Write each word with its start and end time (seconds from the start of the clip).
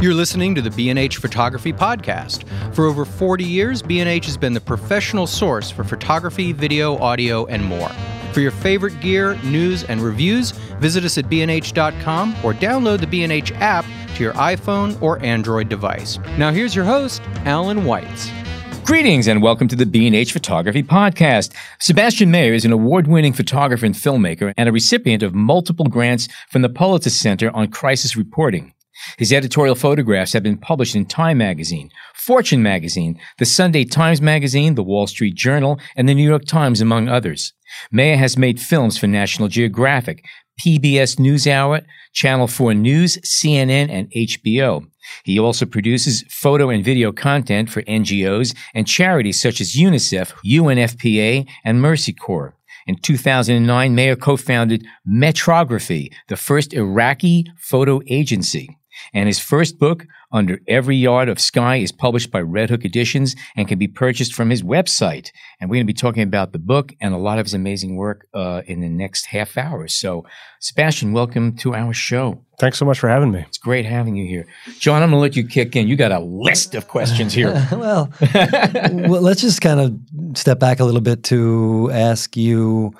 You're 0.00 0.14
listening 0.14 0.54
to 0.54 0.62
the 0.62 0.70
B&H 0.70 1.16
Photography 1.16 1.72
Podcast. 1.72 2.44
For 2.72 2.86
over 2.86 3.04
40 3.04 3.42
years, 3.42 3.82
B&H 3.82 4.26
has 4.26 4.36
been 4.36 4.52
the 4.52 4.60
professional 4.60 5.26
source 5.26 5.72
for 5.72 5.82
photography, 5.82 6.52
video, 6.52 6.96
audio, 6.98 7.46
and 7.46 7.64
more. 7.64 7.88
For 8.32 8.38
your 8.38 8.52
favorite 8.52 9.00
gear, 9.00 9.34
news, 9.42 9.82
and 9.82 10.00
reviews, 10.00 10.52
visit 10.78 11.02
us 11.02 11.18
at 11.18 11.24
bnh.com 11.24 12.36
or 12.44 12.54
download 12.54 13.00
the 13.00 13.08
B&H 13.08 13.50
app 13.54 13.84
to 14.14 14.22
your 14.22 14.34
iPhone 14.34 15.02
or 15.02 15.20
Android 15.24 15.68
device. 15.68 16.20
Now 16.38 16.52
here's 16.52 16.76
your 16.76 16.84
host, 16.84 17.20
Allan 17.44 17.78
Weitz. 17.78 18.30
Greetings 18.84 19.26
and 19.26 19.42
welcome 19.42 19.66
to 19.66 19.74
the 19.74 19.84
B&H 19.84 20.32
Photography 20.32 20.84
Podcast. 20.84 21.52
Sebastian 21.80 22.30
Meyer 22.30 22.54
is 22.54 22.64
an 22.64 22.70
award-winning 22.70 23.32
photographer 23.32 23.84
and 23.84 23.96
filmmaker 23.96 24.54
and 24.56 24.68
a 24.68 24.72
recipient 24.72 25.24
of 25.24 25.34
multiple 25.34 25.86
grants 25.86 26.28
from 26.48 26.62
the 26.62 26.68
Pulitzer 26.68 27.10
Center 27.10 27.50
on 27.50 27.66
Crisis 27.66 28.16
Reporting. 28.16 28.72
His 29.18 29.32
editorial 29.32 29.74
photographs 29.74 30.32
have 30.32 30.42
been 30.42 30.58
published 30.58 30.94
in 30.94 31.06
Time 31.06 31.38
Magazine, 31.38 31.90
Fortune 32.14 32.62
Magazine, 32.62 33.18
the 33.38 33.44
Sunday 33.44 33.84
Times 33.84 34.20
Magazine, 34.20 34.74
the 34.74 34.82
Wall 34.82 35.06
Street 35.06 35.34
Journal, 35.34 35.80
and 35.96 36.08
the 36.08 36.14
New 36.14 36.28
York 36.28 36.44
Times, 36.44 36.80
among 36.80 37.08
others. 37.08 37.52
Meyer 37.90 38.16
has 38.16 38.36
made 38.36 38.60
films 38.60 38.98
for 38.98 39.06
National 39.06 39.48
Geographic, 39.48 40.24
PBS 40.60 41.16
NewsHour, 41.16 41.84
Channel 42.12 42.48
4 42.48 42.74
News, 42.74 43.18
CNN, 43.18 43.88
and 43.90 44.10
HBO. 44.10 44.86
He 45.24 45.38
also 45.38 45.66
produces 45.66 46.24
photo 46.28 46.68
and 46.68 46.84
video 46.84 47.12
content 47.12 47.70
for 47.70 47.82
NGOs 47.82 48.54
and 48.74 48.86
charities 48.86 49.40
such 49.40 49.60
as 49.60 49.74
UNICEF, 49.74 50.32
UNFPA, 50.44 51.48
and 51.64 51.80
Mercy 51.80 52.12
Corps. 52.12 52.54
In 52.86 52.96
2009, 52.96 53.94
Meyer 53.94 54.16
co-founded 54.16 54.86
Metrography, 55.06 56.10
the 56.28 56.36
first 56.36 56.72
Iraqi 56.72 57.44
photo 57.58 58.00
agency. 58.06 58.78
And 59.12 59.26
his 59.26 59.38
first 59.38 59.78
book, 59.78 60.06
Under 60.32 60.60
Every 60.66 60.96
Yard 60.96 61.28
of 61.28 61.40
Sky, 61.40 61.76
is 61.76 61.92
published 61.92 62.30
by 62.30 62.40
Red 62.40 62.70
Hook 62.70 62.84
Editions 62.84 63.34
and 63.56 63.68
can 63.68 63.78
be 63.78 63.88
purchased 63.88 64.34
from 64.34 64.50
his 64.50 64.62
website. 64.62 65.30
And 65.60 65.68
we're 65.68 65.76
going 65.76 65.86
to 65.86 65.92
be 65.92 65.94
talking 65.94 66.22
about 66.22 66.52
the 66.52 66.58
book 66.58 66.94
and 67.00 67.14
a 67.14 67.18
lot 67.18 67.38
of 67.38 67.46
his 67.46 67.54
amazing 67.54 67.96
work 67.96 68.26
uh, 68.34 68.62
in 68.66 68.80
the 68.80 68.88
next 68.88 69.26
half 69.26 69.56
hour. 69.56 69.88
So, 69.88 70.24
Sebastian, 70.60 71.12
welcome 71.12 71.56
to 71.56 71.74
our 71.74 71.92
show. 71.92 72.44
Thanks 72.58 72.76
so 72.78 72.84
much 72.84 72.98
for 72.98 73.08
having 73.08 73.30
me. 73.30 73.44
It's 73.46 73.58
great 73.58 73.86
having 73.86 74.16
you 74.16 74.26
here. 74.26 74.46
John, 74.80 75.02
I'm 75.02 75.10
going 75.10 75.18
to 75.18 75.22
let 75.22 75.36
you 75.36 75.46
kick 75.46 75.76
in. 75.76 75.86
You 75.86 75.94
got 75.94 76.10
a 76.10 76.18
list 76.18 76.74
of 76.74 76.88
questions 76.88 77.32
here. 77.32 77.52
well, 77.72 78.12
well, 78.20 79.22
let's 79.22 79.40
just 79.40 79.60
kind 79.60 79.80
of 79.80 80.36
step 80.36 80.58
back 80.58 80.80
a 80.80 80.84
little 80.84 81.00
bit 81.00 81.22
to 81.24 81.90
ask 81.92 82.36
you 82.36 82.92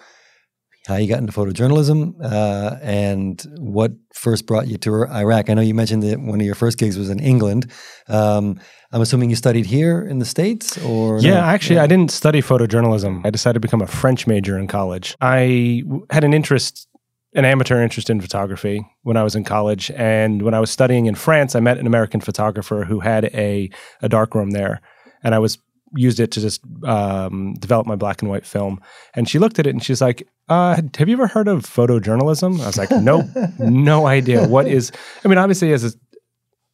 how 0.88 0.96
you 0.96 1.06
got 1.06 1.18
into 1.18 1.32
photojournalism 1.32 2.14
uh, 2.24 2.76
and 2.82 3.42
what 3.58 3.92
first 4.14 4.46
brought 4.46 4.66
you 4.66 4.78
to 4.78 5.06
Iraq. 5.08 5.50
I 5.50 5.54
know 5.54 5.60
you 5.60 5.74
mentioned 5.74 6.02
that 6.02 6.18
one 6.18 6.40
of 6.40 6.46
your 6.46 6.54
first 6.54 6.78
gigs 6.78 6.96
was 6.96 7.10
in 7.10 7.20
England. 7.20 7.70
Um, 8.08 8.58
I'm 8.90 9.02
assuming 9.02 9.28
you 9.28 9.36
studied 9.36 9.66
here 9.66 10.00
in 10.02 10.18
the 10.18 10.24
States 10.24 10.78
or? 10.84 11.20
Yeah, 11.20 11.34
no? 11.34 11.40
actually, 11.40 11.76
Yeah. 11.76 11.82
I 11.82 11.86
didn't 11.86 12.10
study 12.10 12.40
photojournalism. 12.40 13.20
I 13.24 13.30
decided 13.30 13.54
to 13.54 13.60
become 13.60 13.82
a 13.82 13.86
French 13.86 14.26
major 14.26 14.58
in 14.58 14.66
college. 14.66 15.14
I 15.20 15.82
w- 15.84 16.06
had 16.08 16.24
an 16.24 16.32
interest, 16.32 16.88
an 17.34 17.44
amateur 17.44 17.82
interest 17.82 18.08
in 18.08 18.20
photography 18.22 18.86
when 19.02 19.18
I 19.18 19.22
was 19.22 19.36
in 19.36 19.44
college. 19.44 19.90
And 19.94 20.40
when 20.40 20.54
I 20.54 20.60
was 20.60 20.70
studying 20.70 21.04
in 21.04 21.14
France, 21.14 21.54
I 21.54 21.60
met 21.60 21.76
an 21.76 21.86
American 21.86 22.20
photographer 22.22 22.84
who 22.84 23.00
had 23.00 23.26
a, 23.26 23.68
a 24.00 24.08
darkroom 24.08 24.52
there. 24.52 24.80
And 25.22 25.34
I 25.34 25.38
was 25.38 25.58
used 25.96 26.20
it 26.20 26.30
to 26.32 26.40
just 26.40 26.60
um, 26.84 27.54
develop 27.54 27.86
my 27.86 27.96
black 27.96 28.22
and 28.22 28.30
white 28.30 28.46
film. 28.46 28.80
And 29.14 29.28
she 29.28 29.38
looked 29.38 29.58
at 29.58 29.66
it 29.66 29.70
and 29.70 29.82
she's 29.82 30.00
like, 30.00 30.26
uh, 30.48 30.80
have 30.96 31.08
you 31.08 31.14
ever 31.14 31.26
heard 31.26 31.48
of 31.48 31.62
photojournalism? 31.62 32.60
I 32.60 32.66
was 32.66 32.78
like, 32.78 32.90
nope, 32.90 33.26
no 33.58 34.06
idea. 34.06 34.46
What 34.46 34.66
is, 34.66 34.92
I 35.24 35.28
mean, 35.28 35.38
obviously, 35.38 35.72
as 35.72 35.84
a, 35.84 35.90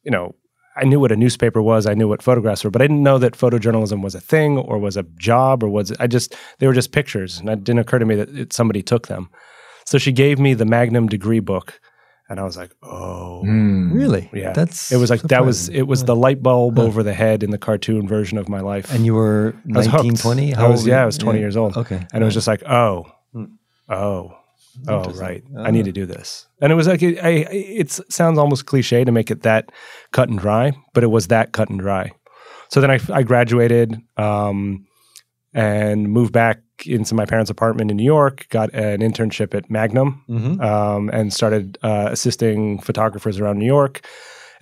you 0.03 0.11
know, 0.11 0.35
I 0.77 0.83
knew 0.83 0.99
what 0.99 1.11
a 1.11 1.15
newspaper 1.15 1.61
was. 1.61 1.85
I 1.85 1.93
knew 1.93 2.07
what 2.07 2.21
photographs 2.21 2.63
were, 2.63 2.69
but 2.69 2.81
I 2.81 2.85
didn't 2.85 3.03
know 3.03 3.17
that 3.17 3.33
photojournalism 3.33 4.03
was 4.03 4.13
a 4.13 4.19
thing 4.19 4.57
or 4.57 4.77
was 4.77 4.97
a 4.97 5.03
job 5.17 5.63
or 5.63 5.69
was 5.69 5.91
I 5.99 6.07
just 6.07 6.35
they 6.59 6.67
were 6.67 6.73
just 6.73 6.91
pictures, 6.91 7.39
and 7.39 7.49
it 7.49 7.63
didn't 7.63 7.79
occur 7.79 7.99
to 7.99 8.05
me 8.05 8.15
that 8.15 8.29
it, 8.29 8.53
somebody 8.53 8.81
took 8.81 9.07
them. 9.07 9.29
So 9.85 9.97
she 9.97 10.11
gave 10.11 10.37
me 10.37 10.53
the 10.53 10.65
Magnum 10.65 11.07
degree 11.07 11.39
book, 11.39 11.79
and 12.29 12.39
I 12.39 12.43
was 12.43 12.57
like, 12.57 12.71
oh, 12.83 13.41
Hmm. 13.41 13.91
Really? 13.93 14.29
yeah. 14.33 14.51
That's 14.53 14.91
it 14.91 14.97
was 14.97 15.09
like 15.09 15.21
that 15.23 15.45
was 15.45 15.69
it 15.69 15.83
was 15.83 16.03
the 16.05 16.15
light 16.15 16.41
bulb 16.41 16.79
over 16.79 17.03
the 17.03 17.13
head 17.13 17.43
in 17.43 17.51
the 17.51 17.57
cartoon 17.57 18.07
version 18.07 18.37
of 18.37 18.49
my 18.49 18.61
life. 18.61 18.93
And 18.93 19.05
you 19.05 19.13
were 19.13 19.53
I 19.73 19.77
was 19.77 19.87
19, 19.87 20.09
hooked. 20.11 20.21
20? 20.21 20.55
I 20.55 20.67
was 20.67 20.79
old? 20.81 20.87
yeah, 20.87 21.03
I 21.03 21.05
was 21.05 21.17
twenty 21.17 21.39
years 21.39 21.55
old. 21.57 21.77
Okay. 21.77 22.05
and 22.13 22.21
it 22.21 22.25
was 22.25 22.33
just 22.33 22.47
like, 22.47 22.63
oh, 22.67 23.05
Hmm. 23.33 23.45
oh, 23.89 24.35
oh, 24.87 25.03
right. 25.13 25.43
Ah. 25.57 25.63
I 25.65 25.71
need 25.71 25.85
to 25.85 25.91
do 25.91 26.05
this. 26.05 26.47
And 26.61 26.71
it 26.71 26.75
was 26.75 26.87
like, 26.87 27.01
it, 27.03 27.19
I, 27.23 27.29
it 27.51 27.91
sounds 28.09 28.37
almost 28.39 28.65
cliche 28.65 29.03
to 29.03 29.11
make 29.11 29.29
it 29.29 29.43
that 29.43 29.71
cut 30.11 30.29
and 30.29 30.39
dry, 30.39 30.71
but 30.93 31.03
it 31.03 31.07
was 31.07 31.27
that 31.27 31.51
cut 31.51 31.69
and 31.69 31.79
dry. 31.79 32.11
So 32.69 32.81
then 32.81 32.89
I, 32.91 32.99
I 33.13 33.23
graduated 33.23 33.95
um, 34.17 34.87
and 35.53 36.09
moved 36.09 36.33
back 36.33 36.61
into 36.85 37.15
my 37.15 37.25
parents' 37.25 37.49
apartment 37.51 37.91
in 37.91 37.97
New 37.97 38.03
York, 38.03 38.47
got 38.49 38.73
an 38.73 38.99
internship 39.01 39.53
at 39.53 39.69
Magnum, 39.69 40.23
Mhm. 40.29 40.61
um, 40.61 41.09
and 41.13 41.31
started 41.33 41.77
uh, 41.83 42.09
assisting 42.11 42.79
photographers 42.79 43.39
around 43.39 43.59
New 43.59 43.65
York. 43.65 44.01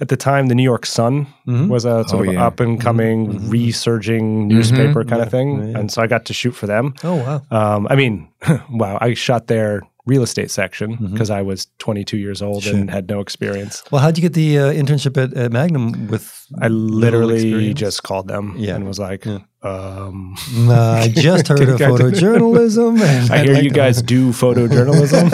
At 0.01 0.07
the 0.09 0.17
time, 0.17 0.47
the 0.47 0.55
New 0.55 0.63
York 0.63 0.85
Sun 0.85 1.27
Mhm. 1.47 1.69
was 1.69 1.85
a 1.85 2.03
sort 2.07 2.25
Oh, 2.25 2.29
of 2.29 2.33
yeah. 2.33 2.45
up 2.47 2.59
and 2.59 2.81
coming, 2.81 3.27
Mhm. 3.27 3.51
resurging 3.51 4.47
newspaper 4.47 5.03
kind 5.03 5.19
Yeah, 5.19 5.25
of 5.25 5.31
thing. 5.31 5.59
yeah, 5.59 5.65
yeah. 5.71 5.77
And 5.79 5.91
so 5.91 6.01
I 6.01 6.07
got 6.07 6.25
to 6.25 6.33
shoot 6.33 6.51
for 6.55 6.67
them. 6.67 6.93
Oh, 7.03 7.15
wow. 7.15 7.41
Um, 7.51 7.87
I 7.89 7.95
mean, 7.95 8.27
wow, 8.71 8.97
I 8.99 9.13
shot 9.13 9.47
their 9.47 9.81
real 10.05 10.21
estate 10.23 10.51
section 10.51 10.97
because 11.13 11.29
I 11.29 11.41
was 11.41 11.67
22 11.79 12.17
years 12.17 12.41
old 12.41 12.63
Sure. 12.63 12.75
and 12.75 12.89
had 12.91 13.07
no 13.07 13.21
experience. 13.21 13.83
Well, 13.89 14.01
how'd 14.01 14.17
you 14.17 14.21
get 14.21 14.33
the 14.33 14.59
uh, 14.59 14.73
internship 14.73 15.15
at, 15.21 15.33
at 15.37 15.51
Magnum 15.53 16.07
with 16.07 16.45
I 16.61 16.67
literally 16.67 17.73
just 17.73 18.03
called 18.03 18.27
them 18.27 18.55
Yeah. 18.57 18.75
and 18.75 18.85
was 18.85 18.99
like, 18.99 19.23
Yeah. 19.25 19.39
um, 19.63 20.35
Mm, 20.51 20.69
I 20.69 21.07
just 21.15 21.47
heard 21.47 21.61
of 21.61 21.79
photojournalism. 21.79 22.99
And 23.01 23.31
I 23.31 23.37
I'd 23.39 23.45
hear 23.45 23.53
like 23.55 23.63
you 23.63 23.69
to- 23.69 23.75
guys 23.75 24.01
do 24.01 24.29
photojournalism. 24.41 25.31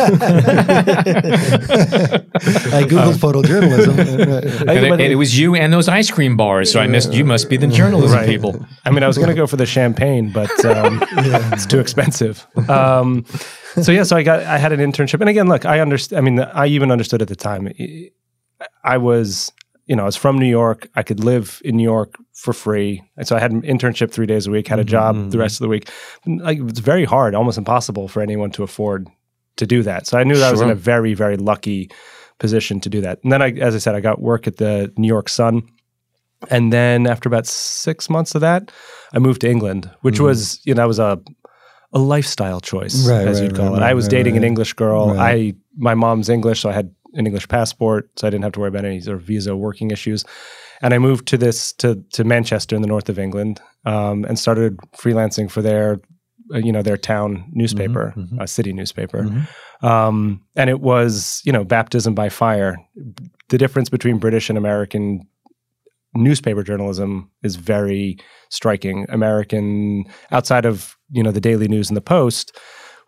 I 2.74 2.84
googled 2.84 3.16
photojournalism. 3.18 3.98
And 4.62 4.70
it, 4.86 4.92
and 4.92 5.02
it 5.02 5.16
was 5.16 5.38
you 5.38 5.56
and 5.56 5.74
those 5.74 5.88
ice 5.88 6.12
cream 6.12 6.38
bars. 6.38 6.72
So 6.72 6.80
I 6.80 6.88
missed. 6.88 7.12
You 7.14 7.26
must 7.26 7.50
be 7.50 7.58
the 7.58 7.68
journalism 7.68 8.18
Right. 8.20 8.28
people. 8.28 8.66
I 8.86 8.92
mean, 8.92 9.04
I 9.04 9.08
was 9.08 9.18
going 9.18 9.30
to 9.30 9.36
go 9.36 9.48
for 9.48 9.58
the 9.58 9.66
champagne, 9.66 10.32
but 10.32 10.52
um, 10.66 11.04
it's 11.54 11.66
too 11.66 11.80
expensive. 11.80 12.46
Um, 12.70 13.26
so 13.82 13.92
yeah, 13.92 14.04
so 14.04 14.16
I 14.16 14.24
got 14.24 14.44
I 14.44 14.58
had 14.58 14.72
an 14.72 14.80
internship, 14.80 15.20
and 15.20 15.30
again, 15.30 15.48
look, 15.48 15.66
I 15.66 15.80
understand. 15.80 16.18
I 16.18 16.22
mean, 16.22 16.40
I 16.40 16.68
even 16.68 16.92
understood 16.92 17.22
at 17.22 17.28
the 17.28 17.36
time. 17.36 17.72
I- 18.84 18.98
was, 18.98 19.52
you 19.86 19.96
know, 19.96 20.04
I 20.04 20.06
was 20.06 20.18
from 20.18 20.38
New 20.38 20.50
York. 20.50 20.90
I 20.96 21.04
could 21.04 21.24
live 21.24 21.62
in 21.64 21.78
New 21.78 21.84
York 21.84 22.16
for 22.34 22.54
free, 22.54 23.02
and 23.16 23.28
so 23.28 23.36
I 23.36 23.40
had 23.40 23.52
an 23.52 23.62
internship 23.62 24.12
three 24.12 24.26
days 24.26 24.48
a 24.48 24.52
week. 24.52 24.68
Had 24.68 24.80
a 24.80 24.84
job 24.84 25.16
the 25.16 25.22
mm-hmm. 25.22 25.40
rest 25.40 25.56
of 25.56 25.66
the 25.66 25.70
week. 25.70 25.90
Like 26.26 26.60
it's 26.60 26.80
very 26.80 27.06
hard, 27.06 27.36
almost 27.36 27.58
impossible 27.58 28.08
for 28.08 28.22
anyone 28.22 28.52
to 28.52 28.64
afford 28.64 29.08
to 29.58 29.66
do 29.66 29.84
that. 29.84 30.08
So 30.08 30.18
I 30.18 30.24
knew 30.24 30.36
that 30.36 30.48
I 30.48 30.52
was 30.52 30.62
in 30.62 30.70
a 30.70 30.76
very, 30.76 31.14
very 31.14 31.38
lucky 31.38 31.90
position 32.40 32.80
to 32.80 32.90
do 32.90 33.02
that. 33.02 33.20
And 33.24 33.32
then 33.32 33.42
I, 33.42 33.52
as 33.52 33.76
I 33.76 33.78
said, 33.78 33.96
I 33.96 34.00
got 34.00 34.22
work 34.22 34.48
at 34.48 34.58
the 34.58 34.92
New 34.98 35.08
York 35.08 35.30
Sun. 35.30 35.62
And 36.50 36.72
then 36.74 37.06
after 37.06 37.28
about 37.28 37.46
six 37.46 38.10
months 38.10 38.34
of 38.34 38.42
that, 38.42 38.72
I 39.14 39.20
moved 39.20 39.42
to 39.42 39.50
England, 39.50 39.92
which 40.02 40.16
mm-hmm. 40.16 40.24
was, 40.24 40.66
you 40.66 40.74
know, 40.74 40.82
that 40.82 40.88
was 40.88 41.00
a 41.00 41.20
a 41.92 42.00
lifestyle 42.00 42.60
choice, 42.60 43.08
Right, 43.08 43.28
as 43.28 43.40
right, 43.40 43.46
you'd 43.46 43.56
call 43.56 43.72
right, 43.72 43.82
it. 43.82 43.84
I 43.84 43.94
was 43.94 44.08
dating 44.08 44.38
an. 44.38 44.44
English 44.44 44.74
girl. 44.74 45.16
I 45.20 45.54
my 45.78 45.96
mom's 45.96 46.30
English, 46.30 46.62
so 46.62 46.70
I 46.70 46.74
had 46.74 46.94
an 47.14 47.26
English 47.26 47.48
passport, 47.48 48.10
so 48.18 48.28
I 48.28 48.30
didn't 48.30 48.44
have 48.44 48.54
to 48.54 48.60
worry 48.60 48.70
about 48.70 48.86
any 48.86 49.02
sort 49.02 49.18
of 49.18 49.24
visa 49.24 49.56
working 49.56 49.92
issues. 49.92 50.24
And 50.82 50.94
I 50.94 51.00
moved 51.00 51.28
to 51.30 51.38
this 51.38 51.74
to 51.74 52.04
to 52.14 52.24
Manchester 52.24 52.76
in 52.76 52.82
the 52.82 52.88
north 52.88 53.10
of 53.10 53.18
England, 53.18 53.62
um, 53.86 54.26
and 54.26 54.38
started 54.38 54.78
freelancing 54.96 55.50
for 55.50 55.62
their, 55.62 56.00
uh, 56.54 56.60
you 56.60 56.72
know, 56.72 56.84
their 56.84 56.98
town 56.98 57.46
newspaper, 57.52 58.14
mhm. 58.16 58.40
a 58.40 58.48
city 58.48 58.74
newspaper. 58.74 59.24
Mhm. 59.24 59.48
Um, 59.84 60.42
and 60.56 60.70
it 60.70 60.82
was, 60.82 61.42
you 61.46 61.52
know, 61.52 61.64
baptism 61.64 62.14
by 62.14 62.30
fire. 62.30 62.78
The 63.50 63.58
difference 63.58 63.90
between 63.90 64.20
British 64.20 64.50
and 64.50 64.58
American 64.58 65.22
newspaper 66.16 66.64
journalism 66.64 67.30
is 67.44 67.56
very 67.56 68.18
striking. 68.50 69.06
American, 69.10 70.06
outside 70.32 70.66
of 70.66 70.98
you 71.12 71.24
know 71.24 71.32
the 71.32 71.42
Daily 71.42 71.68
News 71.68 71.90
and 71.90 71.98
the 71.98 72.02
Post, 72.02 72.58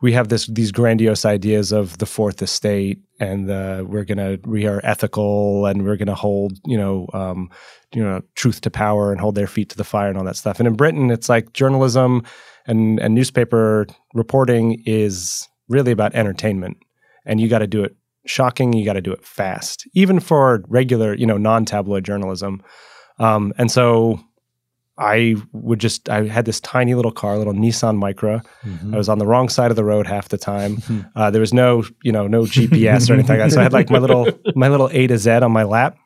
we 0.02 0.14
have 0.14 0.30
this 0.30 0.48
these 0.48 0.72
grandiose 0.72 1.26
ideas 1.26 1.72
of 1.72 1.98
the 2.00 2.06
fourth 2.06 2.42
estate 2.42 3.00
and 3.20 3.48
the, 3.48 3.86
we're 3.88 4.04
gonna 4.04 4.38
we 4.46 4.66
are 4.66 4.82
ethical 4.84 5.66
and 5.68 5.86
we're 5.86 5.96
gonna 5.96 6.16
hold 6.16 6.60
you 6.66 6.78
know 6.78 7.08
um, 7.14 7.50
you 7.94 8.04
know 8.04 8.22
truth 8.36 8.62
to 8.62 8.72
power 8.72 9.12
and 9.12 9.22
hold 9.22 9.36
their 9.36 9.48
feet 9.48 9.70
to 9.70 9.78
the 9.78 9.84
fire 9.84 10.10
and 10.10 10.18
all 10.18 10.24
that 10.26 10.36
stuff. 10.36 10.60
And 10.60 10.68
in 10.68 10.76
Britain, 10.76 11.12
it's 11.12 11.30
like 11.30 11.54
journalism 11.54 12.24
and 12.68 13.00
and 13.00 13.16
newspaper 13.16 13.88
reporting 14.14 14.84
is 14.86 15.48
really 15.70 15.92
about 15.92 16.16
entertainment, 16.16 16.78
and 17.26 17.40
you 17.40 17.48
got 17.48 17.60
to 17.60 17.68
do 17.68 17.84
it 17.84 17.96
shocking. 18.26 18.74
You 18.74 18.86
got 18.86 18.94
to 18.94 19.02
do 19.02 19.14
it 19.14 19.24
fast, 19.24 19.88
even 19.94 20.20
for 20.20 20.64
regular 20.68 21.14
you 21.14 21.26
know 21.26 21.38
non 21.38 21.66
tabloid 21.66 22.04
journalism. 22.04 22.62
Um, 23.22 23.54
and 23.58 23.72
so 23.72 24.20
I 25.02 25.36
would 25.54 25.80
just 25.80 26.08
I 26.10 26.26
had 26.28 26.46
this 26.46 26.60
tiny 26.60 26.94
little 26.96 27.12
car, 27.12 27.34
a 27.34 27.38
little 27.38 27.54
Nissan 27.54 27.98
Micra. 27.98 28.46
Mm-hmm. 28.64 28.94
I 28.94 28.98
was 28.98 29.10
on 29.10 29.18
the 29.20 29.26
wrong 29.26 29.50
side 29.50 29.72
of 29.72 29.76
the 29.76 29.84
road 29.84 30.06
half 30.08 30.30
the 30.30 30.38
time. 30.38 30.78
Uh, 31.16 31.30
there 31.32 31.42
was 31.42 31.54
no 31.54 31.84
you 32.04 32.12
know 32.12 32.28
no 32.28 32.44
GPS 32.44 33.10
or 33.10 33.14
anything 33.14 33.38
like 33.40 33.50
that. 33.50 33.54
So 33.54 33.60
I 33.60 33.64
had 33.64 33.74
like 33.74 33.90
my 33.90 33.98
little 34.00 34.28
my 34.56 34.70
little 34.70 34.90
A 34.94 35.08
to 35.08 35.18
Z 35.18 35.30
on 35.32 35.52
my 35.52 35.64
lap. 35.64 35.98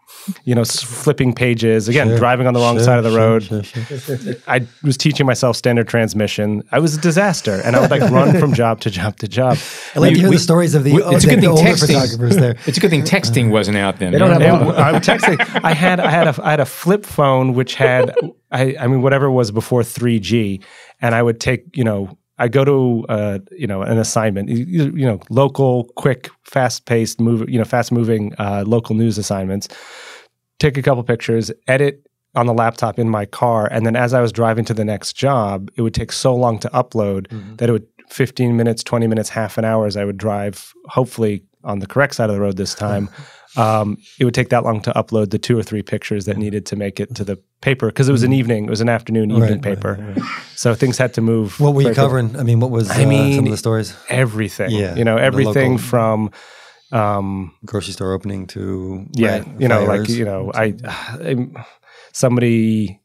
You 0.44 0.56
know, 0.56 0.64
flipping 0.64 1.34
pages 1.34 1.88
again, 1.88 2.08
Sure, 2.08 2.18
driving 2.18 2.48
on 2.48 2.54
the 2.54 2.60
wrong 2.60 2.78
sure, 2.78 2.86
side 2.86 2.98
of 3.00 3.04
the 3.04 3.10
sure, 3.12 3.20
road. 3.20 3.44
sure, 3.44 3.64
sure. 3.64 4.34
I 4.48 4.66
was 4.84 4.98
teaching 4.98 5.26
myself 5.26 5.56
standard 5.58 5.88
transmission. 5.88 6.64
I 6.72 6.80
was 6.80 6.96
a 6.96 7.02
disaster, 7.02 7.60
and 7.64 7.76
I 7.76 7.80
would 7.82 7.92
like 7.92 8.02
run 8.10 8.40
from 8.40 8.54
job 8.54 8.80
to 8.82 8.90
job 8.90 9.18
to 9.18 9.28
job. 9.28 9.58
I 9.96 10.00
like 10.00 10.10
We- 10.12 10.16
to 10.16 10.20
hear 10.22 10.30
we- 10.30 10.36
the 10.38 10.42
stories 10.42 10.74
of 10.74 10.84
the, 10.84 10.94
we- 10.94 11.04
oh, 11.04 11.12
it's 11.16 11.26
a 11.26 11.28
the, 11.28 11.36
good 11.36 11.44
the 11.44 11.48
thing 11.48 11.58
older 11.58 11.70
texting- 11.70 11.88
photographers 12.02 12.38
there. 12.38 12.56
It's 12.66 12.78
a 12.78 12.82
good 12.82 12.90
thing 12.92 13.04
texting 13.04 13.50
wasn't 13.52 13.78
out 13.78 13.98
then. 14.00 14.12
They 14.14 14.20
don't 14.20 14.30
right? 14.32 14.42
have 14.42 14.62
Yeah, 14.68 14.74
I'm 14.88 15.02
texting. 15.02 15.38
I 15.64 15.74
had 15.74 16.00
I 16.00 16.10
had 16.10 16.28
a 16.28 16.36
I 16.44 16.50
had 16.52 16.60
a 16.60 16.66
flip 16.66 17.06
phone 17.06 17.54
which 17.54 17.76
had 17.76 18.14
I 18.56 18.76
I 18.80 18.88
mean 18.88 19.02
whatever 19.02 19.30
was 19.30 19.52
before 19.52 19.82
3G, 19.82 20.64
and 21.02 21.14
I 21.14 21.22
would 21.22 21.40
take 21.40 21.76
you 21.76 21.84
know 21.84 22.18
I 22.38 22.48
go 22.48 22.66
to 22.66 23.06
uh, 23.10 23.40
you 23.52 23.68
know 23.68 23.82
an 23.82 23.98
assignment 23.98 24.50
you, 24.50 24.94
you 24.96 25.06
know 25.06 25.20
local 25.30 25.86
quick 25.96 26.30
fast 26.44 26.86
paced 26.86 27.20
move 27.20 27.50
you 27.50 27.60
know 27.60 27.66
fast 27.66 27.92
moving 27.92 28.34
uh, 28.40 28.64
local 28.66 28.96
news 28.96 29.18
assignments. 29.18 29.68
Take 30.58 30.78
a 30.78 30.82
couple 30.82 31.04
pictures, 31.04 31.52
edit 31.68 32.08
on 32.34 32.46
the 32.46 32.54
laptop 32.54 32.98
in 32.98 33.10
my 33.10 33.26
car, 33.26 33.68
and 33.72 33.86
then 33.86 33.96
as 33.96 34.14
I 34.14 34.22
was 34.22 34.32
driving 34.32 34.66
to 34.66 34.74
the 34.74 34.86
next 34.86 35.14
job, 35.14 35.70
it 35.76 35.82
would 35.82 35.94
take 35.94 36.12
so 36.12 36.34
long 36.34 36.60
to 36.60 36.70
upload 36.70 37.28
that 37.58 37.70
it 37.70 37.72
would 37.74 37.88
15 38.10 38.56
minutes, 38.56 38.84
20 38.84 39.08
minutes, 39.08 39.30
half 39.30 39.58
an 39.58 39.66
hour 39.66 39.86
as 39.86 39.98
I 39.98 40.06
would 40.06 40.18
drive, 40.18 40.74
hopefully 40.86 41.44
on 41.64 41.80
the 41.80 41.88
correct 41.88 42.16
side 42.16 42.30
of 42.30 42.36
the 42.36 42.42
road 42.42 42.58
this 42.58 42.76
time. 42.76 43.10
um, 43.58 43.98
it 44.20 44.26
would 44.26 44.34
take 44.34 44.50
that 44.50 44.64
long 44.64 44.82
to 44.82 44.92
upload 44.94 45.30
the 45.32 45.40
two 45.40 45.58
or 45.58 45.64
three 45.64 45.82
pictures 45.82 46.26
that 46.26 46.38
needed 46.38 46.66
to 46.68 46.76
make 46.76 47.00
it 47.00 47.16
to 47.16 47.24
the 47.24 47.38
paper 47.62 47.88
because 47.88 48.10
it 48.10 48.12
was 48.12 48.24
an 48.24 48.34
evening, 48.34 48.66
it 48.66 48.70
was 48.70 48.82
an 48.82 48.90
afternoon 48.90 49.32
evening 49.32 49.54
Right, 49.54 49.62
paper. 49.62 49.98
right, 50.00 50.18
right. 50.18 50.30
So 50.56 50.76
things 50.76 50.98
had 50.98 51.14
to 51.16 51.22
move. 51.22 51.60
What 51.60 51.74
were 51.74 51.82
you 51.82 51.86
very 51.88 51.96
quick. 51.96 52.04
covering? 52.04 52.36
I 52.38 52.44
mean, 52.44 52.60
what 52.60 52.72
was 52.72 52.90
I 52.92 53.04
uh, 53.04 53.08
mean, 53.08 53.36
some 53.36 53.46
of 53.46 53.52
the 53.52 53.58
stories? 53.58 53.96
Everything. 54.10 54.72
Yeah, 54.72 54.96
You 54.96 55.04
know, 55.06 55.18
everything 55.18 55.74
local- 55.74 55.78
from. 55.86 56.32
Um, 56.92 57.52
Grocery 57.66 57.94
store 57.94 58.14
opening 58.14 58.46
to 58.48 59.06
yeah, 59.14 59.44
you 59.58 59.68
know, 59.68 59.84
like 59.86 60.08
you 60.08 60.24
know, 60.24 60.52
I, 60.54 60.76
I 60.86 61.48
somebody, 62.14 63.02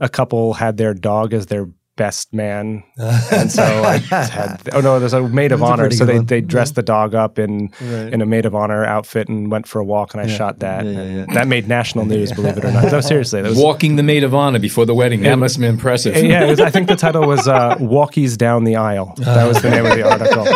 a 0.00 0.08
couple 0.08 0.54
had 0.54 0.76
their 0.76 0.94
dog 0.94 1.32
as 1.34 1.46
their 1.46 1.66
best 1.96 2.32
man, 2.34 2.84
and 2.96 3.50
so 3.50 3.62
I 3.62 3.96
had. 3.98 4.68
Oh 4.72 4.80
no, 4.80 5.00
there's 5.00 5.12
a 5.14 5.26
maid 5.28 5.52
of 5.52 5.60
That's 5.60 5.70
honor. 5.72 5.90
So 5.90 6.04
they 6.04 6.16
one. 6.16 6.26
they 6.26 6.40
dressed 6.40 6.74
the 6.74 6.82
dog 6.82 7.14
up 7.14 7.38
in 7.38 7.70
Right. 7.80 8.12
in 8.12 8.20
a 8.22 8.26
maid 8.26 8.46
of 8.46 8.54
honor 8.54 8.84
outfit 8.84 9.28
and 9.28 9.50
went 9.50 9.66
for 9.66 9.78
a 9.80 9.84
walk, 9.84 10.14
and 10.14 10.20
I 10.20 10.26
Yeah. 10.26 10.36
shot 10.36 10.58
that. 10.60 10.84
Yeah, 10.84 10.90
yeah, 10.92 11.02
yeah. 11.18 11.26
That 11.34 11.48
made 11.48 11.68
national 11.68 12.04
news, 12.12 12.32
believe 12.32 12.56
it 12.58 12.64
or 12.64 12.70
not. 12.72 12.90
No, 12.92 13.00
seriously, 13.00 13.42
that 13.42 13.48
was. 13.48 13.58
Walking 13.58 13.96
the 13.96 14.02
maid 14.02 14.24
of 14.24 14.34
honor 14.34 14.58
before 14.58 14.84
the 14.86 14.94
wedding. 14.94 15.22
That 15.22 15.36
must 15.36 15.56
have 15.56 15.60
been 15.62 15.70
impressive. 15.74 16.16
yeah, 16.24 16.44
it 16.44 16.50
was, 16.50 16.60
I 16.60 16.70
think 16.70 16.88
the 16.88 16.96
title 16.96 17.26
was 17.26 17.48
uh, 17.48 17.76
"Walkies 17.76 18.36
Down 18.36 18.64
the 18.64 18.76
Aisle." 18.76 19.14
That 19.18 19.46
was 19.48 19.60
the 19.62 19.70
name 19.70 19.86
of 19.86 19.94
the 19.96 20.02
article. 20.08 20.46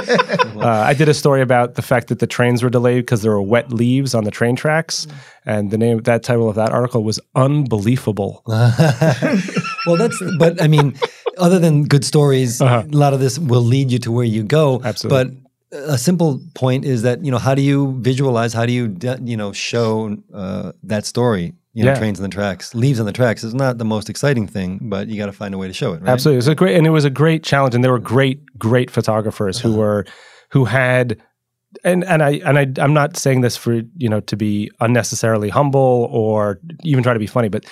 Uh, 0.60 0.66
I 0.68 0.92
did 0.94 1.08
a 1.08 1.14
story 1.14 1.40
about 1.40 1.74
the 1.76 1.82
fact 1.82 2.08
that 2.08 2.18
the 2.18 2.26
trains 2.26 2.62
were 2.62 2.68
delayed 2.70 3.02
because 3.06 3.22
there 3.22 3.32
were 3.32 3.40
wet 3.42 3.72
leaves 3.72 4.14
on 4.14 4.24
the 4.24 4.30
train 4.30 4.56
tracks, 4.56 5.06
and 5.46 5.70
the 5.70 5.78
name 5.78 6.02
that 6.02 6.22
title 6.22 6.48
of 6.50 6.54
that 6.56 6.70
article 6.70 7.02
was 7.02 7.18
"Unbelievable." 7.34 8.42
well, 8.46 9.96
that's. 9.96 10.22
But 10.38 10.60
I 10.62 10.68
mean, 10.68 10.94
other 11.38 11.58
than 11.58 11.84
good 11.84 12.04
stories, 12.04 12.60
Uh-huh. 12.60 12.82
a 12.92 12.96
lot 12.96 13.12
of 13.14 13.20
this 13.20 13.38
will 13.38 13.62
lead 13.62 13.90
you 13.90 13.98
to 14.00 14.10
where 14.12 14.24
you 14.24 14.42
go. 14.42 14.80
Absolutely. 14.84 15.36
But 15.72 15.86
a 15.94 15.98
simple 15.98 16.40
point 16.54 16.84
is 16.84 17.02
that 17.02 17.24
you 17.24 17.30
know 17.30 17.38
how 17.38 17.54
do 17.54 17.62
you 17.62 17.96
visualize? 18.00 18.52
How 18.52 18.66
do 18.66 18.72
you 18.72 18.96
you 19.24 19.36
know 19.36 19.52
show 19.52 20.16
uh, 20.34 20.72
that 20.82 21.06
story? 21.06 21.54
You 21.72 21.84
know, 21.84 21.92
Yeah. 21.92 21.98
trains 21.98 22.18
on 22.18 22.24
the 22.24 22.34
tracks, 22.34 22.74
leaves 22.74 22.98
on 22.98 23.06
the 23.06 23.12
tracks 23.12 23.44
is 23.44 23.54
not 23.54 23.78
the 23.78 23.84
most 23.84 24.10
exciting 24.10 24.48
thing, 24.48 24.80
but 24.82 25.06
you 25.06 25.16
got 25.16 25.26
to 25.26 25.32
find 25.32 25.54
a 25.54 25.58
way 25.58 25.68
to 25.68 25.72
show 25.72 25.92
it. 25.92 26.00
Right? 26.02 26.08
Absolutely, 26.10 26.34
it 26.38 26.42
was 26.44 26.48
a 26.48 26.54
great, 26.56 26.76
and 26.76 26.84
it 26.86 26.90
was 26.90 27.04
a 27.04 27.10
great 27.10 27.44
challenge, 27.44 27.76
and 27.76 27.84
there 27.84 27.92
were 27.92 28.00
great, 28.00 28.40
great 28.58 28.90
photographers 28.90 29.60
who 29.60 29.74
were, 29.76 30.04
who 30.50 30.64
had, 30.64 31.16
and 31.84 32.02
and 32.04 32.24
I 32.24 32.40
and 32.44 32.58
I 32.58 32.66
I'm 32.82 32.92
not 32.92 33.16
saying 33.16 33.42
this 33.42 33.56
for 33.56 33.74
you 33.96 34.08
know 34.08 34.18
to 34.18 34.36
be 34.36 34.68
unnecessarily 34.80 35.48
humble 35.48 36.08
or 36.10 36.58
even 36.82 37.04
try 37.04 37.12
to 37.12 37.20
be 37.20 37.28
funny, 37.28 37.48
but 37.48 37.64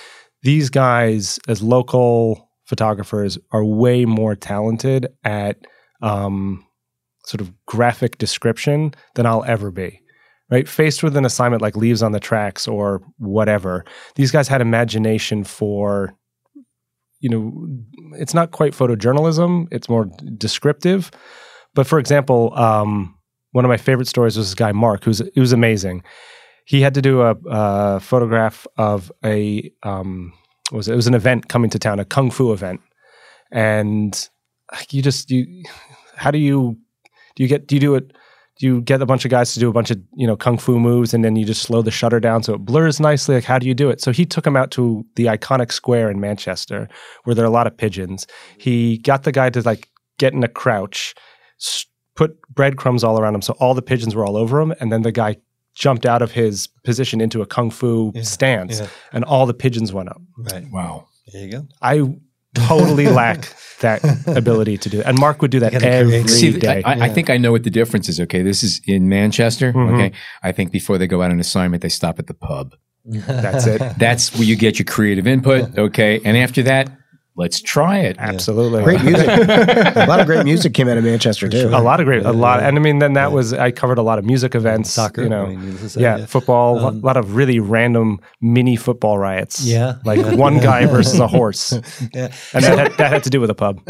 these 0.45 0.71
guys 0.71 1.41
as 1.49 1.61
local 1.61 2.48
photographers 2.69 3.38
are 3.50 3.65
way 3.65 4.05
more 4.05 4.37
talented 4.37 5.09
at 5.25 5.56
um, 6.03 6.65
sort 7.25 7.41
of 7.41 7.53
graphic 7.67 8.19
description 8.19 8.94
than 9.15 9.26
I'll 9.26 9.44
ever 9.44 9.70
be. 9.70 10.03
Right, 10.50 10.67
faced 10.67 11.03
with 11.03 11.15
an 11.15 11.26
assignment 11.26 11.61
like 11.61 11.76
leaves 11.76 12.03
on 12.03 12.12
the 12.12 12.20
tracks 12.20 12.67
or 12.67 13.03
whatever, 13.19 13.85
these 14.15 14.31
guys 14.31 14.49
had 14.49 14.62
imagination 14.62 15.44
for 15.44 16.15
you 17.20 17.29
know, 17.29 17.69
it's 18.17 18.32
not 18.32 18.53
quite 18.53 18.73
photojournalism; 18.73 19.69
it's 19.71 19.88
more 19.88 20.09
descriptive. 20.37 21.11
But 21.75 21.87
for 21.87 21.99
example, 21.99 22.56
um, 22.56 23.14
one 23.53 23.64
of 23.64 23.69
my 23.69 23.76
favorite 23.76 24.09
stories 24.09 24.37
was 24.37 24.49
this 24.49 24.55
guy 24.55 24.73
Mark, 24.73 25.05
who's 25.05 25.21
he 25.35 25.41
was 25.41 25.53
amazing. 25.53 26.03
He 26.64 26.81
had 26.81 26.94
to 26.94 27.03
do 27.03 27.23
a, 27.23 27.35
a 27.47 28.00
photograph 28.00 28.67
of 28.76 29.11
a 29.25 29.71
um, 29.82 30.32
was 30.73 30.88
it? 30.88 30.93
it 30.93 30.97
was 30.97 31.06
an 31.06 31.15
event 31.15 31.49
coming 31.49 31.70
to 31.70 31.79
town, 31.79 31.99
a 31.99 32.05
kung 32.05 32.31
fu 32.31 32.53
event, 32.53 32.81
and 33.50 34.29
you 34.91 35.03
just 35.03 35.31
you 35.31 35.65
how 36.17 36.31
do 36.31 36.38
you 36.38 36.76
do 37.37 37.43
you 37.43 37.49
get 37.49 37.67
do 37.67 37.76
you 37.76 37.81
do 37.81 37.94
it 37.94 38.12
do 38.59 38.67
you 38.67 38.81
get 38.81 39.00
a 39.00 39.06
bunch 39.06 39.25
of 39.25 39.31
guys 39.31 39.55
to 39.55 39.61
do 39.61 39.69
a 39.69 39.73
bunch 39.73 39.91
of 39.91 39.99
you 40.17 40.26
know 40.26 40.37
kung 40.37 40.59
fu 40.59 40.79
moves 40.79 41.15
and 41.15 41.25
then 41.25 41.37
you 41.37 41.44
just 41.44 41.62
slow 41.62 41.81
the 41.81 41.91
shutter 41.91 42.20
down 42.20 42.43
so 42.43 42.55
it 42.55 42.59
blurs 42.59 42.99
nicely? 43.00 43.37
Like 43.37 43.44
how 43.44 43.59
do 43.59 43.67
you 43.67 43.75
do 43.75 43.88
it? 43.88 44.00
So 44.00 44.11
he 44.11 44.26
took 44.26 44.47
him 44.47 44.56
out 44.56 44.70
to 44.73 45.05
the 45.15 45.26
iconic 45.26 45.73
square 45.73 46.11
in 46.11 46.20
manchester 46.20 46.88
where 47.25 47.35
there 47.35 47.44
are 47.44 47.49
a 47.49 47.53
lot 47.53 47.69
of 47.69 47.76
pigeons. 47.76 48.26
He 48.59 48.99
got 48.99 49.23
the 49.23 49.32
guy 49.32 49.50
to 49.50 49.62
like 49.62 49.88
get 50.19 50.32
in 50.32 50.43
a 50.43 50.49
crouch 50.49 51.14
put 52.17 52.37
breadcrumbs 52.53 53.05
all 53.05 53.21
around 53.21 53.35
him 53.35 53.43
so 53.43 53.55
all 53.61 53.75
the 53.75 53.82
pigeons 53.82 54.14
were 54.14 54.26
all 54.26 54.37
over 54.37 54.61
him 54.61 54.75
and 54.81 54.91
then 54.91 55.03
the 55.03 55.12
guy 55.12 55.37
jumped 55.79 56.05
out 56.13 56.23
of 56.23 56.31
his 56.33 56.69
position 56.85 57.21
into 57.21 57.41
a 57.41 57.47
kung 57.47 57.71
fu 57.71 58.13
stance 58.23 58.81
yeah. 58.81 58.89
and 59.13 59.25
all 59.25 59.47
the 59.47 59.55
pigeons 59.55 59.93
went 59.93 60.09
up 60.09 60.21
Right. 60.53 60.65
Wow. 60.73 61.07
There 61.33 61.45
you 61.45 61.53
go. 61.53 61.67
i 61.83 61.95
totally 62.55 63.07
lack 63.23 63.41
that 63.81 64.01
ability 64.27 64.77
to 64.79 64.89
do 64.89 65.03
and 65.03 65.19
mark 65.21 65.41
would 65.43 65.51
do 65.53 65.61
that 65.61 65.71
gotta 65.73 65.87
every 65.89 66.27
See, 66.27 66.53
day. 66.53 66.83
I, 66.85 67.07
I 67.07 67.09
think 67.09 67.31
I 67.31 67.37
know 67.37 67.53
what 67.53 67.63
the 67.63 67.71
difference 67.71 68.09
is. 68.09 68.19
Okay, 68.21 68.43
this 68.43 68.63
is 68.65 68.81
in 68.87 69.09
Manchester. 69.09 69.73
Mhm. 69.73 69.95
Okay, 69.95 70.13
I 70.43 70.51
think 70.53 70.73
before 70.73 70.99
they 70.99 71.07
go 71.07 71.23
out 71.23 71.31
on 71.31 71.39
assignment, 71.39 71.83
they 71.83 71.89
stop 71.89 72.19
at 72.19 72.27
the 72.27 72.35
pub. 72.35 72.75
that's 73.05 73.67
it 73.67 73.81
That's 73.99 74.35
where 74.35 74.45
you 74.45 74.57
get 74.57 74.79
your 74.81 74.87
creative 74.87 75.27
input. 75.27 75.79
Okay, 75.87 76.21
and 76.25 76.37
after 76.37 76.63
that, 76.65 76.91
let's 77.38 77.61
try 77.62 77.99
it. 77.99 78.17
absolutely 78.19 78.82
Great 78.82 79.02
music. 79.02 79.26
a 79.29 80.06
lot 80.08 80.19
of 80.20 80.26
great 80.26 80.44
music 80.44 80.75
came 80.75 80.88
out 80.88 80.96
of 80.99 81.05
Manchester 81.05 81.49
too. 81.49 81.69
a 81.69 81.81
lot 81.81 82.00
of 82.00 82.06
great, 82.06 82.25
a 82.26 82.32
lot, 82.32 82.61
yeah. 82.61 82.67
and 82.69 82.76
I 82.76 82.81
mean, 82.81 82.99
then 82.99 83.12
that 83.14 83.31
was 83.32 83.52
I 83.52 83.70
covered 83.70 83.96
a 83.99 84.02
lot 84.02 84.19
of 84.19 84.25
music 84.25 84.55
events, 84.55 84.90
Soccer, 84.90 85.23
you 85.23 85.29
know, 85.29 85.46
I 85.46 85.56
mean, 85.56 85.76
say, 85.79 86.00
yeah, 86.00 86.17
yeah. 86.19 86.26
football, 86.26 86.79
a 86.81 86.87
Um, 86.88 87.00
lot 87.00 87.17
of 87.17 87.37
really 87.37 87.61
random 87.61 88.20
mini 88.40 88.76
football 88.76 89.17
riots, 89.19 89.64
Yeah. 89.64 89.94
like 90.04 90.21
one 90.47 90.59
guy 90.59 90.87
versus 90.87 91.21
a 91.21 91.28
horse, 91.28 91.73
Yeah. 92.12 92.33
and 92.54 92.64
that 92.64 92.78
had, 92.78 92.92
that 92.99 93.11
had 93.12 93.23
to 93.25 93.30
do 93.30 93.40
with 93.40 93.50
a 93.50 93.54
pub. 93.54 93.80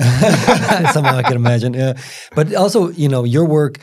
Somehow 0.92 1.16
I 1.16 1.22
can 1.22 1.36
imagine. 1.36 1.72
Yeah. 1.74 1.94
But 2.34 2.54
also, 2.54 2.90
you 2.90 3.08
know, 3.08 3.24
your 3.24 3.46
work 3.46 3.78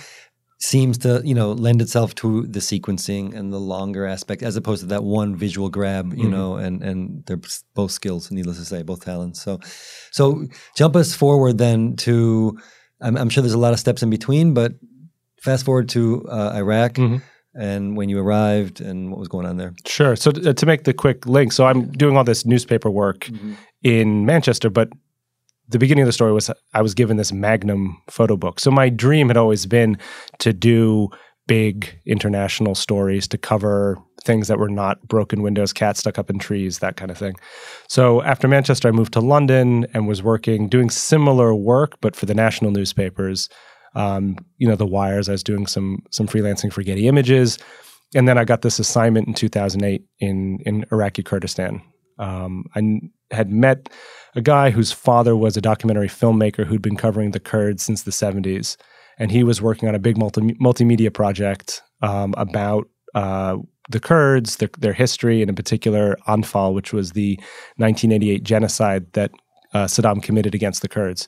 seems 0.72 0.98
to, 1.05 1.22
you 1.29 1.36
know, 1.39 1.50
lend 1.65 1.79
itself 1.81 2.10
to 2.15 2.29
the 2.55 2.60
sequencing 2.69 3.25
and 3.38 3.45
the 3.55 3.60
longer 3.74 4.03
aspect 4.15 4.41
as 4.43 4.55
opposed 4.55 4.81
to 4.81 4.88
that 4.93 5.03
one 5.03 5.36
visual 5.45 5.69
grab, 5.77 6.13
you 6.24 6.29
know, 6.36 6.55
and 6.65 6.75
and 6.89 7.24
they're 7.25 7.41
both 7.79 7.91
skills, 7.91 8.31
needless 8.31 8.57
to 8.57 8.65
say, 8.65 8.81
both 8.84 9.01
talents. 9.12 9.41
So 9.45 9.60
so 10.12 10.24
jump 10.79 10.95
us 10.95 11.10
forward 11.24 11.57
then 11.57 11.95
to 12.07 12.57
I'm, 13.05 13.15
I'm 13.17 13.29
sure 13.29 13.41
there's 13.43 13.53
a 13.62 13.65
lot 13.67 13.74
of 13.74 13.79
steps 13.79 14.01
in 14.03 14.10
between, 14.10 14.53
but 14.53 14.72
fast 15.48 15.65
forward 15.65 15.88
to 15.89 16.01
uh, 16.38 16.51
Iraq 16.63 16.93
Mhm. 16.95 17.22
and 17.72 17.84
when 17.98 18.07
you 18.10 18.17
arrived 18.25 18.81
and 18.81 18.98
what 19.12 19.19
was 19.19 19.27
going 19.27 19.45
on 19.45 19.57
there. 19.57 19.74
Sure. 19.86 20.15
So 20.15 20.31
to, 20.31 20.53
to 20.53 20.65
make 20.65 20.84
the 20.86 20.93
quick 20.93 21.25
link, 21.38 21.51
so 21.51 21.65
I'm 21.69 21.81
doing 22.03 22.17
all 22.17 22.24
this 22.24 22.45
newspaper 22.45 22.89
work 22.89 23.29
in 23.84 24.25
Manchester, 24.25 24.69
but 24.69 24.88
the 25.67 25.79
beginning 25.79 26.03
of 26.03 26.07
the 26.07 26.13
story 26.13 26.31
was 26.31 26.50
I 26.74 26.81
was 26.81 26.93
given 26.93 27.17
this 27.17 27.31
Magnum 27.31 28.01
photo 28.10 28.38
book. 28.38 28.60
So 28.60 28.72
my 28.72 28.89
dream 28.89 29.27
had 29.27 29.38
always 29.38 29.65
been 29.65 29.98
to 30.39 30.53
do 30.53 31.10
big 31.48 32.00
international 32.05 32.75
stories 32.75 33.27
to 33.27 33.38
cover 33.38 33.98
things 34.24 34.48
that 34.48 34.57
were 34.57 34.69
not 34.69 35.07
broken 35.07 35.41
windows, 35.43 35.72
cats 35.72 36.00
stuck 36.00 36.17
up 36.17 36.29
in 36.29 36.39
trees, 36.39 36.79
that 36.79 36.98
kind 36.98 37.12
of 37.12 37.17
thing. 37.17 37.36
So 37.88 38.24
after 38.24 38.48
Manchester, 38.48 38.88
I 38.88 38.91
moved 38.91 39.13
to 39.13 39.22
London 39.22 39.86
and 39.93 40.07
was 40.07 40.24
working, 40.24 40.67
doing 40.67 40.89
similar 40.89 41.53
work, 41.53 41.98
but 42.01 42.15
for 42.15 42.25
the 42.25 42.34
national 42.34 42.72
newspapers. 42.72 43.50
Um, 43.93 44.38
you 44.57 44.67
know, 44.67 44.75
the 44.75 44.86
wires. 44.86 45.29
I 45.29 45.31
was 45.31 45.43
doing 45.43 45.67
some 45.67 46.03
some 46.12 46.27
freelancing 46.27 46.74
for 46.74 46.84
Getty 46.84 47.07
Images, 47.07 47.57
and 48.13 48.27
then 48.27 48.38
I 48.38 48.43
got 48.43 48.62
this 48.62 48.77
assignment 48.77 49.29
in 49.29 49.34
2008 49.34 50.03
in 50.19 50.60
in 50.65 50.86
Iraqi 50.91 51.24
Kurdistan. 51.24 51.81
Um, 52.19 52.65
I 52.75 53.00
had 53.31 53.50
met 53.50 53.88
a 54.36 54.42
guy 54.42 54.70
whose 54.70 54.92
father 54.92 55.36
was 55.36 55.56
a 55.56 55.62
documentary 55.62 56.10
filmmaker 56.10 56.65
who'd 56.65 56.82
been 56.82 56.98
covering 56.98 57.32
the 57.32 57.39
Kurds 57.39 57.84
since 57.84 58.04
the 58.04 58.12
70s, 58.12 58.75
and 59.18 59.32
he 59.32 59.44
was 59.44 59.62
working 59.62 59.88
on 59.88 59.96
a 59.96 60.00
big 60.00 60.18
multi- 60.18 60.54
multimedia 60.56 61.13
project 61.13 61.82
um, 62.01 62.34
about 62.38 62.88
uh, 63.13 63.58
the 63.89 64.00
Kurds, 64.00 64.58
their, 64.58 64.70
their 64.77 64.94
history, 64.94 65.42
and 65.42 65.50
in 65.50 65.56
particular 65.56 66.18
Anfal, 66.27 66.74
which 66.74 66.92
was 66.92 67.13
the 67.13 67.38
1988 67.77 68.44
genocide 68.44 69.12
that 69.13 69.32
uh, 69.74 69.86
Saddam 69.86 70.22
committed 70.22 70.54
against 70.54 70.82
the 70.82 70.89
Kurds. 70.89 71.27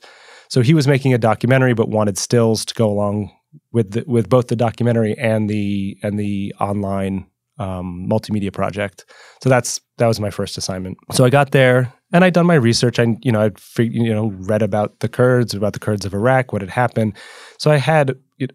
So 0.50 0.62
he 0.62 0.74
was 0.74 0.88
making 0.88 1.14
a 1.14 1.18
documentary, 1.18 1.74
but 1.74 1.90
wanted 1.90 2.18
stills 2.18 2.66
to 2.66 2.74
go 2.74 2.90
along 2.90 3.32
with 3.72 3.92
the, 3.92 4.04
with 4.08 4.30
both 4.30 4.48
the 4.48 4.56
documentary 4.56 5.18
and 5.18 5.50
the 5.50 5.98
and 6.04 6.20
the 6.20 6.54
online 6.60 7.26
um, 7.60 8.08
multimedia 8.10 8.54
project. 8.54 9.06
So 9.42 9.50
that's 9.50 9.82
that 9.98 10.08
was 10.08 10.20
my 10.20 10.30
first 10.30 10.58
assignment. 10.58 10.98
So 11.12 11.26
I 11.26 11.30
got 11.30 11.52
there 11.52 11.94
and 12.14 12.24
I'd 12.24 12.34
done 12.34 12.46
my 12.46 12.56
research. 12.56 13.00
I 13.00 13.18
you 13.22 13.32
know 13.32 13.42
I'd 13.42 13.60
you 13.78 14.14
know 14.14 14.28
read 14.38 14.62
about 14.62 15.00
the 15.00 15.10
Kurds, 15.10 15.54
about 15.54 15.74
the 15.74 15.80
Kurds 15.80 16.06
of 16.06 16.14
Iraq, 16.14 16.54
what 16.54 16.62
had 16.62 16.72
happened. 16.72 17.14
So 17.58 17.72
I 17.72 17.78
had 17.78 18.16
it, 18.38 18.52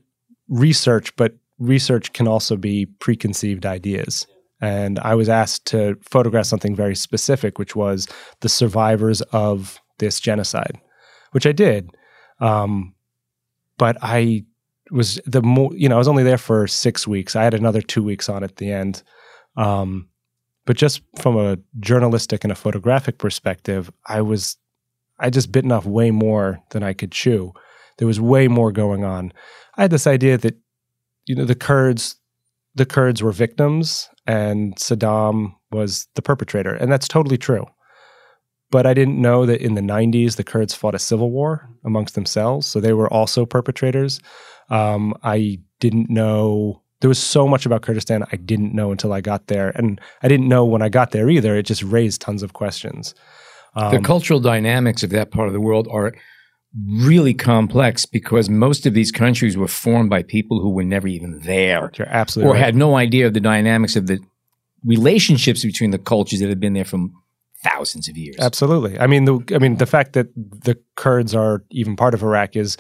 research, 0.49 1.15
but 1.17 1.35
research 1.59 2.13
can 2.13 2.27
also 2.27 2.57
be 2.57 2.87
preconceived 2.87 3.67
ideas. 3.67 4.27
And 4.61 4.99
I 5.01 5.15
was 5.15 5.29
asked 5.29 5.67
to 5.67 5.97
photograph 6.03 6.47
something 6.47 6.77
very 6.77 6.95
specific, 6.95 7.59
which 7.59 7.75
was 7.75 8.07
the 8.41 8.49
survivors 8.49 9.21
of 9.33 9.81
this 9.99 10.21
genocide, 10.21 10.79
which 11.33 11.47
I 11.47 11.53
did. 11.53 11.91
Um, 12.39 12.95
but 13.77 13.97
I 14.03 14.45
was 14.91 15.21
the 15.27 15.43
more 15.43 15.71
you 15.75 15.89
know 15.89 15.97
I 15.97 15.99
was 15.99 16.09
only 16.09 16.23
there 16.23 16.39
for 16.39 16.67
six 16.67 17.07
weeks. 17.07 17.35
I 17.35 17.45
had 17.45 17.55
another 17.55 17.83
two 17.83 18.03
weeks 18.03 18.29
on 18.29 18.45
at 18.45 18.57
the 18.57 18.71
end. 18.71 19.03
Um, 19.57 20.09
but 20.67 20.77
just 20.77 21.03
from 21.21 21.37
a 21.37 21.59
journalistic 21.81 22.45
and 22.45 22.53
a 22.53 22.57
photographic 22.57 23.19
perspective, 23.19 23.91
I 24.07 24.21
was 24.21 24.57
I 25.19 25.31
just 25.31 25.53
bitten 25.53 25.73
off 25.73 25.87
way 25.87 26.11
more 26.11 26.61
than 26.71 26.83
I 26.83 26.93
could 26.93 27.13
chew. 27.13 27.53
There 27.99 28.09
was 28.09 28.21
way 28.21 28.49
more 28.49 28.73
going 28.73 29.05
on. 29.05 29.33
I 29.77 29.83
had 29.83 29.91
this 29.91 30.07
idea 30.07 30.39
that 30.39 30.57
you 31.27 31.35
know 31.35 31.45
the 31.45 31.55
Kurds 31.55 32.17
the 32.75 32.87
Kurds 32.87 33.23
were 33.23 33.33
victims 33.33 34.09
and 34.27 34.75
Saddam 34.77 35.55
was 35.71 36.09
the 36.15 36.23
perpetrator, 36.23 36.75
and 36.75 36.91
that's 36.91 37.09
totally 37.09 37.39
true. 37.39 37.67
But 38.71 38.87
I 38.87 38.95
didn't 38.95 39.21
know 39.21 39.45
that 39.45 39.61
in 39.61 39.75
the 39.75 39.83
90s 39.83 40.37
the 40.37 40.45
Kurds 40.45 40.75
fought 40.75 40.95
a 40.95 40.99
civil 40.99 41.31
war 41.31 41.69
amongst 41.85 42.15
themselves, 42.15 42.67
so 42.67 42.81
they 42.81 42.93
were 42.93 43.13
also 43.13 43.45
perpetrators. 43.45 44.21
Um, 44.71 45.15
I 45.23 45.59
didn't 45.81 46.09
know 46.09 46.82
there 47.03 47.09
was 47.09 47.19
so 47.19 47.49
much 47.49 47.67
about 47.67 47.83
Kurdistan 47.83 48.25
I 48.31 48.37
didn't 48.37 48.75
know 48.75 48.93
until 48.93 49.13
I 49.13 49.21
got 49.21 49.49
there, 49.49 49.71
and 49.71 50.01
I 50.23 50.29
didn't 50.29 50.49
know 50.49 50.65
when 50.65 50.83
I 50.83 50.89
got 50.89 51.11
there 51.11 51.29
either. 51.29 51.57
It 51.57 51.65
just 51.65 51.83
raised 51.83 52.21
tons 52.21 52.45
of 52.45 52.53
questions. 52.53 53.13
Um, 53.75 53.93
the 53.93 54.01
cultural 54.01 54.39
dynamics 54.39 55.03
of 55.03 55.11
that 55.11 55.33
part 55.33 55.49
of 55.49 55.53
the 55.53 55.61
world 55.61 55.89
are 55.91 56.15
really 57.01 57.35
complex 57.35 58.07
because 58.07 58.49
most 58.49 58.87
of 58.87 58.95
these 58.95 59.11
countries 59.11 59.57
were 59.57 59.69
formed 59.69 60.11
by 60.11 60.23
people 60.23 60.61
who 60.61 60.71
were 60.71 60.85
never 60.85 61.09
even 61.09 61.41
there. 61.41 61.91
You're 61.99 62.09
absolutely 62.09 62.51
or 62.51 62.55
right. 62.55 62.65
had 62.65 62.77
no 62.77 62.97
idea 62.97 63.27
of 63.27 63.35
the 63.35 63.41
dynamics 63.41 63.97
of 63.97 64.07
the 64.07 64.21
relationships 64.85 65.65
between 65.65 65.91
the 65.91 65.99
cultures 65.99 66.39
that 66.39 66.49
had 66.49 66.61
been 66.61 66.73
there 66.73 66.85
from 66.85 67.13
thousands 67.65 68.09
of 68.09 68.17
years. 68.17 68.37
Absolutely. 68.39 68.99
I 68.99 69.09
mean, 69.09 69.25
the 69.25 69.41
I 69.53 69.59
mean 69.59 69.77
the 69.77 69.87
fact 69.87 70.13
that 70.13 70.29
the 70.37 70.79
Kurds 70.95 71.35
are 71.35 71.65
even 71.71 71.97
part 71.97 72.15
of 72.15 72.23
Iraq 72.23 72.55
is 72.55 72.77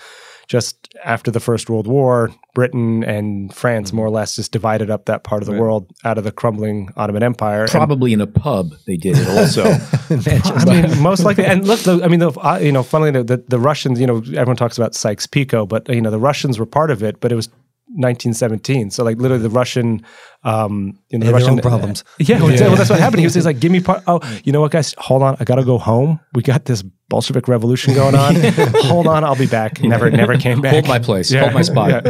just 0.52 0.94
after 1.02 1.30
the 1.30 1.40
First 1.40 1.70
World 1.70 1.86
War, 1.86 2.30
Britain 2.54 3.02
and 3.04 3.54
France 3.54 3.90
more 3.90 4.04
or 4.04 4.10
less 4.10 4.36
just 4.36 4.52
divided 4.52 4.90
up 4.90 5.06
that 5.06 5.24
part 5.24 5.40
of 5.40 5.46
the 5.46 5.52
Right. 5.52 5.60
world 5.62 5.90
out 6.04 6.18
of 6.18 6.24
the 6.24 6.30
crumbling 6.30 6.90
Ottoman 6.94 7.22
Empire. 7.22 7.62
And- 7.62 7.70
Probably 7.70 8.12
in 8.12 8.20
a 8.20 8.26
pub 8.26 8.72
they 8.86 8.96
did 8.98 9.16
it 9.16 9.26
also. 9.28 9.64
I 10.10 10.64
mean, 10.66 11.02
most 11.02 11.24
likely. 11.24 11.46
And 11.46 11.66
look, 11.66 11.80
the, 11.80 12.02
I 12.04 12.08
mean, 12.08 12.20
the, 12.20 12.32
uh, 12.32 12.58
you 12.60 12.70
know, 12.70 12.82
funnily 12.82 13.08
enough, 13.08 13.28
the, 13.28 13.42
the 13.48 13.58
Russians, 13.58 13.98
you 13.98 14.06
know, 14.06 14.18
everyone 14.18 14.56
talks 14.56 14.76
about 14.76 14.94
Sykes-Picot, 14.94 15.70
but 15.70 15.88
you 15.88 16.02
know, 16.02 16.10
the 16.10 16.18
Russians 16.18 16.58
were 16.58 16.66
part 16.66 16.90
of 16.90 17.02
it, 17.02 17.18
but 17.20 17.32
it 17.32 17.34
was 17.34 17.48
1917. 17.96 18.90
So 18.90 19.04
like 19.04 19.16
literally 19.18 19.42
the 19.42 19.48
Russian, 19.50 20.02
um, 20.44 20.98
you 21.08 21.18
know, 21.18 21.26
the 21.26 21.32
Russian 21.32 21.50
own 21.52 21.60
problems. 21.60 22.04
Yeah, 22.18 22.42
well, 22.42 22.48
well, 22.48 22.76
that's 22.76 22.90
what 22.90 23.00
happened. 23.00 23.20
He 23.20 23.26
was 23.26 23.34
just 23.34 23.46
like, 23.46 23.60
"Give 23.60 23.72
me 23.72 23.80
part." 23.80 24.02
Oh, 24.06 24.20
you 24.44 24.52
know 24.52 24.60
what, 24.60 24.70
guys? 24.72 24.94
Hold 24.98 25.22
on, 25.22 25.36
I 25.40 25.44
gotta 25.44 25.64
go 25.64 25.78
home. 25.78 26.20
We 26.34 26.42
got 26.42 26.64
this 26.64 26.82
Bolshevik 27.12 27.46
revolution 27.46 27.92
going 27.92 28.14
on. 28.14 28.34
Hold 28.86 29.06
on, 29.06 29.22
I'll 29.22 29.36
be 29.36 29.46
back. 29.46 29.82
Never, 29.82 30.10
never 30.10 30.38
came 30.38 30.62
back. 30.62 30.72
Hold 30.72 30.88
my 30.88 30.98
place. 30.98 31.30
Hold 31.30 31.52
my 31.52 31.60
spot. 31.60 31.90
yeah. 31.90 32.00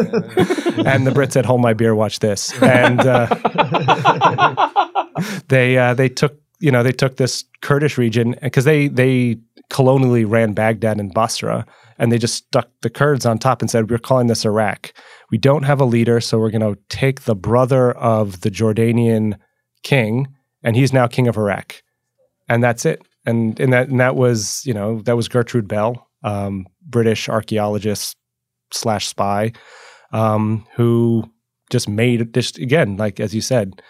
And 0.87 1.05
the 1.05 1.11
Brits 1.11 1.33
said, 1.33 1.45
"Hold 1.45 1.61
my 1.61 1.75
beer. 1.75 1.97
Watch 1.97 2.21
this." 2.21 2.53
And 2.63 3.01
uh, 3.01 3.27
they 5.49 5.77
uh, 5.77 5.95
they 5.95 6.09
took 6.09 6.41
you 6.61 6.71
know 6.71 6.85
they 6.85 6.93
took 6.93 7.17
this 7.17 7.45
Kurdish 7.63 7.99
region 7.99 8.37
because 8.43 8.65
they 8.65 8.87
they 8.87 9.41
colonially 9.71 10.25
ran 10.25 10.53
Baghdad 10.53 11.01
and 11.01 11.13
Basra, 11.13 11.67
and 11.99 12.13
they 12.13 12.19
just 12.19 12.37
stuck 12.37 12.69
the 12.83 12.91
Kurds 12.91 13.27
on 13.27 13.41
top 13.41 13.61
and 13.61 13.69
said, 13.69 13.91
"We're 13.91 13.99
calling 13.99 14.29
this 14.29 14.45
Iraq. 14.45 14.93
We 15.33 15.39
don't 15.39 15.65
have 15.65 15.81
a 15.81 15.85
leader, 15.85 16.21
so 16.21 16.39
we're 16.39 16.53
going 16.53 16.75
to 16.75 16.81
take 16.89 17.23
the 17.23 17.35
brother 17.35 17.91
of 17.91 18.43
the 18.43 18.53
Jordanian 18.53 19.37
king, 19.83 20.29
and 20.63 20.77
he's 20.77 20.93
now 20.93 21.09
king 21.09 21.27
of 21.27 21.37
Iraq, 21.37 21.83
and 22.49 22.63
that's 22.63 22.87
it." 22.87 23.03
And 23.25 23.59
and 23.61 23.73
that 23.73 23.89
and 23.89 24.01
that 24.01 24.17
was 24.17 24.63
you 24.65 24.75
know 24.75 25.01
that 25.03 25.17
was 25.17 25.29
Gertrude 25.29 25.69
Bell, 25.69 26.09
um, 26.25 26.67
British 26.85 27.29
archaeologist 27.29 28.17
slash 28.73 29.07
spy, 29.07 29.53
um, 30.13 30.67
who 30.75 31.25
just 31.71 31.89
made 31.89 32.35
just 32.35 32.59
again 32.59 32.97
like 32.97 33.21
as 33.21 33.35
you 33.35 33.41
said, 33.41 33.81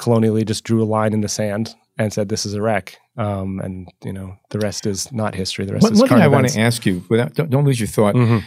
colonially 0.00 0.44
just 0.44 0.64
drew 0.64 0.82
a 0.82 0.84
line 0.84 1.12
in 1.12 1.20
the 1.20 1.28
sand 1.28 1.74
and 1.98 2.12
said 2.12 2.28
this 2.28 2.46
is 2.46 2.54
Iraq. 2.54 2.94
Um, 3.16 3.60
and 3.60 3.88
you 4.02 4.12
know 4.12 4.36
the 4.50 4.58
rest 4.58 4.86
is 4.86 5.12
not 5.12 5.34
history. 5.34 5.66
The 5.66 5.74
rest 5.74 5.82
one 5.84 5.92
is 5.92 6.00
one 6.00 6.08
thing 6.08 6.18
I 6.22 6.26
want 6.28 6.48
to 6.48 6.60
ask 6.60 6.84
you, 6.84 7.04
without, 7.08 7.34
don't, 7.34 7.50
don't 7.50 7.64
lose 7.64 7.78
your 7.78 7.86
thought. 7.86 8.14
Mhm. 8.16 8.42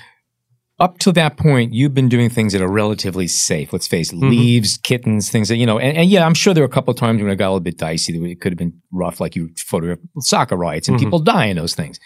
Up 0.79 0.99
to 0.99 1.11
that 1.13 1.37
point, 1.37 1.73
you've 1.73 1.95
been 1.95 2.07
doing 2.07 2.29
things 2.29 2.53
that 2.53 2.61
are 2.61 2.71
relatively 2.71 3.27
safe. 3.27 3.73
Let's 3.73 3.87
face 3.87 4.13
it, 4.13 4.17
Mhm. 4.17 4.29
leaves, 4.29 4.77
kittens, 4.77 5.29
things 5.31 5.47
that, 5.49 5.55
you 5.57 5.65
know, 5.65 5.79
and, 5.79 5.97
and 5.97 6.09
yeah, 6.09 6.23
I'm 6.23 6.35
sure 6.35 6.53
there 6.53 6.61
were 6.63 6.67
a 6.69 6.71
couple 6.71 6.91
of 6.91 6.99
times 6.99 7.19
when 7.19 7.31
it 7.31 7.35
got 7.37 7.47
a 7.47 7.49
little 7.49 7.59
bit 7.61 7.77
dicey. 7.79 8.13
that 8.17 8.23
It 8.23 8.39
could 8.41 8.51
have 8.51 8.59
been 8.59 8.73
rough, 8.91 9.19
like 9.19 9.35
you 9.35 9.49
photographed 9.57 10.03
soccer 10.19 10.55
riots 10.55 10.87
and 10.87 10.97
Mhm. 10.97 11.01
people 11.01 11.19
die 11.19 11.45
in 11.45 11.57
those 11.57 11.73
things. 11.73 11.99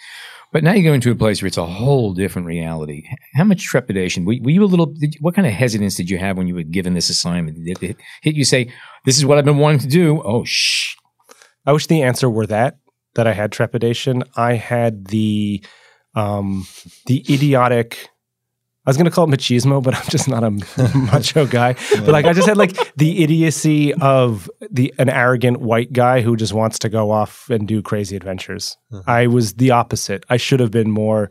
But 0.54 0.64
now 0.64 0.72
you 0.72 0.82
go 0.82 0.94
into 0.94 1.10
a 1.10 1.14
place 1.14 1.42
where 1.42 1.46
it's 1.48 1.58
a 1.58 1.66
whole 1.66 2.14
different 2.14 2.46
reality. 2.46 3.04
How 3.34 3.44
much 3.44 3.62
trepidation? 3.62 4.24
Were, 4.24 4.36
were 4.40 4.50
you 4.50 4.64
a 4.64 4.66
little, 4.66 4.86
did, 4.86 5.16
what 5.20 5.34
kind 5.34 5.46
of 5.46 5.52
hesitance 5.52 5.94
did 5.94 6.08
you 6.08 6.16
have 6.18 6.38
when 6.38 6.46
you 6.46 6.54
were 6.54 6.62
given 6.62 6.94
this 6.94 7.10
assignment? 7.10 7.62
Did 7.64 7.82
it 7.82 7.96
hit 8.22 8.34
you 8.36 8.44
say, 8.44 8.68
this 9.04 9.18
is 9.18 9.26
what 9.26 9.36
I've 9.36 9.44
been 9.44 9.58
wanting 9.58 9.80
to 9.80 9.86
do? 9.88 10.22
Oh, 10.24 10.44
shh. 10.44 10.94
I 11.66 11.72
wish 11.72 11.86
the 11.88 12.02
answer 12.02 12.28
were 12.30 12.46
that 12.46 12.76
that 13.14 13.26
I 13.26 13.34
had 13.34 13.52
trepidation. 13.52 14.24
I 14.36 14.54
had 14.54 15.06
the 15.08 15.62
um, 16.14 16.66
the 17.06 17.24
idiotic. 17.32 18.08
I 18.84 18.90
was 18.90 18.96
going 18.96 19.04
to 19.04 19.10
call 19.12 19.32
it 19.32 19.36
machismo, 19.36 19.80
but 19.82 19.94
I'm 19.98 20.06
just 20.08 20.28
not 20.28 20.42
a 20.42 20.50
macho 20.96 21.46
guy. 21.46 21.74
But 21.90 22.08
like, 22.08 22.24
I 22.24 22.32
just 22.32 22.48
had 22.48 22.56
like 22.56 22.94
the 22.96 23.22
idiocy 23.22 23.94
of 23.94 24.50
the 24.70 24.92
an 24.98 25.08
arrogant 25.08 25.60
white 25.60 25.92
guy 25.92 26.20
who 26.20 26.36
just 26.36 26.52
wants 26.52 26.78
to 26.80 26.88
go 26.88 27.10
off 27.12 27.48
and 27.48 27.68
do 27.68 27.80
crazy 27.82 28.16
adventures. 28.16 28.76
I 29.06 29.28
was 29.28 29.54
the 29.54 29.70
opposite. 29.70 30.24
I 30.28 30.36
should 30.36 30.58
have 30.60 30.70
been 30.72 30.90
more 30.90 31.30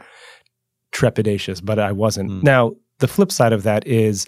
trepidatious, 0.93 1.63
but 1.63 1.79
I 1.79 1.91
wasn't. 1.91 2.29
Mm. 2.29 2.43
Now, 2.43 2.71
the 2.99 3.07
flip 3.07 3.31
side 3.31 3.53
of 3.53 3.63
that 3.63 3.85
is 3.87 4.27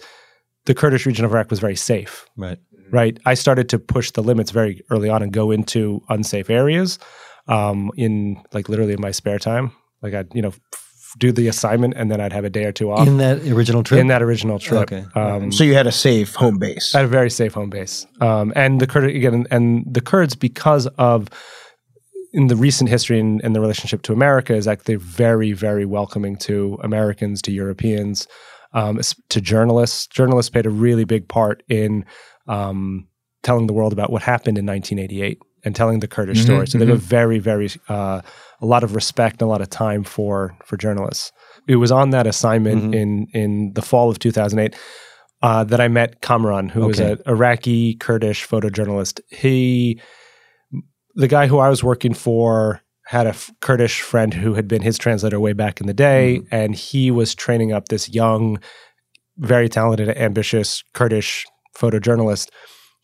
the 0.66 0.74
Kurdish 0.74 1.06
region 1.06 1.24
of 1.24 1.32
Iraq 1.32 1.50
was 1.50 1.60
very 1.60 1.76
safe 1.76 2.26
Right. 2.36 2.58
right? 2.90 3.18
I 3.26 3.34
started 3.34 3.68
to 3.70 3.78
push 3.78 4.10
the 4.10 4.22
limits 4.22 4.50
very 4.50 4.82
early 4.90 5.08
on 5.08 5.22
and 5.22 5.32
go 5.32 5.50
into 5.50 6.02
unsafe 6.08 6.50
areas 6.50 6.98
um, 7.48 7.90
in 7.96 8.42
like 8.52 8.68
literally 8.68 8.94
in 8.94 9.00
my 9.00 9.10
spare 9.10 9.38
time. 9.38 9.72
Like 10.02 10.14
I'd, 10.14 10.34
you 10.34 10.42
know, 10.42 10.52
do 11.18 11.32
the 11.32 11.46
assignment 11.48 11.94
and 11.96 12.10
then 12.10 12.20
I'd 12.20 12.32
have 12.32 12.44
a 12.44 12.50
day 12.50 12.64
or 12.64 12.72
two 12.72 12.90
off 12.90 13.06
In 13.06 13.18
that 13.18 13.38
original 13.46 13.82
trip? 13.82 14.00
in 14.00 14.08
that 14.08 14.22
original 14.22 14.58
trip. 14.58 14.82
Okay. 14.92 15.04
Um, 15.14 15.52
So 15.52 15.64
you 15.64 15.74
had 15.74 15.86
a 15.86 15.92
safe 15.92 16.34
home 16.34 16.58
base. 16.58 16.94
I 16.94 16.98
had 16.98 17.04
a 17.06 17.08
very 17.08 17.30
safe 17.30 17.54
home 17.54 17.70
base. 17.70 18.06
Um, 18.20 18.52
and 18.56 18.80
the 18.80 18.86
Kurd 18.86 19.04
again, 19.04 19.46
and 19.50 19.84
the 19.88 20.00
Kurds, 20.00 20.34
because 20.34 20.86
of 20.98 21.28
in 22.32 22.48
the 22.48 22.56
recent 22.56 22.90
history 22.90 23.20
and, 23.20 23.40
and 23.44 23.54
the 23.54 23.60
relationship 23.60 24.02
to 24.02 24.12
America, 24.12 24.54
is 24.54 24.64
that 24.64 24.84
they're 24.86 24.98
very, 24.98 25.52
very 25.52 25.84
welcoming 25.86 26.36
to 26.36 26.78
Americans, 26.82 27.40
to 27.42 27.52
Europeans, 27.52 28.26
um, 28.72 29.00
to 29.28 29.40
journalists. 29.40 30.08
Journalists 30.08 30.50
played 30.50 30.66
a 30.66 30.70
really 30.70 31.04
big 31.04 31.28
part 31.28 31.62
in 31.68 32.04
um, 32.48 33.06
telling 33.44 33.68
the 33.68 33.72
world 33.72 33.92
about 33.92 34.10
what 34.10 34.22
happened 34.22 34.58
in 34.58 34.66
1988 34.66 35.38
and 35.64 35.76
telling 35.76 36.00
the 36.00 36.08
Kurdish 36.08 36.40
Mhm, 36.40 36.44
story. 36.44 36.66
So 36.66 36.78
they 36.78 36.86
have 36.86 36.94
a 36.96 36.98
very, 36.98 37.38
very 37.38 37.70
uh, 37.88 38.20
a 38.60 38.66
lot 38.66 38.84
of 38.84 38.94
respect 38.94 39.40
and 39.40 39.48
a 39.48 39.50
lot 39.50 39.60
of 39.60 39.70
time 39.70 40.04
for 40.04 40.56
for 40.64 40.76
journalists. 40.76 41.32
It 41.68 41.76
was 41.76 41.90
on 41.92 42.10
that 42.10 42.26
assignment 42.26 42.92
Mhm. 42.92 42.94
in 42.94 43.26
in 43.32 43.72
the 43.74 43.82
fall 43.82 44.10
of 44.10 44.18
2008 44.18 44.74
uh, 45.42 45.64
that 45.64 45.80
I 45.80 45.88
met 45.88 46.20
Kamran, 46.22 46.68
who 46.70 46.86
was 46.86 47.00
an 47.00 47.18
Iraqi 47.26 47.94
Kurdish 47.96 48.46
photojournalist. 48.48 49.20
He, 49.30 50.00
the 51.14 51.28
guy 51.28 51.46
who 51.48 51.58
I 51.58 51.68
was 51.68 51.84
working 51.84 52.14
for, 52.14 52.80
had 53.06 53.26
a 53.26 53.30
f- 53.30 53.50
Kurdish 53.60 54.00
friend 54.00 54.32
who 54.32 54.54
had 54.54 54.66
been 54.68 54.80
his 54.80 54.96
translator 54.96 55.38
way 55.38 55.52
back 55.52 55.80
in 55.82 55.86
the 55.86 55.92
day, 55.94 56.40
and 56.50 56.74
he 56.74 57.10
was 57.10 57.34
training 57.34 57.72
up 57.72 57.88
this 57.88 58.08
young, 58.08 58.58
very 59.36 59.68
talented, 59.68 60.08
ambitious 60.16 60.82
Kurdish 60.94 61.44
photojournalist. 61.76 62.48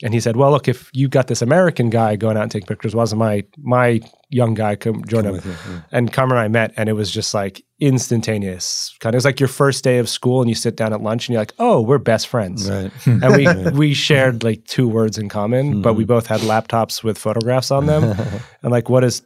And 0.02 0.14
he 0.14 0.20
said, 0.20 0.36
"Well, 0.36 0.50
look, 0.50 0.68
if 0.68 0.90
you 0.92 1.08
got 1.08 1.26
this 1.26 1.42
American 1.42 1.90
guy 1.90 2.16
going 2.16 2.36
out 2.36 2.44
and 2.44 2.50
taking 2.50 2.66
pictures, 2.66 2.94
wasn't 2.94 3.18
my 3.18 3.44
my 3.58 4.00
young 4.30 4.54
guy 4.54 4.76
come 4.76 5.04
join 5.04 5.24
him?" 5.24 5.34
you, 5.36 5.42
yeah. 5.44 5.80
And 5.92 6.12
Kamran 6.12 6.38
and 6.38 6.44
I 6.44 6.48
met, 6.48 6.72
and 6.76 6.88
it 6.88 6.94
was 6.94 7.10
just 7.10 7.34
like 7.34 7.62
instantaneous. 7.80 8.96
Kind 9.00 9.14
of, 9.14 9.16
it 9.16 9.18
was 9.18 9.24
like 9.24 9.40
your 9.40 9.48
first 9.48 9.84
day 9.84 9.98
of 9.98 10.08
school, 10.08 10.40
and 10.40 10.48
you 10.48 10.54
sit 10.54 10.76
down 10.76 10.92
at 10.92 11.02
lunch, 11.02 11.28
and 11.28 11.34
you're 11.34 11.42
like, 11.42 11.54
"Oh, 11.58 11.80
we're 11.80 11.98
best 11.98 12.28
friends." 12.28 12.70
Right. 12.70 12.90
And 13.06 13.36
we 13.36 13.70
we 13.78 13.94
shared 13.94 14.42
like 14.42 14.64
two 14.64 14.88
words 14.88 15.18
in 15.18 15.28
common, 15.28 15.82
but 15.82 15.94
we 15.94 16.04
hmm. 16.04 16.08
both 16.08 16.26
had 16.26 16.40
laptops 16.40 17.02
with 17.04 17.18
photographs 17.18 17.70
on 17.70 17.86
them. 17.86 18.04
and 18.62 18.72
like, 18.72 18.88
what 18.88 19.00
does 19.00 19.22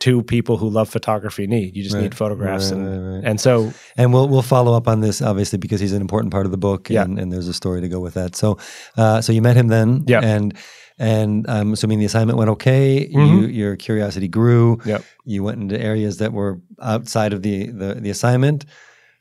two 0.00 0.22
people 0.22 0.56
who 0.56 0.68
love 0.68 0.88
photography 0.88 1.46
need? 1.46 1.76
You 1.76 1.82
just 1.84 1.94
Right. 1.94 2.02
need 2.04 2.14
photographs, 2.14 2.72
Right, 2.72 2.80
and 2.80 3.14
right, 3.14 3.24
and 3.30 3.40
so 3.40 3.72
And 3.96 4.12
we'll 4.12 4.28
we'll 4.28 4.42
follow 4.56 4.74
up 4.74 4.88
on 4.88 5.00
this 5.00 5.22
obviously 5.22 5.58
because 5.58 5.80
he's 5.80 5.92
an 5.92 6.00
important 6.00 6.32
part 6.32 6.46
of 6.46 6.52
the 6.52 6.58
book, 6.58 6.90
Yeah. 6.90 7.04
and, 7.04 7.18
and 7.18 7.30
there's 7.32 7.48
a 7.48 7.52
story 7.54 7.80
to 7.82 7.88
go 7.88 8.00
with 8.00 8.14
that. 8.14 8.34
So, 8.34 8.58
uh, 8.96 9.20
so 9.20 9.32
you 9.32 9.42
met 9.42 9.56
him 9.56 9.68
then, 9.68 10.04
Yeah. 10.08 10.20
and 10.34 10.54
and 10.98 11.46
I'm 11.48 11.72
assuming 11.72 11.98
the 11.98 12.04
assignment 12.04 12.36
went 12.36 12.50
okay. 12.50 13.06
You, 13.10 13.18
Mhm. 13.18 13.54
your 13.54 13.76
curiosity 13.76 14.28
grew. 14.28 14.78
Yep. 14.84 15.02
You 15.24 15.42
went 15.44 15.58
into 15.62 15.80
areas 15.80 16.18
that 16.18 16.32
were 16.34 16.60
outside 16.82 17.32
of 17.32 17.40
the 17.42 17.66
the, 17.70 17.94
the 17.94 18.10
assignment. 18.10 18.64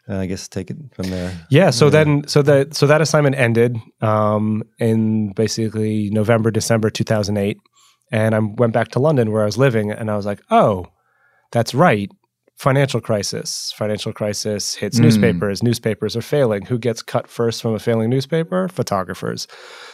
Uh, 0.10 0.18
I 0.24 0.26
guess 0.26 0.48
take 0.48 0.72
it 0.72 0.78
from 0.96 1.10
there. 1.12 1.32
Yeah. 1.52 1.70
So 1.70 1.90
then, 1.92 2.24
so 2.28 2.42
that 2.42 2.74
so 2.74 2.88
that 2.88 3.00
assignment 3.00 3.36
ended 3.38 3.78
um, 4.02 4.64
in 4.80 5.34
basically 5.34 6.10
November, 6.10 6.50
December, 6.52 6.90
two 6.90 7.04
thousand 7.04 7.38
eight, 7.38 7.58
and 8.12 8.34
I 8.36 8.40
went 8.40 8.74
back 8.74 8.90
to 8.90 9.00
London 9.00 9.32
where 9.32 9.42
I 9.44 9.46
was 9.46 9.58
living, 9.58 9.92
and 9.92 10.10
I 10.12 10.16
was 10.16 10.26
like, 10.26 10.42
oh, 10.52 10.88
that's 11.52 11.74
right. 11.74 12.10
Financial 12.58 13.00
crisis. 13.00 13.74
Financial 13.78 14.12
crisis 14.12 14.76
hits 14.76 15.00
Mm. 15.00 15.04
newspapers. 15.04 15.64
Newspapers 15.64 16.16
are 16.18 16.22
failing. 16.22 16.66
Who 16.66 16.78
gets 16.78 17.02
cut 17.02 17.28
first 17.30 17.62
from 17.62 17.74
a 17.74 17.80
failing 17.80 18.10
newspaper? 18.10 18.68
Photographers. 18.68 19.48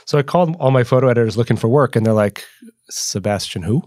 So 0.05 0.17
I 0.17 0.23
called 0.23 0.55
all 0.59 0.71
my 0.71 0.83
photo 0.83 1.07
editors 1.09 1.37
looking 1.37 1.57
for 1.57 1.67
work, 1.67 1.95
and 1.95 2.05
they're 2.05 2.13
like, 2.13 2.43
Sebastian, 2.89 3.61
who? 3.63 3.83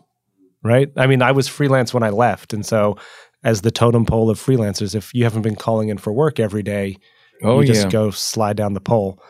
Right? 0.63 0.91
I 0.97 1.07
mean, 1.07 1.23
I 1.23 1.33
was 1.33 1.49
freelance 1.49 1.93
when 1.95 2.03
I 2.03 2.11
left, 2.11 2.53
and 2.53 2.65
so 2.65 2.97
as 3.45 3.61
the 3.63 3.71
totem 3.71 4.05
pole 4.05 4.31
of 4.31 4.39
freelancers, 4.41 4.95
if 4.95 5.15
you 5.15 5.25
haven't 5.25 5.43
been 5.43 5.55
calling 5.57 5.89
in 5.89 5.99
for 5.99 6.13
work 6.13 6.41
every 6.41 6.63
day, 6.63 6.97
Oh, 7.45 7.61
you 7.61 7.67
just 7.69 7.85
yeah. 7.85 7.91
go 7.91 8.11
slide 8.11 8.57
down 8.57 8.75
the 8.75 8.81
pole. 8.81 9.23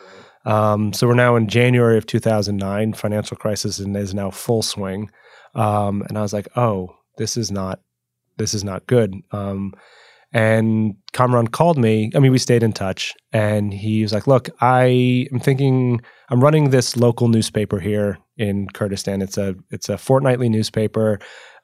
Um, 0.45 0.93
so 0.93 1.07
we're 1.07 1.13
now 1.15 1.35
in 1.35 1.47
January 1.47 1.97
of 1.97 2.05
2009. 2.05 2.93
Financial 2.93 3.37
crisis 3.37 3.79
is 3.79 4.13
now 4.13 4.31
full 4.31 4.61
swing. 4.61 5.11
Um, 5.55 6.03
and 6.07 6.17
I 6.17 6.21
was 6.21 6.33
like, 6.33 6.47
oh, 6.55 6.95
this 7.17 7.37
is 7.37 7.51
not, 7.51 7.79
this 8.37 8.53
is 8.53 8.63
not 8.63 8.87
good. 8.87 9.13
Um, 9.31 9.73
and 10.31 10.95
Kamran 11.13 11.47
called 11.47 11.77
me. 11.77 12.11
I 12.15 12.19
mean, 12.19 12.31
we 12.31 12.37
stayed 12.37 12.61
in 12.61 12.71
touch, 12.71 13.15
and 13.33 13.73
he 13.73 14.03
was 14.03 14.13
like, 14.13 14.27
"Look, 14.27 14.49
I 14.61 15.27
am 15.31 15.39
thinking 15.39 16.01
I'm 16.29 16.39
running 16.39 16.69
this 16.69 16.95
local 16.95 17.27
newspaper 17.29 17.79
here 17.79 18.19
in 18.37 18.67
Kurdistan. 18.69 19.21
It's 19.23 19.37
a 19.37 19.55
it's 19.71 19.89
a 19.89 19.97
fortnightly 19.97 20.47
newspaper, 20.47 21.19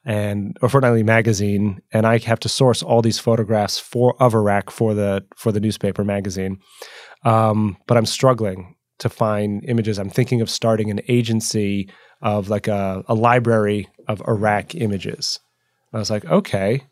and 0.06 0.56
or 0.62 0.70
fortnightly 0.70 1.04
magazine, 1.04 1.82
and 1.92 2.06
I 2.06 2.20
have 2.20 2.40
to 2.42 2.50
source 2.50 2.84
all 2.84 3.02
these 3.02 3.20
photographs 3.20 3.80
for 3.80 4.16
of 4.22 4.34
Iraq 4.36 4.70
for 4.70 4.94
the 4.94 5.26
for 5.36 5.52
the 5.52 5.60
newspaper 5.60 6.04
magazine. 6.04 6.60
Um, 7.24 7.78
but 7.88 7.98
I'm 7.98 8.06
struggling 8.06 8.76
to 9.00 9.10
find 9.10 9.66
images. 9.66 9.98
I'm 9.98 10.10
thinking 10.10 10.42
of 10.42 10.50
starting 10.50 10.90
an 10.92 11.02
agency 11.08 11.90
of 12.22 12.50
like 12.50 12.68
a, 12.68 13.04
a 13.08 13.16
library 13.16 13.90
of 14.08 14.22
Iraq 14.28 14.76
images. 14.76 15.40
I 15.92 15.98
was 15.98 16.10
like, 16.10 16.26
okay, 16.26 16.84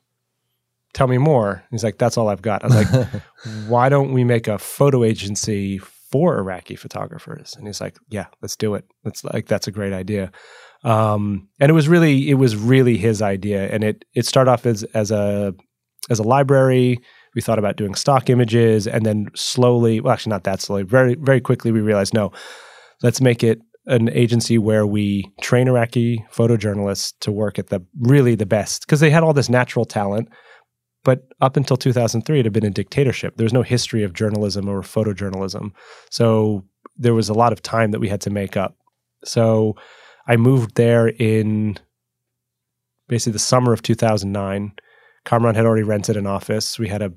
tell 0.93 1.07
me 1.07 1.17
more. 1.17 1.63
He's 1.71 1.83
like, 1.83 1.97
that's 1.97 2.17
all 2.17 2.29
I've 2.29 2.41
got. 2.41 2.63
I 2.63 2.67
was 2.67 2.93
like, 2.93 3.07
why 3.67 3.89
don't 3.89 4.13
we 4.13 4.23
make 4.23 4.47
a 4.47 4.57
photo 4.57 5.03
agency 5.03 5.77
for 5.77 6.37
Iraqi 6.37 6.75
photographers? 6.75 7.55
And 7.57 7.67
he's 7.67 7.81
like, 7.81 7.97
yeah, 8.09 8.27
let's 8.41 8.55
do 8.55 8.75
it. 8.75 8.85
That's 9.03 9.23
like 9.23 9.47
that's 9.47 9.67
a 9.67 9.71
great 9.71 9.93
idea. 9.93 10.31
Um, 10.83 11.47
and 11.59 11.69
it 11.69 11.73
was 11.73 11.87
really 11.87 12.29
it 12.29 12.35
was 12.35 12.55
really 12.55 12.97
his 12.97 13.21
idea, 13.21 13.69
and 13.69 13.83
it 13.83 14.05
it 14.13 14.25
started 14.25 14.51
off 14.51 14.65
as 14.65 14.83
as 14.93 15.11
a 15.11 15.53
as 16.09 16.19
a 16.19 16.23
library. 16.23 16.99
We 17.35 17.41
thought 17.41 17.59
about 17.59 17.77
doing 17.77 17.95
stock 17.95 18.29
images, 18.29 18.85
and 18.85 19.05
then 19.05 19.27
slowly, 19.33 19.99
well, 19.99 20.13
actually 20.13 20.31
not 20.31 20.43
that 20.43 20.61
slowly, 20.61 20.83
very 20.83 21.15
very 21.15 21.41
quickly, 21.41 21.71
we 21.71 21.81
realized 21.81 22.13
no, 22.13 22.31
let's 23.01 23.21
make 23.21 23.43
it 23.43 23.59
an 23.85 24.09
agency 24.09 24.57
where 24.57 24.85
we 24.85 25.29
train 25.41 25.67
Iraqi 25.67 26.23
photojournalists 26.33 27.13
to 27.19 27.31
work 27.31 27.59
at 27.59 27.67
the 27.67 27.81
really 27.99 28.35
the 28.35 28.45
best 28.45 28.85
because 28.85 28.99
they 28.99 29.09
had 29.09 29.23
all 29.23 29.33
this 29.33 29.49
natural 29.49 29.85
talent. 29.85 30.29
But 31.03 31.27
up 31.41 31.57
until 31.57 31.75
2003, 31.75 32.39
it 32.39 32.45
had 32.45 32.53
been 32.53 32.65
a 32.65 32.69
dictatorship. 32.69 33.35
There 33.35 33.43
was 33.43 33.51
no 33.51 33.61
history 33.61 34.03
of 34.03 34.13
journalism 34.13 34.69
or 34.69 34.81
photojournalism. 34.81 35.71
So 36.09 36.63
there 36.95 37.13
was 37.13 37.27
a 37.27 37.33
lot 37.33 37.51
of 37.51 37.61
time 37.61 37.91
that 37.91 37.99
we 37.99 38.07
had 38.07 38.21
to 38.21 38.29
make 38.29 38.55
up. 38.55 38.77
So 39.25 39.75
I 40.27 40.37
moved 40.37 40.75
there 40.75 41.07
in 41.07 41.77
basically 43.07 43.33
the 43.33 43.39
summer 43.39 43.73
of 43.73 43.81
2009. 43.81 44.73
Kamran 45.25 45.55
had 45.55 45.65
already 45.65 45.83
rented 45.83 46.17
an 46.17 46.27
office. 46.27 46.79
We 46.79 46.87
had 46.89 47.01
a 47.01 47.13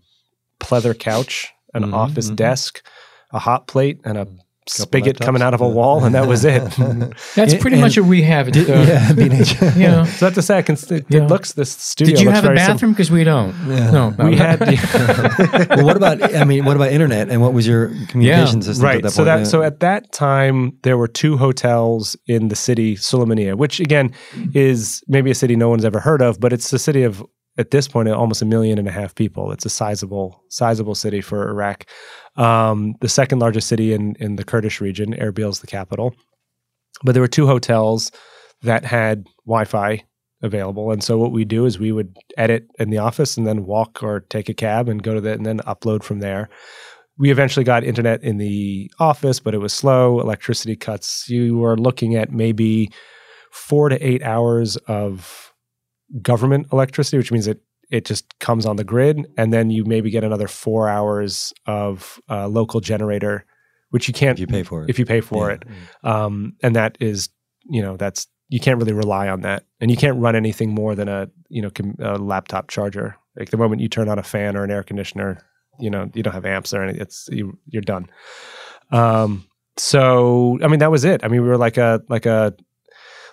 pleather 0.61 0.99
couch, 0.99 1.53
an 1.75 1.85
Mhm, 1.85 1.95
office 1.95 2.31
mhm. 2.31 2.37
desk, 2.37 2.85
a 3.33 3.39
hot 3.39 3.67
plate, 3.67 4.01
and 4.05 4.19
a 4.19 4.27
spigot 4.69 5.17
laptops. 5.17 5.25
coming 5.25 5.43
out 5.43 5.55
of 5.55 5.61
a 5.61 5.69
wall, 5.69 6.05
and 6.05 6.15
that 6.15 6.27
was 6.27 6.45
it. 6.45 6.63
That's 7.35 7.53
And- 7.53 7.61
pretty 7.61 7.81
much 7.81 7.97
what 7.99 8.07
we 8.09 8.23
have. 8.23 8.49
At, 8.49 8.57
uh, 8.57 8.61
yeah, 8.67 9.13
B&H. 9.13 9.61
You 9.77 9.89
know. 9.89 10.05
so 10.05 10.27
I 10.27 10.29
have 10.29 10.35
to 10.35 10.43
say, 10.43 10.59
I 10.59 10.63
can, 10.63 10.75
it, 10.91 11.05
Yeah. 11.09 11.23
it 11.25 11.29
looks 11.29 11.53
this 11.53 11.71
studio. 11.71 12.15
Did 12.15 12.21
you 12.23 12.27
looks 12.27 12.37
have 12.37 12.45
a 12.45 12.49
very 12.49 12.59
sim- 12.59 12.67
bathroom? 12.67 12.93
Because 12.93 13.11
we 13.11 13.25
don't. 13.25 13.55
Yeah. 13.69 13.91
No, 13.91 14.11
no. 14.11 14.25
we 14.25 14.37
had 14.37 14.61
well, 15.71 15.85
what 15.85 15.97
about? 15.97 16.35
I 16.35 16.45
mean, 16.45 16.65
what 16.65 16.77
about 16.77 16.93
internet? 16.93 17.29
And 17.29 17.41
what 17.41 17.53
was 17.53 17.67
your 17.67 17.89
communication 18.09 18.63
system 18.63 18.85
at 18.85 18.89
right. 18.89 19.03
that 19.03 19.11
so 19.11 19.19
point? 19.19 19.27
that 19.27 19.39
Yeah. 19.39 19.45
so 19.45 19.63
at 19.63 19.81
that 19.81 20.13
time 20.13 20.79
there 20.83 20.97
were 20.99 21.09
two 21.09 21.37
hotels 21.37 22.17
in 22.27 22.49
the 22.49 22.57
city, 22.57 22.97
Sulaymaniyah, 22.97 23.57
which 23.57 23.81
again 23.81 24.13
is 24.55 25.03
maybe 25.09 25.31
a 25.31 25.35
city 25.35 25.57
no 25.57 25.69
one's 25.69 25.85
ever 25.85 26.01
heard 26.01 26.23
of, 26.23 26.41
but 26.41 26.53
it's 26.53 26.73
a 26.73 26.79
city 26.79 27.03
of 27.03 27.25
at 27.59 27.71
this 27.71 27.89
point 27.89 28.09
almost 28.09 28.43
a 28.43 28.45
million 28.45 28.79
and 28.79 28.87
a 28.89 28.93
half 28.93 29.15
people. 29.15 29.51
It's 29.53 29.65
a 29.65 29.71
sizable 29.71 30.43
sizable 30.51 30.95
city 30.95 31.21
for 31.21 31.49
Iraq. 31.49 31.85
Um, 32.37 32.95
the 33.01 33.09
second 33.09 33.39
largest 33.39 33.69
city 33.69 33.93
in 33.93 34.15
in 34.21 34.37
the 34.37 34.45
Kurdish 34.45 34.81
region. 34.81 35.15
Erbil's 35.15 35.61
the 35.61 35.67
capital, 35.67 36.15
but 37.03 37.13
there 37.13 37.23
were 37.23 37.29
two 37.29 37.47
hotels 37.47 38.13
that 38.63 38.85
had 38.85 39.27
Wi-Fi 39.47 40.03
available. 40.43 40.91
And 40.91 41.03
so 41.03 41.19
what 41.19 41.33
we 41.33 41.45
do 41.45 41.65
is 41.65 41.79
we 41.79 41.93
would 41.93 42.17
edit 42.37 42.69
in 42.79 42.91
the 42.91 42.99
office 42.99 43.37
and 43.37 43.47
then 43.47 43.65
walk 43.65 44.03
or 44.03 44.21
take 44.21 44.49
a 44.49 44.55
cab 44.55 44.89
and 44.89 45.03
go 45.03 45.15
to 45.15 45.21
the 45.21 45.33
and 45.33 45.47
then 45.47 45.59
upload 45.61 46.03
from 46.03 46.21
there. 46.21 46.49
We 47.19 47.31
eventually 47.31 47.65
got 47.65 47.85
internet 47.85 48.23
in 48.23 48.37
the 48.37 48.91
office, 48.99 49.41
but 49.41 49.55
it 49.55 49.59
was 49.59 49.73
slow. 49.73 50.21
Electricity 50.21 50.77
cuts. 50.77 51.29
You 51.29 51.57
were 51.57 51.79
looking 51.79 52.15
at 52.15 52.31
maybe 52.31 52.91
four 53.51 53.89
to 53.89 54.07
eight 54.07 54.23
hours 54.23 54.77
of 54.87 55.55
government 56.21 56.67
electricity, 56.73 57.17
which 57.17 57.33
means 57.33 57.47
it 57.47 57.63
it 57.91 58.05
just 58.05 58.39
comes 58.39 58.67
on 58.67 58.77
the 58.77 58.85
grid, 58.85 59.27
and 59.37 59.53
then 59.53 59.71
you 59.71 59.85
maybe 59.85 60.11
get 60.11 60.25
another 60.25 60.49
four 60.49 60.89
hours 60.89 61.53
of 61.67 62.21
uh, 62.29 62.49
local 62.49 62.81
generator, 62.81 63.45
which 63.91 64.09
you 64.09 64.15
can't 64.15 64.37
if 64.39 64.41
you 64.41 64.47
pay 64.47 64.63
for 64.63 64.83
it. 64.85 64.91
if 64.91 64.99
you 64.99 65.05
pay 65.07 65.21
for 65.21 65.49
Yeah. 65.51 65.55
it. 65.57 65.63
Um, 66.05 66.55
and 66.63 66.75
that 66.77 66.97
is 67.01 67.29
you 67.69 67.83
know 67.83 67.97
that's 67.97 68.27
you 68.49 68.61
can't 68.61 68.79
really 68.79 68.93
rely 68.93 69.29
on 69.29 69.41
that. 69.43 69.65
And 69.81 69.91
you 69.91 69.97
can't 69.97 70.19
run 70.19 70.37
anything 70.37 70.71
more 70.75 70.95
than 70.95 71.09
a 71.09 71.29
you 71.49 71.63
know 71.63 71.71
com- 71.71 71.97
a 72.01 72.17
laptop 72.19 72.69
charger. 72.69 73.17
Like 73.39 73.51
the 73.51 73.57
moment 73.57 73.81
you 73.83 73.89
turn 73.89 74.09
on 74.09 74.19
a 74.19 74.23
fan 74.23 74.57
or 74.57 74.65
an 74.65 74.71
air 74.71 74.83
conditioner 74.83 75.39
you 75.79 75.91
know 75.91 76.11
you 76.15 76.23
don't 76.23 76.33
have 76.33 76.47
amps 76.47 76.73
or 76.73 76.83
anything 76.83 77.03
it's 77.03 77.29
you, 77.31 77.59
you're 77.67 77.83
done. 77.83 78.07
Um, 78.91 79.47
so 79.79 80.59
i 80.63 80.69
mean 80.69 80.79
that 80.81 80.91
was 80.91 81.05
it. 81.05 81.23
I 81.23 81.29
mean 81.29 81.43
we 81.43 81.49
were 81.49 81.59
like 81.59 81.77
a 81.77 82.03
like 82.09 82.25
a 82.27 82.55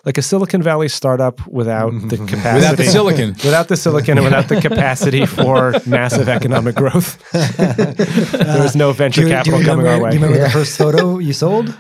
like 0.06 0.18
a 0.18 0.22
silicon 0.22 0.62
valley 0.62 0.90
startup 0.90 1.46
without 1.48 1.92
the 2.10 2.18
capacity 2.18 2.56
Without 2.56 2.78
the 2.78 2.84
silicon. 2.86 3.30
without 3.44 3.68
the 3.70 3.78
silicon 3.78 4.18
and 4.18 4.26
without 4.26 4.48
the 4.50 4.60
capacity 4.70 5.26
for 5.26 5.74
massive 5.86 6.28
economic 6.30 6.76
growth 6.76 7.18
there 7.32 8.62
was 8.64 8.76
no 8.76 8.92
venture 8.92 9.22
do 9.22 9.28
you, 9.28 9.34
capital 9.34 9.60
do 9.60 9.64
you 9.64 9.70
coming 9.70 9.86
remember, 9.86 10.06
our 10.06 10.12
way 10.12 10.12
Do 10.12 10.18
you 10.18 10.24
remember 10.24 10.44
the 10.46 10.52
first 10.52 10.78
photo 10.78 11.18
you 11.20 11.34
sold? 11.34 11.74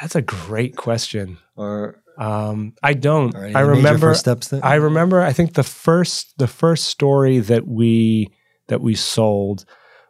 that's 0.00 0.14
a 0.14 0.22
great 0.22 0.76
question 0.76 1.38
Or, 1.56 2.02
Um, 2.18 2.74
I 2.82 2.92
don't. 2.94 3.34
or 3.34 3.44
any 3.44 3.54
I 3.54 3.60
remember. 3.60 4.08
first 4.08 4.20
steps 4.20 4.48
that, 4.48 4.64
I 4.64 4.74
remember. 4.76 5.20
I 5.22 5.32
think 5.32 5.54
the 5.54 5.62
first 5.62 6.34
the 6.38 6.46
first 6.48 6.84
story 6.86 7.38
that 7.38 7.66
we 7.66 8.28
that 8.68 8.80
we 8.82 8.94
sold 8.94 9.64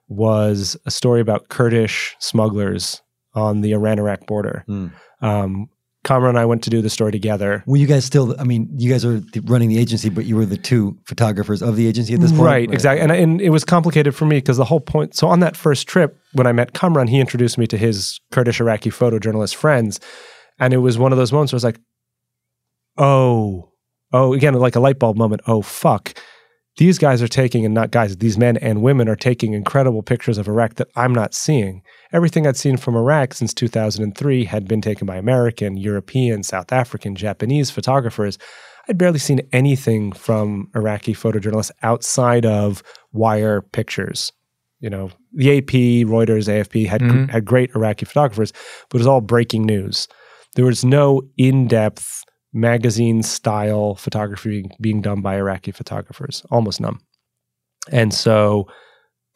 was 0.08 0.76
a 0.86 0.90
story 0.90 1.20
about 1.20 1.48
Kurdish 1.48 2.16
smugglers 2.18 3.00
on 3.34 3.60
the 3.60 3.72
Iran-Iraq 3.72 4.26
border. 4.26 4.64
Hmm. 4.66 4.86
Um, 5.22 5.68
Kamran 6.02 6.30
and 6.30 6.38
I 6.38 6.46
went 6.46 6.62
to 6.64 6.70
do 6.70 6.80
the 6.80 6.88
story 6.88 7.12
together. 7.12 7.62
Were 7.66 7.76
you 7.76 7.86
guys 7.86 8.04
still? 8.04 8.34
I 8.38 8.44
mean, 8.44 8.68
you 8.74 8.90
guys 8.90 9.04
are 9.04 9.22
running 9.44 9.68
the 9.68 9.78
agency, 9.78 10.08
but 10.08 10.24
you 10.24 10.34
were 10.34 10.46
the 10.46 10.56
two 10.56 10.98
photographers 11.04 11.60
of 11.60 11.76
the 11.76 11.86
agency 11.86 12.14
at 12.14 12.20
this 12.20 12.30
point, 12.30 12.42
Right, 12.42 12.72
exactly. 12.72 13.02
And, 13.02 13.12
and 13.12 13.40
it 13.40 13.50
was 13.50 13.64
complicated 13.64 14.14
for 14.14 14.24
me 14.24 14.38
because 14.38 14.56
the 14.56 14.64
whole 14.64 14.80
point. 14.80 15.14
So 15.14 15.28
on 15.28 15.40
that 15.40 15.56
first 15.56 15.86
trip, 15.86 16.18
when 16.32 16.46
I 16.46 16.52
met 16.52 16.72
Kamran, 16.72 17.08
he 17.08 17.20
introduced 17.20 17.58
me 17.58 17.66
to 17.66 17.76
his 17.76 18.18
Kurdish 18.32 18.60
Iraqi 18.60 18.90
photojournalist 18.90 19.54
friends, 19.54 20.00
and 20.58 20.72
it 20.72 20.78
was 20.78 20.98
one 20.98 21.12
of 21.12 21.18
those 21.18 21.32
moments 21.32 21.52
where 21.52 21.56
I 21.56 21.58
was 21.58 21.64
like, 21.64 21.80
"Oh, 22.96 23.72
oh," 24.12 24.32
again, 24.32 24.54
like 24.54 24.76
a 24.76 24.80
light 24.80 24.98
bulb 24.98 25.18
moment. 25.18 25.42
Oh, 25.46 25.60
fuck! 25.60 26.14
These 26.80 26.98
guys 26.98 27.20
are 27.20 27.28
taking, 27.28 27.66
and 27.66 27.74
not 27.74 27.90
guys, 27.90 28.16
these 28.16 28.38
men 28.38 28.56
and 28.56 28.80
women 28.80 29.06
are 29.06 29.14
taking 29.14 29.52
incredible 29.52 30.02
pictures 30.02 30.38
of 30.38 30.48
Iraq 30.48 30.76
that 30.76 30.88
I'm 30.96 31.12
not 31.12 31.34
seeing. 31.34 31.82
Everything 32.10 32.46
I'd 32.46 32.56
seen 32.56 32.78
from 32.78 32.96
Iraq 32.96 33.34
since 33.34 33.52
2003 33.52 34.44
had 34.46 34.66
been 34.66 34.80
taken 34.80 35.06
by 35.06 35.16
American, 35.18 35.76
European, 35.76 36.42
South 36.42 36.72
African, 36.72 37.14
Japanese 37.14 37.70
photographers. 37.70 38.38
I'd 38.88 38.96
barely 38.96 39.18
seen 39.18 39.42
anything 39.52 40.12
from 40.12 40.68
Iraqi 40.74 41.12
photojournalists 41.12 41.70
outside 41.82 42.46
of 42.46 42.82
wire 43.12 43.60
pictures. 43.60 44.32
You 44.78 44.88
know, 44.88 45.10
the 45.34 45.58
AP, 45.58 46.06
Reuters, 46.06 46.48
AFP 46.48 46.86
had 46.86 47.02
Mhm. 47.02 47.28
had 47.28 47.44
great 47.44 47.70
Iraqi 47.76 48.06
photographers, 48.06 48.54
but 48.88 48.96
it 48.96 49.00
was 49.00 49.06
all 49.06 49.20
breaking 49.20 49.66
news. 49.66 50.08
There 50.56 50.64
was 50.64 50.82
no 50.82 51.20
in-depth 51.36 52.24
magazine 52.52 53.22
style 53.22 53.94
photography 53.94 54.68
being 54.80 55.00
done 55.00 55.20
by 55.20 55.36
Iraqi 55.36 55.70
photographers, 55.70 56.42
almost 56.50 56.80
none. 56.80 56.98
And 57.90 58.12
so 58.12 58.66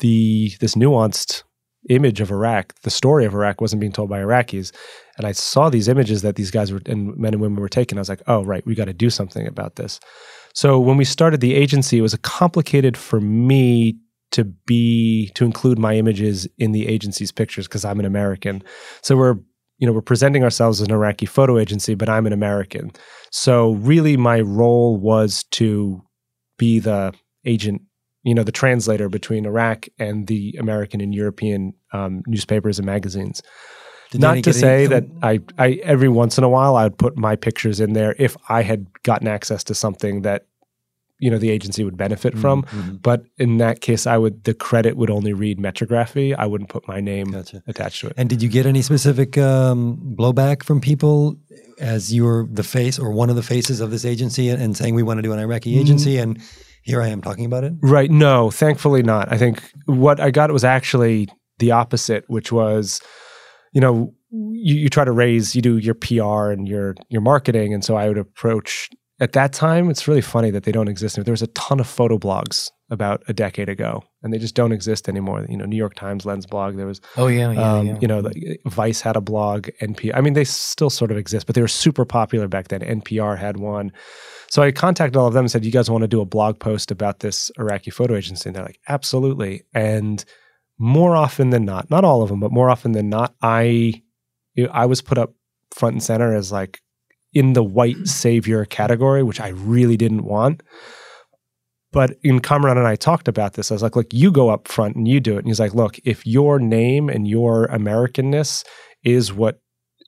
the 0.01 0.53
this 0.61 0.75
nuanced 0.75 1.45
image 1.91 2.21
of 2.21 2.31
Iraq, 2.31 2.75
the 2.83 2.91
story 2.91 3.25
of 3.25 3.35
Iraq 3.35 3.61
wasn't 3.61 3.81
being 3.81 3.93
told 3.93 4.09
by 4.09 4.21
Iraqis. 4.21 4.73
And 5.17 5.27
I 5.27 5.33
saw 5.33 5.69
these 5.69 5.89
images 5.89 6.23
that 6.23 6.37
these 6.37 6.51
guys 6.51 6.73
were 6.73 6.81
and 6.87 7.17
men 7.17 7.35
and 7.35 7.43
women 7.43 7.61
were 7.61 7.69
taking. 7.69 7.99
I 7.99 8.01
was 8.01 8.09
like, 8.09 8.23
oh 8.27 8.45
right, 8.45 8.65
we 8.67 8.75
got 8.75 8.87
to 8.87 8.93
do 8.93 9.11
something 9.11 9.47
about 9.47 9.77
this. 9.77 10.01
So 10.55 10.79
when 10.79 10.97
we 10.97 11.05
started 11.05 11.41
the 11.41 11.55
agency, 11.55 11.99
it 11.99 12.03
was 12.03 12.17
complicated 12.23 12.97
for 12.97 13.21
me 13.21 13.99
to 14.31 14.45
be 14.45 15.31
to 15.35 15.45
include 15.45 15.79
my 15.79 15.95
images 15.95 16.49
in 16.59 16.73
the 16.73 16.89
agency's 16.89 17.31
pictures 17.31 17.69
because 17.69 17.85
I'm 17.85 18.01
an 18.01 18.07
American. 18.07 18.63
So 19.03 19.17
we're 19.17 19.37
you 19.79 19.87
know 19.87 19.93
we're 19.93 20.03
presenting 20.03 20.45
ourselves 20.45 20.81
as 20.81 20.87
an 20.87 20.95
Iraqi 20.95 21.27
photo 21.27 21.59
agency, 21.59 21.95
but 21.95 22.09
I'm 22.09 22.27
an 22.27 22.33
American. 22.33 22.91
So 23.31 23.73
really, 23.73 24.17
my 24.17 24.41
role 24.41 24.97
was 24.97 25.45
to 25.53 26.03
be 26.59 26.79
the 26.79 27.13
agent, 27.45 27.83
you 28.23 28.35
know, 28.35 28.45
the 28.45 28.53
translator 28.53 29.09
between 29.09 29.47
Iraq 29.47 29.87
and 29.99 30.27
the 30.27 30.55
American 30.59 31.01
and 31.01 31.15
European 31.15 31.75
um, 31.93 32.23
newspapers 32.27 32.79
and 32.79 32.87
magazines. 32.87 33.43
Did 34.11 34.21
Not 34.21 34.45
to 34.45 34.53
say 34.53 34.87
that 34.87 35.05
I, 35.23 35.41
I 35.59 35.81
every 35.83 36.09
once 36.09 36.39
in 36.39 36.45
a 36.45 36.49
while 36.49 36.77
I 36.77 36.85
would 36.85 36.99
put 36.99 37.17
my 37.17 37.35
pictures 37.35 37.81
in 37.81 37.95
there 37.95 38.15
if 38.19 38.37
I 38.49 38.63
had 38.63 38.87
gotten 39.03 39.27
access 39.27 39.65
to 39.65 39.75
something 39.75 40.23
that 40.23 40.47
you 41.25 41.31
know 41.31 41.39
the 41.39 41.51
agency 41.51 41.83
would 41.85 41.97
benefit 41.97 42.37
from. 42.43 42.63
Mhm. 42.65 43.01
But 43.03 43.25
in 43.39 43.57
that 43.59 43.81
case, 43.81 44.07
I 44.07 44.17
would 44.19 44.45
the 44.45 44.53
credit 44.69 44.97
would 44.99 45.11
only 45.11 45.33
read 45.33 45.59
Metrography. 45.59 46.35
I 46.35 46.47
wouldn't 46.51 46.69
put 46.69 46.87
my 46.87 47.01
name 47.01 47.29
Gotcha. 47.31 47.63
attached 47.67 48.01
to 48.03 48.09
it. 48.09 48.15
And 48.19 48.29
did 48.29 48.43
you 48.43 48.49
get 48.51 48.67
any 48.67 48.83
specific 48.83 49.39
um, 49.39 49.99
blowback 50.19 50.63
from 50.63 50.81
people 50.81 51.37
as 51.81 52.13
you 52.13 52.25
were 52.25 52.47
the 52.61 52.63
face 52.63 52.99
or 52.99 53.11
one 53.11 53.31
of 53.31 53.37
the 53.37 53.43
faces 53.43 53.81
of 53.81 53.91
this 53.91 54.05
agency 54.05 54.51
and, 54.51 54.61
and 54.63 54.77
saying 54.77 54.95
we 54.95 55.03
want 55.03 55.19
to 55.19 55.23
do 55.23 55.33
an. 55.33 55.39
Iraqi 55.39 55.79
agency? 55.81 56.19
And 56.19 56.39
here 56.83 57.01
I 57.01 57.09
am 57.09 57.23
talking 57.23 57.47
about 57.47 57.65
it. 57.65 57.73
Right. 57.81 58.11
No, 58.11 58.51
thankfully 58.51 59.03
not. 59.03 59.33
I 59.33 59.39
think 59.39 59.63
what 59.87 60.21
I 60.21 60.31
got 60.31 60.53
was 60.53 60.65
actually 60.65 61.29
the 61.59 61.71
opposite, 61.71 62.25
which 62.29 62.53
was, 62.53 63.01
you 63.73 63.81
know, 63.81 64.13
you, 64.31 64.75
you 64.83 64.89
try 64.91 65.05
to 65.05 65.13
raise, 65.13 65.55
you 65.57 65.63
do 65.63 65.79
your 65.79 65.95
PR 65.95 66.51
and 66.51 66.69
your 66.69 66.95
your 67.09 67.23
marketing, 67.23 67.73
and 67.73 67.83
so 67.85 67.97
I 67.97 68.09
would 68.09 68.19
approach. 68.19 68.91
At 69.25 69.33
that 69.33 69.55
time, 69.55 69.89
it's 69.89 70.07
really 70.07 70.21
funny 70.21 70.51
that 70.51 70.65
they 70.65 70.71
don't 70.71 70.87
exist. 70.87 71.17
There 71.17 71.33
was 71.33 71.41
a 71.41 71.47
ton 71.47 71.81
of 71.81 71.87
photo 71.87 72.19
blogs 72.19 72.71
about 72.91 73.23
a 73.27 73.33
decade 73.33 73.71
ago, 73.71 74.05
and 74.23 74.35
they 74.35 74.39
just 74.39 74.55
don't 74.55 74.71
exist 74.71 75.09
anymore. 75.09 75.47
You 75.49 75.57
know, 75.57 75.65
New 75.65 75.79
York 75.79 75.95
Times 75.95 76.27
Lens 76.27 76.45
blog. 76.45 76.77
There 76.77 76.85
was 76.85 77.01
Oh 77.17 77.29
yeah, 77.29 77.51
yeah, 77.51 77.73
um, 77.73 77.87
yeah. 77.87 77.99
You 78.03 78.07
know, 78.07 78.21
like, 78.21 78.61
Vice 78.67 79.01
had 79.01 79.17
a 79.17 79.23
blog. 79.23 79.69
NPR. 79.81 80.15
I 80.15 80.21
mean, 80.21 80.35
they 80.35 80.45
still 80.45 80.91
sort 80.91 81.11
of 81.11 81.17
exist, 81.17 81.47
but 81.47 81.55
they 81.55 81.63
were 81.63 81.69
super 81.69 82.05
popular 82.05 82.49
back 82.49 82.69
then. 82.69 82.83
NPR 82.83 83.39
had 83.39 83.57
one. 83.57 83.93
So 84.51 84.63
I 84.63 84.73
contacted 84.73 85.17
all 85.17 85.27
of 85.27 85.33
them 85.33 85.45
and 85.45 85.51
said, 85.51 85.65
"You 85.65 85.73
guys 85.73 85.91
want 85.91 86.03
to 86.03 86.09
do 86.09 86.21
a 86.21 86.27
blog 86.27 86.59
post 86.59 86.91
about 86.91 87.21
this 87.21 87.51
Iraqi 87.59 87.93
photo 87.93 88.17
agency?" 88.17 88.51
And 88.51 88.57
they're 88.57 88.63
like, 88.63 88.81
"Absolutely." 88.91 89.63
And 89.73 90.23
more 90.77 91.17
often 91.17 91.49
than 91.49 91.65
not, 91.65 91.89
not 91.89 92.05
all 92.05 92.21
of 92.21 92.29
them, 92.29 92.41
but 92.41 92.53
more 92.53 92.69
often 92.69 92.93
than 92.93 93.09
not, 93.09 93.35
I 93.41 94.03
I 94.71 94.85
was 94.85 95.01
put 95.01 95.17
up 95.17 95.33
front 95.75 95.95
and 95.95 96.03
center 96.03 96.35
as 96.35 96.53
like 96.53 96.83
in 97.35 97.53
the 97.53 97.63
white 97.63 98.07
savior 98.07 98.65
category, 98.65 99.23
which 99.23 99.41
I 99.41 99.49
really 99.49 99.97
didn't 99.97 100.25
want. 100.25 100.63
But 101.93 102.17
in 102.23 102.41
Kamran 102.41 102.77
and 102.77 102.89
I 102.89 102.97
talked 102.97 103.29
about 103.29 103.53
this. 103.53 103.71
I 103.71 103.75
was 103.75 103.83
like, 103.83 103.95
look, 103.95 104.13
you 104.13 104.33
go 104.33 104.49
up 104.49 104.67
front 104.67 104.97
and 104.97 105.07
you 105.07 105.21
do 105.21 105.35
it. 105.35 105.39
And 105.39 105.47
he's 105.47 105.61
like, 105.61 105.75
look, 105.75 105.97
if 106.05 106.27
your 106.27 106.59
name 106.59 107.09
and 107.09 107.29
your 107.29 107.69
Americanness 107.69 108.65
is 109.05 109.33
what 109.33 109.61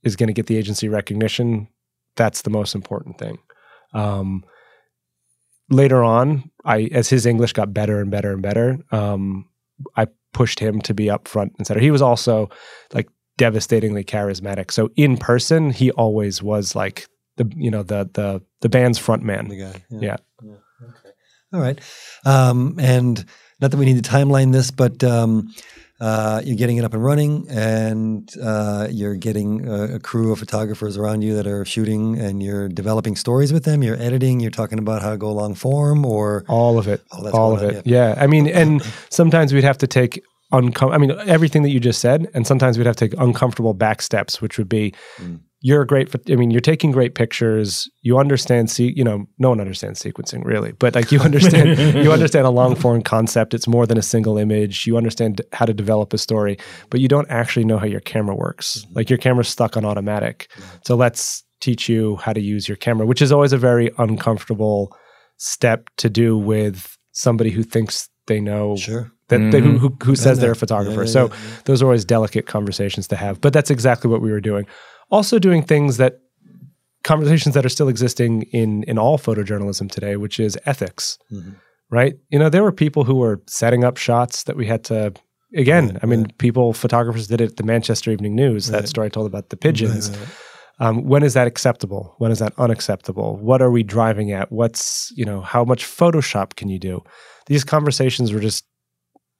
is 0.02 0.16
going 0.16 0.26
to 0.26 0.32
get 0.32 0.46
the 0.46 0.56
agency 0.56 0.88
recognition, 0.88 1.68
that's 2.16 2.42
the 2.42 2.50
most 2.50 2.74
important 2.74 3.18
thing. 3.18 3.38
Um, 3.92 4.44
later 5.70 6.02
on, 6.02 6.50
I 6.64 6.88
as 6.92 7.08
his 7.08 7.24
English 7.24 7.52
got 7.52 7.72
better 7.72 8.00
and 8.00 8.10
better 8.10 8.32
and 8.32 8.42
better, 8.42 8.78
um, 8.90 9.48
I 9.96 10.08
pushed 10.32 10.58
him 10.58 10.80
to 10.82 10.94
be 10.94 11.08
up 11.08 11.28
front 11.28 11.52
and 11.56 11.66
center. 11.66 11.80
He 11.80 11.90
was 11.90 12.02
also 12.02 12.50
like 12.92 13.08
devastatingly 13.38 14.04
charismatic. 14.04 14.70
So 14.70 14.90
in 14.96 15.16
person, 15.16 15.70
he 15.70 15.90
always 15.92 16.42
was 16.42 16.74
like 16.74 17.06
the 17.36 17.50
you 17.56 17.70
know 17.70 17.82
the 17.82 18.08
the 18.12 18.42
the 18.60 18.68
band's 18.68 18.98
front 18.98 19.22
man. 19.22 19.48
The 19.48 19.56
guy. 19.56 19.84
Yeah. 19.90 20.16
Okay. 20.42 21.10
All 21.52 21.60
right. 21.60 21.78
Um, 22.24 22.76
and 22.78 23.24
not 23.60 23.70
that 23.70 23.76
we 23.76 23.86
need 23.86 24.02
to 24.02 24.10
timeline 24.10 24.52
this, 24.52 24.70
but 24.70 25.02
um, 25.04 25.48
uh, 26.00 26.42
you're 26.44 26.56
getting 26.56 26.76
it 26.76 26.84
up 26.84 26.92
and 26.92 27.02
running, 27.02 27.46
and 27.48 28.30
uh, 28.42 28.88
you're 28.90 29.14
getting 29.16 29.66
a, 29.66 29.94
a 29.94 29.98
crew 29.98 30.32
of 30.32 30.38
photographers 30.38 30.96
around 30.98 31.22
you 31.22 31.34
that 31.36 31.46
are 31.46 31.64
shooting, 31.64 32.18
and 32.18 32.42
you're 32.42 32.68
developing 32.68 33.16
stories 33.16 33.52
with 33.52 33.64
them. 33.64 33.82
You're 33.82 34.00
editing. 34.00 34.40
You're 34.40 34.50
talking 34.50 34.78
about 34.78 35.00
how 35.00 35.10
to 35.10 35.16
go 35.16 35.32
long 35.32 35.54
form, 35.54 36.04
or 36.04 36.44
All 36.48 36.78
of 36.78 36.88
it. 36.88 37.02
Oh, 37.12 37.30
all 37.30 37.54
of 37.54 37.62
on, 37.62 37.70
it. 37.70 37.86
Yeah. 37.86 38.14
I 38.18 38.26
mean, 38.26 38.46
and 38.48 38.82
sometimes 39.08 39.54
we'd 39.54 39.64
have 39.64 39.78
to 39.78 39.86
take 39.86 40.22
uncom- 40.52 40.92
I 40.92 40.98
mean, 40.98 41.12
everything 41.26 41.62
that 41.62 41.70
you 41.70 41.80
just 41.80 42.00
said, 42.00 42.28
and 42.34 42.46
sometimes 42.46 42.76
we'd 42.76 42.86
have 42.86 42.96
to 42.96 43.08
take 43.08 43.18
uncomfortable 43.18 43.72
back 43.72 44.02
steps, 44.02 44.42
which 44.42 44.58
would 44.58 44.68
be 44.68 44.92
Mm. 45.18 45.40
You're 45.60 45.82
a 45.82 45.86
great. 45.86 46.14
I 46.30 46.36
mean, 46.36 46.50
you're 46.50 46.60
taking 46.60 46.92
great 46.92 47.14
pictures. 47.14 47.88
You 48.02 48.18
understand. 48.18 48.70
See, 48.70 48.92
you 48.94 49.02
know, 49.02 49.26
no 49.38 49.48
one 49.48 49.60
understands 49.60 50.02
sequencing 50.02 50.44
really, 50.44 50.72
but 50.72 50.94
like 50.94 51.10
you 51.10 51.20
understand. 51.20 51.78
you 52.04 52.12
understand 52.12 52.46
a 52.46 52.50
long 52.50 52.74
form 52.74 53.02
concept. 53.02 53.54
It's 53.54 53.66
more 53.66 53.86
than 53.86 53.98
a 53.98 54.02
single 54.02 54.38
image. 54.38 54.86
You 54.86 54.96
understand 54.96 55.40
how 55.52 55.66
to 55.66 55.74
develop 55.74 56.12
a 56.12 56.18
story, 56.18 56.58
but 56.90 57.00
you 57.00 57.08
don't 57.08 57.28
actually 57.30 57.64
know 57.64 57.78
how 57.78 57.86
your 57.86 58.00
camera 58.00 58.34
works. 58.34 58.78
Mm-hmm. 58.78 58.94
Like 58.94 59.10
your 59.10 59.18
camera's 59.18 59.48
stuck 59.48 59.76
on 59.76 59.84
automatic. 59.84 60.50
So 60.84 60.94
let's 60.94 61.42
teach 61.60 61.88
you 61.88 62.16
how 62.16 62.32
to 62.32 62.40
use 62.40 62.68
your 62.68 62.76
camera, 62.76 63.06
which 63.06 63.22
is 63.22 63.32
always 63.32 63.52
a 63.52 63.58
very 63.58 63.90
uncomfortable 63.98 64.96
step 65.38 65.88
to 65.96 66.10
do 66.10 66.36
with 66.36 66.96
somebody 67.12 67.50
who 67.50 67.62
thinks 67.62 68.08
they 68.26 68.40
know 68.40 68.76
sure. 68.76 69.10
that 69.28 69.38
they, 69.50 69.60
who, 69.60 69.68
mm-hmm. 69.68 69.76
who, 69.78 69.96
who 70.02 70.16
says 70.16 70.38
they're 70.38 70.52
a 70.52 70.56
photographer. 70.56 71.00
Yeah, 71.02 71.06
yeah, 71.06 71.12
so 71.12 71.26
yeah, 71.26 71.34
yeah. 71.34 71.56
those 71.64 71.82
are 71.82 71.86
always 71.86 72.04
delicate 72.04 72.46
conversations 72.46 73.08
to 73.08 73.16
have. 73.16 73.40
But 73.40 73.52
that's 73.52 73.70
exactly 73.70 74.10
what 74.10 74.20
we 74.20 74.30
were 74.30 74.40
doing. 74.40 74.66
Also 75.10 75.38
doing 75.38 75.62
things 75.62 75.96
that 75.98 76.20
conversations 77.04 77.54
that 77.54 77.64
are 77.64 77.68
still 77.70 77.88
existing 77.88 78.42
in 78.52 78.82
in 78.84 78.98
all 78.98 79.18
photojournalism 79.18 79.90
today, 79.90 80.16
which 80.16 80.40
is 80.40 80.58
ethics. 80.66 81.18
Mhm. 81.32 81.54
Right? 81.90 82.18
You 82.30 82.38
know, 82.40 82.48
there 82.48 82.64
were 82.64 82.72
people 82.72 83.04
who 83.04 83.14
were 83.14 83.40
setting 83.46 83.84
up 83.84 83.96
shots 83.96 84.42
that 84.44 84.56
we 84.56 84.66
had 84.66 84.82
to 84.84 85.12
again, 85.54 85.90
Right, 85.90 85.98
I 86.02 86.06
mean, 86.06 86.22
right. 86.22 86.38
people, 86.38 86.72
photographers 86.72 87.28
did 87.28 87.40
it 87.40 87.50
at 87.52 87.56
the 87.56 87.62
Manchester 87.62 88.10
Evening 88.10 88.34
News, 88.34 88.66
that 88.66 88.88
story 88.88 89.06
I 89.06 89.10
told 89.10 89.26
about 89.28 89.50
the 89.50 89.56
pigeons. 89.56 90.10
Right, 90.10 90.18
right, 90.18 90.28
Um, 90.88 91.04
when 91.04 91.22
is 91.22 91.34
that 91.34 91.46
acceptable? 91.46 92.14
When 92.18 92.32
is 92.32 92.40
that 92.40 92.52
unacceptable? 92.58 93.36
What 93.36 93.62
are 93.62 93.70
we 93.70 93.82
driving 93.84 94.32
at? 94.32 94.50
What's, 94.50 95.12
you 95.16 95.24
know, 95.24 95.40
how 95.40 95.64
much 95.64 95.86
Photoshop 95.86 96.56
can 96.56 96.68
you 96.68 96.78
do? 96.80 97.02
These 97.46 97.62
conversations 97.64 98.32
were 98.32 98.40
just 98.40 98.64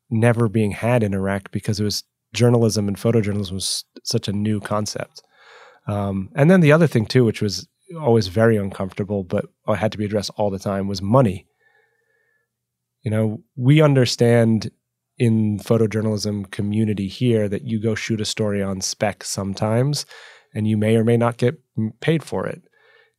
never 0.09 0.49
being 0.49 0.71
had 0.71 1.03
in 1.03 1.13
Iraq 1.13 1.51
because 1.51 1.81
it 1.81 1.85
was 1.85 2.05
journalism 2.33 2.87
and 2.89 2.97
photojournalism 2.97 3.53
was 3.53 3.85
such 4.05 4.29
a 4.29 4.33
new 4.33 4.61
concept. 4.61 5.21
Um, 5.87 6.31
and 6.35 6.51
then 6.51 6.61
the 6.61 6.73
other 6.73 6.87
thing 6.87 7.07
too, 7.07 7.25
which 7.25 7.41
was 7.41 7.69
always 8.01 8.29
very 8.29 8.57
uncomfortable, 8.57 9.23
but 9.23 9.47
had 9.75 9.93
to 9.93 9.99
be 9.99 10.05
addressed 10.05 10.31
all 10.37 10.51
the 10.51 10.59
time, 10.59 10.89
was 10.89 11.01
money. 11.01 11.47
You 13.03 13.11
know, 13.11 13.43
we 13.55 13.81
understand 13.81 14.71
in 15.19 15.59
photojournalism 15.59 16.51
community 16.51 17.09
here 17.09 17.49
that 17.49 17.63
you 17.63 17.81
go 17.81 17.95
shoot 17.95 18.21
a 18.21 18.25
story 18.25 18.63
on 18.63 18.81
spec 18.81 19.25
sometimes 19.25 20.05
and 20.55 20.67
you 20.67 20.77
may 20.77 20.97
or 20.97 21.05
may 21.05 21.17
not 21.17 21.37
get 21.37 21.59
paid 22.01 22.23
for 22.23 22.47
it. 22.47 22.63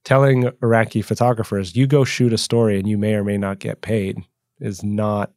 Telling 0.03 0.51
Iraqi 0.61 1.01
photographers, 1.01 1.75
you 1.75 1.87
go 1.87 2.03
shoot 2.03 2.33
a 2.33 2.37
story 2.37 2.79
and 2.79 2.87
you 2.87 2.97
may 2.97 3.15
or 3.15 3.23
may 3.23 3.37
not 3.37 3.59
get 3.59 3.81
paid 3.81 4.17
is 4.59 4.83
not 4.83 5.31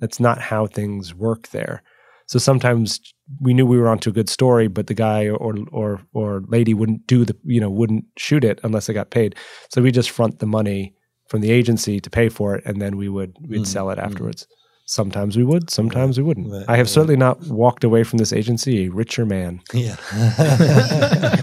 that's 0.00 0.20
not 0.20 0.40
how 0.40 0.66
things 0.66 1.14
work 1.14 1.48
there. 1.48 1.82
So 2.26 2.38
sometimes 2.38 3.00
we 3.40 3.52
knew 3.54 3.66
we 3.66 3.78
were 3.78 3.88
onto 3.88 4.10
a 4.10 4.12
good 4.12 4.28
story, 4.28 4.68
but 4.68 4.86
the 4.86 4.94
guy 4.94 5.28
or 5.28 5.56
or 5.72 6.00
or 6.12 6.42
lady 6.48 6.74
wouldn't 6.74 7.06
do 7.06 7.24
the 7.24 7.36
you 7.44 7.60
know 7.60 7.70
wouldn't 7.70 8.04
shoot 8.16 8.44
it 8.44 8.60
unless 8.64 8.86
they 8.86 8.94
got 8.94 9.10
paid. 9.10 9.34
So 9.70 9.82
we 9.82 9.90
just 9.92 10.10
front 10.10 10.38
the 10.38 10.46
money 10.46 10.94
from 11.28 11.40
the 11.40 11.50
agency 11.50 12.00
to 12.00 12.10
pay 12.10 12.28
for 12.28 12.54
it, 12.54 12.64
and 12.66 12.80
then 12.82 12.96
we 12.96 13.08
would 13.08 13.36
we'd 13.48 13.62
Mhm, 13.62 13.66
sell 13.66 13.90
it 13.90 13.98
mhm. 13.98 14.04
afterwards. 14.04 14.46
Sometimes 14.86 15.34
we 15.36 15.44
would, 15.44 15.70
sometimes 15.70 16.18
we 16.18 16.24
wouldn't. 16.24 16.52
Right, 16.52 16.64
I 16.68 16.76
have 16.76 16.86
right. 16.86 16.92
certainly 16.92 17.16
not 17.16 17.40
walked 17.46 17.84
away 17.84 18.04
from 18.04 18.18
this 18.18 18.34
agency 18.34 18.84
a 18.84 18.90
richer 18.90 19.24
man. 19.24 19.62
Yeah. 19.72 19.96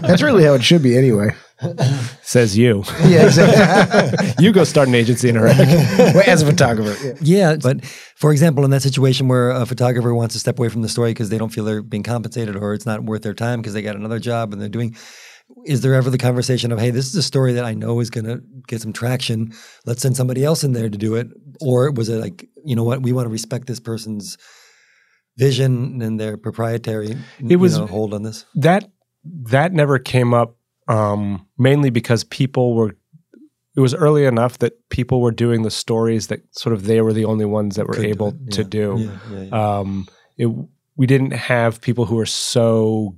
That's 0.06 0.22
really 0.22 0.44
how 0.44 0.54
it 0.54 0.62
should 0.62 0.82
be 0.82 0.96
anyway. 0.96 1.34
Says 2.22 2.56
you. 2.56 2.84
Yeah, 3.04 3.26
exactly. 3.26 4.28
you 4.44 4.52
go 4.52 4.64
start 4.64 4.88
an 4.88 4.94
agency 4.94 5.28
in 5.28 5.36
Iraq. 5.36 5.56
Wait, 6.14 6.28
As 6.28 6.42
a 6.42 6.46
photographer. 6.46 7.16
Yeah. 7.20 7.52
Yeah, 7.52 7.56
but 7.56 7.84
for 7.84 8.32
example, 8.32 8.64
in 8.64 8.70
that 8.70 8.82
situation 8.82 9.28
where 9.28 9.50
a 9.50 9.66
photographer 9.66 10.14
wants 10.14 10.34
to 10.34 10.38
step 10.40 10.58
away 10.58 10.68
from 10.68 10.82
the 10.82 10.88
story 10.88 11.10
because 11.10 11.28
they 11.30 11.38
don't 11.38 11.50
feel 11.50 11.64
they're 11.64 11.82
being 11.82 12.02
compensated 12.02 12.56
or 12.56 12.74
it's 12.74 12.86
not 12.86 13.04
worth 13.04 13.22
their 13.22 13.34
time 13.34 13.60
because 13.60 13.74
they 13.74 13.82
got 13.82 13.96
another 13.96 14.18
job 14.18 14.52
and 14.52 14.60
they're 14.62 14.68
doing, 14.68 14.96
is 15.66 15.80
there 15.82 15.94
ever 15.94 16.08
the 16.10 16.18
conversation 16.18 16.72
of, 16.72 16.78
hey, 16.78 16.90
this 16.90 17.06
is 17.06 17.14
a 17.16 17.22
story 17.22 17.52
that 17.54 17.64
I 17.64 17.74
know 17.74 18.00
is 18.00 18.10
going 18.10 18.24
to 18.26 18.40
get 18.66 18.80
some 18.80 18.92
traction. 18.92 19.52
Let's 19.86 20.02
send 20.02 20.16
somebody 20.16 20.44
else 20.44 20.64
in 20.64 20.72
there 20.72 20.88
to 20.88 20.98
do 20.98 21.14
it, 21.16 21.28
or 21.60 21.90
was 21.90 22.08
it 22.08 22.16
like, 22.20 22.46
you 22.64 22.74
know 22.76 22.84
what, 22.84 23.02
we 23.02 23.12
want 23.12 23.26
to 23.26 23.30
respect 23.32 23.66
this 23.66 23.80
person's 23.80 24.38
vision 25.36 26.02
and 26.02 26.20
their 26.20 26.36
proprietary 26.36 27.16
It 27.40 27.56
was- 27.56 27.74
you 27.74 27.80
know, 27.80 27.86
hold 27.86 28.14
on 28.14 28.22
this? 28.22 28.44
that 28.54 28.90
that 29.24 29.72
never 29.72 29.98
came 29.98 30.34
up 30.34 30.56
um, 30.92 31.46
mainly 31.58 31.90
because 31.90 32.24
people 32.24 32.74
were 32.74 32.96
it 33.74 33.80
was 33.80 33.94
early 33.94 34.26
enough 34.26 34.58
that 34.58 34.72
people 34.90 35.18
were 35.22 35.30
doing 35.44 35.62
the 35.62 35.70
stories 35.70 36.26
that 36.26 36.40
sort 36.50 36.74
of 36.74 36.84
they 36.84 37.00
were 37.00 37.14
the 37.14 37.24
only 37.24 37.46
ones 37.46 37.76
that 37.76 37.86
were 37.86 37.94
Could 37.94 38.02
do 38.02 38.08
able 38.08 38.32
to 38.50 38.62
yeah. 38.62 38.68
do 38.68 38.86
Yeah, 39.30 39.38
yeah, 39.50 39.78
um, 39.78 40.06
it, 40.36 40.48
we 40.96 41.06
didn't 41.06 41.30
have 41.32 41.80
people 41.80 42.04
who 42.04 42.16
were 42.16 42.26
so 42.26 43.16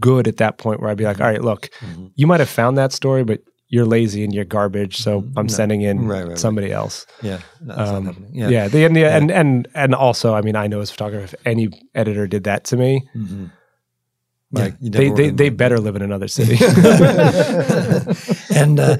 good 0.00 0.26
at 0.26 0.38
that 0.38 0.58
point 0.58 0.80
where 0.80 0.90
I'd 0.90 0.96
be 0.96 1.04
like, 1.04 1.20
all 1.20 1.26
right, 1.28 1.42
look, 1.42 1.68
Mhm. 1.80 2.10
you 2.16 2.26
might 2.26 2.40
have 2.40 2.48
found 2.48 2.76
that 2.78 2.92
story, 2.92 3.22
but 3.24 3.42
you're 3.68 3.86
lazy 3.86 4.24
and 4.24 4.34
you're 4.34 4.44
garbage, 4.44 4.96
so 4.98 5.20
Mhm. 5.22 5.32
I'm 5.36 5.46
No. 5.46 5.52
sending 5.52 5.82
in 5.82 5.98
Right, 6.06 6.20
right, 6.22 6.28
right. 6.30 6.38
somebody 6.38 6.72
else. 6.72 7.06
yeah, 7.22 7.38
no, 7.64 7.74
Um. 7.74 8.26
Yeah, 8.32 8.48
Yeah. 8.48 8.68
the, 8.68 8.84
and, 8.84 8.96
the, 8.96 9.04
and 9.04 9.30
and 9.30 9.68
and 9.74 9.94
also, 9.94 10.34
I 10.34 10.40
mean, 10.42 10.56
I 10.56 10.66
know 10.66 10.80
as 10.80 10.90
a 10.90 10.92
photographer, 10.94 11.24
if 11.24 11.34
any 11.46 11.68
editor 11.94 12.26
did 12.26 12.42
that 12.44 12.64
to 12.70 12.76
me, 12.76 13.06
Mhm. 13.16 13.50
Like 14.52 14.74
you 14.80 14.90
they 14.90 15.10
they, 15.10 15.30
they 15.30 15.48
better 15.48 15.78
live 15.78 15.96
in 15.96 16.02
another 16.02 16.28
city. 16.28 16.56
and 18.54 18.78
uh, 18.78 18.96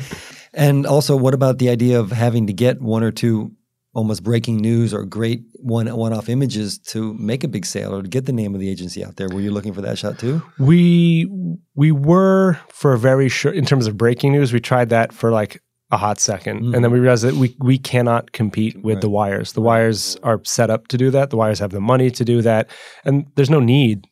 and 0.55 0.87
also, 0.87 1.17
what 1.17 1.35
about 1.35 1.59
the 1.59 1.69
idea 1.69 1.99
of 1.99 2.11
having 2.11 2.47
to 2.47 2.53
get 2.53 2.81
one 2.81 3.03
or 3.03 3.11
two 3.11 3.53
almost 3.95 4.23
breaking 4.23 4.57
news 4.57 4.95
or 4.95 5.05
great 5.05 5.43
one 5.57 5.87
one 5.95 6.13
off 6.13 6.29
images 6.29 6.79
to 6.79 7.13
make 7.15 7.45
a 7.45 7.49
big 7.49 7.67
sale 7.67 7.95
or 7.95 8.03
to 8.03 8.09
get 8.09 8.25
the 8.25 8.33
name 8.33 8.55
of 8.55 8.61
the 8.61 8.69
agency 8.69 9.05
out 9.05 9.17
there? 9.17 9.29
Were 9.29 9.41
you 9.41 9.51
looking 9.51 9.73
for 9.73 9.83
that 9.83 9.99
shot 9.99 10.19
too? 10.19 10.43
we 10.59 11.31
we 11.75 11.93
were 11.93 12.59
for 12.69 12.93
a 12.95 12.99
very 12.99 13.29
short 13.29 13.57
in 13.57 13.65
terms 13.65 13.87
of 13.87 13.97
breaking 13.97 14.33
news 14.33 14.53
we 14.53 14.61
tried 14.61 14.89
that 14.91 15.13
for 15.13 15.31
like 15.31 15.63
a 15.91 15.99
hot 15.99 16.17
2nd 16.17 16.75
and 16.75 16.83
then 16.83 16.91
we 16.91 16.99
realized 16.99 17.23
that 17.23 17.35
we 17.35 17.55
we 17.59 17.77
cannot 17.77 18.33
compete 18.33 18.83
with 18.83 19.03
the 19.03 19.11
wires. 19.11 19.53
The 19.53 19.61
wires 19.61 20.17
are 20.23 20.41
set 20.45 20.71
up 20.71 20.89
to 20.89 20.97
do 20.97 21.11
that. 21.11 21.29
The 21.29 21.37
wires 21.37 21.59
have 21.59 21.71
the 21.71 21.83
money 21.83 22.11
to 22.11 22.25
do 22.25 22.41
that. 22.43 22.71
And 23.05 23.27
there's 23.37 23.51
no 23.51 23.61
need 23.61 24.07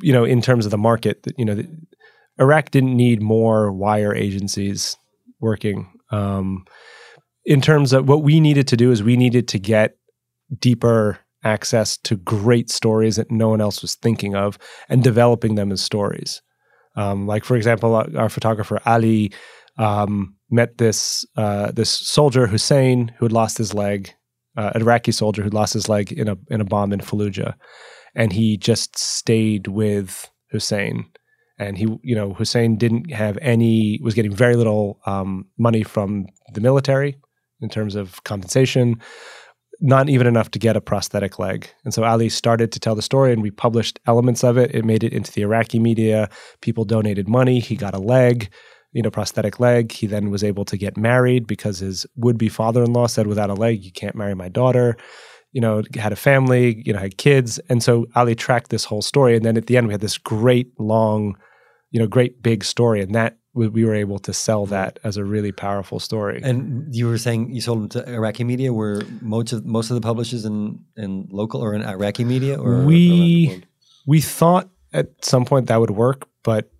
you 0.00 0.12
know 0.12 0.24
in 0.24 0.40
terms 0.40 0.64
of 0.64 0.70
the 0.70 0.78
market 0.78 1.26
you 1.36 1.44
know 1.44 1.54
the, 1.54 1.68
iraq 2.38 2.70
didn't 2.70 2.96
need 2.96 3.22
more 3.22 3.72
wire 3.72 4.14
agencies 4.14 4.96
working 5.40 5.90
um 6.10 6.64
in 7.44 7.60
terms 7.60 7.92
of 7.92 8.08
what 8.08 8.22
we 8.22 8.40
needed 8.40 8.66
to 8.68 8.76
do 8.76 8.90
is 8.90 9.02
we 9.02 9.16
needed 9.16 9.46
to 9.48 9.58
get 9.58 9.96
deeper 10.58 11.18
access 11.44 11.96
to 11.98 12.16
great 12.16 12.70
stories 12.70 13.16
that 13.16 13.30
no 13.30 13.48
one 13.48 13.60
else 13.60 13.82
was 13.82 13.94
thinking 13.96 14.34
of 14.34 14.58
and 14.88 15.04
developing 15.04 15.54
them 15.54 15.70
as 15.70 15.80
stories. 15.80 16.42
Um, 16.96 17.26
like 17.26 17.44
for 17.44 17.56
example, 17.56 17.94
our, 17.94 18.28
photographer 18.28 18.80
Ali 18.86 19.32
um, 19.78 20.36
met 20.50 20.78
this 20.78 21.26
uh, 21.36 21.72
this 21.72 21.90
soldier 21.90 22.46
Hussein 22.46 23.12
who 23.18 23.24
had 23.24 23.32
lost 23.32 23.58
his 23.58 23.74
leg, 23.74 24.14
uh, 24.56 24.70
an 24.74 24.82
Iraqi 24.82 25.12
soldier 25.12 25.42
who'd 25.42 25.54
lost 25.54 25.74
his 25.74 25.88
leg 25.88 26.12
in 26.12 26.28
a 26.28 26.36
in 26.48 26.60
a 26.60 26.64
bomb 26.64 26.92
in 26.92 27.00
Fallujah, 27.00 27.54
and 28.14 28.32
he 28.32 28.56
just 28.56 28.98
stayed 28.98 29.68
with 29.68 30.30
Hussein. 30.50 31.06
And 31.58 31.78
he, 31.78 31.86
you 32.02 32.14
know, 32.14 32.34
Hussein 32.34 32.76
didn't 32.76 33.12
have 33.12 33.38
any, 33.40 34.00
was 34.02 34.14
getting 34.14 34.34
very 34.34 34.56
little 34.56 35.00
um, 35.06 35.46
money 35.58 35.84
from 35.84 36.26
the 36.52 36.60
military 36.60 37.16
in 37.60 37.68
terms 37.68 37.94
of 37.94 38.22
compensation 38.24 39.00
not 39.80 40.08
even 40.08 40.26
enough 40.26 40.50
to 40.52 40.58
get 40.58 40.76
a 40.76 40.80
prosthetic 40.80 41.38
leg. 41.38 41.68
And 41.84 41.92
so 41.92 42.04
Ali 42.04 42.28
started 42.28 42.72
to 42.72 42.80
tell 42.80 42.94
the 42.94 43.02
story 43.02 43.32
and 43.32 43.42
we 43.42 43.50
published 43.50 43.98
elements 44.06 44.44
of 44.44 44.56
it. 44.56 44.74
It 44.74 44.84
made 44.84 45.04
it 45.04 45.12
into 45.12 45.32
the 45.32 45.42
Iraqi 45.42 45.78
media. 45.78 46.28
People 46.60 46.84
donated 46.84 47.28
money. 47.28 47.60
He 47.60 47.76
got 47.76 47.94
a 47.94 47.98
leg, 47.98 48.50
you 48.92 49.02
know, 49.02 49.10
prosthetic 49.10 49.60
leg. 49.60 49.92
He 49.92 50.06
then 50.06 50.30
was 50.30 50.44
able 50.44 50.64
to 50.66 50.76
get 50.76 50.96
married 50.96 51.46
because 51.46 51.80
his 51.80 52.06
would 52.16 52.38
be 52.38 52.48
father 52.48 52.82
in 52.82 52.92
law 52.92 53.06
said, 53.06 53.26
without 53.26 53.50
a 53.50 53.54
leg, 53.54 53.84
you 53.84 53.92
can't 53.92 54.16
marry 54.16 54.34
my 54.34 54.48
daughter. 54.48 54.96
You 55.54 55.62
know, 55.62 55.82
had 55.94 56.12
a 56.12 56.16
family, 56.16 56.82
you 56.84 56.92
know, 56.92 56.98
had 56.98 57.16
kids. 57.16 57.58
And 57.70 57.82
so 57.82 58.06
Ali 58.14 58.34
tracked 58.34 58.70
this 58.70 58.84
whole 58.84 59.02
story. 59.02 59.36
And 59.36 59.44
then 59.44 59.56
at 59.56 59.66
the 59.66 59.76
end, 59.76 59.86
we 59.86 59.94
had 59.94 60.02
this 60.02 60.18
great 60.18 60.68
long, 60.78 61.36
you 61.90 62.00
know, 62.00 62.06
great 62.06 62.42
big 62.42 62.64
story. 62.64 63.00
And 63.00 63.14
that 63.14 63.38
we 63.54 63.68
we 63.68 63.84
were 63.84 63.94
able 63.94 64.18
to 64.18 64.32
sell 64.32 64.64
mm-hmm. 64.64 64.72
that 64.72 64.98
as 65.04 65.16
a 65.16 65.24
really 65.24 65.52
powerful 65.52 66.00
story. 66.00 66.40
And 66.42 66.94
you 66.94 67.06
were 67.06 67.18
saying 67.18 67.54
you 67.54 67.60
sold 67.60 67.78
them 67.78 67.88
to 67.90 68.12
Iraqi 68.12 68.44
media. 68.44 68.72
Were 68.72 69.02
most 69.22 69.52
of 69.52 69.64
most 69.64 69.90
of 69.90 69.94
the 69.94 70.00
publishers 70.00 70.44
in 70.44 70.80
in 70.96 71.28
local 71.30 71.62
or 71.64 71.74
in 71.74 71.82
Iraqi 71.82 72.24
media 72.24 72.60
or 72.60 72.84
we 72.84 73.64
we 74.06 74.20
thought 74.20 74.68
at 74.92 75.24
some 75.24 75.44
point 75.44 75.68
that 75.68 75.80
would 75.80 75.90
work, 75.90 76.28
but 76.42 76.70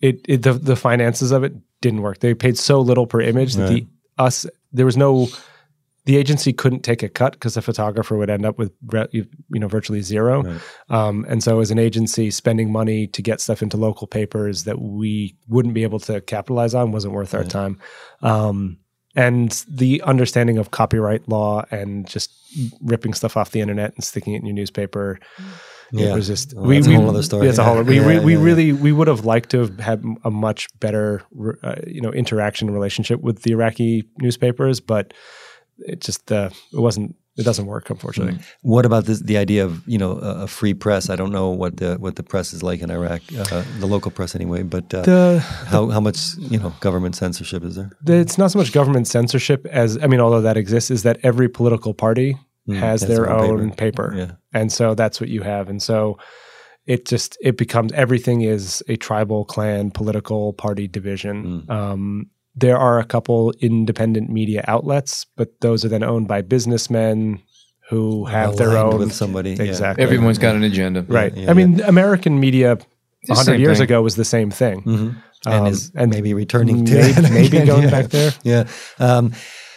it, 0.00 0.20
it 0.28 0.42
the 0.42 0.52
the 0.52 0.76
finances 0.76 1.30
of 1.30 1.44
it 1.44 1.54
didn't 1.80 2.02
work. 2.02 2.20
They 2.20 2.34
paid 2.34 2.58
so 2.58 2.80
little 2.80 3.06
per 3.06 3.20
image 3.20 3.54
that 3.54 3.68
the 3.68 3.86
us 4.18 4.46
there 4.72 4.86
was 4.86 4.96
no 4.96 5.28
the 6.06 6.16
agency 6.16 6.52
couldn't 6.52 6.80
take 6.82 7.02
a 7.02 7.08
cut 7.08 7.32
because 7.32 7.54
the 7.54 7.62
photographer 7.62 8.16
would 8.16 8.30
end 8.30 8.44
up 8.44 8.58
with 8.58 8.72
you 9.10 9.26
know 9.52 9.68
virtually 9.68 10.02
zero. 10.02 10.42
Right. 10.42 10.60
Um, 10.90 11.24
and 11.28 11.42
so 11.42 11.60
as 11.60 11.70
an 11.70 11.78
agency 11.78 12.30
spending 12.30 12.70
money 12.70 13.06
to 13.08 13.22
get 13.22 13.40
stuff 13.40 13.62
into 13.62 13.76
local 13.76 14.06
papers 14.06 14.64
that 14.64 14.80
we 14.80 15.36
wouldn't 15.48 15.74
be 15.74 15.82
able 15.82 16.00
to 16.00 16.20
capitalize 16.20 16.74
on 16.74 16.92
wasn't 16.92 17.14
worth 17.14 17.34
our 17.34 17.44
time. 17.44 17.80
Um, 18.22 18.78
and 19.16 19.64
the 19.68 20.02
understanding 20.02 20.58
of 20.58 20.72
copyright 20.72 21.28
law 21.28 21.64
and 21.70 22.06
just 22.06 22.32
ripping 22.82 23.14
stuff 23.14 23.36
off 23.36 23.52
the 23.52 23.60
internet 23.60 23.94
and 23.94 24.04
sticking 24.04 24.34
it 24.34 24.38
in 24.38 24.46
your 24.46 24.54
newspaper 24.54 25.20
Yeah. 25.92 26.12
it 26.12 26.14
was 26.14 26.26
just 26.26 26.54
Well, 26.54 26.68
that's 26.68 26.86
a 26.88 26.94
whole 26.96 27.08
other 27.10 27.22
story. 27.22 27.44
Yeah, 27.44 27.50
it's 27.50 27.58
a 27.58 27.64
whole. 27.64 27.82
We 27.82 28.00
Yeah, 28.00 28.06
we, 28.06 28.18
we 28.18 28.32
yeah, 28.32 28.38
yeah. 28.38 28.44
really 28.44 28.72
we 28.72 28.90
would 28.92 29.06
have 29.06 29.24
liked 29.24 29.50
to 29.50 29.60
have 29.60 29.78
had 29.78 30.04
a 30.24 30.30
much 30.30 30.68
better 30.80 31.22
uh, 31.62 31.76
you 31.86 32.00
know 32.00 32.10
interaction 32.10 32.70
relationship 32.70 33.20
with 33.20 33.42
the 33.42 33.52
Iraqi 33.52 34.08
newspapers, 34.18 34.80
but 34.80 35.14
it 35.78 36.00
just 36.00 36.30
uh, 36.32 36.50
it 36.72 36.80
wasn't. 36.80 37.16
It 37.36 37.42
doesn't 37.44 37.66
work, 37.66 37.90
unfortunately. 37.90 38.38
What 38.62 38.86
about 38.86 39.06
this, 39.06 39.18
the 39.18 39.38
idea 39.38 39.64
of 39.64 39.82
you 39.88 39.98
know 39.98 40.12
a, 40.20 40.42
a 40.44 40.46
free 40.46 40.72
press? 40.72 41.10
I 41.10 41.16
don't 41.16 41.32
know 41.32 41.50
what 41.50 41.78
the 41.78 41.96
what 41.98 42.14
the 42.14 42.22
press 42.22 42.52
is 42.52 42.62
like 42.62 42.80
in 42.80 42.90
Iraq, 42.92 43.22
uh, 43.36 43.64
the 43.80 43.86
local 43.86 44.12
press 44.12 44.36
anyway. 44.36 44.62
But 44.62 44.94
uh, 44.94 45.02
The, 45.02 45.40
how 45.66 45.88
how 45.88 46.00
much 46.00 46.18
you 46.38 46.58
know 46.60 46.72
government 46.80 47.16
censorship 47.16 47.64
is 47.64 47.74
there? 47.74 47.90
the 48.04 48.14
it's 48.14 48.38
not 48.38 48.52
so 48.52 48.58
much 48.60 48.72
government 48.72 49.08
censorship 49.08 49.66
as 49.66 49.98
I 50.00 50.06
mean, 50.06 50.20
although 50.20 50.42
that 50.42 50.56
exists, 50.56 50.90
is 50.92 51.02
that 51.02 51.18
every 51.22 51.48
political 51.48 51.92
party 51.94 52.36
Mm, 52.66 52.76
has 52.78 53.02
their 53.02 53.28
own 53.28 53.60
own 53.60 53.72
paper. 53.72 54.14
Yeah. 54.16 54.30
and 54.54 54.72
so 54.72 54.94
that's 54.94 55.20
what 55.20 55.28
you 55.28 55.42
have 55.42 55.68
and 55.68 55.82
so 55.82 56.16
it 56.86 57.04
just 57.04 57.36
it 57.42 57.58
becomes 57.58 57.92
everything 57.92 58.40
is 58.40 58.82
a 58.88 58.96
tribal 58.96 59.44
clan 59.44 59.90
political 59.90 60.54
party 60.54 60.88
division 60.88 61.36
Mm. 61.44 61.70
um, 61.70 62.30
there 62.56 62.78
are 62.78 62.98
a 62.98 63.04
couple 63.04 63.52
independent 63.60 64.30
media 64.30 64.64
outlets 64.68 65.26
but 65.36 65.48
those 65.60 65.84
are 65.84 65.88
then 65.88 66.02
owned 66.02 66.28
by 66.28 66.40
businessmen 66.42 67.40
who 67.90 68.24
have 68.24 68.56
their 68.56 68.76
own 68.78 68.98
with 68.98 69.12
somebody. 69.12 69.50
yeah. 69.54 69.62
exactly 69.64 70.02
Everyone's 70.04 70.38
got 70.38 70.54
an 70.56 70.62
agenda. 70.62 71.02
right 71.08 71.36
yeah, 71.36 71.50
i 71.50 71.54
mean 71.54 71.80
american 71.82 72.38
media 72.40 72.78
It's 73.22 73.30
100 73.30 73.58
years 73.60 73.78
thing. 73.78 73.84
ago 73.84 74.02
was 74.02 74.16
the 74.16 74.24
same 74.24 74.50
thing 74.50 74.82
Mhm. 74.82 75.16
and 75.46 75.54
Um, 75.54 75.66
is 75.66 75.90
and 75.94 76.10
maybe 76.10 76.32
returning 76.34 76.84
to 76.86 76.94
maybe, 76.94 77.30
maybe 77.30 77.58
going 77.66 77.82
yeah. 77.88 77.90
back 77.90 78.08
there 78.10 78.32
Yeah. 78.44 78.64
Um, 78.98 79.32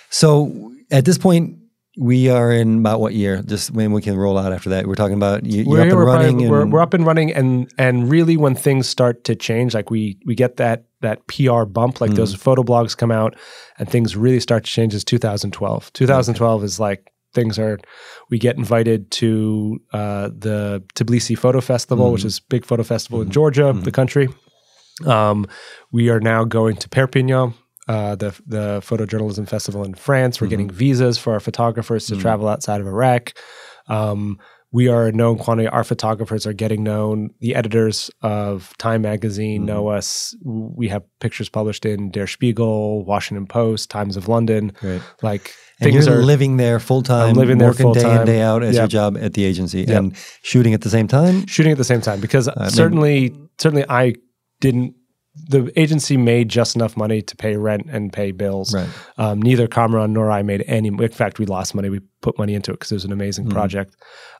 so 0.10 0.72
at 0.92 1.04
this 1.04 1.18
point, 1.18 1.57
we 1.98 2.30
are 2.30 2.52
in 2.52 2.78
about 2.80 3.02
what 3.02 3.14
year? 3.14 3.42
Just 3.42 3.72
when 3.72 3.92
we 3.92 4.04
can 4.04 4.16
roll 4.16 4.38
out 4.38 4.54
after 4.54 4.70
that. 4.70 4.86
We're 4.86 4.96
talking 4.96 5.16
about 5.16 5.46
you, 5.46 5.64
you're 5.64 5.68
we're, 5.68 5.82
up 5.82 5.88
and 5.88 5.96
we're, 5.96 6.06
running. 6.06 6.30
probably- 6.30 6.50
we're, 6.50 6.62
and, 6.62 6.72
we're 6.72 6.82
up 6.82 6.94
and 6.94 7.06
running 7.06 7.34
and 7.34 7.72
and 7.80 8.10
really 8.10 8.38
when 8.38 8.54
things 8.54 8.88
start 8.88 9.24
to 9.24 9.36
change 9.36 9.74
like 9.74 9.90
we 9.90 10.20
we 10.26 10.36
get 10.36 10.58
that 10.58 10.86
that 11.02 11.26
pr 11.28 11.64
bump 11.64 12.00
like 12.00 12.12
those 12.12 12.34
photo 12.34 12.64
blogs 12.64 12.96
come 12.96 13.12
out 13.12 13.36
and 13.78 13.90
things 13.90 14.16
really 14.16 14.40
start 14.40 14.64
to 14.64 14.72
change 14.72 14.94
is 14.94 15.04
2012 15.04 15.94
2012 15.94 16.64
is 16.64 16.80
like 16.80 17.12
things 17.34 17.60
are 17.60 17.80
we 18.30 18.40
get 18.40 18.58
invited 18.58 19.12
to 19.12 19.80
uh, 19.94 20.30
the 20.36 20.84
tbilisi 20.96 21.38
photo 21.38 21.62
festival 21.62 22.12
which 22.12 22.26
is 22.26 22.40
a 22.40 22.42
big 22.50 22.66
photo 22.66 22.84
festival 22.84 23.22
in 23.22 23.30
georgia 23.30 23.74
the 23.74 23.92
country 23.92 24.28
um, 25.06 25.46
we 25.92 26.10
are 26.10 26.20
now 26.20 26.44
going 26.44 26.76
to 26.76 26.90
perpignan 26.90 27.54
uh, 27.88 28.16
the 28.16 28.32
the 28.46 28.80
photojournalism 28.82 29.48
festival 29.48 29.84
in 29.84 29.94
France. 29.94 30.42
We're 30.42 30.48
getting 30.48 30.70
visas 30.70 31.18
for 31.18 31.34
our 31.34 31.40
photographers 31.40 32.08
to 32.08 32.18
travel 32.18 32.48
outside 32.48 32.82
of 32.82 32.88
Iraq. 32.88 33.34
Um, 33.88 34.40
we 34.74 34.90
are 34.90 35.08
a 35.08 35.12
known 35.14 35.38
quantity. 35.38 35.70
Our 35.70 35.86
photographers 35.86 36.46
are 36.46 36.52
getting 36.52 36.84
known. 36.84 37.30
The 37.40 37.56
editors 37.56 38.12
of 38.22 38.78
Time 38.78 39.02
Magazine 39.04 39.66
know 39.66 39.88
us. 39.88 40.36
We 40.44 40.90
have 40.90 41.04
pictures 41.22 41.48
published 41.48 41.86
in 41.86 42.12
Der 42.12 42.28
Spiegel, 42.28 43.06
Washington 43.06 43.48
Post, 43.48 43.90
Times 43.90 44.18
of 44.18 44.28
London. 44.28 44.74
Right. 44.84 45.02
Like 45.22 45.54
and 45.80 45.90
things 45.94 46.06
you're 46.06 46.20
are 46.20 46.24
living 46.24 46.58
there 46.58 46.82
full 46.82 47.02
time, 47.02 47.30
I'm 47.30 47.36
living 47.36 47.60
there 47.60 47.70
working 47.70 47.94
day 47.94 48.20
in 48.20 48.26
day 48.26 48.42
out 48.42 48.62
as 48.62 48.76
your 48.76 48.88
job 48.88 49.18
at 49.18 49.34
the 49.36 49.46
agency, 49.46 49.80
Yep. 49.88 49.90
and 49.90 50.16
shooting 50.44 50.74
at 50.74 50.82
the 50.82 50.90
same 50.90 51.08
time. 51.08 51.48
shooting 51.48 51.72
at 51.72 51.78
the 51.78 51.86
same 51.86 52.02
time 52.02 52.20
because 52.20 52.50
maybe- 52.58 52.70
certainly, 52.72 53.36
certainly, 53.60 53.86
I 53.88 54.16
didn't 54.60 54.96
the 55.50 55.72
agency 55.80 56.18
made 56.18 56.50
just 56.50 56.76
enough 56.76 56.98
money 56.98 57.22
to 57.22 57.36
pay 57.36 57.56
rent 57.58 57.88
and 57.90 58.12
pay 58.12 58.32
bills. 58.32 58.74
Right. 58.74 58.90
Um, 59.18 59.42
neither 59.42 59.68
Kamran 59.68 60.14
nor 60.14 60.30
I 60.32 60.42
made 60.44 60.64
any. 60.68 60.90
In 60.90 61.10
fact, 61.10 61.40
we 61.40 61.46
lost 61.46 61.74
money. 61.76 61.90
We 61.90 62.02
put 62.22 62.38
money 62.38 62.54
into 62.54 62.72
it 62.72 62.76
because 62.76 62.92
it 62.92 62.96
was 62.96 63.06
an 63.06 63.12
amazing 63.12 63.46
Mhm. 63.46 63.52
project. 63.52 63.96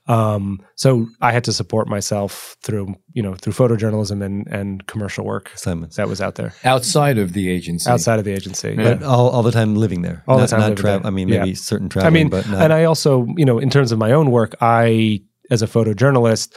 Um, 0.08 0.60
so 0.76 1.06
I 1.22 1.32
had 1.34 1.44
to 1.46 1.54
support 1.54 1.88
myself 1.90 2.56
through, 2.64 2.96
you 3.14 3.22
know, 3.22 3.36
through 3.36 3.54
photojournalism 3.54 4.24
and 4.24 4.48
and 4.48 4.86
commercial 4.88 5.26
work 5.26 5.52
Assignments. 5.54 5.98
that 5.98 6.08
was 6.08 6.22
out 6.22 6.36
there 6.36 6.54
Outside 6.64 7.18
of 7.18 7.34
the 7.34 7.50
agency. 7.50 7.90
outside 7.90 8.18
of 8.20 8.26
the 8.26 8.32
agency. 8.34 8.70
Yeah. 8.78 8.96
But 8.96 9.04
all, 9.04 9.30
all 9.30 9.44
the 9.44 9.52
time 9.52 9.76
living 9.76 10.02
there. 10.04 10.24
All 10.28 10.40
the 10.40 10.48
time 10.48 10.60
Not 10.62 10.70
living 10.70 10.82
travel. 10.84 11.00
there. 11.02 11.08
I 11.08 11.12
mean, 11.12 11.28
Yeah. 11.28 11.40
maybe 11.40 11.56
certain 11.56 11.90
I 12.02 12.10
mean, 12.10 12.30
but 12.30 12.50
not. 12.50 12.62
and 12.64 12.72
I 12.74 12.86
also, 12.86 13.28
you 13.38 13.46
know, 13.46 13.60
in 13.60 13.70
terms 13.70 13.92
of 13.92 14.00
my 14.00 14.12
own 14.14 14.32
work, 14.32 14.56
I, 14.62 15.22
as 15.52 15.62
a 15.62 15.68
photojournalist, 15.68 16.54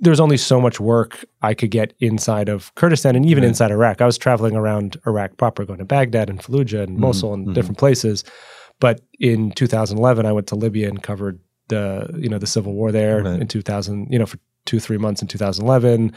there's 0.00 0.20
only 0.20 0.36
so 0.36 0.60
much 0.60 0.80
work 0.80 1.24
I 1.42 1.54
could 1.54 1.70
get 1.70 1.92
inside 2.00 2.48
of 2.48 2.74
Kurdistan 2.74 3.14
and 3.14 3.26
even 3.26 3.42
Right. 3.44 3.48
inside 3.48 3.70
Iraq. 3.70 4.00
I 4.00 4.06
was 4.06 4.18
traveling 4.18 4.56
around 4.56 4.96
Iraq 5.06 5.36
proper, 5.36 5.64
going 5.64 5.78
to 5.78 5.84
Baghdad 5.84 6.28
and 6.30 6.40
Fallujah 6.40 6.82
and 6.84 6.96
Mhm, 6.96 7.00
Mosul 7.00 7.34
and 7.34 7.48
mhm. 7.48 7.54
different 7.54 7.78
places. 7.78 8.24
But 8.80 9.00
in 9.20 9.52
2011, 9.52 10.26
I 10.26 10.32
went 10.32 10.46
to 10.48 10.56
Libya 10.56 10.88
and 10.88 11.02
covered 11.02 11.38
the, 11.68 12.10
you 12.18 12.28
know, 12.28 12.38
the 12.38 12.46
civil 12.46 12.74
war 12.74 12.90
there 12.90 13.22
Right. 13.22 13.40
in 13.40 13.46
2000, 13.46 14.08
you 14.10 14.18
know, 14.18 14.26
for 14.26 14.38
two, 14.64 14.80
three 14.80 14.98
months 14.98 15.22
in 15.22 15.28
2011. 15.28 16.12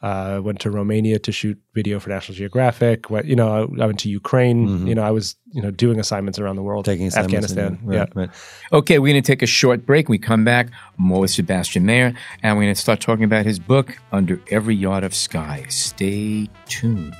Uh, 0.00 0.40
went 0.44 0.60
to 0.60 0.70
Romania 0.70 1.18
to 1.18 1.32
shoot 1.32 1.58
video 1.74 1.98
for 1.98 2.08
National 2.10 2.36
Geographic. 2.36 3.10
Went, 3.10 3.26
you 3.26 3.34
know, 3.34 3.48
I, 3.48 3.82
I 3.82 3.86
went 3.86 3.98
to 4.00 4.08
Ukraine. 4.08 4.68
Mhm. 4.68 4.86
You 4.88 4.94
know, 4.94 5.02
I 5.02 5.10
was, 5.10 5.34
you 5.52 5.60
know, 5.60 5.72
doing 5.72 5.98
assignments 5.98 6.38
around 6.38 6.54
the 6.54 6.62
world. 6.62 6.84
taking 6.84 7.08
assignments 7.08 7.50
in- 7.52 7.58
Afghanistan. 7.58 7.86
right, 7.88 7.96
yeah. 8.14 8.20
right. 8.20 8.30
Okay, 8.72 9.00
we're 9.00 9.12
going 9.12 9.22
to 9.22 9.26
take 9.26 9.42
a 9.42 9.46
short 9.46 9.84
break. 9.84 10.08
We 10.08 10.18
come 10.18 10.44
back, 10.44 10.68
more 10.98 11.20
with 11.22 11.32
Sebastian 11.32 11.84
Meyer, 11.84 12.14
and 12.44 12.56
we're 12.56 12.64
going 12.64 12.74
to 12.76 12.80
start 12.80 13.00
talking 13.00 13.24
about 13.24 13.44
his 13.44 13.58
book, 13.58 13.98
Under 14.12 14.40
Every 14.52 14.76
Yard 14.76 15.02
of 15.02 15.14
Sky. 15.14 15.66
Stay 15.68 16.48
tuned. 16.66 17.14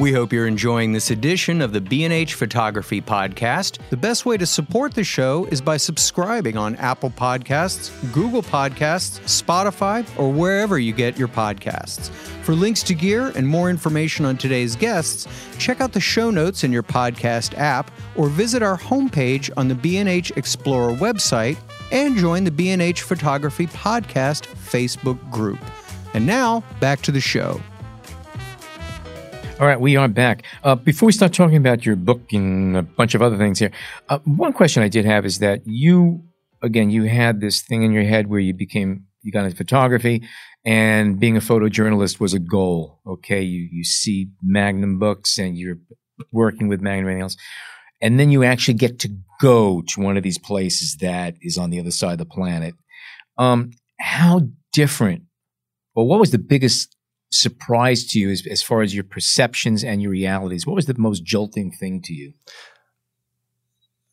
We 0.00 0.14
hope 0.14 0.32
you're 0.32 0.46
enjoying 0.46 0.92
this 0.92 1.10
edition 1.10 1.60
of 1.60 1.74
the 1.74 1.80
B&H 1.82 2.32
Photography 2.32 3.02
Podcast. 3.02 3.80
The 3.90 3.98
best 3.98 4.24
way 4.24 4.38
to 4.38 4.46
support 4.46 4.94
the 4.94 5.04
show 5.04 5.44
is 5.50 5.60
by 5.60 5.76
subscribing 5.76 6.56
on 6.56 6.74
Apple 6.76 7.10
Podcasts, 7.10 7.90
Google 8.10 8.42
Podcasts, 8.42 9.20
Spotify, 9.26 10.06
or 10.18 10.32
wherever 10.32 10.78
you 10.78 10.94
get 10.94 11.18
your 11.18 11.28
podcasts. 11.28 12.08
For 12.44 12.54
links 12.54 12.82
to 12.84 12.94
gear 12.94 13.30
and 13.36 13.46
more 13.46 13.68
information 13.68 14.24
on 14.24 14.38
today's 14.38 14.74
guests, 14.74 15.28
check 15.58 15.82
out 15.82 15.92
the 15.92 16.00
show 16.00 16.30
notes 16.30 16.64
in 16.64 16.72
your 16.72 16.82
podcast 16.82 17.52
app 17.58 17.90
or 18.16 18.30
visit 18.30 18.62
our 18.62 18.78
homepage 18.78 19.50
on 19.58 19.68
the 19.68 19.74
B&H 19.74 20.32
Explorer 20.34 20.94
website 20.94 21.58
and 21.92 22.16
join 22.16 22.44
the 22.44 22.50
B&H 22.50 23.02
Photography 23.02 23.66
Podcast 23.66 24.46
Facebook 24.46 25.30
group. 25.30 25.60
And 26.14 26.24
now, 26.24 26.64
back 26.80 27.02
to 27.02 27.12
the 27.12 27.20
show. 27.20 27.60
All 29.60 29.66
right, 29.66 29.78
we 29.78 29.94
are 29.94 30.08
back. 30.08 30.44
Uh, 30.64 30.74
before 30.74 31.06
we 31.08 31.12
start 31.12 31.34
talking 31.34 31.58
about 31.58 31.84
your 31.84 31.94
book 31.94 32.32
and 32.32 32.74
a 32.78 32.82
bunch 32.82 33.14
of 33.14 33.20
other 33.20 33.36
things 33.36 33.58
here, 33.58 33.70
uh, 34.08 34.18
one 34.24 34.54
question 34.54 34.82
I 34.82 34.88
did 34.88 35.04
have 35.04 35.26
is 35.26 35.40
that 35.40 35.60
you, 35.66 36.24
again, 36.62 36.88
you 36.88 37.02
had 37.02 37.42
this 37.42 37.60
thing 37.60 37.82
in 37.82 37.92
your 37.92 38.04
head 38.04 38.28
where 38.28 38.40
you 38.40 38.54
became, 38.54 39.04
you 39.20 39.30
got 39.30 39.44
into 39.44 39.58
photography, 39.58 40.26
and 40.64 41.20
being 41.20 41.36
a 41.36 41.40
photojournalist 41.40 42.20
was 42.20 42.32
a 42.32 42.38
goal. 42.38 43.00
Okay, 43.06 43.42
you 43.42 43.68
you 43.70 43.84
see 43.84 44.30
Magnum 44.42 44.98
books 44.98 45.36
and 45.36 45.58
you're 45.58 45.76
working 46.32 46.68
with 46.68 46.80
Magnum 46.80 47.12
and 47.12 47.20
else, 47.20 47.36
and 48.00 48.18
then 48.18 48.30
you 48.30 48.42
actually 48.42 48.78
get 48.78 48.98
to 49.00 49.10
go 49.42 49.82
to 49.88 50.00
one 50.00 50.16
of 50.16 50.22
these 50.22 50.38
places 50.38 50.96
that 51.02 51.34
is 51.42 51.58
on 51.58 51.68
the 51.68 51.80
other 51.80 51.90
side 51.90 52.12
of 52.12 52.18
the 52.18 52.24
planet. 52.24 52.74
Um, 53.36 53.72
how 54.00 54.40
different, 54.72 55.24
or 55.94 56.08
what 56.08 56.18
was 56.18 56.30
the 56.30 56.38
biggest 56.38 56.96
surprise 57.30 58.04
to 58.08 58.18
you 58.18 58.30
as, 58.30 58.46
as 58.46 58.62
far 58.62 58.82
as 58.82 58.94
your 58.94 59.04
perceptions 59.04 59.82
and 59.84 60.02
your 60.02 60.10
realities? 60.10 60.66
What 60.66 60.76
was 60.76 60.86
the 60.86 60.98
most 60.98 61.24
jolting 61.24 61.70
thing 61.70 62.02
to 62.02 62.12
you? 62.14 62.32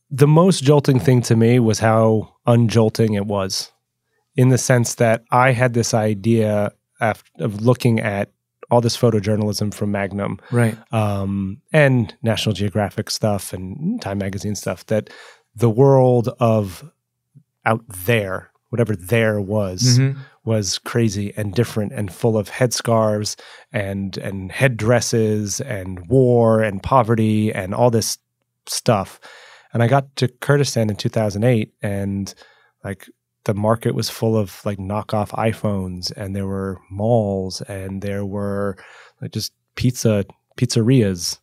the 0.10 0.28
most 0.28 0.64
jolting 0.64 1.00
thing 1.00 1.22
to 1.22 1.36
me 1.36 1.60
was 1.60 1.80
how 1.80 2.34
unjolting 2.46 3.14
it 3.16 3.26
was 3.26 3.72
in 4.38 4.48
the 4.48 4.58
sense 4.58 4.96
that 4.96 5.24
I 5.32 5.52
had 5.52 5.74
this 5.74 5.94
idea 5.94 6.72
af 7.02 7.24
of 7.40 7.62
looking 7.62 8.00
at 8.00 8.32
all 8.72 8.80
this 8.82 8.96
photojournalism 8.98 9.74
from 9.74 9.92
Magnum 9.92 10.40
Right. 10.52 10.78
um, 10.94 11.62
and 11.74 12.16
National 12.22 12.54
Geographic 12.54 13.10
stuff 13.10 13.52
and 13.54 14.02
Time 14.02 14.18
Magazine 14.20 14.56
stuff 14.56 14.86
that 14.86 15.10
the 15.56 15.70
world 15.70 16.30
of 16.40 16.90
out 17.66 17.84
there, 18.06 18.52
whatever 18.70 18.96
there 18.96 19.42
was, 19.42 20.00
Mm-hmm. 20.00 20.20
Was 20.48 20.80
crazy 20.80 21.34
and 21.36 21.54
different 21.54 21.92
and 21.92 22.12
full 22.12 22.38
of 22.38 22.50
headscarves 22.50 23.36
and 23.74 24.18
and 24.18 24.50
headdresses 24.52 25.60
and 25.62 26.08
war 26.08 26.64
and 26.64 26.82
poverty 26.82 27.54
and 27.54 27.76
all 27.76 27.92
this 27.92 28.18
stuff. 28.66 29.20
And 29.74 29.84
I 29.84 29.88
got 29.88 30.16
to 30.16 30.30
Kurdistan 30.30 30.90
in 30.90 30.96
2008 30.96 31.74
and 31.82 32.34
like 32.84 33.10
the 33.44 33.54
market 33.54 33.94
was 33.94 34.10
full 34.10 34.38
of 34.38 34.66
like 34.66 34.78
knockoff 34.78 35.30
iPhones 35.32 36.12
and 36.16 36.34
there 36.34 36.48
were 36.48 36.80
malls 36.90 37.62
and 37.64 38.02
there 38.02 38.26
were 38.26 38.78
like 39.22 39.32
just 39.32 39.52
pizza 39.76 40.26
pizzerias. 40.58 41.40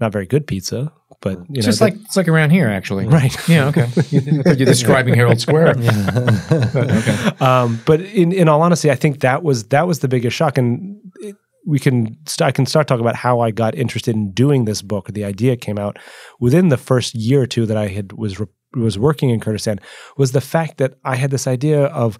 Not 0.00 0.12
very 0.12 0.26
good 0.26 0.48
pizza, 0.48 0.92
but 1.24 1.38
you 1.38 1.44
It's 1.56 1.66
know 1.66 1.70
just 1.72 1.80
like 1.80 1.94
it's 1.94 2.16
like 2.16 2.28
around 2.28 2.50
here, 2.50 2.68
actually. 2.68 3.06
right. 3.06 3.34
Yeah. 3.48 3.68
Okay. 3.68 3.88
You're 4.10 4.66
describing 4.66 5.14
Herald 5.14 5.40
Square. 5.40 5.74
Yeah. 5.80 7.30
um, 7.40 7.80
but 7.86 8.00
in, 8.00 8.30
in 8.32 8.48
all 8.48 8.62
honesty, 8.62 8.90
I 8.90 8.94
think 8.94 9.20
that 9.20 9.42
was 9.42 9.64
that 9.68 9.86
was 9.88 9.98
the 10.00 10.08
biggest 10.08 10.36
shock, 10.36 10.58
and 10.58 11.00
it, 11.20 11.34
we 11.66 11.78
can 11.78 12.16
st- 12.26 12.46
I 12.46 12.52
can 12.52 12.66
start 12.66 12.86
talking 12.86 13.00
about 13.04 13.16
how 13.16 13.40
I 13.40 13.50
got 13.50 13.74
interested 13.74 14.14
in 14.14 14.32
doing 14.32 14.66
this 14.66 14.82
book. 14.82 15.08
The 15.08 15.24
idea 15.24 15.56
came 15.56 15.78
out 15.78 15.98
within 16.38 16.68
the 16.68 16.76
first 16.76 17.14
year 17.14 17.42
or 17.42 17.46
two 17.46 17.66
that 17.66 17.76
I 17.76 17.88
had 17.88 18.12
was 18.12 18.38
re- 18.38 18.46
was 18.76 18.98
working 18.98 19.30
in 19.30 19.40
Kurdistan. 19.40 19.80
Was 20.16 20.32
the 20.32 20.40
fact 20.42 20.76
that 20.78 20.94
I 21.04 21.16
had 21.16 21.30
this 21.30 21.46
idea 21.46 21.86
of 21.86 22.18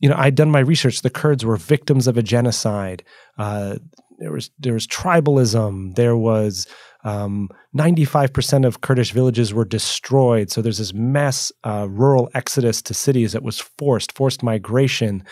you 0.00 0.08
know 0.08 0.16
I'd 0.18 0.34
done 0.34 0.50
my 0.50 0.60
research. 0.60 1.00
The 1.02 1.10
Kurds 1.10 1.44
were 1.44 1.56
victims 1.56 2.06
of 2.06 2.16
a 2.18 2.22
genocide. 2.22 3.02
Uh, 3.38 3.76
there 4.18 4.32
was 4.32 4.50
there 4.58 4.74
was 4.74 4.86
tribalism. 4.86 5.94
There 5.94 6.16
was 6.16 6.66
um, 7.04 7.48
95% 7.76 8.64
of 8.66 8.80
Kurdish 8.80 9.12
villages 9.12 9.52
were 9.52 9.64
destroyed. 9.64 10.50
So 10.50 10.62
there's 10.62 10.78
this 10.78 10.94
mass 10.94 11.50
uh, 11.64 11.86
rural 11.90 12.30
exodus 12.34 12.80
to 12.82 12.94
cities 12.94 13.32
that 13.32 13.42
was 13.42 13.58
forced, 13.60 14.12
forced 14.12 14.42
migration. 14.42 15.24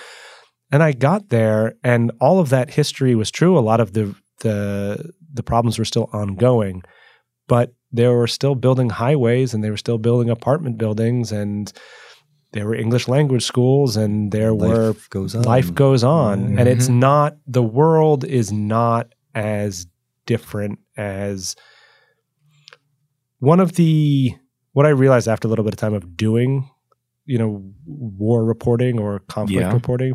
And 0.73 0.83
I 0.83 0.93
got 0.93 1.29
there, 1.31 1.75
and 1.85 2.13
all 2.21 2.39
of 2.41 2.51
that 2.51 2.71
history 2.71 3.15
was 3.15 3.31
true. 3.31 3.59
A 3.59 3.61
lot 3.61 3.81
of 3.81 3.93
the 3.93 4.15
the 4.41 5.13
the 5.33 5.43
problems 5.43 5.79
were 5.79 5.85
still 5.85 6.09
ongoing, 6.13 6.83
but 7.49 7.73
they 7.93 8.07
were 8.09 8.27
still 8.29 8.55
building 8.55 8.89
highways, 8.91 9.53
and 9.53 9.63
they 9.65 9.71
were 9.71 9.77
still 9.77 9.99
building 9.99 10.31
apartment 10.31 10.79
buildings, 10.79 11.33
and 11.33 11.73
there 12.53 12.67
were 12.67 12.75
English 12.75 13.09
language 13.09 13.45
schools, 13.45 13.97
and 13.97 14.31
there 14.33 14.55
were 14.55 14.89
Life 14.93 15.11
goes 15.11 15.35
on. 15.35 15.43
life 15.43 15.75
goes 15.75 16.03
on 16.05 16.59
and 16.59 16.69
it's 16.69 16.89
Mhm. 16.89 16.99
not 16.99 17.37
the 17.47 17.63
world 17.63 18.25
is 18.25 18.51
not 18.53 19.13
as 19.35 19.87
different 20.31 20.79
as 20.97 21.57
one 23.39 23.61
of 23.61 23.73
the 23.75 24.33
what 24.73 24.87
i 24.87 24.91
realized 24.91 25.29
after 25.29 25.49
a 25.49 25.51
little 25.51 25.65
bit 25.65 25.75
of 25.75 25.79
time 25.79 25.95
of 25.95 26.17
doing 26.17 26.69
you 27.25 27.39
know 27.39 27.63
war 27.87 28.45
reporting 28.45 28.99
or 29.01 29.19
conflict 29.21 29.61
Yeah. 29.61 29.73
reporting 29.73 30.15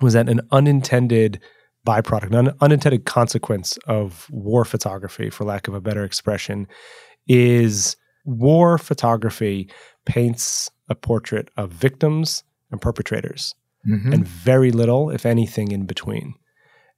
was 0.00 0.14
that 0.14 0.28
an 0.28 0.40
unintended 0.50 1.40
byproduct 1.86 2.32
an 2.38 2.52
unintended 2.60 3.04
consequence 3.04 3.76
of 3.86 4.26
war 4.30 4.64
photography 4.64 5.28
for 5.30 5.44
lack 5.44 5.68
of 5.68 5.74
a 5.74 5.80
better 5.80 6.04
expression 6.04 6.66
is 7.28 7.96
war 8.24 8.78
photography 8.78 9.68
paints 10.06 10.70
a 10.88 10.94
portrait 10.94 11.48
of 11.56 11.70
victims 11.70 12.42
and 12.70 12.80
perpetrators 12.80 13.54
Mhm. 13.86 14.14
and 14.14 14.26
very 14.26 14.70
little, 14.72 15.10
if 15.10 15.26
anything, 15.26 15.70
in 15.70 15.84
between. 15.84 16.32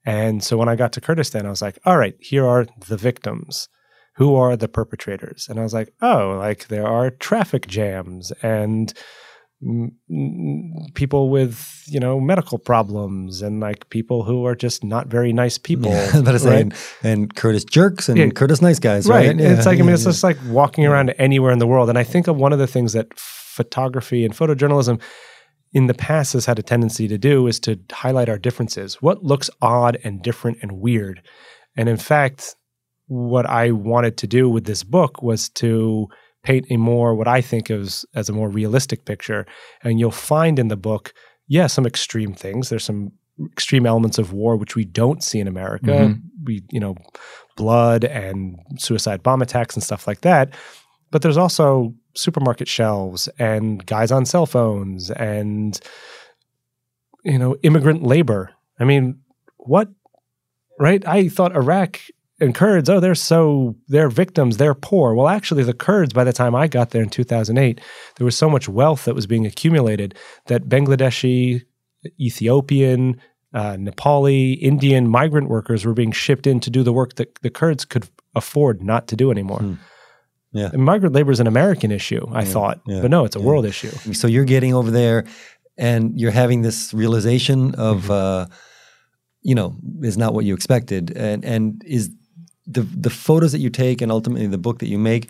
And 0.06 0.42
so 0.42 0.56
when 0.56 0.68
I 0.68 0.76
got 0.76 0.92
to 0.92 1.00
Kurdistan, 1.00 1.46
I 1.46 1.50
was 1.50 1.60
like, 1.60 1.78
all 1.84 1.98
right, 1.98 2.14
here 2.20 2.46
are 2.46 2.66
the 2.86 2.96
victims. 2.96 3.68
Who 4.14 4.34
are 4.36 4.56
the 4.56 4.68
perpetrators? 4.68 5.46
And 5.50 5.58
I 5.60 5.62
was 5.62 5.74
like, 5.74 5.92
oh, 6.00 6.36
like 6.38 6.68
there 6.68 6.86
are 6.86 7.10
traffic 7.10 7.66
jams 7.66 8.32
and 8.42 8.94
people 10.94 11.28
with, 11.28 11.82
you 11.86 11.98
know, 11.98 12.20
medical 12.20 12.58
problems 12.58 13.42
and 13.42 13.60
like 13.60 13.88
people 13.90 14.22
who 14.22 14.46
are 14.46 14.54
just 14.54 14.84
not 14.84 15.08
very 15.08 15.32
nice 15.32 15.58
people. 15.58 15.90
Yeah, 15.90 15.98
I 16.02 16.04
was 16.04 16.14
about 16.20 16.32
to 16.32 16.38
say, 16.38 16.50
right? 16.50 16.60
and, 16.60 16.74
and 17.02 17.34
Kurdish 17.34 17.64
jerks 17.64 18.08
and 18.08 18.16
Yeah. 18.16 18.28
Kurdish 18.30 18.62
nice 18.62 18.78
guys, 18.78 19.06
right. 19.08 19.28
right? 19.28 19.36
Yeah, 19.38 19.52
it's 19.52 19.66
like, 19.66 19.78
I 19.78 19.82
mean, 19.82 19.92
it's 19.94 20.04
just 20.04 20.22
like 20.22 20.38
walking 20.46 20.86
around 20.86 21.10
anywhere 21.18 21.52
in 21.52 21.58
the 21.58 21.66
world. 21.66 21.88
And 21.88 21.98
I 21.98 22.04
think 22.04 22.26
of 22.28 22.36
one 22.36 22.52
of 22.52 22.58
the 22.58 22.66
things 22.66 22.92
that 22.92 23.08
photography 23.18 24.24
and 24.24 24.34
photojournalism 24.34 25.00
in 25.72 25.86
the 25.86 25.94
past 25.94 26.32
has 26.32 26.46
had 26.46 26.58
a 26.58 26.62
tendency 26.62 27.08
to 27.08 27.18
do 27.18 27.46
is 27.46 27.60
to 27.60 27.78
highlight 27.92 28.28
our 28.28 28.38
differences. 28.38 29.02
What 29.02 29.24
looks 29.24 29.50
odd 29.60 29.98
and 30.04 30.22
different 30.22 30.58
and 30.62 30.72
weird. 30.80 31.22
And 31.76 31.88
in 31.88 31.96
fact, 31.96 32.54
what 33.08 33.46
I 33.46 33.70
wanted 33.70 34.16
to 34.18 34.26
do 34.26 34.48
with 34.48 34.64
this 34.64 34.82
book 34.82 35.22
was 35.22 35.48
to 35.50 36.08
paint 36.42 36.66
a 36.70 36.76
more 36.76 37.14
what 37.14 37.28
I 37.28 37.40
think 37.40 37.70
is 37.70 38.04
as 38.14 38.28
a 38.28 38.32
more 38.32 38.48
realistic 38.48 39.04
picture. 39.04 39.46
And 39.82 39.98
you'll 39.98 40.10
find 40.10 40.58
in 40.58 40.68
the 40.68 40.76
book, 40.76 41.12
yeah, 41.48 41.66
some 41.66 41.86
extreme 41.86 42.32
things. 42.32 42.68
There's 42.68 42.84
some 42.84 43.12
extreme 43.52 43.84
elements 43.84 44.18
of 44.18 44.32
war 44.32 44.56
which 44.56 44.74
we 44.76 44.84
don't 44.84 45.22
see 45.22 45.40
in 45.40 45.48
America. 45.48 45.86
Mhm. 45.90 46.22
We, 46.44 46.62
you 46.70 46.80
know, 46.80 46.94
blood 47.56 48.04
and 48.04 48.58
suicide 48.78 49.22
bomb 49.22 49.42
attacks 49.42 49.74
and 49.74 49.82
stuff 49.82 50.06
like 50.06 50.22
that. 50.22 50.54
But 51.10 51.22
there's 51.22 51.36
also 51.36 51.94
supermarket 52.16 52.68
shelves 52.68 53.28
and 53.38 53.84
guys 53.86 54.10
on 54.10 54.26
cell 54.26 54.46
phones 54.46 55.10
and 55.10 55.80
you 57.24 57.38
know 57.38 57.56
immigrant 57.62 58.02
labor. 58.02 58.50
I 58.78 58.84
mean, 58.84 59.20
what? 59.58 59.88
Right? 60.78 61.06
I 61.06 61.28
thought 61.28 61.56
Iraq 61.56 62.00
and 62.40 62.54
Kurds, 62.54 62.90
oh, 62.90 63.00
they're 63.00 63.14
so 63.14 63.76
they're 63.88 64.10
victims, 64.10 64.56
they're 64.56 64.74
poor. 64.74 65.14
Well, 65.14 65.28
actually, 65.28 65.64
the 65.64 65.72
Kurds, 65.72 66.12
by 66.12 66.24
the 66.24 66.32
time 66.32 66.54
I 66.54 66.68
got 66.68 66.90
there 66.90 67.02
in 67.02 67.08
2008, 67.08 67.80
there 68.16 68.24
was 68.24 68.36
so 68.36 68.50
much 68.50 68.68
wealth 68.68 69.04
that 69.06 69.14
was 69.14 69.26
being 69.26 69.46
accumulated 69.46 70.14
that 70.46 70.68
Bangladeshi, 70.68 71.64
Ethiopian, 72.20 73.20
uh, 73.54 73.72
Nepali, 73.74 74.58
Indian 74.60 75.08
migrant 75.08 75.48
workers 75.48 75.86
were 75.86 75.94
being 75.94 76.12
shipped 76.12 76.46
in 76.46 76.60
to 76.60 76.70
do 76.70 76.82
the 76.82 76.92
work 76.92 77.14
that 77.14 77.36
the 77.36 77.50
Kurds 77.50 77.84
could 77.86 78.08
afford 78.34 78.82
not 78.82 79.08
to 79.08 79.16
do 79.16 79.30
anymore. 79.30 79.60
Hmm. 79.60 79.74
Yeah. 80.56 80.70
And 80.72 80.82
migrant 80.84 81.14
labor 81.14 81.32
is 81.32 81.40
an 81.40 81.46
American 81.46 81.90
issue, 81.92 82.24
I 82.32 82.42
Yeah, 82.42 82.52
thought, 82.54 82.80
yeah, 82.86 83.00
but 83.02 83.10
no, 83.10 83.24
it's 83.26 83.36
a 83.36 83.40
world 83.48 83.64
issue. 83.66 83.90
So 84.14 84.26
you're 84.26 84.44
getting 84.54 84.74
over 84.74 84.90
there, 84.90 85.24
and 85.78 86.02
you're 86.20 86.36
having 86.42 86.62
this 86.62 86.92
realization 86.94 87.74
of, 87.90 87.96
Mm-hmm. 88.04 88.12
uh, 88.12 88.46
you 89.42 89.54
know, 89.54 89.76
is 90.02 90.16
not 90.16 90.34
what 90.34 90.44
you 90.44 90.54
expected, 90.54 91.02
and 91.16 91.44
and 91.44 91.82
is 91.84 92.10
the 92.74 92.82
the 93.04 93.10
photos 93.10 93.52
that 93.52 93.60
you 93.60 93.70
take 93.70 94.02
and 94.02 94.10
ultimately 94.10 94.48
the 94.48 94.58
book 94.58 94.78
that 94.78 94.88
you 94.88 94.98
make 94.98 95.24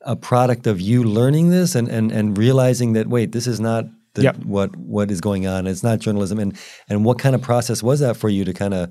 a 0.00 0.14
product 0.16 0.66
of 0.66 0.80
you 0.80 1.02
learning 1.04 1.50
this 1.50 1.74
and 1.74 1.88
and 1.88 2.12
and 2.12 2.38
realizing 2.38 2.94
that 2.94 3.06
wait, 3.08 3.32
this 3.32 3.46
is 3.46 3.58
not. 3.60 3.84
The, 4.14 4.22
Yep. 4.22 4.36
What 4.46 4.70
what 4.76 5.10
is 5.10 5.20
going 5.20 5.46
on? 5.46 5.66
It's 5.66 5.82
not 5.82 5.98
journalism, 6.00 6.38
and 6.38 6.52
and 6.88 7.04
what 7.04 7.18
kind 7.22 7.34
of 7.34 7.42
process 7.42 7.82
was 7.82 8.00
that 8.00 8.16
for 8.16 8.28
you 8.30 8.44
to 8.44 8.52
kind 8.52 8.74
of 8.74 8.88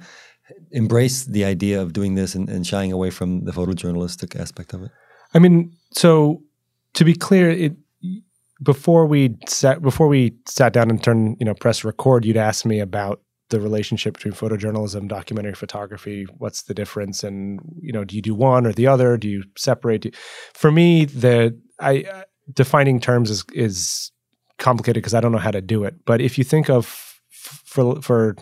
embrace 0.71 1.25
the 1.25 1.43
idea 1.43 1.81
of 1.81 1.91
doing 1.91 2.15
this 2.15 2.35
and, 2.35 2.49
and 2.49 2.65
shying 2.65 2.91
away 2.93 3.09
from 3.09 3.43
the 3.45 3.51
photojournalistic 3.51 4.39
aspect 4.39 4.73
of 4.73 4.83
it? 4.83 4.91
I 5.33 5.39
mean, 5.39 5.71
so 5.91 6.41
to 6.93 7.03
be 7.05 7.13
clear, 7.13 7.49
it 7.49 7.73
before 8.63 9.05
we 9.05 9.35
sat 9.47 9.81
before 9.81 10.07
we 10.07 10.35
sat 10.47 10.73
down 10.73 10.89
and 10.89 11.03
turned, 11.03 11.37
you 11.39 11.45
know, 11.45 11.53
press 11.53 11.83
record, 11.83 12.25
you'd 12.25 12.37
asked 12.37 12.65
me 12.65 12.79
about 12.79 13.21
the 13.49 13.61
relationship 13.61 14.15
between 14.15 14.33
photojournalism, 14.33 15.07
documentary 15.07 15.53
photography. 15.53 16.25
What's 16.37 16.63
the 16.63 16.73
difference? 16.73 17.23
And 17.23 17.59
you 17.81 17.93
know, 17.93 18.03
do 18.03 18.15
you 18.15 18.21
do 18.21 18.35
one 18.35 18.65
or 18.65 18.73
the 18.73 18.87
other? 18.87 19.17
Do 19.17 19.29
you 19.29 19.43
separate? 19.57 20.01
Do- 20.01 20.11
For 20.53 20.71
me, 20.71 21.05
the 21.05 21.57
I 21.79 22.01
uh, 22.11 22.23
defining 22.53 22.99
terms 22.99 23.29
is 23.29 23.43
is 23.53 24.11
complicated 24.57 25.01
because 25.03 25.13
I 25.13 25.21
don't 25.21 25.31
know 25.31 25.37
how 25.37 25.51
to 25.51 25.61
do 25.61 25.83
it. 25.83 25.95
But 26.05 26.19
if 26.21 26.37
you 26.37 26.43
think 26.43 26.69
of 26.69 26.85
f- 27.31 27.61
for 27.65 28.01
for 28.01 28.35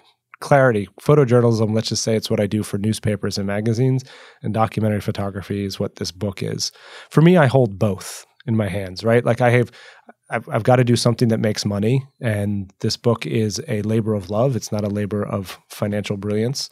clarity, 0.45 0.87
photojournalism, 1.01 1.73
let's 1.73 1.89
just 1.89 2.03
say 2.03 2.15
it's 2.15 2.29
what 2.29 2.39
I 2.39 2.45
do 2.45 2.61
for 2.61 2.77
newspapers 2.77 3.39
and 3.39 3.47
magazines, 3.47 4.03
and 4.43 4.53
documentary 4.53 5.01
photography 5.01 5.65
is 5.65 5.79
what 5.79 5.95
this 5.95 6.11
book 6.11 6.43
is. 6.43 6.71
For 7.09 7.21
me, 7.21 7.35
I 7.35 7.47
hold 7.47 7.79
both 7.79 8.27
in 8.45 8.55
my 8.55 8.67
hands, 8.67 9.03
right? 9.03 9.25
Like 9.25 9.41
I 9.41 9.49
have 9.49 9.71
I've, 10.29 10.47
I've 10.47 10.63
got 10.63 10.75
to 10.75 10.83
do 10.83 10.95
something 10.95 11.29
that 11.29 11.39
makes 11.39 11.65
money, 11.65 12.05
and 12.21 12.71
this 12.81 12.95
book 12.95 13.25
is 13.25 13.59
a 13.67 13.81
labor 13.81 14.13
of 14.13 14.29
love. 14.29 14.55
It's 14.55 14.71
not 14.71 14.83
a 14.83 14.87
labor 14.89 15.25
of 15.25 15.57
financial 15.69 16.15
brilliance. 16.15 16.69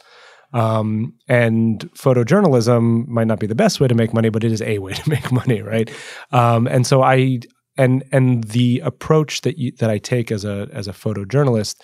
Um, 0.52 1.14
and 1.26 1.80
photojournalism 1.94 3.08
might 3.08 3.26
not 3.26 3.40
be 3.40 3.48
the 3.48 3.56
best 3.56 3.80
way 3.80 3.88
to 3.88 3.94
make 3.96 4.14
money, 4.14 4.28
but 4.28 4.44
it 4.44 4.52
is 4.52 4.62
a 4.62 4.78
way 4.84 4.92
to 4.92 5.10
make 5.10 5.32
money, 5.32 5.62
right? 5.62 5.90
Um, 6.30 6.68
and 6.68 6.86
so 6.86 7.02
I 7.02 7.40
and 7.76 8.04
and 8.12 8.44
the 8.44 8.80
approach 8.84 9.40
that 9.40 9.58
you, 9.58 9.72
that 9.80 9.90
I 9.90 9.98
take 9.98 10.30
as 10.30 10.44
a 10.44 10.68
as 10.72 10.86
a 10.86 10.92
photojournalist 10.92 11.80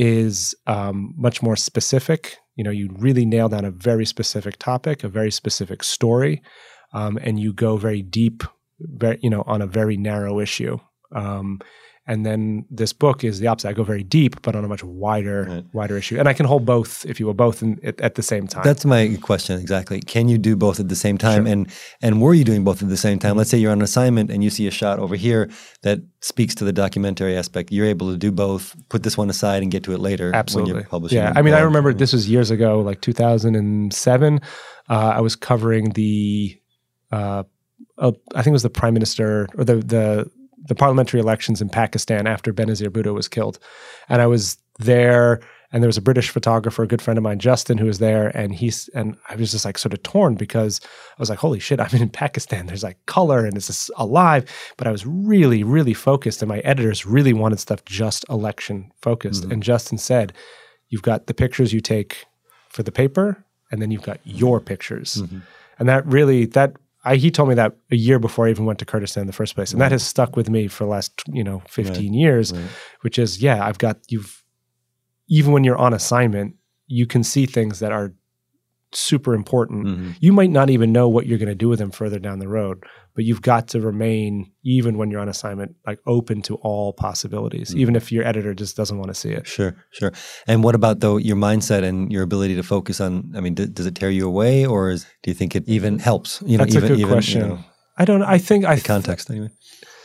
is 0.00 0.54
um, 0.66 1.12
much 1.14 1.42
more 1.42 1.56
specific. 1.56 2.38
You 2.56 2.64
know, 2.64 2.70
you 2.70 2.88
really 2.98 3.26
nail 3.26 3.50
down 3.50 3.66
a 3.66 3.70
very 3.70 4.06
specific 4.06 4.58
topic, 4.58 5.04
a 5.04 5.08
very 5.08 5.30
specific 5.30 5.84
story, 5.84 6.42
um, 6.94 7.18
and 7.18 7.38
you 7.38 7.52
go 7.52 7.76
very 7.76 8.00
deep, 8.00 8.42
very 8.80 9.18
you 9.22 9.28
know, 9.28 9.44
on 9.46 9.60
a 9.60 9.66
very 9.66 9.98
narrow 9.98 10.40
issue. 10.40 10.78
Um, 11.14 11.60
and 12.10 12.26
then 12.26 12.66
this 12.80 12.92
book 12.92 13.22
is 13.24 13.38
the 13.40 13.46
opposite. 13.50 13.68
I 13.68 13.72
go 13.72 13.84
very 13.84 14.02
deep, 14.02 14.32
but 14.42 14.52
on 14.56 14.64
a 14.64 14.68
much 14.68 14.82
wider, 14.84 15.40
Right. 15.48 15.64
wider 15.72 15.96
issue. 15.96 16.18
And 16.18 16.26
I 16.28 16.34
can 16.38 16.44
hold 16.52 16.62
both, 16.66 17.06
if 17.10 17.20
you 17.20 17.26
will, 17.26 17.34
both 17.46 17.62
in, 17.62 17.78
at, 17.88 18.00
at 18.00 18.14
the 18.16 18.22
same 18.32 18.46
time. 18.52 18.62
That's 18.64 18.84
my 18.84 19.16
question 19.30 19.60
exactly. 19.60 19.98
Can 20.14 20.28
you 20.28 20.36
do 20.36 20.56
both 20.56 20.80
at 20.80 20.88
the 20.88 20.96
same 21.06 21.16
time? 21.18 21.46
And 21.46 21.60
and 22.04 22.12
were 22.20 22.34
you 22.34 22.44
doing 22.50 22.64
both 22.64 22.82
at 22.82 22.88
the 22.88 22.96
same 22.96 23.18
Mm-hmm. 23.18 23.28
time? 23.28 23.36
Let's 23.38 23.50
say 23.50 23.58
you're 23.62 23.72
on 23.78 23.82
assignment 23.82 24.30
and 24.32 24.42
you 24.44 24.50
see 24.50 24.66
a 24.66 24.70
shot 24.80 24.98
over 24.98 25.16
here 25.26 25.48
that 25.86 25.98
speaks 26.20 26.54
to 26.56 26.64
the 26.64 26.72
documentary 26.84 27.34
aspect. 27.36 27.70
You're 27.72 27.86
able 27.96 28.08
to 28.12 28.18
do 28.26 28.30
both. 28.32 28.74
Put 28.88 29.02
this 29.04 29.16
one 29.16 29.30
aside 29.30 29.62
and 29.62 29.70
get 29.70 29.82
to 29.84 29.92
it 29.96 30.00
later 30.00 30.28
Absolutely. 30.34 30.72
when 30.72 30.80
you're 30.82 30.88
publishing. 30.90 31.18
Yeah. 31.18 31.32
I 31.38 31.42
mean, 31.42 31.54
I 31.54 31.60
remember 31.70 31.94
this 31.94 32.12
was 32.12 32.28
years 32.28 32.50
ago, 32.50 32.80
like 32.80 33.00
2007. 33.02 34.40
Uh, 34.88 34.92
I 35.18 35.20
was 35.20 35.36
covering 35.36 35.90
the, 35.90 36.58
uh, 37.12 37.44
uh, 37.98 38.12
I 38.34 38.42
think 38.42 38.48
it 38.54 38.58
was 38.60 38.62
the 38.62 38.70
prime 38.70 38.94
minister 38.94 39.46
or 39.56 39.64
the, 39.64 39.76
the, 39.76 40.30
the 40.66 40.74
parliamentary 40.74 41.20
elections 41.20 41.60
in 41.60 41.68
Pakistan 41.68 42.26
after 42.26 42.52
Benazir 42.52 42.88
Bhutto 42.88 43.14
was 43.14 43.28
killed. 43.28 43.58
And 44.08 44.20
I 44.20 44.26
was 44.26 44.58
there 44.78 45.40
and 45.72 45.82
there 45.82 45.88
was 45.88 45.96
a 45.96 46.02
British 46.02 46.30
photographer, 46.30 46.82
a 46.82 46.88
good 46.88 47.00
friend 47.00 47.16
of 47.16 47.22
mine, 47.22 47.38
Justin, 47.38 47.78
who 47.78 47.86
was 47.86 48.00
there. 48.00 48.36
And 48.36 48.52
he's, 48.54 48.88
and 48.88 49.16
I 49.28 49.36
was 49.36 49.52
just 49.52 49.64
like 49.64 49.78
sort 49.78 49.92
of 49.92 50.02
torn 50.02 50.34
because 50.34 50.80
I 50.82 51.20
was 51.20 51.30
like, 51.30 51.38
holy 51.38 51.60
shit, 51.60 51.80
I'm 51.80 51.94
in 52.00 52.08
Pakistan. 52.24 52.66
There's 52.66 52.82
like 52.82 53.04
color 53.06 53.46
and 53.46 53.56
it's 53.56 53.68
just 53.68 53.90
alive. 53.96 54.44
But 54.76 54.88
I 54.88 54.90
was 54.90 55.06
really, 55.06 55.62
really 55.62 55.94
focused 55.94 56.42
and 56.42 56.48
my 56.48 56.58
editors 56.60 57.06
really 57.06 57.32
wanted 57.32 57.60
stuff 57.60 57.84
just 57.84 58.24
election 58.28 58.90
focused. 59.00 59.44
Mm-hmm. 59.44 59.52
And 59.52 59.62
Justin 59.62 59.98
said, 59.98 60.32
you've 60.88 61.02
got 61.02 61.28
the 61.28 61.34
pictures 61.34 61.72
you 61.72 61.80
take 61.80 62.26
for 62.68 62.82
the 62.82 62.92
paper 62.92 63.44
and 63.70 63.80
then 63.80 63.92
you've 63.92 64.02
got 64.02 64.18
your 64.24 64.60
pictures. 64.60 65.22
Mm-hmm. 65.22 65.38
And 65.78 65.88
that 65.88 66.04
really, 66.04 66.46
that, 66.46 66.74
I, 67.04 67.16
he 67.16 67.30
told 67.30 67.48
me 67.48 67.54
that 67.54 67.76
a 67.90 67.96
year 67.96 68.18
before 68.18 68.46
I 68.46 68.50
even 68.50 68.66
went 68.66 68.78
to 68.80 68.84
Kurdistan 68.84 69.22
in 69.22 69.26
the 69.26 69.32
first 69.32 69.54
place. 69.54 69.72
And 69.72 69.80
that 69.80 69.90
has 69.92 70.02
stuck 70.02 70.36
with 70.36 70.50
me 70.50 70.68
for 70.68 70.84
the 70.84 70.90
last, 70.90 71.22
you 71.28 71.42
know, 71.42 71.62
15 71.68 72.12
years, 72.12 72.52
which 73.00 73.18
is, 73.18 73.42
yeah, 73.42 73.64
I've 73.64 73.78
got, 73.78 73.98
you've, 74.08 74.44
even 75.28 75.52
when 75.52 75.64
you're 75.64 75.78
on 75.78 75.94
assignment, 75.94 76.56
you 76.88 77.06
can 77.06 77.24
see 77.24 77.46
things 77.46 77.78
that 77.78 77.92
are 77.92 78.12
super 78.92 79.34
important. 79.34 79.86
Mhm. 79.86 80.16
You 80.20 80.32
might 80.32 80.50
not 80.50 80.68
even 80.68 80.92
know 80.92 81.08
what 81.08 81.26
you're 81.26 81.38
going 81.38 81.48
to 81.48 81.54
do 81.54 81.68
with 81.68 81.78
them 81.78 81.90
further 81.90 82.18
down 82.18 82.38
the 82.38 82.48
road, 82.48 82.84
but 83.20 83.26
you've 83.26 83.42
got 83.42 83.68
to 83.68 83.82
remain, 83.82 84.50
even 84.64 84.96
when 84.96 85.10
you're 85.10 85.20
on 85.20 85.28
assignment, 85.28 85.76
like 85.86 85.98
open 86.06 86.40
to 86.40 86.54
all 86.62 86.94
possibilities, 86.94 87.74
mm. 87.74 87.78
even 87.78 87.94
if 87.94 88.10
your 88.10 88.24
editor 88.24 88.54
just 88.54 88.78
doesn't 88.78 88.96
want 88.96 89.10
to 89.10 89.14
see 89.14 89.28
it. 89.28 89.46
Sure, 89.46 89.76
sure. 89.90 90.10
And 90.46 90.64
what 90.64 90.74
about 90.74 91.00
though 91.00 91.18
your 91.18 91.36
mindset 91.36 91.82
and 91.82 92.10
your 92.10 92.22
ability 92.22 92.54
to 92.54 92.62
focus 92.62 92.98
on? 92.98 93.30
I 93.36 93.40
mean, 93.40 93.52
d- 93.52 93.66
does 93.66 93.84
it 93.84 93.94
tear 93.94 94.08
you 94.08 94.26
away, 94.26 94.64
or 94.64 94.88
is, 94.88 95.04
do 95.22 95.30
you 95.30 95.34
think 95.34 95.54
it 95.54 95.68
even 95.68 95.98
helps? 95.98 96.42
You 96.46 96.56
know, 96.56 96.64
That's 96.64 96.76
even 96.76 96.84
a 96.84 96.88
good 96.88 97.00
even 97.00 97.12
question. 97.12 97.40
you 97.42 97.48
know, 97.48 97.58
I 97.98 98.06
don't. 98.06 98.22
I 98.22 98.38
think 98.38 98.64
I 98.64 98.76
the 98.76 98.80
context 98.80 99.28
anyway. 99.28 99.50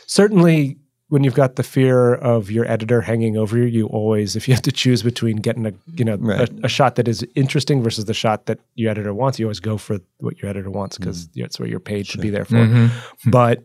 certainly 0.06 0.76
when 1.08 1.22
you've 1.22 1.34
got 1.34 1.54
the 1.56 1.62
fear 1.62 2.14
of 2.14 2.50
your 2.50 2.68
editor 2.70 3.00
hanging 3.00 3.36
over 3.36 3.56
you, 3.58 3.64
you 3.66 3.86
always, 3.86 4.34
if 4.34 4.48
you 4.48 4.54
have 4.54 4.62
to 4.62 4.72
choose 4.72 5.02
between 5.04 5.36
getting 5.36 5.64
a 5.66 5.72
you 5.94 6.04
know 6.04 6.16
Right. 6.16 6.48
a, 6.48 6.66
a 6.66 6.68
shot 6.68 6.96
that 6.96 7.06
is 7.08 7.24
interesting 7.34 7.82
versus 7.82 8.06
the 8.06 8.14
shot 8.14 8.46
that 8.46 8.58
your 8.74 8.90
editor 8.90 9.14
wants, 9.14 9.38
you 9.38 9.46
always 9.46 9.60
go 9.60 9.78
for 9.78 9.98
what 10.18 10.40
your 10.42 10.50
editor 10.50 10.70
wants 10.70 10.98
because 10.98 11.26
Mm-hmm. 11.28 11.40
that's 11.42 11.60
what 11.60 11.68
you're 11.68 11.80
paid 11.80 12.06
to 12.06 12.18
be 12.18 12.30
there 12.30 12.44
for. 12.44 12.56
Mhm. 12.56 12.90
But 13.30 13.62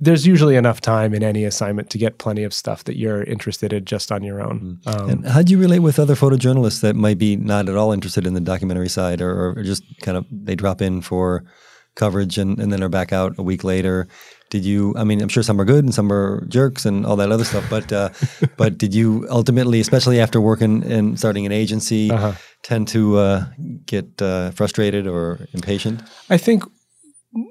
there's 0.00 0.26
usually 0.26 0.56
enough 0.56 0.80
time 0.80 1.14
in 1.14 1.22
any 1.22 1.44
assignment 1.44 1.88
to 1.90 1.98
get 1.98 2.18
plenty 2.18 2.42
of 2.42 2.52
stuff 2.52 2.82
that 2.84 2.96
you're 2.98 3.22
interested 3.22 3.72
in 3.72 3.84
just 3.84 4.10
on 4.12 4.22
your 4.24 4.42
own. 4.42 4.78
Um, 4.86 4.94
Mm-hmm. 4.94 5.10
And 5.10 5.26
how 5.28 5.40
do 5.42 5.52
you 5.52 5.58
relate 5.58 5.78
with 5.78 5.98
other 5.98 6.16
photojournalists 6.16 6.80
that 6.82 6.96
might 6.96 7.16
be 7.16 7.36
not 7.36 7.68
at 7.68 7.76
all 7.76 7.92
interested 7.92 8.26
in 8.26 8.34
the 8.34 8.40
documentary 8.40 8.88
side, 8.88 9.22
or, 9.22 9.56
or 9.56 9.62
just 9.62 9.84
kind 10.02 10.18
of 10.18 10.26
they 10.30 10.54
drop 10.56 10.82
in 10.82 11.00
for 11.00 11.44
coverage 11.94 12.38
and, 12.38 12.58
and 12.58 12.72
then 12.72 12.82
are 12.82 12.88
back 12.88 13.12
out 13.12 13.38
a 13.38 13.42
week 13.42 13.62
later? 13.64 14.08
Did 14.54 14.64
you? 14.64 14.94
I 14.96 15.02
mean, 15.02 15.20
I'm 15.20 15.28
sure 15.28 15.42
some 15.42 15.58
are 15.60 15.64
good 15.66 15.82
and 15.84 15.92
some 15.92 16.12
are 16.12 16.46
jerks 16.46 16.86
and 16.86 17.04
all 17.04 17.16
that 17.16 17.32
other 17.32 17.42
stuff. 17.44 17.66
But 17.68 17.90
uh, 17.92 18.10
but 18.56 18.78
did 18.78 18.94
you 18.94 19.26
ultimately, 19.28 19.80
especially 19.80 20.20
after 20.20 20.40
working 20.40 20.84
and 20.86 21.18
starting 21.18 21.44
an 21.46 21.50
agency, 21.52 22.06
Uh-huh. 22.10 22.32
tend 22.62 22.86
to 22.94 23.18
uh, 23.18 23.44
get 23.86 24.22
uh, 24.22 24.52
frustrated 24.54 25.06
or 25.08 25.48
impatient? 25.52 26.02
I 26.30 26.38
think 26.38 26.62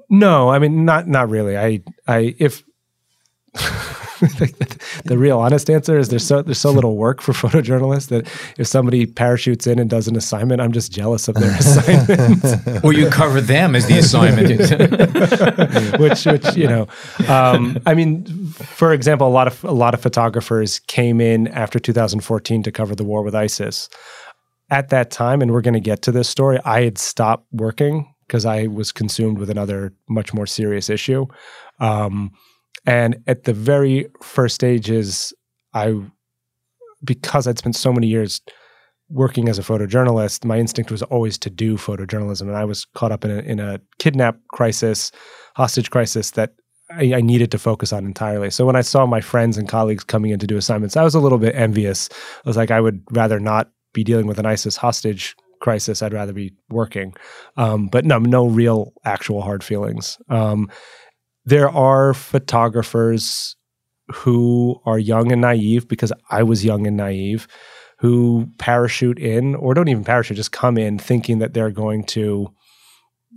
no, 0.08 0.48
I 0.48 0.58
mean 0.58 0.84
not 0.86 1.04
not 1.06 1.28
really. 1.28 1.58
I 1.60 1.82
I 2.08 2.34
if 2.40 2.62
the 5.04 5.16
real 5.18 5.38
honest 5.38 5.68
answer 5.70 5.98
is 5.98 6.08
there's 6.08 6.26
so 6.26 6.42
there's 6.42 6.58
so 6.58 6.70
little 6.70 6.96
work 6.96 7.20
for 7.20 7.32
photojournalists 7.34 8.08
that 8.08 8.26
if 8.58 8.66
somebody 8.66 9.06
parachutes 9.06 9.66
in 9.66 9.78
and 9.78 9.90
does 9.90 10.08
an 10.08 10.16
assignment, 10.16 10.60
I'm 10.60 10.72
just 10.72 10.92
jealous 10.92 11.28
of 11.28 11.36
their 11.36 11.50
assignment. 11.58 12.84
Or 12.84 12.92
you 12.92 13.08
cover 13.10 13.40
them 13.40 13.74
as 13.74 13.86
the 13.86 13.98
assignment. 13.98 14.44
which 16.00 16.24
which 16.26 16.56
you 16.56 16.66
know 16.66 16.86
um, 17.28 17.78
i 17.86 17.94
mean 17.94 18.24
for 18.52 18.92
example 18.92 19.26
a 19.26 19.30
lot 19.30 19.46
of 19.46 19.62
a 19.64 19.72
lot 19.72 19.94
of 19.94 20.00
photographers 20.00 20.80
came 20.80 21.20
in 21.20 21.48
after 21.48 21.78
2014 21.78 22.62
to 22.62 22.72
cover 22.72 22.94
the 22.94 23.04
war 23.04 23.22
with 23.22 23.34
isis 23.34 23.88
at 24.70 24.88
that 24.90 25.10
time 25.10 25.42
and 25.42 25.52
we're 25.52 25.60
going 25.60 25.74
to 25.74 25.80
get 25.80 26.02
to 26.02 26.12
this 26.12 26.28
story 26.28 26.58
i 26.64 26.82
had 26.82 26.98
stopped 26.98 27.46
working 27.52 28.14
because 28.26 28.44
I 28.44 28.66
was 28.66 28.92
consumed 28.92 29.38
with 29.38 29.50
another 29.50 29.92
much 30.08 30.32
more 30.34 30.46
serious 30.46 30.88
issue. 30.88 31.26
Um, 31.80 32.32
and 32.86 33.16
at 33.26 33.44
the 33.44 33.52
very 33.52 34.08
first 34.22 34.54
stages, 34.54 35.32
I, 35.72 35.94
because 37.02 37.46
I'd 37.46 37.58
spent 37.58 37.76
so 37.76 37.92
many 37.92 38.06
years 38.06 38.40
working 39.08 39.48
as 39.48 39.58
a 39.58 39.62
photojournalist, 39.62 40.44
my 40.44 40.58
instinct 40.58 40.90
was 40.90 41.02
always 41.04 41.38
to 41.38 41.50
do 41.50 41.76
photojournalism. 41.76 42.42
And 42.42 42.56
I 42.56 42.64
was 42.64 42.84
caught 42.94 43.12
up 43.12 43.24
in 43.24 43.30
a, 43.30 43.38
in 43.38 43.60
a 43.60 43.80
kidnap 43.98 44.38
crisis, 44.48 45.12
hostage 45.56 45.90
crisis 45.90 46.32
that 46.32 46.54
I, 46.90 47.14
I, 47.14 47.20
needed 47.20 47.50
to 47.52 47.58
focus 47.58 47.92
on 47.92 48.04
entirely. 48.04 48.50
So 48.50 48.66
when 48.66 48.76
I 48.76 48.82
saw 48.82 49.06
my 49.06 49.20
friends 49.20 49.56
and 49.56 49.68
colleagues 49.68 50.04
coming 50.04 50.32
in 50.32 50.38
to 50.38 50.46
do 50.46 50.56
assignments, 50.56 50.96
I 50.96 51.02
was 51.04 51.14
a 51.14 51.20
little 51.20 51.38
bit 51.38 51.54
envious. 51.54 52.08
I 52.44 52.48
was 52.48 52.56
like, 52.56 52.70
I 52.70 52.80
would 52.80 53.02
rather 53.10 53.40
not 53.40 53.70
be 53.92 54.04
dealing 54.04 54.26
with 54.26 54.38
an 54.38 54.46
ISIS 54.46 54.76
hostage 54.76 55.34
crisis. 55.60 56.02
I'd 56.02 56.12
rather 56.12 56.32
be 56.32 56.52
working. 56.68 57.14
Um, 57.56 57.86
but 57.86 58.04
no, 58.04 58.18
no 58.18 58.46
real 58.46 58.92
actual 59.04 59.40
hard 59.40 59.64
feelings. 59.64 60.18
Um, 60.28 60.70
there 61.44 61.68
are 61.68 62.14
photographers 62.14 63.56
who 64.12 64.80
are 64.84 64.98
young 64.98 65.32
and 65.32 65.40
naive 65.40 65.88
because 65.88 66.12
I 66.30 66.42
was 66.42 66.64
young 66.64 66.86
and 66.86 66.96
naive 66.96 67.48
who 67.98 68.48
parachute 68.58 69.18
in 69.18 69.54
or 69.54 69.72
don't 69.72 69.88
even 69.88 70.04
parachute, 70.04 70.36
just 70.36 70.52
come 70.52 70.76
in 70.76 70.98
thinking 70.98 71.38
that 71.38 71.54
they're 71.54 71.70
going 71.70 72.04
to, 72.04 72.52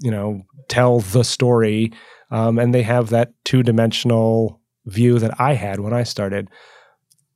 you 0.01 0.12
know, 0.12 0.41
tell 0.68 0.99
the 0.99 1.24
story. 1.24 1.91
Um, 2.32 2.60
and 2.60 2.74
they 2.74 2.84
have 2.84 3.10
that 3.10 3.32
two 3.45 3.64
dimensional 3.64 4.60
view 4.86 5.20
that 5.20 5.39
I 5.39 5.53
had 5.53 5.80
when 5.80 5.93
I 5.93 6.03
started. 6.03 6.49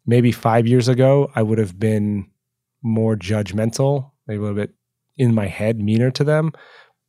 Maybe 0.06 0.32
five 0.32 0.68
years 0.68 0.88
ago, 0.88 1.32
I 1.36 1.44
would 1.44 1.58
have 1.58 1.80
been 1.80 2.30
more 2.84 3.16
judgmental, 3.16 4.12
maybe 4.28 4.40
a 4.40 4.42
little 4.42 4.56
bit 4.56 4.74
in 5.18 5.36
my 5.36 5.48
head, 5.48 5.80
meaner 5.80 6.12
to 6.12 6.24
them. 6.24 6.52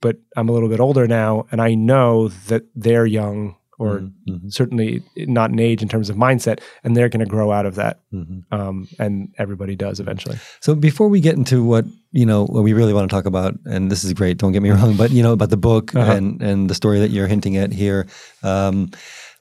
But 0.02 0.18
I'm 0.36 0.50
a 0.50 0.52
little 0.52 0.68
bit 0.68 0.80
older 0.80 1.08
now, 1.08 1.46
and 1.50 1.62
I 1.62 1.74
know 1.74 2.28
that 2.28 2.64
they're 2.74 3.06
young 3.06 3.56
or 3.82 4.00
mm-hmm. 4.00 4.48
certainly 4.48 5.02
not 5.16 5.50
in 5.50 5.58
age 5.58 5.82
in 5.82 5.88
terms 5.88 6.08
of 6.08 6.16
mindset, 6.16 6.60
and 6.84 6.96
they're 6.96 7.08
going 7.08 7.24
to 7.24 7.26
grow 7.26 7.50
out 7.50 7.66
of 7.66 7.74
that. 7.74 7.98
Mm-hmm. 8.12 8.54
Um, 8.54 8.86
and 9.00 9.34
everybody 9.38 9.74
does 9.74 9.98
eventually. 9.98 10.38
So 10.60 10.76
before 10.76 11.08
we 11.08 11.20
get 11.20 11.34
into 11.34 11.64
what 11.64 11.84
you 12.12 12.26
know 12.26 12.44
what 12.44 12.62
we 12.62 12.74
really 12.74 12.92
want 12.92 13.10
to 13.10 13.14
talk 13.14 13.26
about, 13.26 13.54
and 13.64 13.90
this 13.90 14.04
is 14.04 14.12
great, 14.12 14.38
don't 14.38 14.52
get 14.52 14.62
me 14.62 14.70
wrong, 14.76 14.96
but 14.96 15.10
you 15.10 15.22
know 15.22 15.32
about 15.32 15.50
the 15.50 15.56
book 15.56 15.94
uh-huh. 15.96 16.12
and 16.12 16.42
and 16.42 16.70
the 16.70 16.74
story 16.74 17.00
that 17.00 17.10
you're 17.10 17.26
hinting 17.26 17.56
at 17.56 17.72
here. 17.72 18.06
Um, 18.42 18.90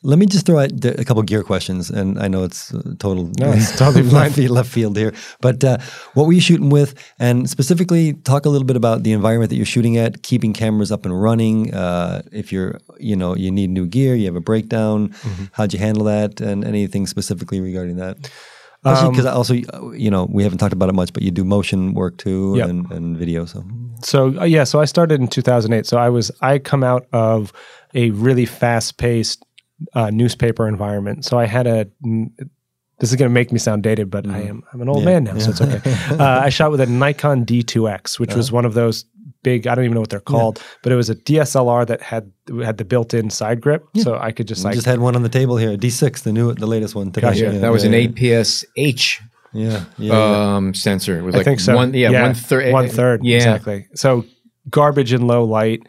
let 0.04 0.18
me 0.18 0.26
just 0.26 0.45
throw 0.45 0.60
out 0.60 0.72
a 0.84 1.06
couple 1.06 1.22
gear 1.22 1.43
questions, 1.43 1.91
and 1.91 2.18
I 2.20 2.28
know 2.28 2.43
it's 2.43 2.74
uh, 2.74 2.82
total 2.97 3.26
no, 3.38 3.52
it's 3.52 3.78
totally 3.78 4.04
left, 4.04 4.36
field, 4.36 4.52
left 4.52 4.70
field 4.70 4.97
here. 4.97 5.14
But 5.41 5.64
uh, 5.64 5.78
what 6.16 6.26
were 6.26 6.34
you 6.34 6.41
shooting 6.41 6.70
with, 6.70 6.95
and 7.20 7.49
specifically 7.49 8.14
talk 8.14 8.45
a 8.45 8.49
little 8.49 8.66
bit 8.66 8.76
about 8.76 9.04
the 9.04 9.12
environment 9.12 9.52
that 9.52 9.58
you're 9.58 9.66
shooting 9.66 9.97
at, 9.97 10.24
keeping 10.24 10.54
cameras 10.54 10.91
up 10.91 11.06
and 11.06 11.22
running. 11.22 11.74
Uh, 11.74 12.24
if 12.32 12.52
you're, 12.52 12.80
you 12.97 13.16
know, 13.16 13.36
you 13.36 13.52
need 13.52 13.70
new 13.70 13.86
gear, 13.86 14.16
you 14.16 14.26
have 14.26 14.36
a 14.36 14.41
breakdown. 14.41 15.10
Mm-hmm. 15.10 15.45
How'd 15.52 15.74
you 15.74 15.80
handle 15.80 16.06
that, 16.06 16.41
and 16.41 16.66
anything 16.66 17.06
specifically 17.06 17.62
regarding 17.62 17.97
that? 17.97 18.32
Because 18.84 19.28
um, 19.28 19.38
also, 19.38 19.54
you 19.93 20.10
know, 20.10 20.28
we 20.32 20.41
haven't 20.41 20.58
talked 20.58 20.74
about 20.74 20.89
it 20.89 20.95
much, 20.95 21.14
but 21.14 21.22
you 21.22 21.30
do 21.30 21.43
motion 21.43 21.93
work 21.93 22.18
too 22.18 22.56
yep. 22.58 22.68
and, 22.68 22.91
and 22.91 23.16
video. 23.16 23.45
So, 23.45 23.64
so 24.02 24.39
uh, 24.39 24.45
yeah, 24.45 24.64
so 24.64 24.80
I 24.82 24.86
started 24.86 25.22
in 25.22 25.28
2008. 25.28 25.86
So 25.86 25.97
I 25.99 26.10
was 26.10 26.32
I 26.41 26.58
come 26.58 26.84
out 26.84 27.06
of 27.14 27.54
a 27.93 28.10
really 28.12 28.47
fast 28.47 28.97
paced 28.97 29.45
uh, 29.93 30.09
newspaper 30.09 30.67
environment. 30.67 31.25
So 31.25 31.38
I 31.39 31.45
had 31.45 31.67
a. 31.67 31.88
This 32.99 33.09
is 33.09 33.15
going 33.15 33.29
to 33.29 33.34
make 33.34 33.51
me 33.51 33.57
sound 33.57 33.82
dated, 33.82 34.11
but 34.11 34.25
mm. 34.25 34.34
I 34.34 34.41
am 34.41 34.63
I'm 34.71 34.82
an 34.82 34.88
old 34.88 34.99
yeah. 34.99 35.05
man 35.05 35.23
now, 35.23 35.34
yeah. 35.34 35.39
so 35.39 35.49
it's 35.51 35.61
okay. 35.61 36.15
uh, 36.23 36.41
I 36.41 36.49
shot 36.49 36.69
with 36.69 36.82
a 36.82 36.86
Nikon 36.86 37.45
D2X, 37.45 38.19
which 38.19 38.36
was 38.36 38.49
uh-huh. 38.49 38.57
one 38.57 38.65
of 38.65 38.75
those 38.75 39.05
big. 39.41 39.65
I 39.65 39.73
don't 39.73 39.86
even 39.86 39.95
know 39.95 40.01
what 40.01 40.11
they're 40.11 40.19
called, 40.19 40.59
yeah. 40.59 40.65
but 40.84 40.91
it 40.91 40.95
was 40.95 41.09
a 41.09 41.15
DSLR 41.15 41.88
that 41.88 42.01
had 42.01 42.32
had 42.63 42.77
the 42.77 42.86
built-in 42.86 43.32
side 43.32 43.59
grip, 43.59 43.88
so 43.97 44.17
I 44.17 44.32
could 44.32 44.47
just 44.47 44.63
we 44.63 44.65
like 44.65 44.75
just 44.75 44.86
had 44.86 44.99
one 44.99 45.15
on 45.15 45.23
the 45.23 45.29
table 45.29 45.57
here, 45.57 45.75
D6, 45.75 46.21
the 46.21 46.32
new, 46.32 46.53
the 46.53 46.67
latest 46.67 46.93
one. 46.93 47.11
Today. 47.11 47.27
Gotcha. 47.27 47.57
that 47.57 47.71
was 47.71 47.84
an 47.84 47.93
APS-H 47.93 49.21
yeah, 49.53 49.86
yeah, 49.97 50.55
um, 50.55 50.73
sensor. 50.73 51.19
It 51.19 51.23
was 51.23 51.36
I 51.36 51.39
like 51.39 51.45
think 51.45 51.59
so. 51.59 51.75
One, 51.75 51.93
yeah, 51.93 52.09
yeah, 52.09 52.21
one 52.23 52.34
third. 52.34 52.71
One 52.71 52.88
third. 52.88 53.23
Yeah, 53.23 53.38
exactly. 53.38 53.88
So 53.95 54.25
garbage 54.69 55.11
in 55.11 55.27
low 55.27 55.43
light, 55.43 55.82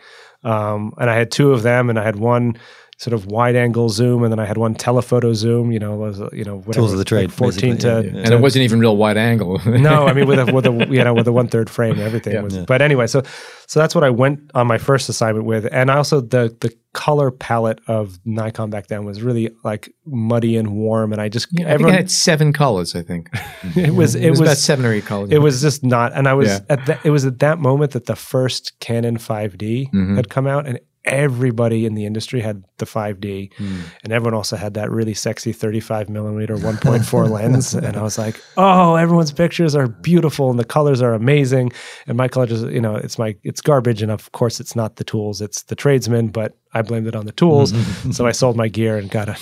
um, 0.43 0.93
and 0.99 1.09
I 1.09 1.15
had 1.15 1.31
two 1.31 1.53
of 1.53 1.63
them, 1.63 1.89
and 1.89 1.99
I 1.99 2.03
had 2.03 2.17
one 2.17 2.57
sort 3.03 3.15
of 3.15 3.27
wide 3.27 3.57
angle 3.57 3.89
zoom, 3.89 4.23
and 4.23 4.31
then 4.31 4.39
I 4.39 4.45
had 4.45 4.57
one 4.57 4.75
telephoto 4.75 5.33
zoom. 5.33 5.73
You 5.73 5.81
know, 5.81 5.97
was 5.97 6.21
you 6.33 6.45
know 6.45 6.59
whatever, 6.59 6.73
tools 6.73 6.93
of 6.93 6.99
the 6.99 7.05
trade, 7.05 7.31
like 7.31 7.37
fourteen 7.37 7.77
to, 7.79 7.89
yeah, 7.89 8.01
yeah. 8.01 8.23
and 8.23 8.33
it 8.33 8.41
wasn't 8.41 8.63
even 8.63 8.79
real 8.79 8.97
wide 8.97 9.17
angle. 9.17 9.61
no, 9.67 10.07
I 10.07 10.13
mean 10.13 10.29
with 10.29 10.39
a 10.39 10.53
with 10.53 10.67
a 10.67 10.73
you 10.91 11.03
know 11.03 11.13
with 11.13 11.27
a 11.27 11.33
one 11.33 11.49
third 11.49 11.69
frame, 11.69 11.99
everything 11.99 12.35
yeah. 12.35 12.43
was. 12.43 12.57
But 12.59 12.81
anyway, 12.81 13.09
so 13.09 13.23
so 13.67 13.81
that's 13.81 13.95
what 13.95 14.05
I 14.05 14.11
went 14.11 14.53
on 14.55 14.69
my 14.69 14.79
first 14.79 15.09
assignment 15.09 15.47
with, 15.47 15.67
and 15.73 15.91
also 15.91 16.21
the 16.21 16.57
the 16.61 16.73
color 16.93 17.31
palette 17.31 17.81
of 17.89 18.21
Nikon 18.25 18.71
back 18.71 18.87
then 18.87 19.05
was 19.05 19.21
really 19.21 19.51
like 19.65 19.93
muddy 20.07 20.57
and 20.57 20.77
warm, 20.77 21.13
and 21.13 21.21
I 21.21 21.29
just 21.29 21.49
yeah, 21.51 21.67
everyone 21.67 21.95
I 21.95 21.97
had 21.97 22.11
seven 22.11 22.53
colors. 22.53 22.95
I 22.95 23.03
think 23.03 23.31
it 23.77 23.95
was 23.95 24.15
it, 24.15 24.27
it 24.27 24.31
was, 24.31 24.39
was, 24.39 24.49
about 24.49 24.59
seven 24.59 24.85
or 24.85 24.93
eight 24.93 25.07
colors. 25.07 25.33
It 25.33 25.39
was 25.39 25.61
just 25.61 25.83
not, 25.83 26.13
and 26.13 26.29
I 26.29 26.35
was 26.35 26.61
at 26.69 26.87
that. 26.87 27.01
It 27.05 27.11
was 27.11 27.25
at 27.25 27.41
that 27.41 27.59
moment 27.59 27.93
that 27.93 28.07
the 28.07 28.15
first 28.15 28.79
Canon 28.79 29.17
5D 29.17 29.89
mm-hmm. 29.89 30.15
had 30.15 30.29
come 30.29 30.47
out, 30.47 30.69
and 30.69 30.79
everybody 31.05 31.85
in 31.87 31.95
the 31.95 32.07
industry 32.07 32.41
had 32.41 32.65
the 32.79 32.87
5D, 32.87 33.53
mm. 33.55 33.83
and 34.05 34.13
everyone 34.13 34.35
also 34.35 34.57
had 34.57 34.75
that 34.75 34.91
really 34.91 35.15
sexy 35.15 35.53
35 35.53 36.09
millimeter 36.09 36.57
1.4 36.59 37.31
lens. 37.31 37.75
And 37.75 37.97
I 37.97 38.03
was 38.03 38.19
like, 38.19 38.41
oh, 38.57 38.95
everyone's 38.97 39.33
pictures 39.33 39.75
are 39.75 39.89
beautiful 39.89 40.51
and 40.51 40.59
the 40.59 40.65
colors 40.65 41.03
are 41.03 41.15
amazing. 41.15 41.73
And 42.07 42.17
my 42.17 42.29
color 42.29 42.47
just, 42.47 42.67
you 42.67 42.81
know, 42.81 42.97
it's 42.97 43.19
my 43.19 43.37
it's 43.43 43.61
garbage, 43.61 44.03
and 44.03 44.11
of 44.11 44.31
course 44.33 44.61
it's 44.61 44.77
not 44.77 44.97
the 44.97 45.05
tools, 45.05 45.41
it's 45.41 45.63
the 45.63 45.77
tradesmen. 45.77 46.29
But 46.29 46.57
I 46.75 46.83
blamed 46.83 47.07
it 47.07 47.17
on 47.17 47.27
the 47.27 47.33
tools, 47.33 47.73
so 48.17 48.27
I 48.27 48.33
sold 48.33 48.57
my 48.57 48.69
gear 48.69 48.97
and 48.97 49.11
got 49.11 49.29
a 49.29 49.37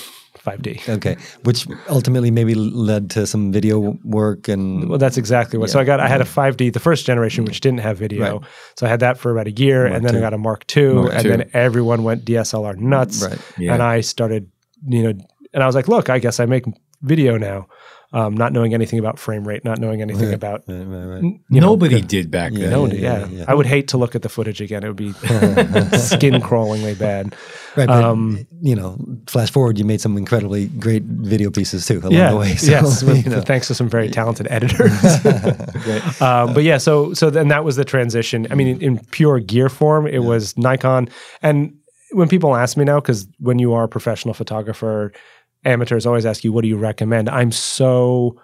5D. 0.45 0.89
Okay, 0.89 1.17
which 1.43 1.67
ultimately 1.89 2.31
maybe 2.31 2.55
led 2.55 3.11
to 3.11 3.27
some 3.27 3.53
video 3.53 3.99
work 4.05 4.49
and. 4.49 4.89
Well, 4.89 4.99
that's 4.99 5.17
exactly 5.17 5.59
what. 5.59 5.69
Yeah. 5.69 5.75
So 5.75 5.81
I 5.81 5.85
got 5.85 6.01
I 6.01 6.09
had 6.09 6.21
a 6.21 6.25
5D, 6.25 6.73
the 6.73 6.81
first 6.81 7.07
generation, 7.07 7.45
which 7.45 7.61
didn't 7.61 7.81
have 7.81 7.99
video. 7.99 8.39
Right. 8.39 8.51
So 8.77 8.87
I 8.87 8.89
had 8.89 9.01
that 9.01 9.19
for 9.19 9.31
about 9.31 9.47
a 9.47 9.53
year, 9.53 9.85
Mark 9.85 9.97
and 9.97 10.05
then 10.05 10.15
II. 10.15 10.21
I 10.21 10.23
got 10.23 10.35
a 10.35 10.39
Mark 10.39 10.77
II, 10.77 10.95
Mark 10.95 11.15
and 11.15 11.25
II. 11.25 11.31
then 11.31 11.51
everyone 11.53 12.03
went 12.03 12.25
DSLR 12.25 12.77
nuts, 12.77 13.23
right. 13.23 13.39
yeah. 13.59 13.75
and 13.75 13.83
I 13.83 14.01
started, 14.01 14.51
you 14.87 15.03
know, 15.03 15.13
and 15.53 15.63
I 15.63 15.67
was 15.67 15.75
like, 15.75 15.89
look, 15.89 16.09
I 16.09 16.19
guess 16.19 16.41
I 16.41 16.47
make 16.47 16.65
video 17.03 17.37
now 17.39 17.67
um, 18.13 18.37
not 18.37 18.53
knowing 18.53 18.75
anything 18.75 18.99
about 18.99 19.19
frame 19.19 19.47
rate, 19.47 19.65
not 19.65 19.79
knowing 19.79 20.03
anything 20.03 20.29
right, 20.29 20.35
about. 20.35 20.65
Right, 20.67 21.23
right, 21.23 21.41
Nobody 21.49 22.01
know, 22.01 22.07
did 22.07 22.31
back 22.31 22.53
then. 22.53 22.91
Yeah, 22.91 22.95
yeah, 22.95 23.27
yeah, 23.27 23.45
I 23.47 23.55
would 23.55 23.67
hate 23.67 23.89
to 23.89 23.99
look 23.99 24.17
at 24.17 24.23
the 24.23 24.29
footage 24.29 24.61
again. 24.61 24.83
It 24.83 24.89
would 24.89 24.97
be 24.97 25.13
skin 25.97 26.35
crawlingly 26.41 26.99
bad. 26.99 27.37
Right, 27.77 27.87
but, 27.87 28.03
um, 28.03 28.47
you 28.61 28.75
know, 28.75 28.99
flash 29.29 29.53
forward, 29.53 29.79
you 29.79 29.85
made 29.85 30.01
some 30.01 30.17
incredibly 30.17 30.67
great 30.67 31.05
video 31.05 31.51
pieces 31.51 31.87
too 31.87 32.01
along 32.01 32.13
yeah, 32.13 32.31
the 32.31 32.37
way. 32.37 32.55
So, 32.61 32.71
yes, 32.71 33.03
with, 33.03 33.25
you 33.25 33.31
know. 33.31 33.41
thanks 33.41 33.69
to 33.69 33.75
some 33.75 33.89
very 33.89 34.11
talented 34.11 34.47
editors. 34.51 34.93
um, 36.21 36.53
but 36.53 36.65
yeah, 36.65 36.79
so 36.79 37.15
so 37.15 37.31
then 37.31 37.49
that 37.49 37.65
was 37.65 37.77
the 37.77 37.85
transition. 37.85 38.47
I 38.51 38.55
mean, 38.55 38.67
in, 38.67 38.83
in 38.83 38.99
pure 39.13 39.39
gear 39.39 39.69
form, 39.69 40.07
it 40.07 40.15
yeah. 40.15 40.19
was 40.19 40.59
Nikon, 40.59 41.09
and 41.43 41.77
when 42.13 42.29
people 42.29 42.57
ask 42.57 42.77
me 42.77 42.85
now, 42.85 43.01
because 43.01 43.27
when 43.39 43.59
you 43.59 43.73
are 43.73 43.85
a 43.85 43.89
professional 43.89 44.35
photographer 44.35 45.13
amateurs 45.65 46.07
always 46.07 46.27
ask 46.27 46.45
you, 46.45 46.53
what 46.53 46.63
do 46.63 46.69
you 46.69 46.77
recommend? 46.77 47.29
I'm 47.29 47.53
so 47.53 48.41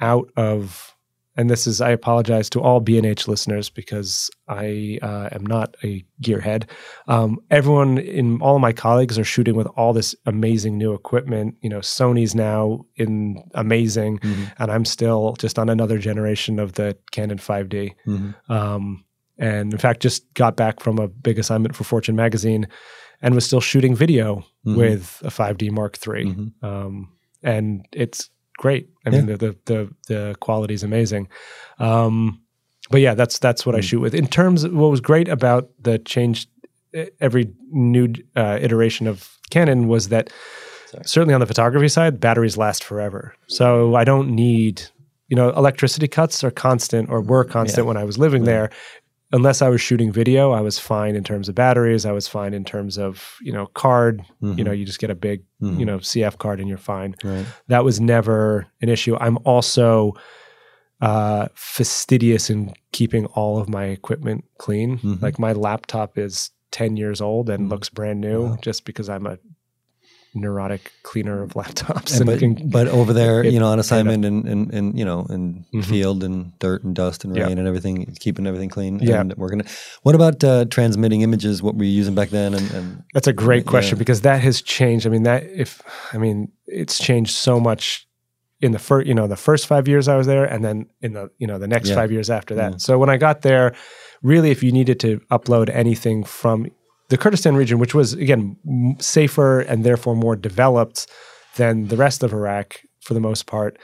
out 0.00 0.30
of, 0.36 0.94
and 1.36 1.48
this 1.48 1.66
is, 1.66 1.80
I 1.80 1.90
apologize 1.90 2.50
to 2.50 2.60
all 2.60 2.80
B&H 2.80 3.28
listeners 3.28 3.70
because 3.70 4.30
I 4.48 4.98
uh, 5.02 5.28
am 5.32 5.46
not 5.46 5.76
a 5.84 6.04
gearhead. 6.22 6.68
Um, 7.06 7.38
everyone 7.50 7.98
in 7.98 8.40
all 8.40 8.56
of 8.56 8.60
my 8.60 8.72
colleagues 8.72 9.18
are 9.18 9.24
shooting 9.24 9.54
with 9.54 9.68
all 9.76 9.92
this 9.92 10.16
amazing 10.26 10.78
new 10.78 10.94
equipment. 10.94 11.56
You 11.60 11.70
know, 11.70 11.78
Sony's 11.78 12.34
now 12.34 12.84
in 12.96 13.42
amazing, 13.54 14.18
mm-hmm. 14.18 14.44
and 14.58 14.72
I'm 14.72 14.84
still 14.84 15.36
just 15.38 15.58
on 15.58 15.68
another 15.68 15.98
generation 15.98 16.58
of 16.58 16.72
the 16.72 16.96
Canon 17.12 17.38
5D. 17.38 17.94
Mm-hmm. 18.06 18.52
Um, 18.52 19.04
and 19.38 19.72
in 19.72 19.78
fact, 19.78 20.00
just 20.02 20.32
got 20.34 20.56
back 20.56 20.80
from 20.80 20.98
a 20.98 21.06
big 21.06 21.38
assignment 21.38 21.76
for 21.76 21.84
Fortune 21.84 22.16
magazine 22.16 22.66
and 23.20 23.34
was 23.34 23.44
still 23.44 23.60
shooting 23.60 23.94
video 23.94 24.44
mm-hmm. 24.66 24.76
with 24.76 25.20
a 25.24 25.28
5D 25.28 25.70
Mark 25.70 25.98
III. 26.06 26.24
Mm-hmm. 26.24 26.64
Um, 26.64 27.12
and 27.42 27.86
it's 27.92 28.30
great. 28.58 28.88
I 29.06 29.10
mean, 29.10 29.26
the, 29.26 29.36
the, 29.36 29.56
the 29.64 29.94
the 30.08 30.36
quality 30.40 30.74
is 30.74 30.82
amazing. 30.82 31.28
Um, 31.78 32.42
but 32.90 33.00
yeah, 33.00 33.14
that's 33.14 33.38
that's 33.38 33.64
what 33.64 33.72
mm-hmm. 33.72 33.78
I 33.78 33.80
mm. 33.80 33.88
shoot 33.88 34.00
with. 34.00 34.14
In 34.14 34.26
terms, 34.26 34.64
of 34.64 34.72
what 34.72 34.90
was 34.90 35.00
great 35.00 35.28
about 35.28 35.70
the 35.80 35.98
change, 35.98 36.48
every 37.20 37.52
new 37.70 38.12
uh, 38.36 38.58
iteration 38.60 39.06
of 39.06 39.38
Canon 39.50 39.88
was 39.88 40.08
that 40.08 40.30
Sorry. 40.86 41.04
certainly 41.04 41.34
on 41.34 41.40
the 41.40 41.46
photography 41.46 41.88
side, 41.88 42.20
batteries 42.20 42.56
last 42.56 42.82
forever. 42.82 43.34
So 43.46 43.94
I 43.94 44.04
don't 44.04 44.30
need 44.30 44.82
you 45.28 45.36
know, 45.36 45.50
electricity 45.50 46.08
cuts 46.08 46.42
are 46.42 46.50
constant 46.50 47.10
or 47.10 47.20
were 47.20 47.44
constant 47.44 47.84
yeah. 47.84 47.88
when 47.88 47.96
I 47.96 48.04
was 48.04 48.18
living 48.18 48.42
yeah. 48.42 48.52
there 48.52 48.70
unless 49.32 49.60
I 49.62 49.68
was 49.68 49.80
shooting 49.80 50.10
video, 50.12 50.52
I 50.52 50.60
was 50.60 50.78
fine 50.78 51.14
in 51.16 51.24
terms 51.24 51.48
of 51.48 51.54
batteries. 51.54 52.06
I 52.06 52.12
was 52.12 52.26
fine 52.28 52.54
in 52.54 52.64
terms 52.64 52.98
of 52.98 53.36
you 53.42 53.52
know 53.52 53.66
card. 53.66 54.22
Mm-hmm. 54.42 54.58
You 54.58 54.64
know, 54.64 54.72
you 54.72 54.84
just 54.84 54.98
get 54.98 55.10
a 55.10 55.14
big 55.14 55.42
mm-hmm. 55.62 55.78
you 55.80 55.86
know 55.86 55.98
CF 55.98 56.38
card 56.38 56.60
and 56.60 56.68
you're 56.68 56.78
fine. 56.78 57.14
Right. 57.22 57.46
That 57.68 57.84
was 57.84 58.00
never 58.00 58.66
an 58.80 58.88
issue. 58.88 59.16
I'm 59.16 59.38
also 59.44 60.14
uh, 61.00 61.48
fastidious 61.54 62.50
in 62.50 62.74
keeping 62.92 63.26
all 63.26 63.58
of 63.58 63.68
my 63.68 63.84
equipment 63.84 64.44
clean. 64.58 64.98
Mm-hmm. 64.98 65.22
Like 65.24 65.38
my 65.38 65.52
laptop 65.52 66.18
is 66.18 66.50
10 66.72 66.96
years 66.96 67.20
old 67.20 67.48
and 67.48 67.66
Mhm. 67.66 67.70
looks 67.70 67.88
brand 67.88 68.20
new 68.20 68.42
Wow. 68.46 68.58
just 68.62 68.84
because 68.84 69.08
I'm 69.08 69.26
a 69.26 69.38
neurotic 70.40 70.92
cleaner 71.02 71.42
of 71.42 71.54
laptops. 71.54 72.20
And 72.20 72.28
And, 72.28 72.56
but, 72.70 72.86
but 72.86 72.88
over 72.88 73.12
there, 73.12 73.42
it- 73.44 73.52
you 73.52 73.60
know, 73.60 73.68
on 73.68 73.78
assignment 73.78 74.24
and, 74.24 74.46
and, 74.46 74.72
and 74.74 74.98
you 74.98 75.04
know, 75.04 75.26
in 75.30 75.64
Mhm. 75.74 75.84
field 75.84 76.24
and 76.24 76.58
dirt 76.58 76.84
and 76.84 76.94
dust 76.94 77.24
and 77.24 77.36
Yeah. 77.36 77.44
rain 77.46 77.58
and 77.58 77.66
everything, 77.68 78.14
keeping 78.20 78.46
everything 78.46 78.68
clean 78.68 78.98
Yeah. 79.00 79.20
and 79.20 79.34
working. 79.36 79.62
What 80.02 80.14
about 80.14 80.42
uh, 80.44 80.64
transmitting 80.66 81.22
images? 81.22 81.62
What 81.62 81.74
were 81.76 81.84
you 81.84 81.90
using 81.92 82.14
back 82.14 82.30
then? 82.30 82.54
And, 82.54 82.70
and 82.72 83.02
That's 83.14 83.26
a 83.28 83.32
great 83.32 83.66
question 83.66 83.96
Yeah. 83.96 84.00
because 84.00 84.20
that 84.22 84.40
has 84.42 84.62
changed. 84.62 85.06
I 85.06 85.10
mean, 85.10 85.24
that 85.24 85.44
if 85.44 85.82
I 86.12 86.18
mean, 86.18 86.50
it's 86.66 86.98
changed 86.98 87.34
so 87.34 87.58
much 87.60 88.06
in 88.60 88.72
the 88.72 88.78
first, 88.78 89.06
you 89.06 89.14
know, 89.14 89.26
the 89.28 89.36
first 89.36 89.66
five 89.66 89.86
years 89.86 90.08
I 90.08 90.16
was 90.16 90.26
there, 90.26 90.44
and 90.44 90.64
then 90.64 90.86
in 91.00 91.12
the 91.12 91.30
you 91.38 91.46
know 91.46 91.58
the 91.58 91.68
next 91.68 91.88
Yeah. 91.90 91.94
five 91.94 92.10
years 92.10 92.28
after 92.28 92.54
that. 92.56 92.70
Yeah. 92.72 92.76
So 92.78 92.98
when 92.98 93.08
I 93.08 93.16
got 93.16 93.42
there, 93.42 93.74
really, 94.22 94.50
if 94.50 94.62
you 94.64 94.72
needed 94.72 94.98
to 95.00 95.20
upload 95.30 95.70
anything 95.72 96.24
from 96.24 96.66
the 97.08 97.16
Kurdistan 97.18 97.54
region, 97.56 97.78
which 97.78 97.94
was 97.94 98.12
again 98.14 98.56
m- 98.68 98.96
safer 99.00 99.60
and 99.60 99.84
therefore 99.84 100.14
more 100.16 100.36
developed 100.36 101.06
than 101.56 101.88
the 101.88 101.96
rest 101.96 102.22
of 102.22 102.32
Iraq 102.32 102.80
for 103.00 103.14
the 103.14 103.20
most 103.20 103.46
part, 103.46 103.78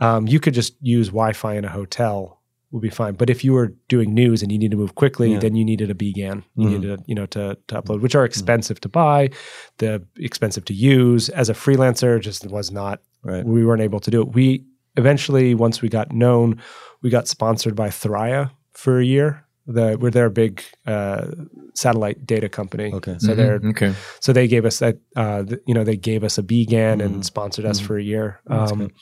um, 0.00 0.26
you 0.26 0.40
could 0.40 0.54
just 0.54 0.74
use 0.80 1.08
Wi-Fi 1.08 1.54
in 1.54 1.64
a 1.64 1.68
hotel 1.70 2.40
would 2.72 2.82
be 2.82 2.90
fine. 2.90 3.14
But 3.14 3.30
if 3.30 3.44
you 3.44 3.52
were 3.52 3.72
doing 3.88 4.12
news 4.12 4.42
and 4.42 4.50
you 4.50 4.58
need 4.58 4.72
to 4.72 4.76
move 4.76 4.96
quickly, 4.96 5.32
Yeah. 5.34 5.38
then 5.38 5.54
you 5.54 5.64
needed 5.64 5.90
a 5.90 5.94
BGAN. 5.94 6.42
You 6.56 6.66
Mhm. 6.66 6.70
needed, 6.80 7.00
you 7.06 7.14
know, 7.14 7.26
to 7.26 7.56
to 7.68 7.80
upload, 7.80 8.00
which 8.00 8.16
are 8.16 8.24
expensive 8.24 8.80
to 8.80 8.88
buy, 8.88 9.30
the 9.78 10.02
expensive 10.18 10.64
to 10.64 10.74
use. 10.74 11.28
As 11.28 11.48
a 11.48 11.54
freelancer, 11.54 12.20
just 12.20 12.44
was 12.50 12.72
not. 12.72 13.00
right. 13.22 13.46
We 13.46 13.64
weren't 13.64 13.80
able 13.80 14.00
to 14.00 14.10
do 14.10 14.20
it. 14.20 14.34
We 14.34 14.64
eventually, 14.96 15.54
once 15.54 15.80
we 15.80 15.88
got 15.88 16.12
known, 16.12 16.60
we 17.02 17.08
got 17.10 17.26
sponsored 17.26 17.74
by 17.74 17.88
Thuraya 17.88 18.50
for 18.72 18.98
a 18.98 19.04
year. 19.04 19.43
The 19.66 19.96
we're 19.98 20.10
their 20.10 20.28
big 20.30 20.62
uh, 20.86 21.26
satellite 21.74 22.26
data 22.26 22.48
company. 22.48 22.92
Okay. 22.92 23.16
So 23.18 23.28
Mhm. 23.32 23.36
they're 23.36 23.60
okay. 23.70 23.94
so 24.20 24.32
they 24.32 24.46
gave 24.46 24.64
us 24.66 24.78
that, 24.80 24.98
uh, 25.16 25.42
th- 25.42 25.60
you 25.66 25.72
know, 25.74 25.84
they 25.84 25.96
gave 25.96 26.22
us 26.22 26.36
a 26.38 26.42
BGAN 26.42 26.98
Mhm. 26.98 27.04
and 27.04 27.24
sponsored 27.24 27.64
us 27.64 27.80
Mhm. 27.80 27.86
for 27.86 27.96
a 27.98 28.02
year, 28.02 28.40
um, 28.48 28.78
good. 28.78 28.92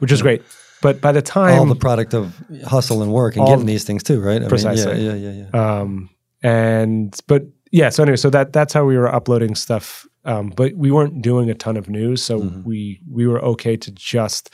which 0.00 0.10
was 0.10 0.20
great. 0.22 0.42
But 0.82 1.00
by 1.00 1.12
the 1.12 1.22
time, 1.22 1.58
All 1.58 1.66
the 1.66 1.74
product 1.74 2.14
of 2.14 2.34
hustle 2.66 3.02
and 3.02 3.12
work 3.12 3.36
and 3.36 3.46
getting 3.46 3.66
these 3.66 3.84
things 3.84 4.02
too, 4.02 4.20
right? 4.20 4.42
I 4.42 4.48
Precisely. 4.48 4.94
Mean, 4.94 5.04
yeah, 5.06 5.14
yeah, 5.14 5.30
yeah, 5.30 5.46
yeah. 5.52 5.80
um, 5.80 6.10
and 6.42 7.14
but 7.26 7.42
yeah. 7.72 7.88
So 7.90 8.02
anyway, 8.02 8.16
so 8.16 8.30
that 8.30 8.52
that's 8.52 8.72
how 8.72 8.84
we 8.84 8.96
were 8.98 9.08
uploading 9.14 9.54
stuff. 9.54 10.06
Um, 10.24 10.52
but 10.54 10.74
we 10.74 10.90
weren't 10.90 11.22
doing 11.22 11.48
a 11.50 11.54
ton 11.54 11.76
of 11.78 11.88
news, 11.88 12.22
so 12.22 12.40
Mhm. 12.40 12.64
we 12.64 13.00
we 13.10 13.26
were 13.26 13.42
okay 13.52 13.76
to 13.76 13.90
just 13.92 14.50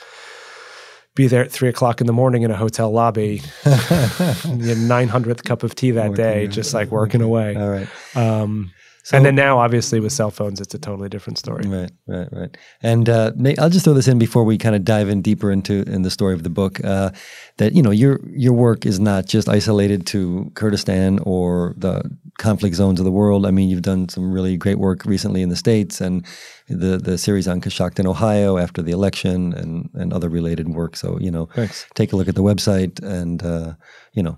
be 1.17 1.27
there 1.27 1.43
at 1.43 1.51
three 1.51 1.67
o'clock 1.67 1.99
in 1.99 2.07
the 2.07 2.13
morning 2.13 2.43
in 2.43 2.51
a 2.51 2.55
hotel 2.55 2.91
lobby, 2.91 3.41
nine 4.47 5.07
hundredth 5.07 5.43
cup 5.43 5.63
of 5.63 5.75
tea 5.75 5.91
that 5.91 6.11
Working 6.11 6.23
day, 6.23 6.47
just 6.47 6.73
like 6.73 6.89
working 6.91 7.21
away. 7.21 7.55
All 7.55 7.69
right. 7.69 7.87
Um, 8.15 8.71
So, 9.07 9.15
and 9.15 9.25
then 9.25 9.35
now, 9.35 9.59
obviously, 9.59 10.01
with 10.01 10.11
cell 10.11 10.31
phones, 10.31 10.59
it's 10.59 10.73
a 10.73 10.77
totally 10.77 11.07
different 11.07 11.39
story. 11.39 11.65
Right, 11.65 11.91
right, 12.07 12.27
right. 12.29 12.57
And 12.83 13.07
uh, 13.07 13.31
may, 13.37 13.55
I'll 13.55 13.69
just 13.69 13.85
throw 13.85 13.93
this 13.93 14.09
in 14.09 14.19
before 14.19 14.43
we 14.43 14.57
kind 14.57 14.75
of 14.75 14.83
dive 14.83 15.07
in 15.07 15.21
deeper 15.21 15.49
into 15.49 15.83
in 15.83 16.01
the 16.01 16.11
story 16.11 16.33
of 16.33 16.43
the 16.43 16.49
book. 16.49 16.83
Uh, 16.83 17.11
that 17.55 17.73
you 17.73 17.81
know 17.81 17.91
your 17.91 18.19
your 18.29 18.51
work 18.51 18.85
is 18.85 18.99
not 18.99 19.25
just 19.25 19.47
isolated 19.47 20.05
to 20.07 20.51
Kurdistan 20.55 21.19
or 21.19 21.73
the 21.77 22.03
conflict 22.37 22.75
zones 22.75 22.99
of 22.99 23.05
the 23.05 23.11
world. 23.11 23.45
I 23.45 23.51
mean, 23.51 23.69
you've 23.69 23.81
done 23.81 24.09
some 24.09 24.29
really 24.29 24.57
great 24.57 24.77
work 24.77 25.05
recently 25.05 25.41
in 25.41 25.47
the 25.47 25.55
states, 25.55 26.01
and 26.01 26.25
the 26.67 26.97
the 26.97 27.17
series 27.17 27.47
on 27.47 27.61
Coshocton, 27.61 28.05
Ohio, 28.05 28.57
after 28.57 28.81
the 28.81 28.91
election, 28.91 29.53
and 29.53 29.89
and 29.93 30.11
other 30.11 30.27
related 30.27 30.67
work. 30.67 30.97
So 30.97 31.17
you 31.21 31.31
know, 31.31 31.45
Thanks. 31.55 31.85
take 31.95 32.11
a 32.11 32.17
look 32.17 32.27
at 32.27 32.35
the 32.35 32.43
website, 32.43 33.01
and 33.01 33.41
uh, 33.41 33.75
you 34.11 34.21
know, 34.21 34.37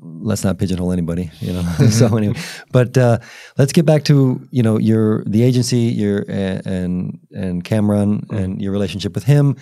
let's 0.00 0.44
not 0.44 0.58
pigeonhole 0.58 0.92
anybody, 0.92 1.30
you 1.40 1.52
know. 1.52 1.62
so 1.90 2.16
anyway, 2.16 2.38
but 2.72 2.96
uh, 2.96 3.18
let's 3.58 3.72
get 3.72 3.86
back 3.86 4.04
to 4.04 4.46
you 4.50 4.62
know 4.62 4.78
your 4.78 5.24
the 5.24 5.42
agency, 5.42 5.78
your 5.78 6.24
and 6.28 7.18
and 7.32 7.64
Kamran 7.64 8.26
and 8.30 8.60
your 8.60 8.72
relationship 8.72 9.14
with 9.14 9.24
him. 9.24 9.56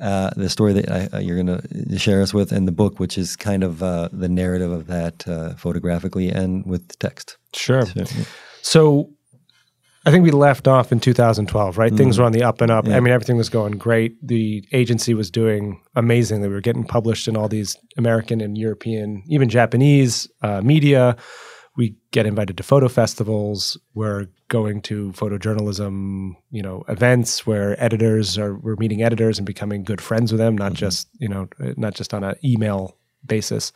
Uh, 0.00 0.30
the 0.36 0.50
story 0.50 0.74
that 0.74 0.90
I, 0.90 1.16
uh, 1.16 1.20
you're 1.20 1.42
going 1.42 1.58
to 1.58 1.98
share 1.98 2.20
us 2.20 2.34
with, 2.34 2.52
and 2.52 2.68
the 2.68 2.72
book, 2.72 3.00
which 3.00 3.16
is 3.16 3.34
kind 3.34 3.64
of 3.64 3.82
uh, 3.82 4.10
the 4.12 4.28
narrative 4.28 4.70
of 4.70 4.88
that 4.88 5.26
uh, 5.26 5.54
photographically 5.54 6.28
and 6.28 6.66
with 6.66 6.98
text. 6.98 7.38
Sure. 7.54 7.86
So, 7.86 8.04
So 8.60 9.15
I 10.06 10.10
think 10.12 10.22
we 10.22 10.30
left 10.30 10.68
off 10.68 10.92
in 10.92 11.00
2012, 11.00 11.76
right? 11.76 11.92
Things 11.92 12.14
Mhm. 12.14 12.18
were 12.20 12.24
on 12.26 12.32
the 12.32 12.44
up 12.44 12.60
and 12.60 12.70
up. 12.70 12.86
Yeah. 12.86 12.96
I 12.96 13.00
mean, 13.00 13.12
everything 13.12 13.36
was 13.36 13.48
going 13.48 13.72
great. 13.72 14.14
The 14.26 14.64
agency 14.72 15.14
was 15.14 15.30
doing 15.30 15.80
amazingly. 15.96 16.46
We 16.48 16.54
were 16.54 16.60
getting 16.60 16.84
published 16.84 17.26
in 17.26 17.36
all 17.36 17.48
these 17.48 17.76
American 17.98 18.40
and 18.40 18.56
European, 18.56 19.24
even 19.28 19.48
Japanese 19.48 20.28
uh, 20.42 20.60
media. 20.62 21.16
We 21.76 21.96
get 22.12 22.24
invited 22.24 22.56
to 22.56 22.62
photo 22.62 22.88
festivals. 22.88 23.76
We're 23.94 24.28
going 24.48 24.80
to 24.82 25.10
photojournalism, 25.12 26.34
you 26.50 26.62
know, 26.62 26.84
events 26.88 27.46
where 27.46 27.76
editors 27.82 28.38
are. 28.38 28.54
We're 28.56 28.76
meeting 28.76 29.02
editors 29.02 29.38
and 29.38 29.44
becoming 29.46 29.82
good 29.82 30.00
friends 30.00 30.30
with 30.32 30.38
them, 30.38 30.56
not 30.56 30.72
just 30.72 31.08
you 31.18 31.28
know, 31.28 31.48
not 31.76 31.94
just 31.94 32.14
on 32.14 32.22
an 32.24 32.36
email 32.44 32.96
basis. 33.26 33.72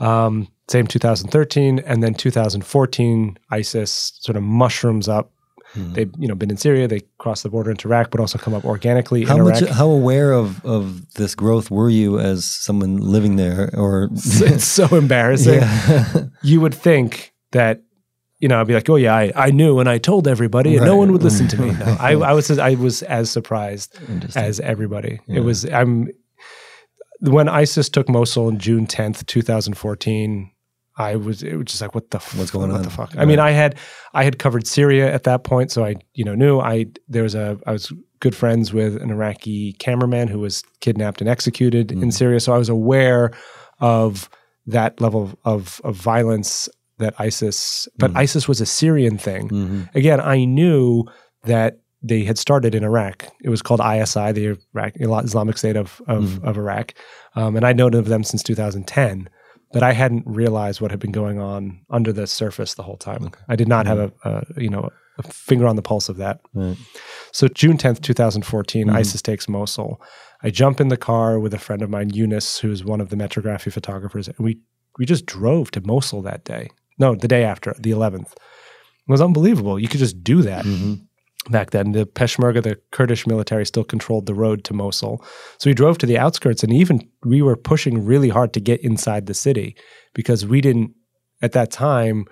Um, 0.00 0.48
same 0.68 0.86
2013, 0.88 1.78
and 1.80 2.02
then 2.02 2.14
2014, 2.14 3.38
ISIS 3.50 4.12
sort 4.20 4.36
of 4.36 4.42
mushrooms 4.42 5.08
up. 5.08 5.30
Mhm. 5.74 5.94
They've 5.94 6.10
you 6.18 6.28
know 6.28 6.34
been 6.34 6.50
in 6.50 6.56
Syria. 6.56 6.86
They 6.86 7.00
cross 7.18 7.42
the 7.42 7.48
border 7.48 7.70
into 7.70 7.88
Iraq, 7.88 8.10
but 8.10 8.20
also 8.20 8.38
come 8.38 8.52
up 8.54 8.64
organically 8.64 9.24
How 9.24 9.36
in 9.38 9.44
much? 9.44 9.62
Iraq. 9.62 9.74
How 9.74 9.88
aware 9.88 10.32
of 10.32 10.64
of 10.64 11.14
this 11.14 11.34
growth 11.34 11.70
were 11.70 11.88
you 11.90 12.18
as 12.18 12.44
someone 12.44 12.98
living 12.98 13.36
there, 13.36 13.70
or 13.74 14.08
it's 14.14 14.66
so 14.66 14.86
embarrassing. 14.96 15.60
yeah. 15.60 16.24
You 16.42 16.60
would 16.60 16.74
think 16.74 17.32
that 17.52 17.82
you 18.38 18.48
know 18.48 18.60
I'd 18.60 18.66
be 18.66 18.74
like, 18.74 18.90
oh 18.90 18.96
yeah, 18.96 19.14
I, 19.14 19.32
I 19.34 19.50
knew 19.50 19.78
and 19.78 19.88
I 19.88 19.98
told 19.98 20.26
everybody, 20.28 20.76
and 20.76 20.84
no 20.84 20.96
one 20.96 21.12
would 21.12 21.22
listen 21.22 21.48
to 21.48 21.60
me. 21.60 21.70
No, 21.70 21.96
I, 22.00 22.12
I 22.14 22.32
was 22.32 22.50
I 22.58 22.74
was 22.74 23.02
as 23.04 23.30
surprised 23.30 23.96
as 24.36 24.60
everybody. 24.60 25.20
Yeah. 25.26 25.36
It 25.38 25.44
was 25.44 25.64
I'm 25.64 26.08
when 27.20 27.48
ISIS 27.48 27.88
took 27.88 28.08
Mosul 28.08 28.48
on 28.48 28.58
June 28.58 28.86
10th, 28.86 29.24
2014. 29.26 30.50
I 30.96 31.16
was 31.16 31.42
it 31.42 31.56
was 31.56 31.66
just 31.66 31.80
like 31.80 31.94
what 31.94 32.10
the 32.10 32.18
f- 32.18 32.36
What's 32.36 32.50
going 32.50 32.70
what 32.70 32.76
on? 32.78 32.82
the 32.82 32.90
fuck. 32.90 33.14
I 33.16 33.24
mean, 33.24 33.38
I 33.38 33.50
had 33.52 33.76
I 34.14 34.24
had 34.24 34.38
covered 34.38 34.66
Syria 34.66 35.12
at 35.12 35.22
that 35.24 35.42
point, 35.44 35.70
so 35.70 35.84
I 35.84 35.96
you 36.14 36.24
know 36.24 36.34
knew 36.34 36.60
I 36.60 36.86
there 37.08 37.22
was 37.22 37.34
a 37.34 37.58
I 37.66 37.72
was 37.72 37.92
good 38.20 38.34
friends 38.34 38.72
with 38.72 39.00
an 39.02 39.10
Iraqi 39.10 39.72
cameraman 39.74 40.28
who 40.28 40.38
was 40.38 40.62
kidnapped 40.80 41.20
and 41.20 41.28
executed 41.28 41.90
in 41.90 41.98
Mm. 42.00 42.12
Syria, 42.12 42.40
so 42.40 42.52
I 42.52 42.58
was 42.58 42.68
aware 42.68 43.32
of 43.80 44.28
that 44.66 45.00
level 45.00 45.30
of 45.44 45.80
of, 45.84 45.96
violence 45.96 46.68
that 46.98 47.14
ISIS. 47.18 47.88
But 47.98 48.12
Mm. 48.12 48.18
ISIS 48.18 48.46
was 48.46 48.60
a 48.60 48.66
Syrian 48.66 49.18
thing 49.18 49.48
Mhm. 49.48 49.94
again, 49.94 50.20
I 50.20 50.44
knew 50.44 51.04
that 51.44 51.78
they 52.02 52.22
had 52.24 52.36
started 52.38 52.74
in 52.74 52.84
Iraq. 52.84 53.26
It 53.42 53.48
was 53.48 53.62
called 53.62 53.80
ISI, 53.80 54.32
the 54.32 54.56
Iraq, 54.74 54.92
Islamic 55.24 55.56
State 55.58 55.76
of 55.76 56.00
of, 56.06 56.24
Mhm. 56.24 56.44
of 56.48 56.58
Iraq, 56.58 56.94
um, 57.34 57.56
and 57.56 57.64
I'd 57.66 57.76
known 57.76 57.94
of 57.94 58.06
them 58.06 58.22
since 58.24 58.42
2010. 58.42 59.28
But 59.72 59.82
I 59.82 59.92
hadn't 59.92 60.24
realized 60.26 60.80
what 60.80 60.90
had 60.90 61.00
been 61.00 61.12
going 61.12 61.38
on 61.38 61.80
under 61.90 62.12
the 62.12 62.26
surface 62.26 62.74
the 62.74 62.82
whole 62.82 62.96
time. 62.98 63.24
Okay. 63.26 63.40
I 63.48 63.56
did 63.56 63.68
not 63.68 63.86
have 63.86 63.98
a, 63.98 64.12
a 64.24 64.60
you 64.60 64.68
know 64.68 64.90
a 65.18 65.22
finger 65.24 65.66
on 65.66 65.76
the 65.76 65.82
pulse 65.82 66.08
of 66.08 66.16
that. 66.18 66.40
Right. 66.54 66.76
So 67.32 67.46
June 67.48 67.76
10th, 67.76 68.00
2014, 68.00 68.86
Mhm. 68.88 68.94
ISIS 68.94 69.20
takes 69.22 69.48
Mosul. 69.48 70.00
I 70.42 70.50
jump 70.50 70.80
in 70.80 70.88
the 70.88 70.96
car 70.96 71.38
with 71.38 71.52
a 71.54 71.58
friend 71.58 71.82
of 71.82 71.90
mine, 71.90 72.10
Eunice, 72.10 72.58
who's 72.58 72.82
one 72.84 73.00
of 73.00 73.08
the 73.10 73.16
metrography 73.16 73.70
photographers, 73.70 74.28
and 74.28 74.36
we 74.38 74.58
we 74.98 75.06
just 75.06 75.24
drove 75.26 75.70
to 75.72 75.80
Mosul 75.80 76.22
that 76.22 76.44
day. 76.44 76.68
No, 76.98 77.14
the 77.14 77.28
day 77.28 77.44
after, 77.44 77.74
the 77.78 77.90
11th. 77.92 78.32
It 78.32 79.08
was 79.10 79.20
unbelievable. 79.22 79.78
You 79.78 79.88
could 79.88 80.00
just 80.00 80.22
do 80.22 80.42
that 80.42 80.64
Mhm. 80.64 81.06
Back 81.50 81.70
then. 81.70 81.92
The 81.92 82.06
Peshmerga, 82.06 82.62
the 82.62 82.78
Kurdish 82.92 83.26
military, 83.26 83.66
still 83.66 83.84
controlled 83.84 84.26
the 84.26 84.34
road 84.34 84.64
to 84.64 84.74
Mosul. 84.74 85.24
So 85.58 85.68
we 85.70 85.74
drove 85.74 85.98
to 85.98 86.06
the 86.06 86.18
outskirts, 86.18 86.62
and 86.62 86.72
even 86.72 87.08
we 87.24 87.42
were 87.42 87.56
pushing 87.56 88.04
really 88.04 88.28
hard 88.28 88.52
to 88.54 88.60
get 88.60 88.80
inside 88.82 89.26
the 89.26 89.34
city 89.34 89.76
because 90.14 90.46
we 90.46 90.60
didn't 90.60 90.92
at 91.40 91.52
that 91.52 91.70
time. 91.70 92.26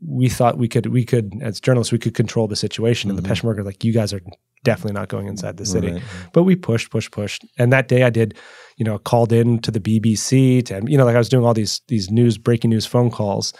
We 0.00 0.28
thought 0.28 0.58
we 0.58 0.68
could, 0.68 0.86
we 0.86 1.04
could, 1.04 1.32
as 1.42 1.60
journalists, 1.60 1.92
we 1.92 1.98
could 1.98 2.14
control 2.14 2.46
the 2.46 2.54
situation. 2.54 3.10
And 3.10 3.18
the 3.18 3.22
Mhm. 3.22 3.34
Peshmerga, 3.34 3.64
like, 3.64 3.82
you 3.82 3.92
guys 3.92 4.12
are 4.12 4.20
definitely 4.64 4.92
not 4.92 5.08
going 5.08 5.26
inside 5.26 5.56
the 5.56 5.66
city. 5.66 5.90
Right. 5.92 6.02
But 6.32 6.44
we 6.44 6.54
pushed, 6.54 6.90
pushed, 6.90 7.10
pushed. 7.10 7.44
And 7.58 7.72
that 7.72 7.88
day 7.88 8.04
I 8.04 8.10
did, 8.10 8.36
you 8.76 8.84
know, 8.84 8.98
called 8.98 9.32
in 9.32 9.58
to 9.60 9.70
the 9.72 9.80
BBC 9.80 10.62
to, 10.66 10.82
you 10.86 10.96
know, 10.96 11.04
like 11.04 11.16
I 11.16 11.18
was 11.18 11.28
doing 11.28 11.44
all 11.44 11.54
these, 11.54 11.80
these 11.88 12.10
news, 12.10 12.38
breaking 12.38 12.70
news 12.70 12.86
phone 12.86 13.10
calls. 13.10 13.52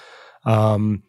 Um, 0.45 1.03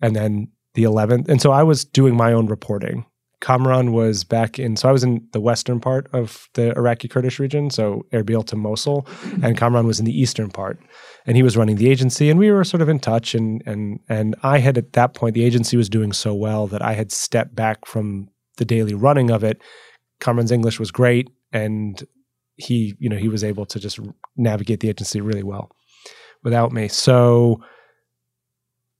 and 0.00 0.16
then 0.16 0.48
the 0.74 0.84
11th. 0.84 1.28
And 1.28 1.42
so 1.42 1.52
I 1.52 1.62
was 1.62 1.84
doing 1.84 2.16
my 2.16 2.32
own 2.32 2.46
reporting. 2.46 3.04
Kamran 3.40 3.92
was 3.92 4.22
back 4.22 4.58
in, 4.58 4.76
so 4.76 4.88
I 4.88 4.92
was 4.92 5.02
in 5.02 5.26
the 5.32 5.40
western 5.40 5.80
part 5.80 6.08
of 6.12 6.48
the 6.54 6.76
Iraqi 6.76 7.08
Kurdish 7.08 7.38
region, 7.38 7.70
so 7.70 8.04
Erbil 8.12 8.44
to 8.46 8.56
Mosul, 8.56 9.06
and 9.42 9.56
Kamran 9.56 9.86
was 9.86 9.98
in 9.98 10.04
the 10.04 10.18
eastern 10.18 10.50
part. 10.50 10.78
And 11.26 11.36
he 11.36 11.42
was 11.42 11.56
running 11.56 11.76
the 11.76 11.90
agency, 11.90 12.28
and 12.28 12.38
we 12.38 12.50
were 12.50 12.64
sort 12.64 12.82
of 12.82 12.88
in 12.88 12.98
touch. 12.98 13.34
And 13.34 13.62
and 13.64 14.00
and 14.08 14.36
I 14.42 14.58
had 14.58 14.76
at 14.76 14.92
that 14.92 15.14
point, 15.14 15.34
the 15.34 15.44
agency 15.44 15.76
was 15.76 15.88
doing 15.88 16.12
so 16.12 16.34
well 16.34 16.66
that 16.66 16.82
I 16.82 16.92
had 16.92 17.10
stepped 17.12 17.54
back 17.54 17.86
from 17.86 18.28
the 18.58 18.64
daily 18.64 18.94
running 18.94 19.30
of 19.30 19.42
it. 19.42 19.62
Kamran's 20.20 20.52
English 20.52 20.78
was 20.78 20.90
great, 20.90 21.30
and 21.52 22.02
he, 22.56 22.94
you 22.98 23.08
know, 23.08 23.16
he 23.16 23.28
was 23.28 23.42
able 23.42 23.64
to 23.66 23.80
just 23.80 23.98
navigate 24.36 24.80
the 24.80 24.90
agency 24.90 25.20
really 25.20 25.42
well 25.42 25.70
without 26.42 26.72
me. 26.72 26.88
So 26.88 27.62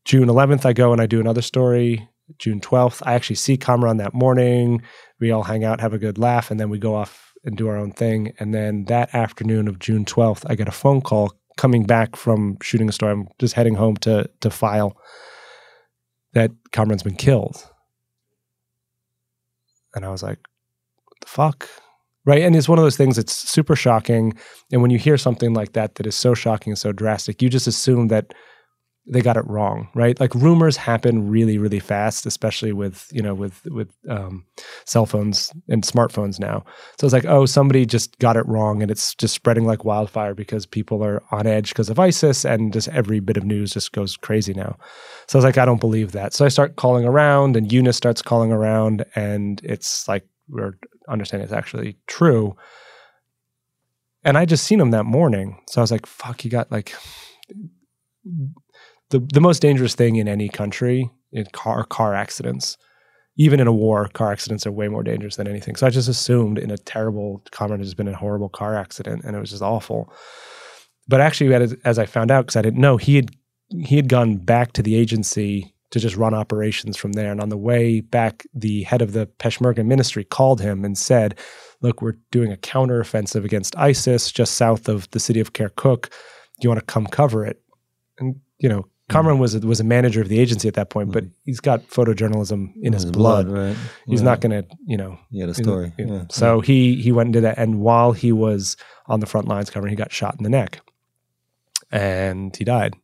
June 0.04 0.28
11th, 0.28 0.64
I 0.64 0.72
go 0.72 0.92
and 0.92 1.00
I 1.00 1.06
do 1.06 1.20
another 1.20 1.42
story. 1.42 2.08
June 2.38 2.60
12th, 2.60 3.02
I 3.04 3.14
actually 3.14 3.36
see 3.36 3.56
Kamran 3.56 3.98
that 3.98 4.14
morning. 4.14 4.82
We 5.20 5.30
all 5.30 5.42
hang 5.42 5.64
out, 5.64 5.80
have 5.80 5.92
a 5.92 5.98
good 5.98 6.18
laugh, 6.18 6.50
and 6.50 6.58
then 6.58 6.70
we 6.70 6.78
go 6.78 6.94
off 6.94 7.34
and 7.44 7.56
do 7.56 7.68
our 7.68 7.76
own 7.76 7.92
thing. 7.92 8.32
And 8.38 8.54
then 8.54 8.84
that 8.84 9.14
afternoon 9.14 9.68
of 9.68 9.78
June 9.78 10.04
12th, 10.04 10.44
I 10.48 10.54
get 10.54 10.68
a 10.68 10.72
phone 10.72 11.00
call 11.00 11.32
coming 11.56 11.84
back 11.84 12.16
from 12.16 12.56
shooting 12.62 12.88
a 12.88 12.92
story. 12.92 13.12
I'm 13.12 13.28
just 13.38 13.54
heading 13.54 13.74
home 13.74 13.96
to 13.98 14.28
to 14.40 14.50
file 14.50 14.96
that 16.32 16.50
Kamran's 16.72 17.02
been 17.02 17.16
killed. 17.16 17.66
And 19.94 20.04
I 20.04 20.10
was 20.10 20.22
like, 20.22 20.38
what 21.04 21.20
the 21.20 21.26
fuck? 21.26 21.68
Right. 22.24 22.42
And 22.42 22.54
it's 22.54 22.68
one 22.68 22.78
of 22.78 22.84
those 22.84 22.96
things 22.96 23.16
that's 23.16 23.34
super 23.34 23.74
shocking. 23.74 24.34
And 24.70 24.82
when 24.82 24.90
you 24.90 24.98
hear 24.98 25.16
something 25.16 25.54
like 25.54 25.72
that, 25.72 25.96
that 25.96 26.06
is 26.06 26.14
so 26.14 26.34
shocking 26.34 26.70
and 26.70 26.78
so 26.78 26.92
drastic, 26.92 27.42
you 27.42 27.48
just 27.48 27.66
assume 27.66 28.08
that 28.08 28.34
they 29.06 29.22
got 29.22 29.36
it 29.36 29.46
wrong, 29.46 29.88
right? 29.94 30.18
Like 30.20 30.34
rumors 30.34 30.76
happen 30.76 31.28
really, 31.28 31.58
really 31.58 31.80
fast, 31.80 32.26
especially 32.26 32.72
with 32.72 33.08
you 33.10 33.22
know 33.22 33.34
with 33.34 33.64
with 33.66 33.92
um, 34.08 34.44
cell 34.84 35.06
phones 35.06 35.52
and 35.68 35.82
smartphones 35.82 36.38
now. 36.38 36.64
So 36.98 37.06
it's 37.06 37.14
like, 37.14 37.24
oh, 37.24 37.46
somebody 37.46 37.86
just 37.86 38.18
got 38.18 38.36
it 38.36 38.46
wrong, 38.46 38.82
and 38.82 38.90
it's 38.90 39.14
just 39.14 39.34
spreading 39.34 39.64
like 39.64 39.84
wildfire 39.84 40.34
because 40.34 40.66
people 40.66 41.02
are 41.02 41.22
on 41.30 41.46
edge 41.46 41.70
because 41.70 41.88
of 41.88 41.98
ISIS, 41.98 42.44
and 42.44 42.72
just 42.72 42.88
every 42.88 43.20
bit 43.20 43.36
of 43.36 43.44
news 43.44 43.72
just 43.72 43.92
goes 43.92 44.16
crazy 44.16 44.54
now. 44.54 44.76
So 45.26 45.38
I 45.38 45.40
was 45.40 45.44
like, 45.44 45.58
I 45.58 45.64
don't 45.64 45.80
believe 45.80 46.12
that. 46.12 46.34
So 46.34 46.44
I 46.44 46.48
start 46.48 46.76
calling 46.76 47.04
around, 47.04 47.56
and 47.56 47.72
Eunice 47.72 47.96
starts 47.96 48.22
calling 48.22 48.52
around, 48.52 49.04
and 49.14 49.60
it's 49.64 50.06
like 50.08 50.26
we're 50.48 50.74
understanding 51.08 51.44
it's 51.44 51.52
actually 51.52 51.96
true. 52.06 52.56
And 54.22 54.36
I 54.36 54.44
just 54.44 54.64
seen 54.64 54.80
him 54.80 54.90
that 54.90 55.04
morning, 55.04 55.58
so 55.66 55.80
I 55.80 55.82
was 55.82 55.90
like, 55.90 56.04
fuck, 56.04 56.44
you 56.44 56.50
got 56.50 56.70
like 56.70 56.94
the 59.10 59.20
the 59.32 59.40
most 59.40 59.60
dangerous 59.60 59.94
thing 59.94 60.16
in 60.16 60.28
any 60.28 60.48
country 60.48 61.10
in 61.32 61.44
car 61.52 61.84
car 61.84 62.14
accidents. 62.14 62.76
Even 63.36 63.60
in 63.60 63.66
a 63.66 63.72
war, 63.72 64.08
car 64.08 64.32
accidents 64.32 64.66
are 64.66 64.72
way 64.72 64.88
more 64.88 65.02
dangerous 65.02 65.36
than 65.36 65.48
anything. 65.48 65.76
So 65.76 65.86
I 65.86 65.90
just 65.90 66.08
assumed 66.08 66.58
in 66.58 66.70
a 66.70 66.76
terrible 66.76 67.42
Kamran 67.52 67.80
has 67.80 67.94
been 67.94 68.08
a 68.08 68.16
horrible 68.16 68.48
car 68.48 68.76
accident, 68.76 69.24
and 69.24 69.36
it 69.36 69.40
was 69.40 69.50
just 69.50 69.62
awful. 69.62 70.12
But 71.08 71.20
actually, 71.20 71.54
as 71.84 71.98
I 71.98 72.06
found 72.06 72.30
out, 72.30 72.46
because 72.46 72.56
I 72.56 72.62
didn't 72.62 72.80
know, 72.80 72.96
he 72.96 73.16
had 73.16 73.30
he 73.70 73.96
had 73.96 74.08
gone 74.08 74.36
back 74.36 74.72
to 74.72 74.82
the 74.82 74.94
agency 74.94 75.74
to 75.90 75.98
just 75.98 76.16
run 76.16 76.34
operations 76.34 76.96
from 76.96 77.12
there. 77.12 77.32
And 77.32 77.40
on 77.40 77.48
the 77.48 77.56
way 77.56 78.00
back, 78.00 78.46
the 78.54 78.82
head 78.82 79.02
of 79.02 79.12
the 79.12 79.26
Peshmerga 79.38 79.84
ministry 79.84 80.24
called 80.24 80.60
him 80.60 80.84
and 80.84 80.98
said, 80.98 81.38
"Look, 81.80 82.02
we're 82.02 82.18
doing 82.30 82.52
a 82.52 82.56
counteroffensive 82.56 83.44
against 83.44 83.78
ISIS 83.78 84.30
just 84.30 84.54
south 84.54 84.88
of 84.88 85.10
the 85.12 85.20
city 85.20 85.40
of 85.40 85.52
Kirkuk. 85.52 86.10
Do 86.10 86.62
you 86.62 86.68
want 86.68 86.80
to 86.80 86.92
come 86.92 87.06
cover 87.06 87.46
it?" 87.46 87.62
And 88.18 88.36
you 88.58 88.68
know, 88.68 88.86
Kamran 89.10 89.38
was 89.38 89.54
a, 89.54 89.60
was 89.60 89.80
a 89.80 89.84
manager 89.84 90.20
of 90.22 90.28
the 90.28 90.38
agency 90.38 90.68
at 90.68 90.74
that 90.74 90.88
point, 90.90 91.12
but 91.12 91.24
he's 91.44 91.60
got 91.60 91.86
photojournalism 91.88 92.72
in 92.82 92.92
his, 92.92 93.02
His 93.02 93.12
blood. 93.12 93.48
right? 93.48 93.76
He's 94.06 94.20
Yeah. 94.20 94.24
not 94.24 94.40
going 94.40 94.62
to, 94.62 94.68
you 94.86 94.96
know. 94.96 95.18
Yeah, 95.30 95.46
the 95.46 95.54
story. 95.54 95.92
you 95.98 96.06
know. 96.06 96.14
Yeah. 96.16 96.24
So 96.30 96.60
he 96.60 97.00
he 97.02 97.12
went 97.12 97.26
and 97.28 97.32
did 97.34 97.44
that, 97.44 97.58
and 97.58 97.80
while 97.80 98.12
he 98.12 98.32
was 98.32 98.76
on 99.06 99.20
the 99.20 99.26
front 99.26 99.48
lines 99.48 99.68
covering, 99.70 99.90
he 99.90 99.96
got 99.96 100.12
shot 100.12 100.36
in 100.38 100.44
the 100.44 100.50
neck, 100.50 100.80
and 101.90 102.54
he 102.56 102.64
died. 102.64 102.94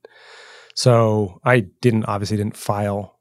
So 0.75 1.41
I 1.45 1.61
didn't 1.81 2.05
obviously 2.07 2.37
didn't 2.37 2.57
file 2.57 3.19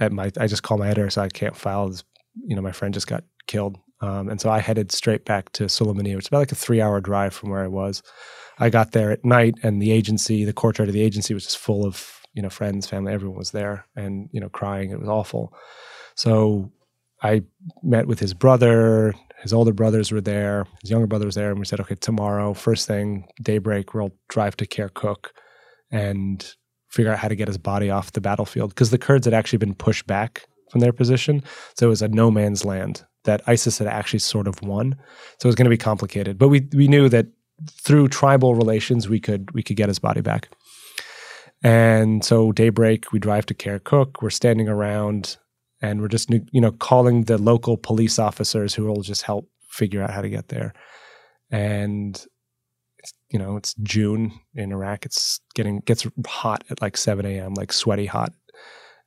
at 0.00 0.12
my. 0.12 0.30
I 0.38 0.46
just 0.46 0.62
called 0.62 0.80
my 0.80 0.88
editor, 0.88 1.10
so 1.10 1.22
I 1.22 1.28
can't 1.28 1.56
file. 1.56 1.88
This, 1.88 2.04
you 2.46 2.56
know, 2.56 2.62
my 2.62 2.72
friend 2.72 2.94
just 2.94 3.06
got 3.06 3.24
killed, 3.46 3.76
um, 4.00 4.28
and 4.28 4.40
so 4.40 4.50
I 4.50 4.58
headed 4.60 4.90
straight 4.92 5.24
back 5.24 5.52
to 5.52 5.64
Suleimania, 5.64 6.16
which 6.16 6.24
is 6.24 6.28
about 6.28 6.38
like 6.38 6.52
a 6.52 6.56
three 6.56 6.80
hour 6.80 7.00
drive 7.00 7.34
from 7.34 7.50
where 7.50 7.62
I 7.62 7.68
was. 7.68 8.02
I 8.58 8.70
got 8.70 8.92
there 8.92 9.10
at 9.10 9.24
night, 9.24 9.54
and 9.62 9.82
the 9.82 9.90
agency, 9.92 10.44
the 10.44 10.52
courtyard 10.52 10.88
of 10.88 10.94
the 10.94 11.02
agency, 11.02 11.34
was 11.34 11.44
just 11.44 11.58
full 11.58 11.84
of 11.84 12.20
you 12.34 12.42
know 12.42 12.50
friends, 12.50 12.86
family, 12.86 13.12
everyone 13.12 13.38
was 13.38 13.52
there, 13.52 13.86
and 13.96 14.28
you 14.32 14.40
know 14.40 14.48
crying. 14.48 14.90
It 14.90 15.00
was 15.00 15.08
awful. 15.08 15.52
So 16.14 16.72
I 17.22 17.42
met 17.82 18.06
with 18.06 18.20
his 18.20 18.34
brother. 18.34 19.14
His 19.40 19.52
older 19.52 19.72
brothers 19.72 20.12
were 20.12 20.20
there. 20.20 20.66
His 20.82 20.90
younger 20.90 21.06
brother 21.06 21.26
was 21.26 21.34
there, 21.34 21.50
and 21.50 21.58
we 21.58 21.64
said, 21.64 21.80
okay, 21.80 21.94
tomorrow, 21.94 22.54
first 22.54 22.86
thing, 22.86 23.26
daybreak, 23.42 23.94
we'll 23.94 24.14
drive 24.28 24.56
to 24.58 24.66
Kirkuk 24.66 25.26
and 25.90 26.54
figure 26.88 27.12
out 27.12 27.18
how 27.18 27.28
to 27.28 27.34
get 27.34 27.48
his 27.48 27.58
body 27.58 27.90
off 27.90 28.12
the 28.12 28.20
battlefield 28.20 28.70
because 28.70 28.90
the 28.90 28.98
Kurds 28.98 29.26
had 29.26 29.34
actually 29.34 29.58
been 29.58 29.74
pushed 29.74 30.06
back 30.06 30.46
from 30.70 30.80
their 30.80 30.92
position, 30.92 31.42
so 31.76 31.86
it 31.86 31.90
was 31.90 32.02
a 32.02 32.08
no 32.08 32.30
man's 32.30 32.64
land 32.64 33.04
that 33.24 33.42
ISIS 33.46 33.78
had 33.78 33.88
actually 33.88 34.18
sort 34.18 34.46
of 34.46 34.60
won. 34.62 34.94
So 35.38 35.46
it 35.46 35.48
was 35.48 35.54
going 35.54 35.64
to 35.64 35.70
be 35.70 35.78
complicated, 35.78 36.38
but 36.38 36.48
we 36.48 36.68
we 36.74 36.88
knew 36.88 37.08
that 37.08 37.26
through 37.70 38.08
tribal 38.08 38.54
relations 38.54 39.08
we 39.08 39.20
could 39.20 39.50
we 39.52 39.62
could 39.62 39.76
get 39.76 39.88
his 39.88 39.98
body 39.98 40.20
back. 40.20 40.48
And 41.64 42.22
so 42.22 42.52
daybreak, 42.52 43.10
we 43.10 43.18
drive 43.18 43.46
to 43.46 43.54
Kirkuk. 43.54 44.22
We're 44.22 44.28
standing 44.28 44.68
around 44.68 45.38
and 45.80 46.00
we're 46.00 46.08
just 46.08 46.30
you 46.30 46.60
know 46.60 46.72
calling 46.72 47.24
the 47.24 47.38
local 47.38 47.76
police 47.78 48.18
officers 48.18 48.74
who 48.74 48.84
will 48.84 49.02
just 49.02 49.22
help 49.22 49.48
figure 49.70 50.02
out 50.02 50.10
how 50.10 50.20
to 50.20 50.28
get 50.28 50.48
there. 50.48 50.74
And 51.50 52.14
it's, 52.98 53.14
you 53.30 53.38
know 53.38 53.56
it's 53.56 53.74
June 53.82 54.32
in 54.54 54.72
Iraq. 54.72 55.06
It's 55.06 55.40
getting 55.54 55.80
gets 55.80 56.06
hot 56.26 56.64
at 56.68 56.82
like 56.82 56.98
seven 56.98 57.24
a.m. 57.24 57.54
like 57.54 57.72
sweaty 57.72 58.06
hot. 58.06 58.34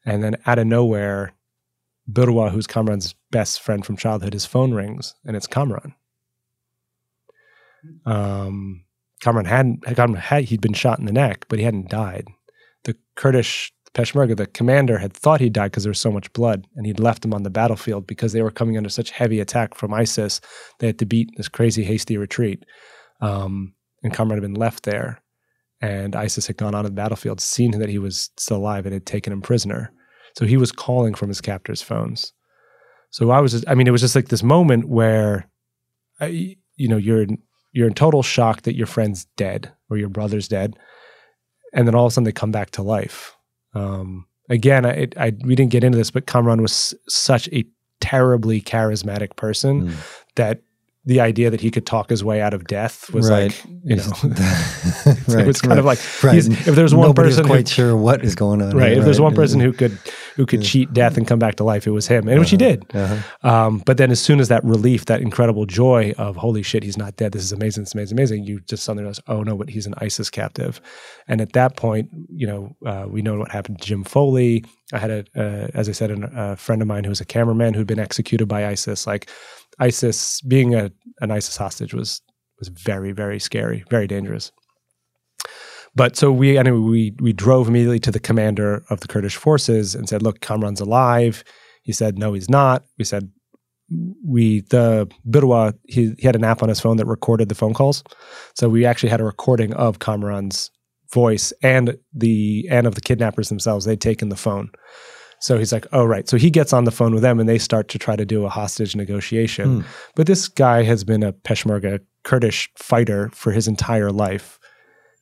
And 0.03 0.23
then 0.23 0.37
out 0.47 0.57
of 0.57 0.65
nowhere, 0.65 1.33
Birwa, 2.11 2.49
who's 2.49 2.65
Kamran's 2.65 3.13
best 3.29 3.61
friend 3.61 3.85
from 3.85 3.97
childhood, 3.97 4.33
his 4.33 4.45
phone 4.45 4.73
rings 4.73 5.13
and 5.25 5.35
it's 5.35 5.47
Kamran. 5.47 5.93
Um, 8.05 8.83
Kamran 9.21 9.45
hadn't 9.45 9.85
Kamran 9.95 10.15
had 10.15 10.45
he'd 10.45 10.61
been 10.61 10.73
shot 10.73 10.97
in 10.97 11.05
the 11.05 11.11
neck, 11.11 11.45
but 11.49 11.59
he 11.59 11.65
hadn't 11.65 11.89
died. 11.89 12.25
Kurdish 13.17 13.73
Peshmerga, 13.93 14.37
the 14.37 14.45
commander, 14.45 14.99
had 14.99 15.11
thought 15.11 15.41
he 15.41 15.49
died 15.49 15.71
because 15.71 15.83
there 15.83 15.91
was 15.91 15.99
so 15.99 16.11
much 16.11 16.31
blood, 16.33 16.65
and 16.75 16.85
he'd 16.85 16.99
left 16.99 17.25
him 17.25 17.33
on 17.33 17.43
the 17.43 17.49
battlefield 17.49 18.07
because 18.07 18.31
they 18.31 18.43
were 18.43 18.51
coming 18.51 18.77
under 18.77 18.89
such 18.89 19.09
heavy 19.09 19.39
attack 19.39 19.75
from 19.75 19.93
ISIS. 19.93 20.39
They 20.79 20.87
had 20.87 20.99
to 20.99 21.05
beat 21.05 21.31
this 21.35 21.49
crazy 21.49 21.83
hasty 21.83 22.15
retreat, 22.15 22.63
um, 23.21 23.73
and 24.03 24.13
Kamran 24.13 24.37
had 24.37 24.43
been 24.43 24.53
left 24.53 24.83
there. 24.83 25.21
And 25.81 26.15
ISIS 26.15 26.47
had 26.47 26.57
gone 26.57 26.73
on 26.73 26.83
to 26.83 26.89
the 26.89 26.95
battlefield, 26.95 27.41
seen 27.41 27.71
that 27.79 27.89
he 27.89 27.99
was 27.99 28.29
still 28.37 28.57
alive, 28.57 28.85
and 28.85 28.93
had 28.93 29.05
taken 29.05 29.33
him 29.33 29.41
prisoner. 29.41 29.91
So 30.37 30.45
he 30.45 30.57
was 30.57 30.71
calling 30.71 31.13
from 31.13 31.29
his 31.29 31.41
captor's 31.41 31.81
phones. 31.81 32.33
So 33.09 33.31
I 33.31 33.39
was, 33.39 33.51
just, 33.51 33.65
I 33.67 33.75
mean, 33.75 33.87
it 33.87 33.91
was 33.91 34.01
just 34.01 34.15
like 34.15 34.27
this 34.27 34.43
moment 34.43 34.87
where, 34.87 35.49
I, 36.19 36.57
you 36.75 36.87
know, 36.87 36.97
you're 36.97 37.23
in, 37.23 37.37
you're 37.71 37.87
in 37.87 37.93
total 37.93 38.21
shock 38.21 38.63
that 38.63 38.75
your 38.75 38.87
friend's 38.87 39.25
dead 39.37 39.71
or 39.89 39.97
your 39.97 40.09
brother's 40.09 40.47
dead, 40.47 40.77
and 41.73 41.87
then 41.87 41.95
all 41.95 42.05
of 42.05 42.11
a 42.11 42.13
sudden 42.13 42.25
they 42.25 42.31
come 42.31 42.51
back 42.51 42.71
to 42.71 42.81
life. 42.81 43.35
Um, 43.73 44.25
again, 44.49 44.85
I, 44.85 45.07
I 45.17 45.33
we 45.43 45.55
didn't 45.55 45.71
get 45.71 45.83
into 45.83 45.97
this, 45.97 46.11
but 46.11 46.25
Kamran 46.27 46.61
was 46.61 46.93
such 47.07 47.47
a 47.49 47.65
terribly 47.99 48.61
charismatic 48.61 49.35
person 49.35 49.87
Mm. 49.89 49.93
that 50.35 50.61
the 51.07 51.21
idea 51.21 51.49
that 51.49 51.61
he 51.61 51.71
could 51.71 51.85
talk 51.85 52.09
his 52.09 52.21
way 52.23 52.41
out 52.41 52.53
of 52.53 52.65
death 52.67 53.09
was 53.13 53.29
Right. 53.29 53.43
like, 53.45 53.63
you 53.83 53.95
know, 53.95 54.03
right, 55.27 55.39
it 55.39 55.47
was 55.47 55.61
kind 55.61 55.79
of 55.79 55.85
like 55.85 55.99
right. 56.23 56.35
if 56.37 56.75
there's 56.75 56.93
one 56.93 57.07
Nobody's 57.07 57.31
person 57.35 57.45
who- 57.45 57.49
quite 57.49 57.67
sure 57.67 57.95
what 57.95 58.23
is 58.25 58.35
going 58.35 58.61
on. 58.61 58.75
right. 58.77 58.89
here, 58.91 58.99
If 58.99 59.05
there's 59.05 59.21
one 59.21 59.33
person 59.33 59.59
who 59.59 59.71
could 59.73 59.97
who 60.35 60.45
could 60.45 60.61
cheat 60.61 60.93
death 60.93 61.17
and 61.17 61.25
come 61.25 61.39
back 61.39 61.55
to 61.55 61.63
life, 61.63 61.87
it 61.87 61.91
was 61.91 62.05
him, 62.07 62.27
and 62.27 62.39
which 62.39 62.51
he 62.51 62.57
did. 62.57 62.85
Uh-huh. 62.93 63.49
Um, 63.49 63.81
but 63.85 63.97
then 63.97 64.11
as 64.11 64.19
soon 64.19 64.39
as 64.39 64.49
that 64.49 64.63
relief, 64.63 65.05
that 65.05 65.21
incredible 65.21 65.65
joy 65.65 66.13
of 66.19 66.35
holy 66.35 66.61
shit, 66.61 66.83
he's 66.83 66.97
not 66.97 67.15
dead. 67.15 67.31
This 67.31 67.43
is 67.43 67.51
amazing. 67.51 67.83
It's 67.83 67.93
amazing, 67.95 68.17
amazing. 68.17 68.43
You 68.43 68.59
just 68.59 68.83
suddenly 68.83 69.03
realize, 69.03 69.19
oh 69.27 69.41
no, 69.41 69.57
but 69.57 69.69
he's 69.69 69.87
an 69.87 69.95
ISIS 69.97 70.29
captive. 70.29 70.79
And 71.27 71.41
at 71.41 71.53
that 71.53 71.75
point, 71.75 72.09
you 72.29 72.45
know, 72.45 72.75
uh, 72.85 73.05
we 73.09 73.21
know 73.23 73.39
what 73.39 73.49
happened 73.51 73.79
to 73.81 73.87
Jim 73.87 74.03
Foley. 74.03 74.63
I 74.93 74.99
had 74.99 75.11
a, 75.11 75.69
as 75.73 75.89
I 75.89 75.91
said, 75.91 76.11
an, 76.11 76.29
a 76.35 76.55
friend 76.55 76.81
of 76.81 76.87
mine 76.87 77.03
who 77.03 77.09
was 77.09 77.21
a 77.21 77.25
cameraman 77.25 77.73
who'd 77.73 77.87
been 77.87 77.99
executed 77.99 78.45
by 78.47 78.65
ISIS. 78.65 79.05
Like 79.05 79.29
ISIS, 79.79 80.41
being 80.41 80.75
a 80.75 80.91
an 81.19 81.31
ISIS 81.31 81.57
hostage 81.57 81.93
was 81.93 82.21
was 82.59 82.69
very 82.69 83.11
very 83.11 83.39
scary, 83.39 83.83
very 83.89 84.07
dangerous. 84.07 84.51
But 85.95 86.15
so 86.15 86.31
we 86.31 86.57
anyway 86.57 86.77
we 86.77 87.15
we 87.19 87.33
drove 87.33 87.67
immediately 87.67 87.99
to 88.01 88.11
the 88.11 88.19
commander 88.19 88.83
of 88.89 89.01
the 89.01 89.07
Kurdish 89.07 89.35
forces 89.35 89.95
and 89.95 90.07
said, 90.07 90.21
"Look, 90.21 90.39
Kamran's 90.39 90.81
alive." 90.81 91.43
He 91.83 91.91
said, 91.91 92.17
"No, 92.17 92.33
he's 92.33 92.49
not." 92.49 92.85
We 92.97 93.03
said, 93.03 93.29
"We 94.25 94.61
the 94.61 95.09
Birwa 95.27 95.73
he 95.85 96.13
he 96.17 96.25
had 96.27 96.35
an 96.35 96.43
app 96.43 96.63
on 96.63 96.69
his 96.69 96.79
phone 96.79 96.97
that 96.97 97.07
recorded 97.07 97.49
the 97.49 97.55
phone 97.55 97.73
calls, 97.73 98.03
so 98.55 98.69
we 98.69 98.85
actually 98.85 99.09
had 99.09 99.21
a 99.21 99.25
recording 99.25 99.73
of 99.73 99.99
Kamran's 99.99 100.71
voice 101.11 101.53
and 101.61 101.97
the 102.13 102.67
and 102.69 102.87
of 102.87 102.95
the 102.95 103.01
kidnappers 103.01 103.49
themselves. 103.49 103.85
They'd 103.85 104.01
taken 104.01 104.29
the 104.29 104.35
phone." 104.35 104.71
So 105.39 105.57
he's 105.57 105.71
like, 105.71 105.85
"Oh 105.93 106.05
right." 106.05 106.27
So 106.27 106.37
he 106.37 106.49
gets 106.49 106.73
on 106.73 106.85
the 106.85 106.91
phone 106.91 107.13
with 107.13 107.23
them, 107.23 107.39
and 107.39 107.47
they 107.47 107.59
start 107.59 107.89
to 107.89 107.99
try 107.99 108.15
to 108.15 108.25
do 108.25 108.45
a 108.45 108.49
hostage 108.49 108.95
negotiation. 108.95 109.79
But 110.15 110.27
this 110.27 110.47
guy 110.47 110.83
has 110.83 111.03
been 111.03 111.23
a 111.23 111.33
Peshmerga 111.33 111.99
Kurdish 112.23 112.69
fighter 112.75 113.29
for 113.33 113.51
his 113.51 113.67
entire 113.67 114.11
life. 114.11 114.59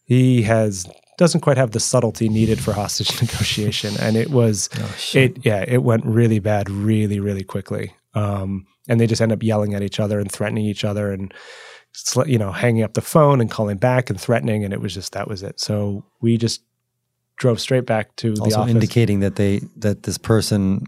He 0.04 0.44
has 0.44 0.88
doesn't 1.18 1.42
quite 1.42 1.58
have 1.58 1.72
the 1.72 1.80
subtlety 1.80 2.28
needed 2.30 2.60
for 2.60 2.74
hostage 2.74 3.22
negotiation, 3.22 3.96
and 4.00 4.16
it 4.16 4.30
was 4.30 4.70
it 5.14 5.46
yeah 5.46 5.64
it 5.68 5.84
went 5.84 6.06
really 6.06 6.40
bad 6.40 6.70
really 6.70 7.20
really 7.20 7.44
quickly. 7.44 7.94
Um, 8.14 8.66
and 8.88 9.00
they 9.00 9.08
just 9.08 9.22
end 9.22 9.32
up 9.32 9.44
yelling 9.44 9.74
at 9.74 9.84
each 9.84 10.00
other 10.00 10.20
and 10.20 10.32
threatening 10.32 10.66
each 10.66 10.86
other 10.86 11.12
and 11.12 11.34
you 12.26 12.38
know 12.38 12.52
hanging 12.52 12.84
up 12.84 12.94
the 12.94 13.02
phone 13.02 13.42
and 13.42 13.50
calling 13.50 13.78
back 13.78 14.10
and 14.10 14.20
threatening, 14.20 14.64
and 14.64 14.74
it 14.74 14.82
was 14.82 14.94
just 14.94 15.14
that 15.14 15.28
was 15.28 15.44
it. 15.44 15.60
So 15.60 16.06
we 16.22 16.38
just 16.38 16.62
drove 17.38 17.60
straight 17.60 17.86
back 17.86 18.16
to 18.18 18.34
the 18.34 18.42
also 18.42 18.62
office. 18.62 18.74
indicating 18.74 19.20
that 19.20 19.36
they 19.36 19.62
that 19.78 20.04
this 20.04 20.18
person 20.18 20.86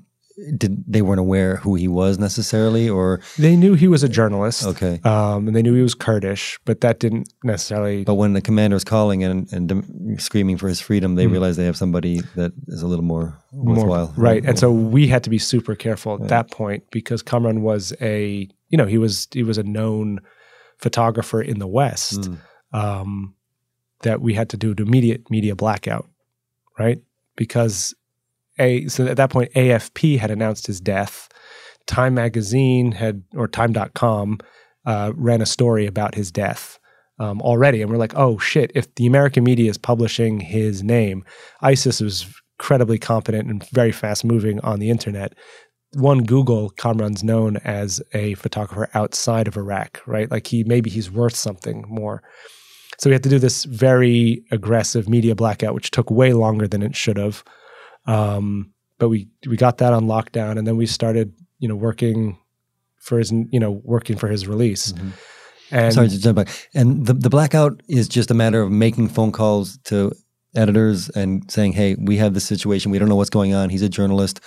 did 0.55 0.83
they 0.87 1.01
weren't 1.01 1.19
aware 1.19 1.55
who 1.57 1.73
he 1.73 1.87
was 1.87 2.19
necessarily 2.19 2.87
or 2.87 3.19
they 3.39 3.55
knew 3.55 3.73
he 3.73 3.87
was 3.87 4.03
a 4.03 4.09
journalist. 4.09 4.65
okay 4.67 5.01
Um, 5.03 5.47
and 5.47 5.55
they 5.55 5.63
knew 5.63 5.73
he 5.73 5.81
was 5.81 5.95
Kurdish, 5.95 6.59
but 6.63 6.81
that 6.81 6.99
didn't 6.99 7.33
necessarily. 7.43 8.03
but 8.03 8.13
when 8.13 8.33
the 8.33 8.41
commander 8.41 8.77
is 8.77 8.83
calling 8.83 9.23
and, 9.23 9.51
and 9.51 10.21
screaming 10.21 10.57
for 10.57 10.67
his 10.67 10.79
freedom 10.79 11.15
they 11.15 11.25
realize 11.25 11.57
they 11.57 11.65
have 11.65 11.75
somebody 11.75 12.21
that 12.35 12.51
is 12.67 12.83
a 12.83 12.87
little 12.87 13.03
more 13.03 13.35
worthwhile 13.51 14.13
right. 14.15 14.45
And 14.45 14.59
so 14.59 14.71
we 14.71 15.07
had 15.07 15.23
to 15.23 15.31
be 15.31 15.39
super 15.39 15.73
careful 15.75 16.21
at 16.21 16.29
that 16.29 16.51
point 16.51 16.83
because 16.91 17.23
Kamran 17.23 17.63
was 17.63 17.93
a, 17.99 18.47
you 18.69 18.77
know, 18.77 18.85
he 18.85 18.99
was 18.99 19.27
he 19.31 19.41
was 19.41 19.57
a 19.57 19.63
known 19.63 20.19
photographer 20.79 21.41
in 21.41 21.59
the 21.59 21.67
West. 21.67 22.21
Mm. 22.21 22.37
Um, 22.73 23.33
that 24.01 24.21
we 24.21 24.33
had 24.33 24.49
to 24.49 24.57
do 24.57 24.71
an 24.71 24.79
immediate 24.79 25.29
media 25.29 25.55
blackout, 25.55 26.07
right? 26.77 27.01
Because 27.35 27.95
a 28.59 28.87
so 28.87 29.07
at 29.07 29.17
that 29.17 29.29
point 29.29 29.51
AFP 29.53 30.19
had 30.19 30.31
announced 30.31 30.67
his 30.67 30.79
death. 30.79 31.29
Time 31.85 32.13
magazine 32.13 32.91
had 32.91 33.23
or 33.35 33.47
time.com 33.47 34.39
uh, 34.85 35.11
ran 35.15 35.41
a 35.41 35.45
story 35.45 35.85
about 35.85 36.15
his 36.15 36.31
death 36.31 36.79
um, 37.19 37.41
already. 37.41 37.81
And 37.81 37.89
we're 37.89 37.97
like, 37.97 38.15
oh 38.15 38.37
shit, 38.37 38.71
if 38.75 38.93
the 38.95 39.07
American 39.07 39.43
media 39.43 39.69
is 39.69 39.77
publishing 39.77 40.39
his 40.39 40.83
name, 40.83 41.23
ISIS 41.61 42.01
was 42.01 42.25
incredibly 42.59 42.97
competent 42.97 43.49
and 43.49 43.67
very 43.69 43.91
fast 43.91 44.25
moving 44.25 44.59
on 44.61 44.79
the 44.79 44.89
internet. 44.89 45.33
One 45.93 46.23
Google, 46.23 46.71
Kamran's 46.71 47.23
known 47.23 47.57
as 47.57 48.01
a 48.13 48.33
photographer 48.35 48.89
outside 48.93 49.47
of 49.47 49.57
Iraq, 49.57 50.01
right? 50.05 50.29
Like 50.29 50.47
he 50.47 50.63
maybe 50.63 50.89
he's 50.89 51.09
worth 51.09 51.35
something 51.35 51.85
more. 51.87 52.21
So 52.99 53.09
we 53.09 53.13
had 53.13 53.23
to 53.23 53.29
do 53.29 53.39
this 53.39 53.65
very 53.65 54.43
aggressive 54.51 55.07
media 55.07 55.35
blackout, 55.35 55.73
which 55.73 55.91
took 55.91 56.09
way 56.09 56.33
longer 56.33 56.67
than 56.67 56.81
it 56.81 56.95
should 56.95 57.17
have. 57.17 57.43
Um, 58.05 58.73
but 58.97 59.09
we 59.09 59.27
we 59.47 59.55
got 59.55 59.77
that 59.77 59.93
on 59.93 60.05
lockdown, 60.05 60.57
and 60.57 60.67
then 60.67 60.77
we 60.77 60.85
started, 60.87 61.33
you 61.59 61.67
know, 61.67 61.75
working 61.75 62.37
for 62.97 63.19
his, 63.19 63.31
you 63.31 63.59
know, 63.59 63.81
working 63.83 64.17
for 64.17 64.27
his 64.27 64.47
release. 64.47 64.93
And 65.71 65.93
Sorry 65.93 66.09
to 66.09 66.19
jump 66.19 66.37
back. 66.37 66.69
And 66.73 67.05
the, 67.05 67.13
the 67.13 67.29
blackout 67.29 67.81
is 67.87 68.07
just 68.07 68.31
a 68.31 68.33
matter 68.33 68.61
of 68.61 68.71
making 68.71 69.09
phone 69.09 69.31
calls 69.31 69.77
to 69.85 70.11
editors 70.55 71.09
and 71.09 71.49
saying, 71.51 71.73
hey, 71.73 71.95
we 71.99 72.17
have 72.17 72.33
this 72.33 72.45
situation. 72.45 72.91
We 72.91 72.99
don't 72.99 73.09
know 73.09 73.15
what's 73.15 73.29
going 73.29 73.53
on. 73.53 73.69
He's 73.69 73.81
a 73.81 73.89
journalist. 73.89 74.39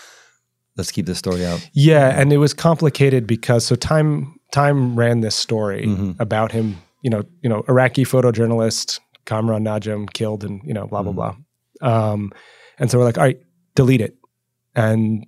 Let's 0.77 0.91
keep 0.93 1.07
this 1.07 1.19
story 1.19 1.45
out. 1.45 1.69
Yeah, 1.73 2.19
and 2.21 2.33
it 2.33 2.39
was 2.39 2.55
complicated 2.55 3.27
because 3.27 3.67
so 3.67 3.75
Time 3.77 4.37
Time 4.53 4.97
ran 4.97 5.21
this 5.21 5.35
story 5.37 5.87
Mhm. 5.87 6.19
about 6.19 6.53
him, 6.53 6.77
you 7.03 7.11
know, 7.11 7.23
you 7.43 7.49
know, 7.49 7.65
Iraqi 7.69 8.05
photojournalist 8.05 8.99
Kamran 9.27 9.65
Najm 9.65 10.13
killed 10.13 10.43
and 10.45 10.61
you 10.65 10.73
know, 10.75 10.87
blah 10.87 11.03
blah 11.03 11.13
blah. 11.13 11.35
Um, 11.83 12.33
and 12.79 12.91
so 12.91 12.99
we're 12.99 13.05
like, 13.05 13.19
all 13.19 13.25
right, 13.25 13.41
delete 13.75 14.01
it. 14.01 14.17
And 14.75 15.27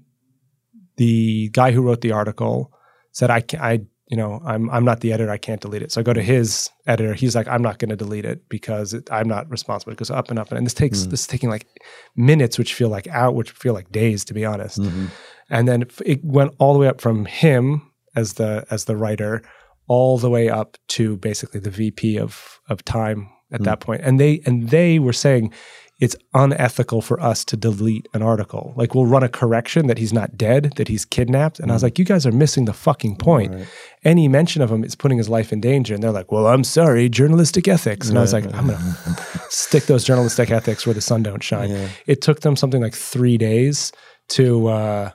the 0.97 1.49
guy 1.53 1.72
who 1.72 1.82
wrote 1.82 2.01
the 2.01 2.12
article 2.12 2.72
said, 3.12 3.30
I 3.30 3.43
I 3.61 3.80
you 4.13 4.17
know, 4.19 4.41
I'm 4.45 4.69
I'm 4.71 4.85
not 4.85 5.01
the 5.01 5.13
editor. 5.15 5.31
I 5.33 5.39
can't 5.39 5.61
delete 5.63 5.81
it. 5.83 5.91
So 5.91 6.01
I 6.01 6.05
go 6.05 6.13
to 6.13 6.23
his 6.23 6.69
editor. 6.87 7.15
He's 7.15 7.35
like, 7.35 7.49
I'm 7.49 7.63
not 7.63 7.79
going 7.79 7.89
to 7.89 7.97
delete 7.97 8.27
it 8.27 8.47
because 8.51 8.93
it, 8.93 9.09
I'm 9.11 9.27
not 9.27 9.51
responsible. 9.51 9.93
It 9.95 9.99
goes 9.99 10.11
up 10.11 10.29
and 10.31 10.39
up, 10.39 10.51
and, 10.51 10.59
and 10.59 10.67
this 10.67 10.75
takes 10.75 11.07
this 11.07 11.21
is 11.23 11.27
taking 11.27 11.49
like 11.49 11.67
minutes, 12.15 12.59
which 12.59 12.75
feel 12.75 12.91
like 12.91 13.09
out, 13.09 13.35
which 13.35 13.51
feel 13.53 13.73
like 13.73 13.91
days, 13.91 14.25
to 14.27 14.35
be 14.35 14.45
honest 14.45 14.79
Mhm. 14.79 15.09
and 15.51 15.67
then 15.67 15.85
it 16.05 16.23
went 16.23 16.53
all 16.59 16.73
the 16.75 16.79
way 16.79 16.89
up 16.89 17.01
from 17.01 17.25
him 17.25 17.91
as 18.15 18.35
the 18.35 18.67
as 18.71 18.85
the 18.85 18.97
writer 18.97 19.43
all 19.89 20.19
the 20.19 20.31
way 20.31 20.49
up 20.61 20.77
to 20.89 21.17
basically 21.17 21.61
the 21.61 21.71
VP 21.71 22.19
of 22.19 22.61
of 22.69 22.85
time 22.85 23.29
at 23.51 23.63
that 23.65 23.81
point. 23.81 24.01
point 24.01 24.09
and 24.09 24.21
they 24.21 24.43
and 24.47 24.69
they 24.69 24.99
were 24.99 25.13
saying 25.15 25.53
it's 26.03 26.16
unethical 26.34 27.00
for 27.00 27.20
us 27.20 27.44
to 27.44 27.57
delete 27.57 28.09
an 28.12 28.22
article. 28.22 28.72
Like 28.74 28.92
we'll 28.92 29.07
run 29.07 29.22
a 29.22 29.28
correction 29.28 29.86
that 29.86 29.98
he's 29.98 30.12
not 30.12 30.36
dead 30.36 30.72
that 30.74 30.88
he's 30.88 31.05
kidnapped. 31.05 31.61
And 31.61 31.70
I 31.70 31.74
was 31.74 31.84
like 31.84 31.96
you 31.96 32.05
guys 32.05 32.26
are 32.26 32.32
missing 32.32 32.64
the 32.64 32.72
fucking 32.72 33.18
point. 33.18 33.68
Any 34.03 34.26
mention 34.26 34.62
of 34.62 34.72
him 34.72 34.82
is 34.82 34.96
putting 34.96 35.18
his 35.18 35.28
life 35.28 35.53
in 35.53 35.61
danger. 35.61 35.94
And 35.94 36.03
they're 36.03 36.11
like 36.11 36.32
well 36.32 36.48
I'm 36.48 36.64
sorry 36.64 37.09
journalistic 37.09 37.68
ethics. 37.68 38.09
And 38.09 38.18
I 38.18 38.20
was 38.20 38.32
like 38.32 38.53
I'm 38.53 38.66
going 38.66 38.78
to 39.05 39.40
stick 39.48 39.84
those 39.84 40.03
journalistic 40.03 40.50
ethics 40.50 40.84
where 40.84 40.94
the 40.94 41.00
sun 41.00 41.22
don't 41.22 41.40
shine. 41.40 41.70
Yeah. 41.70 41.88
it 42.09 42.20
took 42.20 42.40
them 42.40 42.57
something 42.57 42.82
like 42.82 42.96
3 42.96 43.38
days 43.38 43.92
to 44.30 44.66
uh 44.66 45.11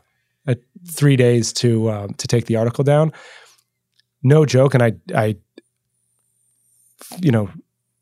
uh, 0.48 0.56
three 0.90 1.18
days 1.18 1.52
to 1.52 1.92
um, 1.92 2.14
to 2.14 2.28
take 2.28 2.46
the 2.46 2.56
article 2.56 2.86
down. 2.86 3.12
No 4.24 4.46
joke, 4.46 4.74
and 4.74 4.82
I 4.82 4.94
I 5.14 5.36
you 7.22 7.32
know 7.32 7.50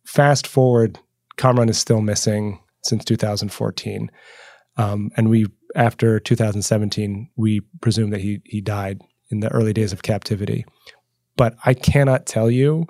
fast 0.06 0.46
forward, 0.46 1.00
Kamran 1.38 1.70
is 1.70 1.80
still 1.80 2.02
missing 2.02 2.60
since 2.86 3.04
2014, 3.06 4.10
um, 4.78 5.10
and 5.18 5.30
we 5.30 5.46
after 5.76 6.20
2017 6.20 7.30
we 7.36 7.62
presume 7.82 8.10
that 8.12 8.22
he 8.22 8.42
he 8.46 8.62
died 8.62 9.02
in 9.30 9.40
the 9.42 9.50
early 9.52 9.74
days 9.74 9.92
of 9.94 10.04
captivity. 10.04 10.66
But 11.38 11.56
I 11.66 11.74
cannot 11.74 12.26
tell 12.26 12.50
you 12.50 12.86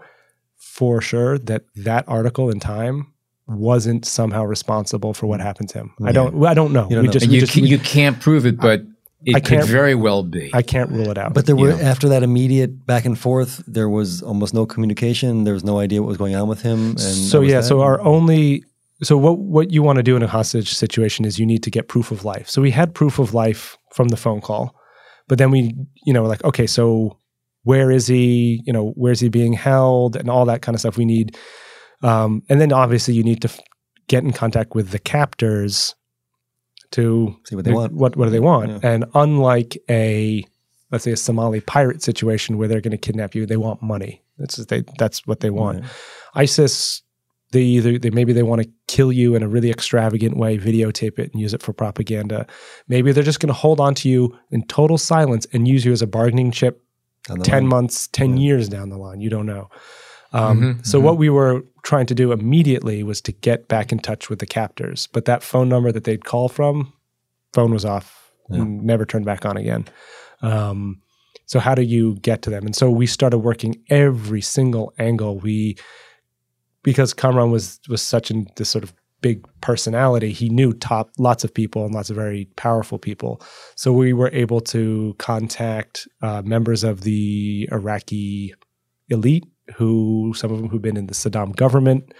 for 0.58 1.02
sure 1.02 1.38
that 1.40 1.64
that 1.76 2.06
article 2.08 2.50
in 2.50 2.60
Time 2.60 3.08
wasn't 3.48 4.06
somehow 4.06 4.44
responsible 4.44 5.14
for 5.14 5.28
what 5.28 5.40
happened 5.40 5.70
to 5.70 5.80
him. 5.80 5.94
I 6.04 6.12
don't 6.12 6.44
I 6.46 6.54
don't 6.54 6.74
know. 6.74 6.88
You 6.90 6.96
don't 6.96 7.02
we 7.04 7.08
know. 7.08 7.14
just 7.14 7.24
And 7.26 7.32
we 7.32 7.36
you, 7.36 7.42
just 7.42 7.54
can, 7.54 7.64
we- 7.64 7.70
you 7.70 7.80
can't 7.80 8.20
prove 8.20 8.46
it, 8.46 8.58
but 8.60 8.82
it 9.24 9.36
I 9.36 9.40
could 9.40 9.60
can't- 9.60 9.68
very 9.68 9.96
well 9.96 10.22
be. 10.24 10.52
I 10.54 10.62
can't 10.62 10.92
rule 10.92 11.10
it 11.10 11.18
out. 11.18 11.34
But 11.34 11.46
there 11.48 11.56
were 11.56 11.72
Yeah. 11.76 11.90
after 11.90 12.10
that 12.10 12.22
immediate 12.22 12.86
back 12.86 13.06
and 13.06 13.18
forth, 13.18 13.64
there 13.66 13.90
was 13.90 14.22
almost 14.22 14.54
no 14.54 14.66
communication. 14.68 15.44
There 15.46 15.54
was 15.54 15.64
no 15.64 15.80
idea 15.80 16.02
what 16.02 16.10
was 16.10 16.18
going 16.18 16.36
on 16.36 16.48
with 16.48 16.62
him. 16.62 16.92
And 16.92 17.00
so 17.00 17.42
yeah, 17.42 17.58
that. 17.62 17.64
so 17.64 17.82
our 17.82 18.00
only 18.02 18.64
so 19.04 19.18
what 19.18 19.40
what 19.40 19.72
you 19.72 19.84
want 19.84 19.98
to 19.98 20.04
do 20.04 20.16
in 20.16 20.24
a 20.24 20.28
hostage 20.28 20.74
situation 20.74 21.26
is 21.26 21.40
you 21.40 21.46
need 21.46 21.64
to 21.64 21.72
get 21.72 21.88
proof 21.88 22.12
of 22.12 22.24
life. 22.24 22.50
So 22.50 22.62
we 22.62 22.72
had 22.72 22.94
proof 22.94 23.20
of 23.20 23.34
life 23.34 23.78
from 23.94 24.10
the 24.10 24.18
phone 24.18 24.42
call, 24.42 24.76
but 25.28 25.38
then 25.38 25.52
we 25.52 25.76
you 26.06 26.14
know 26.14 26.24
like 26.24 26.44
okay, 26.44 26.68
so 26.68 27.18
where 27.64 27.92
is 27.92 28.08
he? 28.08 28.62
You 28.66 28.74
know 28.74 28.92
where 28.92 29.12
is 29.12 29.20
he 29.20 29.30
being 29.30 29.54
held 29.54 30.16
and 30.16 30.30
all 30.30 30.46
that 30.46 30.62
kind 30.62 30.76
of 30.76 30.80
stuff. 30.80 30.98
We 30.98 31.06
need, 31.06 31.38
um, 32.04 32.44
and 32.50 32.62
then 32.62 32.72
obviously 32.72 33.14
you 33.14 33.24
need 33.24 33.42
to 33.42 33.50
f- 33.50 33.60
get 34.08 34.24
in 34.24 34.32
contact 34.32 34.76
with 34.76 34.92
the 34.92 35.00
captors 35.00 35.96
to 36.92 37.36
See 37.46 37.56
what 37.56 37.66
they 37.66 37.74
want. 37.74 37.94
What 37.94 38.16
what 38.16 38.26
do 38.26 38.32
they 38.32 38.40
want? 38.40 38.70
Yeah. 38.70 38.80
And 38.84 39.06
unlike 39.14 39.78
a 39.90 40.46
let's 40.92 41.04
say 41.04 41.12
a 41.12 41.18
Somali 41.18 41.60
pirate 41.60 42.02
situation 42.02 42.58
where 42.58 42.68
they're 42.68 42.82
going 42.82 42.92
to 42.92 42.98
kidnap 42.98 43.36
you, 43.36 43.46
they 43.46 43.58
want 43.58 43.82
money. 43.82 44.24
That's 44.38 44.58
they 44.66 44.84
that's 44.98 45.28
what 45.28 45.42
they 45.42 45.50
want. 45.50 45.84
ISIS, 46.36 47.02
they 47.56 47.62
either 47.64 47.98
they 47.98 48.10
maybe 48.12 48.34
they 48.34 48.44
want 48.44 48.62
to 48.62 48.70
kill 48.88 49.12
you 49.12 49.36
in 49.36 49.42
a 49.44 49.48
really 49.48 49.72
extravagant 49.72 50.38
way, 50.38 50.58
videotape 50.58 51.18
it 51.20 51.32
and 51.34 51.42
use 51.42 51.54
it 51.54 51.64
for 51.64 51.74
propaganda. 51.74 52.46
Maybe 52.88 53.12
they're 53.12 53.24
just 53.24 53.40
going 53.40 53.48
to 53.48 53.54
hold 53.54 53.80
on 53.80 53.96
to 53.96 54.10
you 54.10 54.38
in 54.52 54.66
total 54.68 54.98
silence 54.98 55.48
and 55.54 55.68
use 55.68 55.84
you 55.86 55.92
as 55.92 56.02
a 56.02 56.08
bargaining 56.08 56.52
chip 56.52 56.82
10 57.28 57.38
line. 57.40 57.68
months, 57.68 58.08
10 58.10 58.38
Yeah. 58.38 58.44
years 58.48 58.70
down 58.70 58.90
the 58.90 58.98
line. 58.98 59.20
You 59.22 59.30
don't 59.30 59.46
know. 59.48 59.70
Um, 60.34 60.62
Mhm, 60.62 60.86
so, 60.86 61.00
what 61.00 61.18
we 61.18 61.30
were 61.30 61.64
trying 61.84 62.06
to 62.08 62.16
do 62.16 62.32
immediately 62.32 63.04
was 63.04 63.22
to 63.22 63.32
get 63.32 63.68
back 63.68 63.92
in 63.92 64.00
touch 64.00 64.30
with 64.30 64.40
the 64.40 64.46
captors. 64.46 65.08
But 65.14 65.26
that 65.26 65.42
phone 65.44 65.70
number 65.70 65.92
that 65.92 66.04
they'd 66.04 66.26
call 66.26 66.50
from, 66.50 66.92
phone 67.54 67.72
was 67.72 67.86
off, 67.86 68.32
Yeah. 68.50 68.62
and 68.62 68.84
never 68.84 69.06
turned 69.06 69.26
back 69.26 69.46
on 69.46 69.56
again. 69.58 69.86
Um, 70.42 70.98
so, 71.46 71.60
how 71.60 71.74
do 71.76 71.84
you 71.84 72.16
get 72.22 72.42
to 72.44 72.50
them? 72.50 72.66
And 72.66 72.76
so, 72.76 72.90
we 72.92 73.06
started 73.08 73.38
working 73.40 73.78
every 73.90 74.42
single 74.42 74.94
angle. 75.00 75.40
We, 75.40 75.78
because 76.86 77.14
Kamran 77.14 77.52
was 77.52 77.80
was 77.90 78.02
such 78.02 78.32
an 78.32 78.48
this 78.56 78.70
sort 78.70 78.84
of 78.86 78.94
big 79.22 79.44
personality, 79.62 80.32
he 80.32 80.50
knew 80.50 80.72
top 80.72 81.10
lots 81.18 81.44
of 81.44 81.52
people 81.54 81.84
and 81.84 81.94
lots 81.96 82.10
of 82.12 82.16
very 82.16 82.46
powerful 82.56 83.00
people. 83.00 83.42
So 83.76 83.92
we 83.92 84.14
were 84.14 84.30
able 84.32 84.62
to 84.76 85.16
contact 85.18 86.08
uh, 86.22 86.44
members 86.46 86.84
of 86.84 87.02
the 87.02 87.68
Iraqi 87.72 88.54
elite, 89.10 89.46
who 89.76 90.34
some 90.36 90.52
of 90.52 90.58
them 90.60 90.70
who've 90.70 90.82
been 90.82 90.98
in 90.98 91.08
the 91.08 91.14
Saddam 91.16 91.56
government, 91.56 92.14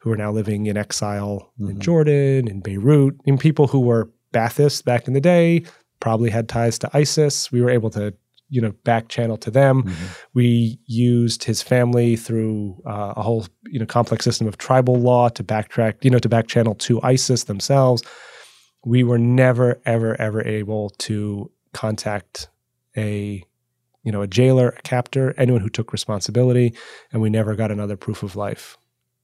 who 0.00 0.10
are 0.10 0.16
now 0.16 0.32
living 0.32 0.66
in 0.66 0.76
exile 0.76 1.52
in 1.58 1.76
Mhm. 1.76 1.78
Jordan, 1.80 2.48
in 2.48 2.60
Beirut, 2.60 3.14
and 3.26 3.38
people 3.38 3.66
who 3.66 3.80
were 3.80 4.10
Baathists 4.32 4.82
back 4.84 5.06
in 5.06 5.14
the 5.14 5.20
day, 5.20 5.62
probably 6.00 6.30
had 6.30 6.48
ties 6.48 6.78
to 6.78 6.90
ISIS. 6.94 7.50
We 7.52 7.60
were 7.60 7.70
able 7.70 7.90
to, 7.90 8.14
you 8.48 8.60
know, 8.60 8.72
back 8.84 9.08
channel 9.08 9.36
to 9.38 9.50
them. 9.50 9.82
Mhm. 9.82 9.94
We 10.34 10.78
used 10.86 11.44
his 11.44 11.62
family 11.62 12.16
through 12.16 12.80
uh, 12.86 13.14
a 13.16 13.22
whole, 13.22 13.46
you 13.66 13.78
know, 13.78 13.86
complex 13.86 14.24
system 14.24 14.46
of 14.46 14.56
tribal 14.58 14.94
law 14.96 15.28
to 15.30 15.42
backtrack, 15.44 16.04
you 16.04 16.10
know, 16.10 16.18
to 16.18 16.28
back 16.28 16.46
channel 16.46 16.74
to 16.76 17.00
ISIS 17.02 17.44
themselves. 17.44 18.02
We 18.84 19.02
were 19.02 19.18
never, 19.18 19.80
ever, 19.84 20.20
ever 20.20 20.46
able 20.46 20.90
to 20.90 21.50
contact 21.72 22.48
a, 22.96 23.44
you 24.04 24.12
know, 24.12 24.22
a 24.22 24.28
jailer, 24.28 24.68
a 24.70 24.82
captor, 24.82 25.34
anyone 25.36 25.60
who 25.60 25.68
took 25.68 25.92
responsibility, 25.92 26.72
and 27.12 27.20
we 27.20 27.30
never 27.30 27.56
got 27.56 27.72
another 27.72 27.96
proof 27.96 28.22
of 28.22 28.36
life. 28.36 28.78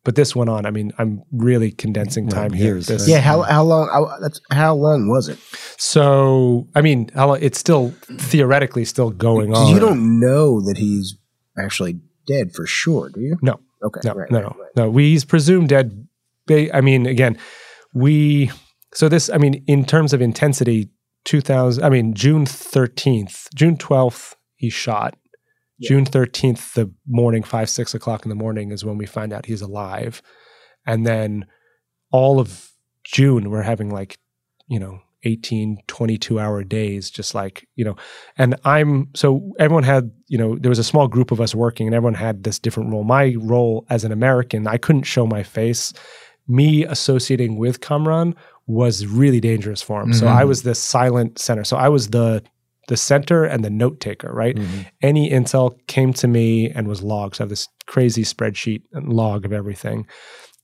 But 0.05 0.17
this 0.17 0.35
went 0.35 0.51
on. 0.51 0.67
I 0.67 0.71
mean, 0.71 0.93
I'm 0.99 1.23
really 1.33 1.71
condensing 1.71 2.25
Right, 2.27 2.35
time 2.35 2.53
here. 2.53 2.81
This- 2.81 3.07
Yeah, 3.09 3.21
how 3.21 3.43
how 3.43 3.63
long? 3.63 3.89
How, 3.89 4.19
that's 4.21 4.41
how 4.51 4.75
long 4.75 5.09
was 5.09 5.29
it? 5.29 5.39
So, 5.79 6.67
I 6.75 6.81
mean, 6.81 7.09
how 7.15 7.29
long- 7.29 7.39
it's 7.41 7.59
still 7.59 7.95
theoretically 8.19 8.85
still 8.85 9.11
going 9.11 9.55
on. 9.55 9.73
you 9.73 9.79
don't 9.81 10.19
know 10.21 10.61
that 10.61 10.77
he's 10.79 11.17
actually 11.59 12.01
dead 12.27 12.53
for 12.53 12.67
sure, 12.67 13.11
do 13.11 13.21
you? 13.21 13.37
No. 13.43 13.61
Okay. 13.85 14.01
No, 14.05 14.15
right, 14.15 14.31
no, 14.31 14.39
right, 14.39 14.45
no, 14.57 14.63
right. 14.63 14.71
no. 14.77 14.91
We, 14.91 15.11
he's 15.11 15.25
presumed 15.25 15.69
dead. 15.69 16.07
I 16.51 16.81
mean, 16.81 17.07
again, 17.07 17.39
we 17.95 18.51
so 18.95 19.09
this 19.09 19.31
i 19.31 19.39
mean 19.39 19.63
in 19.67 19.85
terms 19.85 20.13
of 20.13 20.21
intensity 20.21 20.91
2000 21.25 21.83
i 21.85 21.89
mean 21.89 22.15
june 22.15 22.45
13th 22.45 23.49
june 23.55 23.77
12th 23.77 24.35
he 24.57 24.71
shot 24.71 25.17
june 25.83 26.05
13th 26.05 26.75
the 26.75 26.91
morning 27.07 27.43
5 27.43 27.69
6 27.69 27.95
o'clock 27.95 28.25
in 28.25 28.29
the 28.29 28.35
morning 28.35 28.73
is 28.73 28.85
when 28.85 28.99
we 28.99 29.07
find 29.07 29.33
out 29.33 29.47
he's 29.47 29.63
alive 29.63 30.23
and 30.87 31.07
then 31.07 31.47
all 32.11 32.41
of 32.41 32.71
june 33.05 33.51
we're 33.51 33.63
having 33.63 33.91
like 33.91 34.17
you 34.69 34.79
know 34.79 35.01
18 35.25 35.79
22 35.87 36.41
hour 36.41 36.65
days 36.65 37.11
just 37.11 37.35
like 37.35 37.69
you 37.77 37.85
know 37.85 37.97
and 38.39 38.57
i'm 38.65 39.09
so 39.15 39.53
everyone 39.59 39.85
had 39.85 40.11
you 40.27 40.39
know 40.39 40.57
there 40.59 40.69
was 40.69 40.81
a 40.81 40.85
small 40.85 41.07
group 41.07 41.31
of 41.31 41.41
us 41.41 41.55
working 41.55 41.87
and 41.87 41.95
everyone 41.95 42.15
had 42.15 42.43
this 42.43 42.59
different 42.59 42.91
role 42.91 43.05
my 43.05 43.37
role 43.39 43.87
as 43.89 44.05
an 44.05 44.13
american 44.13 44.67
i 44.67 44.77
couldn't 44.77 45.05
show 45.05 45.27
my 45.27 45.43
face 45.43 45.93
me 46.49 46.85
associating 46.85 47.57
with 47.57 47.81
Kamran 47.81 48.35
was 48.67 49.07
really 49.07 49.41
dangerous 49.41 49.83
for 49.83 50.01
him. 50.01 50.11
Mm-hmm. 50.11 50.19
So 50.19 50.27
I 50.27 50.45
was 50.45 50.63
the 50.63 50.75
silent 50.75 51.39
center. 51.39 51.65
So 51.65 51.77
I 51.77 51.89
was 51.89 52.11
the 52.11 52.43
the 52.89 52.97
center 52.97 53.45
and 53.45 53.65
the 53.65 53.71
note 53.71 54.01
taker, 54.01 54.33
right? 54.33 54.57
Mm-hmm. 54.57 54.81
Any 55.03 55.31
intel 55.31 55.77
came 55.87 56.13
to 56.15 56.29
me 56.29 56.71
and 56.71 56.89
was 56.89 57.03
logged. 57.03 57.37
So 57.37 57.43
I 57.43 57.45
have 57.45 57.51
this 57.51 57.69
crazy 57.87 58.23
spreadsheet 58.23 58.83
and 58.93 59.13
log 59.13 59.45
of 59.45 59.53
everything. 59.53 60.07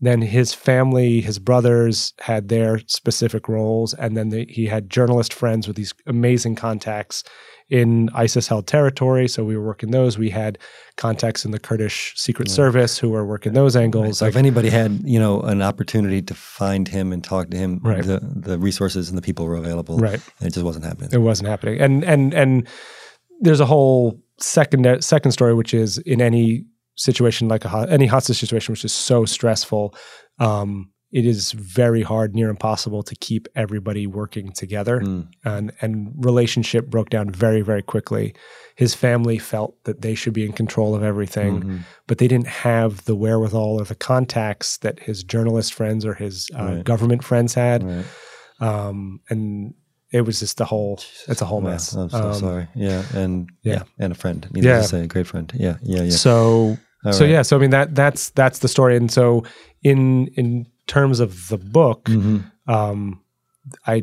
Then 0.01 0.23
his 0.23 0.55
family, 0.55 1.21
his 1.21 1.39
brothers 1.39 2.15
had 2.21 2.49
their 2.49 2.81
specific 2.87 3.49
roles. 3.49 3.95
And 3.95 4.17
then 4.17 4.29
the, 4.29 4.47
he 4.49 4.67
had 4.67 4.91
journalist 4.91 5.33
friends 5.33 5.67
with 5.67 5.77
these 5.77 5.93
amazing 6.07 6.55
contacts 6.55 7.25
in 7.71 8.09
ISIS 8.15 8.49
held 8.49 8.67
territory. 8.67 9.29
So 9.29 9.45
we 9.45 9.57
were 9.57 9.65
working 9.65 9.91
those. 9.91 10.17
We 10.17 10.31
had 10.31 10.59
contacts 10.97 11.45
in 11.45 11.51
the 11.51 11.59
Kurdish 11.59 12.15
Secret 12.17 12.51
Service 12.51 12.99
who 12.99 13.11
were 13.11 13.27
working 13.27 13.53
those 13.53 13.77
angles. 13.77 14.05
Right. 14.05 14.15
So 14.15 14.25
like, 14.25 14.33
if 14.33 14.37
anybody 14.37 14.71
had, 14.71 15.01
you 15.05 15.19
know, 15.19 15.41
an 15.43 15.61
opportunity 15.61 16.23
to 16.23 16.35
find 16.35 16.89
him 16.89 17.13
and 17.13 17.23
talk 17.23 17.51
to 17.51 17.57
him, 17.57 17.81
right. 17.83 18.03
the, 18.03 18.21
the 18.21 18.59
resources 18.59 19.09
and 19.09 19.19
the 19.19 19.23
people 19.23 19.45
were 19.45 19.57
available. 19.57 19.99
Right. 19.99 20.21
And 20.41 20.49
it 20.49 20.55
just 20.55 20.65
wasn't 20.65 20.87
happening. 20.87 21.11
It 21.13 21.19
wasn't 21.19 21.49
happening. 21.49 21.81
And 21.81 22.05
and 22.05 22.33
and 22.33 22.67
there's 23.41 23.61
a 23.61 23.67
whole 23.67 24.21
second 24.41 25.05
second 25.05 25.33
story, 25.33 25.55
which 25.55 25.75
is 25.75 25.99
in 25.99 26.21
any 26.21 26.65
situation 26.97 27.49
like 27.49 27.65
a 27.65 27.87
any 27.91 28.07
hostage 28.07 28.39
situation, 28.39 28.73
which 28.73 28.85
is 28.85 28.93
so 28.93 29.25
stressful. 29.25 29.95
Um, 30.39 30.91
it 31.11 31.25
is 31.25 31.53
very 31.53 32.03
hard, 32.03 32.35
near 32.35 32.51
impossible 32.51 33.03
to 33.03 33.17
keep 33.17 33.49
everybody 33.55 34.07
working 34.07 34.53
together. 34.53 35.01
Mm. 35.01 35.29
And, 35.45 35.73
and 35.81 36.13
relationship 36.19 36.89
broke 36.89 37.09
down 37.09 37.31
very, 37.31 37.63
very 37.63 37.83
quickly. 37.83 38.35
His 38.77 38.95
family 38.95 39.39
felt 39.39 39.83
that 39.85 40.03
they 40.03 40.15
should 40.15 40.35
be 40.35 40.45
in 40.45 40.53
control 40.53 40.95
of 40.95 41.03
everything, 41.03 41.61
mm-hmm. 41.61 41.79
but 42.07 42.19
they 42.19 42.29
didn't 42.29 42.47
have 42.49 43.05
the 43.07 43.17
wherewithal 43.17 43.81
or 43.81 43.85
the 43.85 43.95
contacts 43.95 44.77
that 44.79 45.01
his 45.01 45.25
journalist 45.25 45.73
friends 45.73 46.05
or 46.05 46.15
his 46.15 46.51
uh, 46.55 46.65
right. 46.65 46.85
government 46.85 47.25
friends 47.25 47.55
had. 47.55 47.83
Right. 47.83 48.05
Um, 48.61 49.21
and 49.31 49.75
it 50.13 50.23
was 50.23 50.41
just 50.41 50.61
a 50.61 50.65
whole, 50.65 51.01
it's 51.27 51.41
a 51.41 51.47
whole 51.47 51.63
mess. 51.63 51.95
I'm 51.95 52.11
so 52.11 52.19
um, 52.19 52.35
sorry. 52.35 52.69
Yeah. 52.75 53.03
And 53.15 53.49
yeah. 53.63 53.73
yeah. 53.73 53.83
and 53.99 54.13
a 54.13 54.15
friend. 54.15 54.47
Needless 54.53 54.65
yeah. 54.65 54.81
to 54.83 54.89
say, 54.89 55.01
a 55.05 55.07
great 55.07 55.27
friend. 55.27 55.51
Yeah. 55.55 55.79
Yeah. 55.83 56.03
Yeah. 56.03 56.11
So, 56.11 56.77
All 57.05 57.13
so 57.13 57.25
right. 57.25 57.31
yeah. 57.31 57.43
So, 57.43 57.57
I 57.57 57.61
mean, 57.61 57.71
that, 57.71 57.95
that's, 57.95 58.31
that's 58.31 58.59
the 58.59 58.69
story. 58.69 58.97
And 58.97 59.11
so 59.11 59.45
in, 59.83 60.29
in, 60.37 60.67
terms 60.89 61.21
of 61.21 61.49
the 61.49 61.59
book, 61.59 62.05
mm-hmm. 62.05 62.39
um, 62.71 63.23
I 63.87 64.03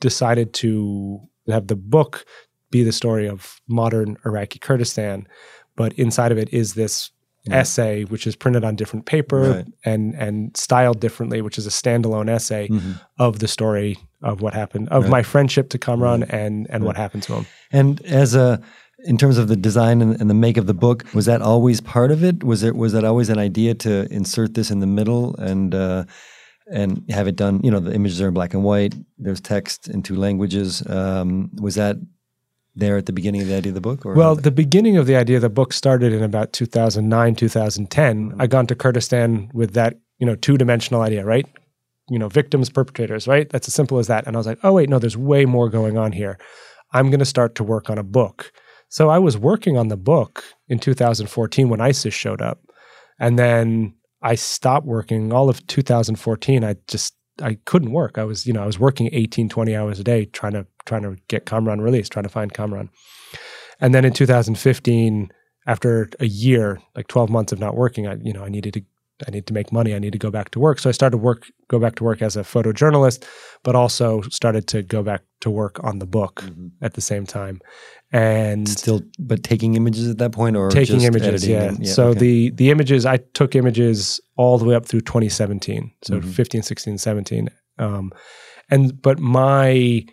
decided 0.00 0.52
to 0.54 1.20
have 1.48 1.68
the 1.68 1.76
book 1.76 2.24
be 2.70 2.82
the 2.82 2.92
story 2.92 3.28
of 3.28 3.60
modern 3.68 4.16
Iraqi 4.26 4.58
Kurdistan, 4.58 5.28
but 5.76 5.92
inside 5.92 6.32
of 6.32 6.38
it 6.38 6.52
is 6.52 6.74
this 6.74 7.10
yeah. 7.44 7.58
essay 7.58 8.04
which 8.04 8.26
is 8.26 8.34
printed 8.34 8.64
on 8.64 8.76
different 8.76 9.06
paper 9.06 9.40
right. 9.40 9.66
and 9.84 10.14
and 10.14 10.56
styled 10.56 11.00
differently, 11.00 11.42
which 11.42 11.58
is 11.58 11.66
a 11.66 11.70
standalone 11.70 12.28
essay 12.28 12.68
mm-hmm. 12.68 12.92
of 13.18 13.38
the 13.38 13.48
story 13.48 13.98
of 14.22 14.40
what 14.40 14.54
happened 14.54 14.88
of 14.88 15.04
right. 15.04 15.10
my 15.10 15.22
friendship 15.22 15.68
to 15.70 15.78
Kamran 15.78 16.20
right. 16.20 16.30
and 16.30 16.66
and 16.70 16.84
what 16.84 16.96
happened 16.96 17.22
to 17.24 17.34
him. 17.34 17.46
And 17.70 18.00
as 18.02 18.34
a 18.34 18.60
in 19.04 19.18
terms 19.18 19.38
of 19.38 19.48
the 19.48 19.56
design 19.56 20.00
and, 20.02 20.20
and, 20.20 20.30
the 20.30 20.34
make 20.34 20.56
of 20.56 20.66
the 20.66 20.74
book, 20.74 21.04
was 21.14 21.26
that 21.26 21.42
always 21.42 21.80
part 21.80 22.10
of 22.10 22.22
it? 22.22 22.44
Was 22.44 22.62
it 22.62 22.76
was 22.76 22.92
that 22.92 23.04
always 23.04 23.28
an 23.28 23.38
idea 23.38 23.74
to 23.74 24.12
insert 24.12 24.54
this 24.54 24.70
in 24.70 24.80
the 24.80 24.86
middle 24.86 25.34
and 25.36 25.74
uh, 25.74 26.04
and 26.70 27.04
have 27.10 27.26
it 27.26 27.36
done? 27.36 27.60
You 27.62 27.70
know, 27.70 27.80
the 27.80 27.94
images 27.94 28.20
are 28.20 28.28
in 28.28 28.34
black 28.34 28.54
and 28.54 28.62
white. 28.62 28.94
There's 29.18 29.40
text 29.40 29.88
in 29.88 30.02
two 30.02 30.16
languages. 30.16 30.86
Um, 30.88 31.50
was 31.60 31.74
that 31.74 31.96
there 32.74 32.96
at 32.96 33.06
the 33.06 33.12
beginning 33.12 33.42
of 33.42 33.48
the 33.48 33.54
idea 33.54 33.70
of 33.70 33.74
the 33.74 33.80
book? 33.80 34.04
well, 34.04 34.34
the 34.34 34.50
beginning 34.50 34.96
of 34.96 35.06
the 35.06 35.16
idea 35.16 35.36
of 35.36 35.42
the 35.42 35.50
book 35.50 35.72
started 35.72 36.12
in 36.12 36.22
about 36.22 36.52
2009, 36.52 37.34
2010. 37.34 38.30
Mm-hmm. 38.30 38.40
I 38.40 38.46
gone 38.46 38.66
to 38.66 38.74
Kurdistan 38.74 39.50
with 39.52 39.74
that 39.74 39.98
you 40.18 40.26
know 40.26 40.36
two 40.36 40.56
dimensional 40.56 41.02
idea, 41.02 41.24
right? 41.24 41.46
You 42.08 42.18
know, 42.18 42.28
victims, 42.28 42.70
perpetrators, 42.70 43.26
right? 43.26 43.48
That's 43.48 43.68
as 43.68 43.74
simple 43.74 43.98
as 43.98 44.06
that. 44.08 44.26
And 44.26 44.36
I 44.36 44.38
was 44.38 44.46
like, 44.46 44.58
oh 44.62 44.72
wait, 44.72 44.88
no, 44.88 44.98
there's 44.98 45.16
way 45.16 45.44
more 45.44 45.68
going 45.68 45.96
on 45.96 46.12
here. 46.12 46.38
I'm 46.92 47.08
going 47.08 47.20
to 47.20 47.24
start 47.24 47.54
to 47.54 47.64
work 47.64 47.88
on 47.88 47.96
a 47.96 48.02
book 48.02 48.52
so 48.92 49.08
I 49.08 49.18
was 49.18 49.38
working 49.38 49.78
on 49.78 49.88
the 49.88 49.96
book 49.96 50.44
in 50.68 50.78
2014 50.78 51.70
when 51.70 51.80
ISIS 51.80 52.12
showed 52.12 52.42
up. 52.42 52.60
And 53.18 53.38
then 53.38 53.94
I 54.20 54.34
stopped 54.34 54.86
working 54.86 55.32
all 55.32 55.48
of 55.48 55.66
2014. 55.66 56.62
I 56.62 56.76
just 56.88 57.14
I 57.40 57.54
couldn't 57.64 57.92
work. 57.92 58.18
I 58.18 58.24
was, 58.24 58.46
you 58.46 58.52
know, 58.52 58.62
I 58.62 58.66
was 58.66 58.78
working 58.78 59.08
18, 59.10 59.48
20 59.48 59.74
hours 59.74 59.98
a 59.98 60.04
day 60.04 60.26
trying 60.26 60.52
to 60.52 60.66
trying 60.84 61.04
to 61.04 61.16
get 61.28 61.46
Kamran 61.46 61.80
released, 61.80 62.12
trying 62.12 62.24
to 62.24 62.28
find 62.28 62.52
Kamran. 62.52 62.90
And 63.80 63.94
then 63.94 64.04
in 64.04 64.12
2015, 64.12 65.32
after 65.66 66.10
a 66.20 66.26
year, 66.26 66.78
like 66.94 67.08
12 67.08 67.30
months 67.30 67.50
of 67.50 67.60
not 67.60 67.74
working, 67.74 68.06
I, 68.06 68.16
you 68.16 68.34
know, 68.34 68.44
I 68.44 68.50
needed 68.50 68.74
to 68.74 68.82
I 69.26 69.30
need 69.30 69.46
to 69.46 69.54
make 69.54 69.72
money. 69.72 69.94
I 69.94 69.98
need 69.98 70.12
to 70.12 70.18
go 70.18 70.30
back 70.30 70.50
to 70.50 70.60
work. 70.60 70.78
So 70.78 70.88
I 70.88 70.92
started 70.92 71.18
work, 71.18 71.50
go 71.68 71.78
back 71.78 71.94
to 71.96 72.04
work 72.04 72.22
as 72.22 72.36
a 72.36 72.42
photojournalist, 72.42 73.24
but 73.62 73.74
also 73.74 74.20
started 74.22 74.66
to 74.68 74.82
go 74.82 75.02
back 75.02 75.22
to 75.40 75.50
work 75.50 75.82
on 75.84 75.98
the 75.98 76.06
book 76.06 76.42
mm-hmm. 76.44 76.68
at 76.80 76.94
the 76.94 77.00
same 77.00 77.26
time. 77.26 77.60
And 78.12 78.68
still, 78.68 79.00
but 79.18 79.42
taking 79.42 79.74
images 79.74 80.08
at 80.08 80.18
that 80.18 80.32
point, 80.32 80.56
or 80.56 80.70
taking 80.70 81.02
images, 81.02 81.46
yeah. 81.46 81.72
yeah. 81.78 81.90
So 81.90 82.08
okay. 82.08 82.18
the 82.18 82.50
the 82.50 82.70
images, 82.70 83.06
I 83.06 83.18
took 83.32 83.54
images 83.56 84.20
all 84.36 84.58
the 84.58 84.66
way 84.66 84.74
up 84.74 84.84
through 84.84 85.00
2017, 85.00 85.90
so 86.02 86.18
mm-hmm. 86.18 86.30
15, 86.30 86.62
16, 86.62 86.98
17. 86.98 87.48
Um, 87.78 88.12
and 88.70 89.00
but 89.00 89.18
my 89.18 90.04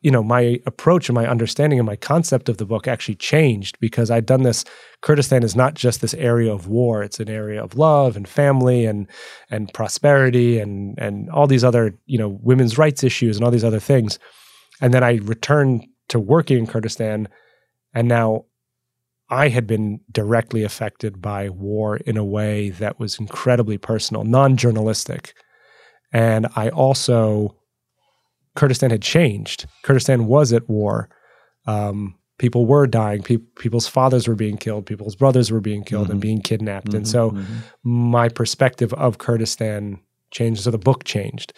you 0.00 0.10
know 0.10 0.22
my 0.22 0.60
approach 0.66 1.08
and 1.08 1.14
my 1.14 1.26
understanding 1.26 1.78
and 1.78 1.86
my 1.86 1.96
concept 1.96 2.48
of 2.48 2.56
the 2.56 2.66
book 2.66 2.88
actually 2.88 3.14
changed 3.14 3.78
because 3.80 4.10
I'd 4.10 4.26
done 4.26 4.42
this 4.42 4.64
Kurdistan 5.02 5.42
is 5.42 5.54
not 5.54 5.74
just 5.74 6.00
this 6.00 6.14
area 6.14 6.52
of 6.52 6.66
war 6.66 7.02
it's 7.02 7.20
an 7.20 7.28
area 7.28 7.62
of 7.62 7.76
love 7.76 8.16
and 8.16 8.28
family 8.28 8.84
and 8.84 9.06
and 9.50 9.72
prosperity 9.72 10.58
and 10.58 10.98
and 10.98 11.30
all 11.30 11.46
these 11.46 11.64
other 11.64 11.96
you 12.06 12.18
know 12.18 12.38
women's 12.42 12.78
rights 12.78 13.04
issues 13.04 13.36
and 13.36 13.44
all 13.44 13.50
these 13.50 13.64
other 13.64 13.80
things. 13.80 14.18
And 14.80 14.92
then 14.92 15.04
I 15.04 15.16
returned 15.16 15.86
to 16.08 16.18
working 16.18 16.58
in 16.58 16.66
Kurdistan 16.66 17.28
and 17.94 18.08
now 18.08 18.44
I 19.28 19.48
had 19.48 19.66
been 19.66 20.00
directly 20.10 20.62
affected 20.62 21.20
by 21.20 21.48
war 21.48 21.96
in 21.96 22.16
a 22.16 22.24
way 22.24 22.70
that 22.70 22.98
was 23.00 23.18
incredibly 23.18 23.78
personal 23.78 24.24
non-journalistic. 24.24 25.34
And 26.12 26.46
I 26.54 26.68
also 26.68 27.56
Kurdistan 28.56 28.90
had 28.90 29.02
changed. 29.02 29.66
Kurdistan 29.82 30.26
was 30.26 30.52
at 30.52 30.68
war. 30.68 31.08
Um, 31.66 32.16
people 32.38 32.66
were 32.66 32.86
dying. 32.86 33.22
Pe- 33.22 33.38
people's 33.58 33.86
fathers 33.86 34.26
were 34.26 34.34
being 34.34 34.56
killed. 34.56 34.86
People's 34.86 35.16
brothers 35.16 35.50
were 35.50 35.60
being 35.60 35.84
killed 35.84 36.04
mm-hmm. 36.04 36.12
and 36.12 36.20
being 36.20 36.40
kidnapped. 36.40 36.88
Mm-hmm, 36.88 36.96
and 36.96 37.08
so 37.08 37.30
mm-hmm. 37.30 37.54
my 37.82 38.28
perspective 38.28 38.92
of 38.94 39.18
Kurdistan 39.18 40.00
changed. 40.30 40.62
So 40.62 40.70
the 40.70 40.78
book 40.78 41.04
changed. 41.04 41.52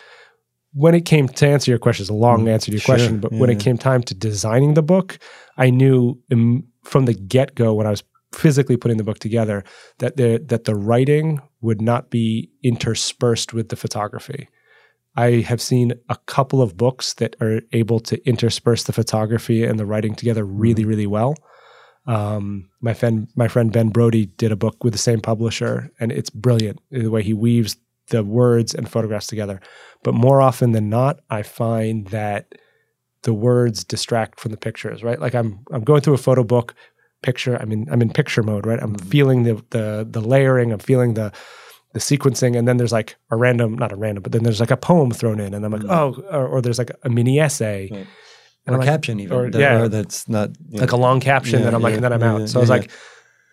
When 0.74 0.94
it 0.94 1.06
came 1.06 1.28
to 1.28 1.46
answer 1.46 1.70
your 1.70 1.78
question, 1.78 2.02
it's 2.02 2.10
a 2.10 2.14
long 2.14 2.40
mm-hmm. 2.40 2.48
answer 2.48 2.66
to 2.66 2.72
your 2.72 2.80
sure, 2.80 2.94
question, 2.94 3.20
but 3.20 3.32
yeah, 3.32 3.38
when 3.38 3.50
it 3.50 3.58
came 3.58 3.78
time 3.78 4.02
to 4.02 4.14
designing 4.14 4.74
the 4.74 4.82
book, 4.82 5.18
I 5.56 5.70
knew 5.70 6.20
Im- 6.30 6.68
from 6.84 7.06
the 7.06 7.14
get 7.14 7.54
go 7.54 7.74
when 7.74 7.86
I 7.86 7.90
was 7.90 8.02
physically 8.34 8.76
putting 8.76 8.98
the 8.98 9.04
book 9.04 9.18
together 9.18 9.64
that 9.98 10.16
the 10.16 10.44
that 10.48 10.64
the 10.64 10.74
writing 10.74 11.40
would 11.62 11.80
not 11.80 12.10
be 12.10 12.50
interspersed 12.62 13.54
with 13.54 13.70
the 13.70 13.76
photography 13.76 14.48
I 15.18 15.40
have 15.40 15.60
seen 15.60 15.94
a 16.08 16.16
couple 16.26 16.62
of 16.62 16.76
books 16.76 17.14
that 17.14 17.34
are 17.40 17.60
able 17.72 17.98
to 18.00 18.24
intersperse 18.24 18.84
the 18.84 18.92
photography 18.92 19.64
and 19.64 19.76
the 19.76 19.84
writing 19.84 20.14
together 20.14 20.44
really, 20.44 20.82
mm-hmm. 20.82 20.90
really 20.90 21.06
well. 21.08 21.34
Um, 22.06 22.70
my 22.80 22.94
friend, 22.94 23.26
my 23.34 23.48
friend 23.48 23.72
Ben 23.72 23.88
Brody 23.88 24.26
did 24.26 24.52
a 24.52 24.56
book 24.56 24.84
with 24.84 24.92
the 24.92 24.98
same 24.98 25.20
publisher, 25.20 25.90
and 25.98 26.12
it's 26.12 26.30
brilliant 26.30 26.80
the 26.92 27.08
way 27.08 27.24
he 27.24 27.34
weaves 27.34 27.76
the 28.10 28.22
words 28.22 28.72
and 28.72 28.88
photographs 28.88 29.26
together. 29.26 29.60
But 30.04 30.14
more 30.14 30.40
often 30.40 30.70
than 30.70 30.88
not, 30.88 31.18
I 31.28 31.42
find 31.42 32.06
that 32.08 32.54
the 33.24 33.34
words 33.34 33.82
distract 33.82 34.38
from 34.38 34.52
the 34.52 34.56
pictures. 34.56 35.02
Right, 35.02 35.20
like 35.20 35.34
I'm 35.34 35.64
I'm 35.72 35.82
going 35.82 36.00
through 36.00 36.14
a 36.14 36.18
photo 36.18 36.44
book 36.44 36.76
picture. 37.24 37.56
I'm 37.56 37.72
in 37.72 37.88
I'm 37.90 38.02
in 38.02 38.10
picture 38.10 38.44
mode. 38.44 38.66
Right, 38.66 38.80
I'm 38.80 38.94
mm-hmm. 38.94 39.08
feeling 39.08 39.42
the 39.42 39.54
the 39.70 40.06
the 40.08 40.20
layering. 40.20 40.72
I'm 40.72 40.78
feeling 40.78 41.14
the 41.14 41.32
the 41.92 42.00
sequencing, 42.00 42.56
and 42.56 42.68
then 42.68 42.76
there's 42.76 42.92
like 42.92 43.16
a 43.30 43.36
random, 43.36 43.76
not 43.76 43.92
a 43.92 43.96
random, 43.96 44.22
but 44.22 44.32
then 44.32 44.42
there's 44.42 44.60
like 44.60 44.70
a 44.70 44.76
poem 44.76 45.10
thrown 45.10 45.40
in, 45.40 45.54
and 45.54 45.64
I'm 45.64 45.72
like, 45.72 45.82
mm. 45.82 45.90
oh, 45.90 46.20
or, 46.30 46.46
or, 46.46 46.60
there's 46.60 46.78
like 46.78 46.90
a 47.02 47.08
mini 47.08 47.40
essay. 47.40 47.88
Right. 47.90 48.06
Or 48.66 48.74
a 48.74 48.78
like, 48.78 48.86
caption 48.86 49.18
even, 49.20 49.34
or, 49.34 49.50
that, 49.50 49.58
yeah, 49.58 49.80
or 49.80 49.88
that's 49.88 50.28
not 50.28 50.50
like 50.72 50.92
a 50.92 50.96
long 50.96 51.20
caption 51.20 51.60
yeah, 51.60 51.64
that 51.64 51.74
I'm 51.74 51.80
like, 51.80 51.92
yeah, 51.92 51.96
and 51.96 52.04
then 52.04 52.12
I'm 52.12 52.22
out. 52.22 52.48
so 52.50 52.58
I 52.58 52.60
was 52.60 52.68
like, 52.68 52.90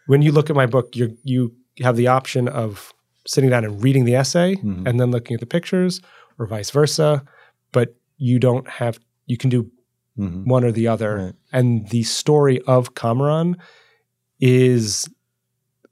when 0.07 0.21
you 0.21 0.33
look 0.33 0.49
at 0.49 0.57
my 0.57 0.65
book, 0.65 0.93
you 0.93 1.17
you 1.23 1.53
have 1.79 1.95
the 1.95 2.07
option 2.07 2.49
of 2.49 2.93
sitting 3.25 3.49
down 3.49 3.63
and 3.63 3.81
reading 3.81 4.03
the 4.03 4.15
essay 4.15 4.55
Mhm. 4.55 4.85
and 4.85 4.99
then 4.99 5.11
looking 5.11 5.33
at 5.35 5.39
the 5.39 5.45
pictures, 5.45 6.01
or 6.37 6.45
vice 6.47 6.69
versa. 6.69 7.23
But 7.71 7.95
you 8.17 8.39
don't 8.39 8.67
have 8.67 8.99
you 9.25 9.37
can 9.37 9.49
do 9.49 9.71
Mhm. 10.19 10.45
one 10.45 10.65
or 10.65 10.73
the 10.73 10.87
other. 10.89 11.15
Right. 11.15 11.33
And 11.53 11.87
the 11.89 12.03
story 12.03 12.59
of 12.67 12.93
Kamran 12.95 13.55
is 14.41 15.07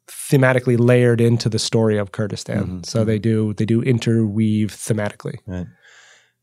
thematically 0.10 0.78
layered 0.80 1.22
into 1.22 1.50
the 1.50 1.60
story 1.60 1.98
of 1.98 2.12
Kurdistan. 2.12 2.64
Mhm. 2.82 2.86
So 2.86 3.04
they 3.04 3.20
do 3.20 3.54
they 3.54 3.66
do 3.66 3.82
interweave 3.82 4.72
thematically. 4.72 5.38
Right. 5.48 5.68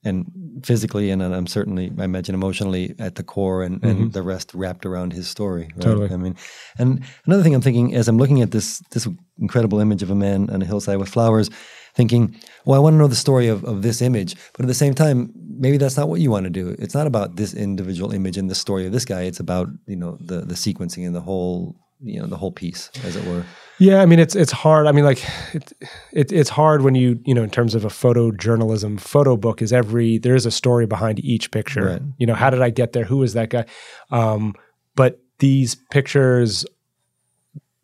And 0.02 0.24
physically, 0.64 1.10
and 1.10 1.22
I'm 1.22 1.46
certainly, 1.46 1.92
I 1.98 2.04
imagine, 2.04 2.34
emotionally 2.34 2.94
at 2.98 3.16
the 3.16 3.22
core, 3.22 3.62
and, 3.62 3.84
and 3.84 3.98
Mhm. 3.98 4.12
the 4.14 4.22
rest 4.22 4.54
wrapped 4.54 4.86
around 4.86 5.12
his 5.12 5.28
story. 5.28 5.64
Right? 5.74 5.80
Totally. 5.82 6.10
I 6.10 6.16
mean, 6.16 6.36
and 6.78 7.02
another 7.26 7.42
thing 7.42 7.54
I'm 7.54 7.60
thinking 7.60 7.94
as 7.94 8.08
I'm 8.08 8.16
looking 8.16 8.40
at 8.40 8.50
this 8.50 8.80
this 8.92 9.06
incredible 9.38 9.78
image 9.78 10.02
of 10.02 10.10
a 10.10 10.14
man 10.14 10.48
on 10.48 10.62
a 10.62 10.64
hillside 10.64 10.96
with 10.98 11.10
flowers, 11.10 11.50
thinking, 11.94 12.34
well, 12.64 12.76
I 12.78 12.82
want 12.82 12.94
to 12.94 12.98
know 12.98 13.08
the 13.08 13.14
story 13.26 13.48
of, 13.48 13.62
of 13.64 13.82
this 13.82 14.00
image, 14.00 14.36
but 14.54 14.64
at 14.64 14.68
the 14.68 14.74
same 14.74 14.94
time, 14.94 15.34
maybe 15.58 15.76
that's 15.76 15.98
not 15.98 16.08
what 16.08 16.20
you 16.22 16.30
want 16.30 16.44
to 16.44 16.50
do. 16.50 16.74
It's 16.78 16.94
not 16.94 17.06
about 17.06 17.36
this 17.36 17.52
individual 17.52 18.10
image 18.12 18.38
and 18.38 18.48
the 18.48 18.54
story 18.54 18.86
of 18.86 18.92
this 18.92 19.04
guy. 19.04 19.22
It's 19.24 19.40
about 19.40 19.68
you 19.86 19.96
know 19.96 20.16
the 20.18 20.46
the 20.46 20.54
sequencing 20.54 21.04
and 21.06 21.14
the 21.14 21.20
whole 21.20 21.76
you 22.02 22.20
know 22.20 22.26
the 22.26 22.36
whole 22.36 22.52
piece, 22.52 22.90
as 23.04 23.16
it 23.16 23.24
were. 23.26 23.44
Yeah, 23.78 24.02
I 24.02 24.06
mean 24.06 24.18
it's 24.18 24.34
it's 24.36 24.52
hard. 24.52 24.86
I 24.86 24.92
mean 24.92 25.04
like 25.04 25.22
it, 25.54 25.72
it 26.12 26.32
it's 26.32 26.50
hard 26.50 26.82
when 26.82 26.94
you 26.94 27.18
you 27.24 27.34
know 27.34 27.42
in 27.42 27.50
terms 27.50 27.74
of 27.74 27.84
a 27.84 27.88
photojournalism 27.88 29.00
photo 29.00 29.36
book 29.36 29.62
is 29.62 29.72
every 29.72 30.18
there 30.18 30.34
is 30.34 30.46
a 30.46 30.50
story 30.50 30.86
behind 30.86 31.18
each 31.24 31.50
picture. 31.50 31.86
Right. 31.86 32.02
You 32.18 32.26
know 32.26 32.34
how 32.34 32.50
did 32.50 32.62
I 32.62 32.70
get 32.70 32.92
there? 32.92 33.04
Who 33.04 33.22
is 33.22 33.32
that 33.34 33.50
guy? 33.50 33.64
Um, 34.10 34.54
but 34.96 35.18
these 35.38 35.76
pictures, 35.90 36.66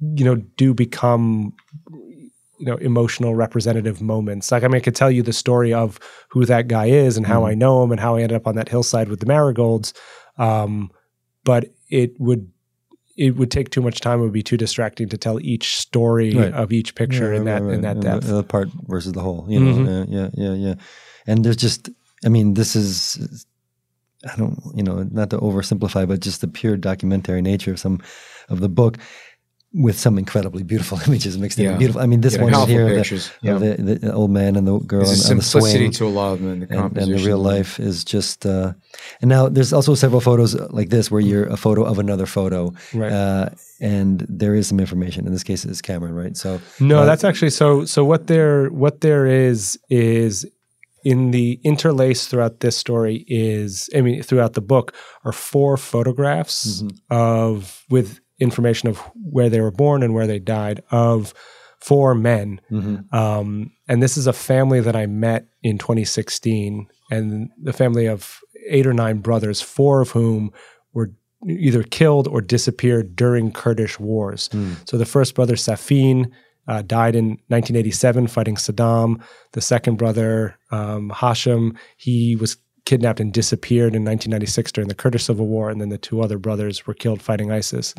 you 0.01 0.25
know, 0.25 0.35
do 0.35 0.75
become 0.75 1.55
you 2.59 2.67
know 2.67 2.77
emotional 2.77 3.35
representative 3.35 4.01
moments. 4.03 4.51
Like 4.53 4.65
I 4.65 4.69
mean 4.69 4.77
I 4.77 4.81
could 4.81 4.95
tell 4.97 5.11
you 5.11 5.23
the 5.23 5.33
story 5.33 5.73
of 5.73 5.99
who 6.31 6.45
that 6.47 6.69
guy 6.69 6.87
is 6.87 7.17
and 7.17 7.27
how 7.27 7.43
Mhm. 7.43 7.51
I 7.51 7.55
know 7.55 7.83
him 7.83 7.91
and 7.91 8.01
how 8.01 8.17
I 8.17 8.23
ended 8.23 8.37
up 8.37 8.47
on 8.47 8.57
that 8.57 8.69
hillside 8.69 9.09
with 9.09 9.21
the 9.21 9.27
marigolds. 9.27 9.95
Um, 10.39 10.91
but 11.45 11.71
it 11.89 12.13
would 12.19 12.51
it 13.17 13.37
would 13.37 13.51
take 13.51 13.71
too 13.71 13.81
much 13.83 14.01
time. 14.01 14.21
It 14.21 14.23
would 14.25 14.33
be 14.33 14.43
too 14.43 14.57
distracting 14.57 15.09
to 15.09 15.17
tell 15.19 15.41
each 15.41 15.77
story 15.77 16.35
Right. 16.35 16.53
of 16.53 16.73
each 16.73 16.95
picture 16.95 17.33
Yeah, 17.33 17.39
in 17.41 17.45
that 17.45 17.63
right, 17.63 17.75
in 17.75 17.81
that 17.83 18.01
depth. 18.01 18.27
The, 18.27 18.35
the 18.35 18.43
part 18.45 18.69
versus 18.87 19.13
the 19.13 19.23
whole, 19.23 19.47
you 19.49 19.59
know. 19.61 19.73
Mhm. 19.79 20.09
Yeah, 20.09 20.19
yeah, 20.19 20.31
yeah, 20.35 20.55
yeah. 20.55 20.75
And 21.27 21.45
there's 21.45 21.57
just, 21.57 21.89
I 22.25 22.29
mean, 22.29 22.55
this 22.55 22.77
is, 22.77 23.47
I 24.31 24.37
don't, 24.37 24.59
you 24.75 24.83
know, 24.83 25.03
not 25.11 25.31
to 25.31 25.39
oversimplify, 25.39 26.07
but 26.07 26.21
just 26.21 26.41
the 26.41 26.49
pure 26.49 26.77
documentary 26.77 27.43
nature 27.43 27.73
of 27.73 27.79
some 27.81 28.01
of 28.49 28.61
the 28.61 28.69
book, 28.69 28.99
with 29.73 29.99
some 29.99 30.17
incredibly 30.19 30.63
beautiful 30.63 30.99
images 31.07 31.37
mixed 31.37 31.59
Yeah. 31.59 31.73
in. 31.73 31.79
Beautiful. 31.79 32.01
I 32.01 32.07
mean, 32.07 32.21
this 32.23 32.37
Yeah, 32.37 32.43
one 32.45 32.69
here, 32.69 32.87
the. 33.03 33.31
Yeah. 33.43 33.59
the, 33.59 33.99
the 34.01 34.13
old 34.13 34.31
man 34.31 34.57
and 34.57 34.67
the 34.67 34.79
girl 34.79 35.05
There's 35.05 35.25
a 35.25 35.27
on, 35.27 35.33
on 35.33 35.37
the 35.39 35.43
simplicity 35.43 35.85
swing. 35.85 35.93
to 35.93 36.07
a 36.07 36.15
lot 36.21 36.33
of 36.33 36.41
them 36.41 36.53
in 36.53 36.61
the 36.61 36.67
And, 36.71 36.79
composition. 36.81 37.13
and 37.13 37.21
the 37.21 37.27
real 37.27 37.39
life 37.39 37.79
is 37.81 38.05
just, 38.05 38.47
uh, 38.47 38.73
and 39.21 39.29
now 39.29 39.49
there's 39.49 39.73
also 39.73 39.95
several 39.95 40.21
photos 40.21 40.55
like 40.71 40.89
this 40.91 41.11
where 41.11 41.21
you're 41.21 41.47
a 41.47 41.57
photo 41.57 41.83
of 41.85 41.99
another 41.99 42.27
photo, 42.27 42.73
Right. 42.95 43.13
uh, 43.13 43.51
and 43.81 44.25
there 44.29 44.55
is 44.55 44.69
some 44.69 44.81
information. 44.81 45.27
In 45.27 45.33
this 45.33 45.45
case, 45.45 45.65
it's 45.67 45.83
Kamran, 45.83 46.15
right? 46.15 46.37
So 46.37 46.61
No, 46.81 47.01
Uh, 47.01 47.05
that's 47.05 47.25
actually 47.25 47.51
so. 47.51 47.85
So 47.85 48.05
what 48.05 48.29
there 48.29 48.69
what 48.69 49.01
there 49.03 49.27
is 49.27 49.79
is 49.91 50.47
in 51.05 51.31
the 51.31 51.61
interlace 51.63 52.27
throughout 52.27 52.61
this 52.61 52.77
story 52.77 53.25
is 53.29 53.91
I 53.95 54.01
mean 54.01 54.23
throughout 54.23 54.55
the 54.55 54.63
book 54.63 54.95
are 55.25 55.33
four 55.33 55.77
photographs 55.77 56.83
Mhm. 56.83 56.91
of 57.11 57.85
with 57.91 58.19
information 58.39 58.89
of 58.89 58.99
where 59.15 59.49
they 59.49 59.61
were 59.61 59.71
born 59.71 60.03
and 60.03 60.15
where 60.15 60.27
they 60.27 60.39
died 60.39 60.83
of 60.91 61.35
four 61.81 62.15
men. 62.15 62.61
mhm. 62.71 63.13
Um, 63.13 63.73
and 63.89 64.03
this 64.03 64.17
is 64.17 64.27
a 64.27 64.33
family 64.33 64.81
that 64.81 64.97
I 64.97 65.07
met 65.07 65.47
in 65.63 65.79
2016, 65.79 66.89
and 67.11 67.51
the 67.63 67.73
family 67.73 68.07
of 68.07 68.41
eight 68.69 68.87
or 68.87 68.93
nine 68.93 69.19
brothers, 69.19 69.61
four 69.61 70.01
of 70.01 70.11
whom 70.11 70.53
were 70.93 71.13
either 71.47 71.83
killed 71.83 72.27
or 72.27 72.41
disappeared 72.41 73.15
during 73.15 73.53
Kurdish 73.53 74.01
wars. 74.01 74.49
Hmm. 74.51 74.73
So 74.85 74.97
the 74.97 75.07
first 75.07 75.35
brother, 75.35 75.55
Safin, 75.55 76.33
uh, 76.69 76.83
died 76.83 77.15
in 77.15 77.39
1987 77.49 78.27
fighting 78.27 78.57
Saddam. 78.57 79.23
The 79.53 79.61
second 79.61 79.97
brother, 79.97 80.57
um, 80.73 81.13
Hashim, 81.15 81.77
he 81.97 82.35
was 82.37 82.57
kidnapped 82.87 83.21
and 83.21 83.33
disappeared 83.33 83.95
in 83.95 84.03
1996 84.05 84.73
during 84.73 84.89
the 84.89 84.95
Kurdish 84.95 85.25
civil 85.25 85.47
war. 85.47 85.69
And 85.71 85.81
then 85.81 85.91
the 85.91 85.99
two 85.99 86.23
other 86.23 86.39
brothers 86.39 86.87
were 86.87 86.95
killed 86.95 87.21
fighting 87.21 87.51
ISIS. 87.53 87.95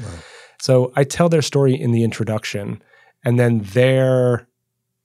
So 0.60 0.92
I 0.96 1.04
tell 1.04 1.30
their 1.30 1.42
story 1.44 1.76
in 1.80 1.92
the 1.92 2.04
introduction, 2.04 2.82
and 3.24 3.40
then 3.40 3.60
their, 3.60 4.48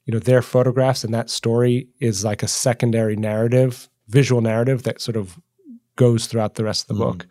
you 0.05 0.13
know, 0.13 0.19
their 0.19 0.41
photographs 0.41 1.03
and 1.03 1.13
that 1.13 1.29
story 1.29 1.87
is 1.99 2.23
like 2.25 2.41
a 2.41 2.47
secondary 2.47 3.15
narrative, 3.15 3.87
visual 4.07 4.41
narrative 4.41 4.83
that 4.83 4.99
sort 5.01 5.15
of 5.15 5.37
goes 5.95 6.25
throughout 6.25 6.55
the 6.55 6.63
rest 6.63 6.89
of 6.89 6.97
the 6.97 7.03
Mm, 7.03 7.07
book. 7.07 7.27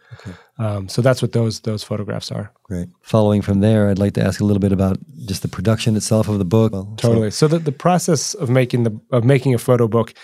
Um, 0.58 0.88
so 0.88 1.02
that's 1.02 1.20
what 1.20 1.32
those 1.32 1.60
those 1.60 1.82
photographs 1.82 2.30
are. 2.30 2.52
Great. 2.62 2.88
Following 3.00 3.42
from 3.42 3.58
there, 3.60 3.88
I'd 3.88 3.98
like 3.98 4.12
to 4.14 4.22
ask 4.22 4.40
a 4.40 4.44
little 4.44 4.60
bit 4.60 4.70
about 4.72 4.98
just 5.26 5.42
the 5.42 5.48
production 5.48 5.96
itself 5.96 6.28
of 6.28 6.38
the 6.38 6.44
book. 6.44 6.72
Well, 6.72 6.94
so- 7.00 7.08
Totally. 7.08 7.30
So, 7.32 7.48
the, 7.48 7.58
the 7.58 7.72
process 7.72 8.34
of 8.34 8.48
making 8.50 8.84
the 8.84 9.00
of 9.10 9.24
making 9.24 9.54
a 9.54 9.58
photo 9.58 9.88
book 9.88 10.14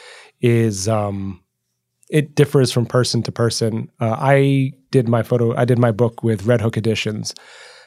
is 0.40 0.86
um, 0.86 1.42
it 2.10 2.34
differs 2.34 2.72
from 2.72 2.86
person 2.86 3.22
to 3.22 3.32
person. 3.32 3.90
Uh, 4.00 4.16
I 4.18 4.72
did 4.90 5.08
my 5.08 5.22
photo. 5.22 5.54
I 5.56 5.64
did 5.64 5.78
my 5.78 5.92
book 5.92 6.22
with 6.22 6.46
Red 6.46 6.60
Hook 6.60 6.76
Editions, 6.76 7.34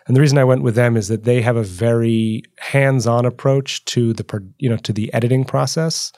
and 0.07 0.15
the 0.15 0.21
reason 0.21 0.37
I 0.37 0.43
went 0.43 0.63
with 0.63 0.75
them 0.75 0.97
is 0.97 1.07
that 1.07 1.23
they 1.23 1.41
have 1.41 1.55
a 1.55 1.63
very 1.63 2.43
hands 2.57 3.07
on 3.07 3.25
approach 3.25 3.83
to 3.85 4.13
the 4.13 4.25
you 4.57 4.69
know 4.69 4.77
to 4.77 4.93
the 4.93 5.13
editing 5.13 5.45
process. 5.45 6.11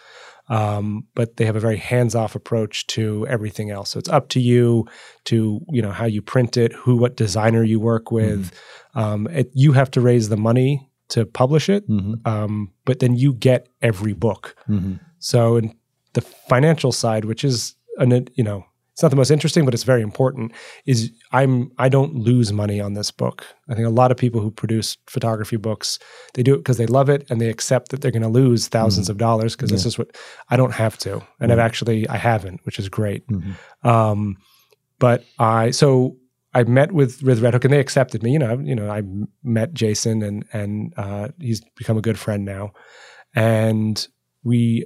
Um, 0.50 1.08
but 1.16 1.38
they 1.38 1.46
have 1.46 1.56
a 1.56 1.62
very 1.62 1.78
hands 1.78 2.16
off 2.16 2.36
approach 2.36 2.86
to 2.88 3.26
everything 3.28 3.72
else. 3.72 3.92
So 3.92 3.98
it's 3.98 4.10
up 4.10 4.28
to 4.30 4.42
you 4.42 4.86
to 5.26 5.62
you 5.70 5.82
know 5.82 5.92
how 5.92 6.06
you 6.06 6.22
print 6.22 6.58
it, 6.58 6.74
who 6.74 6.98
what 6.98 7.16
designer 7.16 7.64
you 7.64 7.80
work 7.80 8.12
with. 8.12 8.52
Um, 8.94 9.28
it, 9.28 9.50
you 9.54 9.72
have 9.72 9.90
to 9.92 10.02
raise 10.02 10.28
the 10.28 10.38
money 10.38 10.90
to 11.10 11.26
publish 11.26 11.70
it 11.70 11.88
Mhm, 11.90 12.26
um, 12.28 12.72
but 12.86 13.00
then 13.00 13.16
you 13.16 13.34
get 13.34 13.68
every 13.82 14.14
book. 14.14 14.56
mhm. 14.68 15.00
So 15.20 15.56
in 15.58 15.74
the 16.14 16.22
financial 16.22 16.92
side, 16.92 17.26
which 17.26 17.44
is 17.44 17.76
an 17.98 18.28
you 18.36 18.44
know 18.44 18.66
it's 18.94 19.02
not 19.02 19.10
the 19.10 19.16
most 19.18 19.32
interesting, 19.32 19.66
but 19.66 19.74
it's 19.74 19.84
very 19.84 20.04
important. 20.04 20.52
Is 20.86 21.12
I'm 21.32 21.72
I 21.80 21.90
don't 21.90 22.14
lose 22.14 22.54
money 22.54 22.80
on 22.80 22.94
this 22.94 23.10
book. 23.10 23.44
I 23.68 23.74
think 23.74 23.88
a 23.88 23.92
lot 23.92 24.12
of 24.12 24.18
people 24.18 24.40
who 24.40 24.52
produce 24.52 24.98
photography 25.08 25.58
books 25.58 25.98
they 26.36 26.44
do 26.44 26.54
it 26.54 26.58
because 26.58 26.78
they 26.78 26.86
love 26.86 27.10
it 27.10 27.26
and 27.30 27.42
they 27.42 27.50
accept 27.50 27.90
that 27.90 28.02
they're 28.02 28.12
going 28.12 28.22
to 28.22 28.28
lose 28.28 28.70
1000s 28.70 29.10
of 29.10 29.18
dollars 29.18 29.56
because 29.56 29.72
this 29.72 29.86
is 29.88 29.98
what 29.98 30.16
I 30.50 30.58
don't 30.58 30.74
have 30.74 30.98
to, 31.00 31.24
and 31.40 31.52
I've 31.52 31.60
actually 31.60 32.08
I 32.08 32.18
haven't, 32.18 32.64
which 32.66 32.78
is 32.78 32.88
great. 32.88 33.26
Mhm. 33.28 33.56
Um, 33.84 34.38
but 35.00 35.24
I 35.40 35.72
so 35.72 36.18
I 36.54 36.64
met 36.64 36.92
with 36.92 37.24
with 37.24 37.42
Red 37.42 37.54
Hook 37.54 37.66
and 37.66 37.74
they 37.74 37.80
accepted 37.80 38.22
me. 38.22 38.32
You 38.32 38.40
know, 38.40 38.60
you 38.60 38.76
know, 38.76 38.92
I 38.92 39.02
met 39.44 39.74
Jason 39.74 40.22
and 40.22 40.46
and 40.54 40.94
uh, 40.98 41.30
he's 41.40 41.62
become 41.76 41.98
a 41.98 42.02
good 42.02 42.20
friend 42.20 42.46
now, 42.46 42.74
and 43.34 44.08
we 44.44 44.86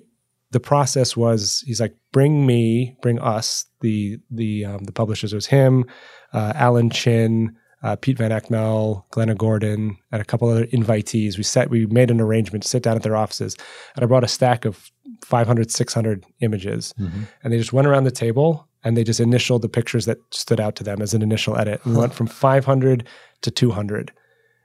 the 0.51 0.59
process 0.59 1.15
was 1.17 1.63
he's 1.65 1.79
like 1.81 1.95
bring 2.11 2.45
me 2.45 2.95
bring 3.01 3.19
us 3.19 3.65
the 3.81 4.17
the 4.31 4.65
um, 4.65 4.83
the 4.85 4.91
publishers 4.91 5.33
it 5.33 5.35
was 5.35 5.47
him, 5.47 5.85
uh, 6.33 6.53
Alan 6.55 6.89
Chin. 6.89 7.55
Uh, 7.83 7.95
Pete 7.95 8.17
van 8.17 8.31
Agtmael, 8.31 9.03
Glenna 9.11 9.35
Gordon, 9.35 9.95
and 10.11 10.19
a 10.19 10.25
couple 10.25 10.49
other 10.49 10.65
invitees. 10.65 11.37
We 11.37 11.43
set, 11.43 11.69
we 11.69 11.85
made 11.85 12.09
an 12.09 12.19
arrangement 12.19 12.63
to 12.63 12.67
sit 12.67 12.81
down 12.81 12.95
at 12.95 13.03
their 13.03 13.15
offices, 13.15 13.55
and 13.95 14.03
I 14.03 14.07
brought 14.07 14.23
a 14.23 14.27
stack 14.27 14.65
of 14.65 14.89
500, 15.23 15.69
600 15.69 16.25
images, 16.41 16.95
Mhm. 16.99 17.27
and 17.43 17.53
they 17.53 17.57
just 17.59 17.73
went 17.73 17.87
around 17.87 18.05
the 18.05 18.11
table 18.11 18.67
and 18.83 18.97
they 18.97 19.03
just 19.03 19.19
initialed 19.19 19.61
the 19.61 19.69
pictures 19.69 20.05
that 20.07 20.17
stood 20.31 20.59
out 20.59 20.75
to 20.77 20.83
them 20.83 21.03
as 21.03 21.13
an 21.13 21.21
initial 21.21 21.55
edit. 21.55 21.79
We 21.85 21.93
went 21.95 22.13
from 22.15 22.25
500 22.25 23.07
to 23.43 23.51
200. 23.51 24.11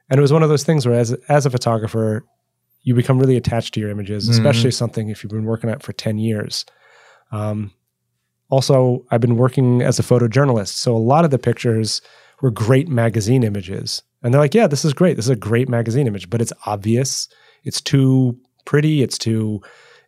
And 0.08 0.18
it 0.18 0.22
was 0.22 0.32
one 0.32 0.42
of 0.42 0.48
those 0.48 0.64
things 0.64 0.86
where 0.86 0.98
as, 0.98 1.12
as 1.28 1.44
a 1.44 1.50
photographer, 1.50 2.24
you 2.82 2.94
become 2.94 3.18
really 3.18 3.36
attached 3.36 3.74
to 3.74 3.80
your 3.80 3.90
images, 3.90 4.28
especially 4.28 4.70
something 4.70 5.08
if 5.08 5.22
you've 5.22 5.30
been 5.30 5.44
working 5.44 5.70
at 5.70 5.76
it 5.76 5.82
for 5.82 5.92
10 5.92 6.18
years. 6.18 6.64
Um, 7.30 7.72
also, 8.50 9.04
I've 9.10 9.20
been 9.20 9.36
working 9.36 9.82
as 9.82 9.98
a 9.98 10.02
photojournalist. 10.02 10.68
So 10.68 10.94
a 10.94 10.98
lot 10.98 11.24
of 11.24 11.30
the 11.30 11.38
pictures 11.38 12.02
were 12.42 12.50
great 12.50 12.88
magazine 12.88 13.44
images. 13.44 14.02
And 14.22 14.34
they're 14.34 14.40
like, 14.40 14.54
yeah, 14.54 14.66
this 14.66 14.84
is 14.84 14.92
great. 14.92 15.16
This 15.16 15.26
is 15.26 15.30
a 15.30 15.36
great 15.36 15.68
magazine 15.68 16.06
image, 16.06 16.28
but 16.28 16.40
it's 16.40 16.52
obvious. 16.66 17.28
It's 17.64 17.80
too 17.80 18.36
pretty. 18.64 19.02
It's 19.02 19.18
too 19.18 19.62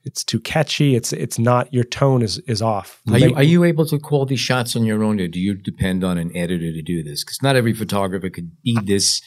it's 0.04 0.22
too 0.22 0.38
catchy. 0.38 0.94
It's 0.94 1.12
it's 1.12 1.38
not 1.38 1.72
your 1.72 1.84
tone 1.84 2.22
is 2.22 2.38
is 2.40 2.60
off. 2.60 3.00
Are 3.10 3.18
you, 3.18 3.34
are 3.34 3.42
you 3.42 3.64
able 3.64 3.86
to 3.86 3.98
call 3.98 4.26
these 4.26 4.40
shots 4.40 4.76
on 4.76 4.84
your 4.84 5.02
own, 5.02 5.18
or 5.20 5.28
do 5.28 5.40
you 5.40 5.54
depend 5.54 6.04
on 6.04 6.18
an 6.18 6.34
editor 6.36 6.72
to 6.72 6.82
do 6.82 7.02
this? 7.02 7.24
Because 7.24 7.42
not 7.42 7.56
every 7.56 7.72
photographer 7.72 8.28
could 8.28 8.50
be 8.62 8.76
this. 8.84 9.22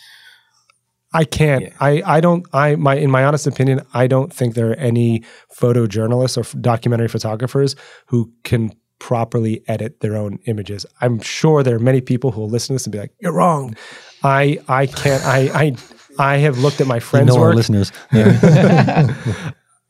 I 1.14 1.24
can't. 1.24 1.64
Yeah. 1.64 1.70
I, 1.80 2.02
I 2.06 2.20
don't. 2.22 2.46
I 2.54 2.76
my 2.76 2.96
in 2.96 3.10
my 3.10 3.24
honest 3.24 3.48
opinion, 3.48 3.82
I 3.94 4.08
don't 4.08 4.32
think 4.34 4.56
there 4.56 4.72
are 4.72 4.76
any 4.76 5.24
photojournalists 5.58 6.38
or 6.38 6.42
f- 6.42 6.56
documentary 6.62 7.08
photographers 7.08 7.76
who 8.08 8.32
can 8.44 8.72
properly 9.00 9.64
edit 9.68 10.00
their 10.02 10.16
own 10.18 10.40
images. 10.48 10.86
I'm 11.02 11.20
sure 11.22 11.64
there 11.64 11.76
are 11.76 11.80
many 11.80 12.02
people 12.02 12.32
who 12.32 12.42
will 12.42 12.50
listen 12.50 12.70
to 12.70 12.74
this 12.76 12.86
and 12.86 12.92
be 12.92 13.00
like, 13.00 13.12
"You're 13.20 13.34
wrong." 13.34 13.76
I 14.24 14.60
I 14.68 14.86
can't. 14.88 15.24
I 15.26 15.40
I 15.54 15.76
I 16.20 16.38
have 16.38 16.58
looked 16.60 16.82
at 16.82 16.88
my 16.88 16.96
You 16.96 17.02
friends' 17.02 17.28
know 17.36 17.42
our 17.42 17.48
work. 17.50 17.56
listeners. 17.56 17.92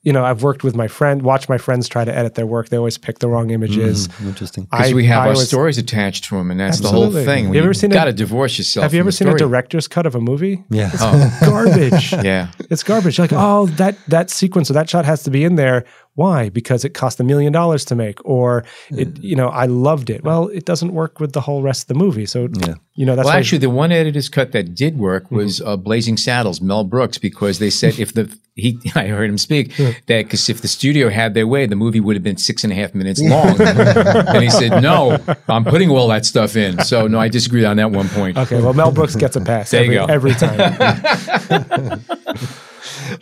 You 0.07 0.13
know, 0.13 0.23
I've 0.23 0.41
worked 0.41 0.63
with 0.63 0.73
my 0.73 0.87
friend, 0.87 1.21
watched 1.21 1.49
my 1.49 1.57
friends 1.57 1.89
try 1.89 2.05
to 2.05 2.15
edit 2.15 2.35
their 2.35 2.45
work. 2.47 2.69
They 2.69 2.77
always 2.77 2.97
pick 2.97 3.19
the 3.19 3.27
wrong 3.27 3.49
images. 3.49 4.07
Mm, 4.07 4.27
interesting. 4.29 4.63
Because 4.71 4.93
we 4.93 5.05
have 5.07 5.23
I 5.23 5.25
our 5.25 5.29
was- 5.31 5.49
stories 5.49 5.77
attached 5.77 6.23
to 6.29 6.35
them, 6.37 6.49
and 6.49 6.57
that's 6.57 6.79
the 6.79 6.87
whole 6.87 7.11
thing. 7.11 7.43
You 7.45 7.49
When 7.49 7.63
ever 7.63 7.73
seen 7.73 7.91
a- 7.91 7.93
got 7.93 8.05
to 8.05 8.13
divorce 8.13 8.57
yourself. 8.57 8.83
Have 8.83 8.93
you 8.93 9.01
ever 9.01 9.09
the 9.09 9.17
seen 9.17 9.27
a 9.27 9.35
director's 9.37 9.85
cut 9.89 10.05
of 10.05 10.15
a 10.15 10.21
movie? 10.21 10.63
Yeah. 10.69 10.91
Oh, 11.01 11.37
Garbage. 11.41 12.13
yeah. 12.23 12.51
It's 12.69 12.83
garbage. 12.83 13.17
You're 13.17 13.27
like, 13.27 13.33
oh, 13.35 13.65
that 13.81 13.97
that 14.07 14.29
sequence 14.29 14.69
or 14.71 14.73
that 14.75 14.89
shot 14.89 15.03
has 15.03 15.23
to 15.23 15.29
be 15.29 15.43
in 15.43 15.55
there. 15.55 15.83
Why? 16.17 16.49
Because 16.49 16.83
it 16.83 16.95
cost 16.95 17.19
a 17.19 17.23
million 17.23 17.53
dollars 17.53 17.85
to 17.85 17.95
make, 17.95 18.17
or 18.25 18.65
it, 18.89 19.19
you 19.19 19.35
know, 19.35 19.49
I 19.49 19.67
loved 19.67 20.09
it. 20.09 20.23
Well, 20.23 20.47
it 20.47 20.65
doesn't 20.65 20.91
work 20.91 21.19
with 21.19 21.33
the 21.33 21.41
whole 21.41 21.61
rest 21.61 21.83
of 21.83 21.87
the 21.89 21.93
movie. 21.93 22.25
So, 22.25 22.49
Yeah. 22.65 22.73
you 22.95 23.05
know, 23.05 23.15
that's 23.15 23.25
well, 23.27 23.35
why 23.35 23.39
actually, 23.39 23.59
the 23.59 23.69
one 23.69 23.91
editor's 23.91 24.27
cut 24.27 24.51
that 24.53 24.73
did 24.73 24.97
work 24.97 25.25
Mm-hmm. 25.25 25.35
was 25.35 25.61
uh, 25.61 25.77
Blazing 25.77 26.17
Saddles, 26.17 26.59
Mel 26.59 26.83
Brooks, 26.83 27.19
because 27.19 27.59
they 27.59 27.69
said 27.69 27.99
if 27.99 28.13
the 28.15 28.35
he, 28.55 28.79
I 28.95 29.05
heard 29.05 29.29
him 29.29 29.37
speak 29.37 29.75
that 29.77 30.23
because 30.23 30.49
if 30.49 30.61
the 30.61 30.67
studio 30.67 31.09
had 31.09 31.35
their 31.35 31.45
way, 31.45 31.67
the 31.67 31.75
movie 31.75 31.99
would 31.99 32.15
have 32.15 32.23
been 32.23 32.37
six 32.37 32.63
and 32.63 32.73
a 32.73 32.75
half 32.75 32.95
minutes 32.95 33.21
long. 33.21 33.61
and 33.61 34.41
he 34.43 34.49
said, 34.49 34.81
"No, 34.81 35.19
I'm 35.47 35.63
putting 35.65 35.91
all 35.91 36.07
that 36.07 36.25
stuff 36.25 36.55
in." 36.55 36.81
So 36.83 37.05
no, 37.05 37.19
I 37.19 37.27
disagreed 37.27 37.65
on 37.65 37.77
that 37.77 37.91
one 37.91 38.09
point. 38.09 38.35
okay. 38.39 38.59
Well, 38.59 38.73
Mel 38.73 38.91
Brooks 38.91 39.15
gets 39.15 39.35
a 39.35 39.41
pass 39.41 39.69
There 39.69 39.83
you 39.83 39.99
every, 39.99 40.31
go. 40.31 40.31
every 40.31 40.33
time. 40.33 42.01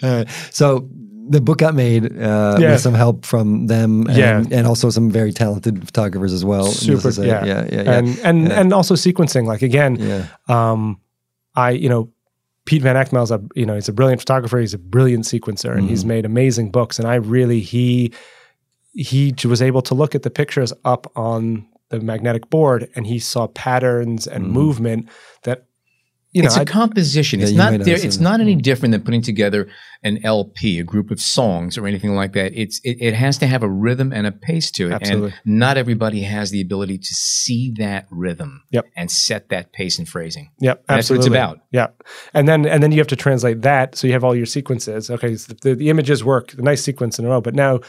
All 0.04 0.10
right. 0.18 0.30
So 0.52 0.88
the 1.28 1.42
book 1.42 1.58
got 1.60 1.74
made 1.76 2.06
uh, 2.06 2.58
Yeah. 2.60 2.72
with 2.72 2.82
some 2.82 2.94
help 2.94 3.26
from 3.26 3.68
them, 3.68 4.08
and, 4.08 4.18
Yeah. 4.18 4.44
and 4.52 4.68
also 4.68 4.90
some 4.90 5.10
very 5.10 5.32
talented 5.34 5.86
photographers 5.86 6.34
as 6.34 6.44
well. 6.46 6.66
Super. 6.66 7.12
say. 7.12 7.28
Yeah. 7.28 7.44
yeah, 7.46 7.66
yeah, 7.72 7.82
yeah. 7.84 7.92
And 7.98 8.20
and 8.24 8.52
and 8.52 8.74
also 8.74 8.96
sequencing. 8.96 9.46
Like 9.46 9.62
again, 9.62 9.96
yeah. 10.00 10.28
um, 10.48 11.00
I 11.56 11.72
you 11.72 11.90
know, 11.90 12.10
Pete 12.66 12.82
van 12.84 12.96
Agtmael's 12.96 13.32
a 13.32 13.42
you 13.56 13.66
know 13.66 13.76
he's 13.76 13.90
a 13.90 13.94
brilliant 13.94 14.22
photographer. 14.22 14.60
He's 14.60 14.74
a 14.74 14.80
brilliant 14.80 15.26
sequencer, 15.26 15.72
and 15.72 15.82
Mm-hmm. 15.82 15.88
he's 15.90 16.06
made 16.06 16.26
amazing 16.26 16.72
books. 16.72 17.00
And 17.00 17.08
I 17.08 17.16
really 17.16 17.60
he 17.62 18.12
he 18.94 19.34
was 19.46 19.62
able 19.62 19.82
to 19.84 19.94
look 19.96 20.16
at 20.16 20.24
the 20.24 20.30
pictures 20.30 20.72
up 20.86 21.12
on 21.16 21.68
the 21.90 22.00
magnetic 22.00 22.50
board, 22.50 22.90
and 22.96 23.06
he 23.08 23.20
saw 23.20 23.48
patterns 23.48 24.26
and 24.28 24.48
movement 24.48 25.08
that 25.44 25.66
you 26.36 26.42
know 26.42 26.48
it's 26.48 26.58
a 26.58 26.62
I- 26.62 26.66
composition. 26.66 27.40
It's 27.40 27.54
not 27.54 27.80
there. 27.80 27.96
It's 27.96 28.20
not 28.20 28.42
any 28.42 28.54
hmm. 28.54 28.60
different 28.60 28.92
than 28.92 29.02
putting 29.02 29.22
together 29.22 29.70
an 30.04 30.20
LP, 30.26 30.80
a 30.80 30.84
group 30.84 31.10
of 31.10 31.22
songs, 31.22 31.78
or 31.78 31.88
anything 31.88 32.14
like 32.14 32.34
that. 32.34 32.52
It's 32.54 32.82
it, 32.84 32.98
it 33.00 33.14
has 33.14 33.38
to 33.38 33.48
have 33.48 33.64
a 33.64 33.70
rhythm 33.70 34.12
and 34.12 34.28
a 34.28 34.34
pace 34.34 34.70
to 34.72 34.88
it, 34.88 34.92
Absolutely. 34.92 35.34
and 35.46 35.60
not 35.60 35.78
everybody 35.78 36.24
has 36.24 36.52
the 36.52 36.60
ability 36.60 36.98
to 36.98 37.14
see 37.14 37.74
that 37.78 38.08
rhythm 38.12 38.64
Yep. 38.72 38.86
and 38.98 39.10
set 39.10 39.48
that 39.50 39.72
pace 39.72 39.98
and 39.98 40.10
phrasing. 40.10 40.52
Yep, 40.60 40.84
Absolutely. 40.90 40.96
That's 40.96 41.10
what 41.10 41.18
it's 41.18 41.28
about. 41.28 41.60
Yeah, 41.72 41.88
and 42.34 42.50
then 42.50 42.66
and 42.66 42.84
then 42.84 42.92
you 42.92 42.98
have 42.98 43.08
to 43.08 43.16
translate 43.16 43.62
that, 43.62 43.96
so 43.96 44.06
you 44.06 44.12
have 44.12 44.26
all 44.26 44.36
your 44.36 44.46
sequences. 44.46 45.10
Okay, 45.10 45.38
so 45.38 45.54
the, 45.62 45.74
the 45.74 45.90
images 45.90 46.22
work, 46.22 46.52
the 46.52 46.64
nice 46.64 46.84
sequence 46.84 47.18
in 47.18 47.26
a 47.26 47.30
row, 47.30 47.40
but 47.40 47.56
now 47.56 47.80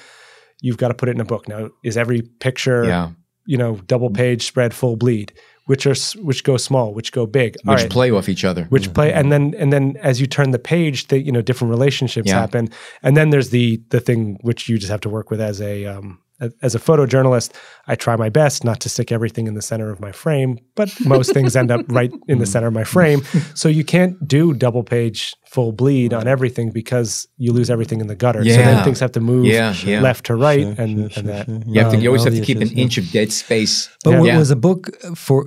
you've 0.60 0.78
got 0.78 0.88
to 0.88 0.94
put 0.94 1.08
it 1.08 1.16
in 1.16 1.20
a 1.20 1.24
book. 1.24 1.48
Now, 1.48 1.70
is 1.82 1.96
every 1.96 2.22
picture, 2.22 2.84
Yeah, 2.84 3.10
you 3.44 3.58
know, 3.58 3.80
double 3.86 4.10
page 4.10 4.46
spread, 4.46 4.72
full 4.72 4.96
bleed? 4.96 5.32
Which 5.66 5.84
are 5.86 5.94
which 6.22 6.44
go 6.44 6.56
small, 6.56 6.94
which 6.94 7.10
go 7.12 7.26
big? 7.26 7.56
Which 7.64 7.80
right. 7.82 7.90
play 7.90 8.10
off 8.12 8.28
each 8.28 8.44
other. 8.44 8.64
which 8.70 8.92
play 8.94 9.12
and 9.12 9.30
then 9.32 9.54
and 9.58 9.72
then 9.72 9.96
as 10.00 10.20
you 10.20 10.26
turn 10.28 10.52
the 10.52 10.58
page 10.60 11.08
the 11.08 11.18
you 11.20 11.32
know 11.32 11.42
different 11.42 11.70
relationships 11.70 12.28
Yeah. 12.28 12.40
happen 12.40 12.68
and 13.02 13.16
then 13.16 13.30
there's 13.30 13.50
the 13.50 13.82
the 13.90 14.00
thing 14.00 14.38
which 14.42 14.68
you 14.68 14.78
just 14.78 14.90
have 14.90 15.00
to 15.00 15.08
work 15.08 15.30
with 15.30 15.40
as 15.40 15.60
a 15.60 15.84
um 15.86 16.06
a- 16.06 16.25
as 16.62 16.74
a 16.74 16.78
photojournalist 16.78 17.52
i 17.86 17.94
try 17.94 18.14
my 18.16 18.28
best 18.28 18.64
not 18.64 18.78
to 18.80 18.88
stick 18.88 19.10
everything 19.10 19.46
in 19.46 19.54
the 19.54 19.62
center 19.62 19.90
of 19.90 20.00
my 20.00 20.12
frame 20.12 20.58
but 20.74 20.88
most 21.06 21.32
things 21.32 21.56
end 21.56 21.70
up 21.70 21.80
right 21.88 22.12
in 22.28 22.38
the 22.38 22.46
center 22.46 22.66
of 22.66 22.74
my 22.74 22.84
frame 22.84 23.22
so 23.54 23.68
you 23.68 23.84
can't 23.84 24.14
do 24.28 24.52
double 24.52 24.82
page 24.84 25.34
full 25.46 25.72
bleed 25.72 26.12
on 26.12 26.26
everything 26.28 26.70
because 26.70 27.26
you 27.38 27.52
lose 27.52 27.70
everything 27.70 28.00
in 28.00 28.06
the 28.08 28.14
gutter 28.14 28.44
so 28.44 28.50
then 28.50 28.76
Yeah. 28.76 28.84
things 28.84 29.00
have 29.00 29.12
to 29.12 29.20
move 29.20 29.46
Yeah, 29.46 29.74
yeah. 29.84 30.00
left 30.00 30.26
to 30.26 30.34
right 30.34 30.60
Sure, 30.62 30.74
and, 30.82 30.90
sure, 30.96 31.04
and 31.04 31.12
sure, 31.12 31.22
that 31.22 31.46
sure. 31.46 31.60
you 31.66 31.80
have 31.80 31.90
to. 31.92 31.96
Um, 31.96 32.02
You 32.02 32.08
always 32.10 32.24
have 32.24 32.34
to 32.34 32.40
the 32.40 32.46
keep 32.46 32.60
an 32.60 32.68
yeah. 32.68 32.82
inch 32.84 32.98
of 32.98 33.10
dead 33.12 33.32
space. 33.32 33.88
But 34.04 34.10
Yeah. 34.10 34.20
wa- 34.20 34.26
Yeah. 34.26 34.38
was 34.38 34.50
a 34.50 34.56
book 34.56 34.90
for 35.14 35.46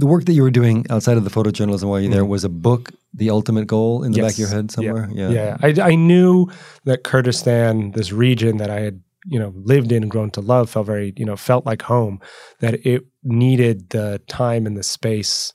the 0.00 0.06
work 0.06 0.24
that 0.26 0.32
you 0.34 0.42
were 0.42 0.50
doing 0.60 0.84
outside 0.90 1.16
of 1.16 1.24
the 1.24 1.30
photojournalism 1.30 1.84
while 1.88 2.00
you're 2.00 2.12
there? 2.12 2.24
Was 2.24 2.44
a 2.44 2.48
book 2.48 2.90
the 3.14 3.30
ultimate 3.30 3.66
goal 3.66 4.02
in 4.04 4.12
the 4.12 4.20
back 4.22 4.32
of 4.32 4.38
your 4.38 4.48
head 4.48 4.70
somewhere? 4.70 5.08
Yeah, 5.12 5.30
yeah. 5.30 5.56
I, 5.62 5.68
I 5.92 5.94
knew 5.94 6.48
that 6.84 7.04
Kurdistan, 7.04 7.92
this 7.92 8.12
region 8.12 8.56
that 8.58 8.70
I 8.70 8.80
had, 8.80 9.00
you 9.28 9.38
know, 9.38 9.52
lived 9.54 9.92
in 9.92 10.02
and 10.02 10.10
grown 10.10 10.30
to 10.32 10.40
love, 10.40 10.70
felt 10.70 10.86
very, 10.86 11.12
you 11.16 11.24
know, 11.24 11.36
felt 11.36 11.66
like 11.66 11.82
home. 11.82 12.20
That 12.60 12.86
it 12.86 13.04
needed 13.22 13.90
the 13.90 14.20
time 14.28 14.66
and 14.66 14.76
the 14.76 14.82
space, 14.82 15.52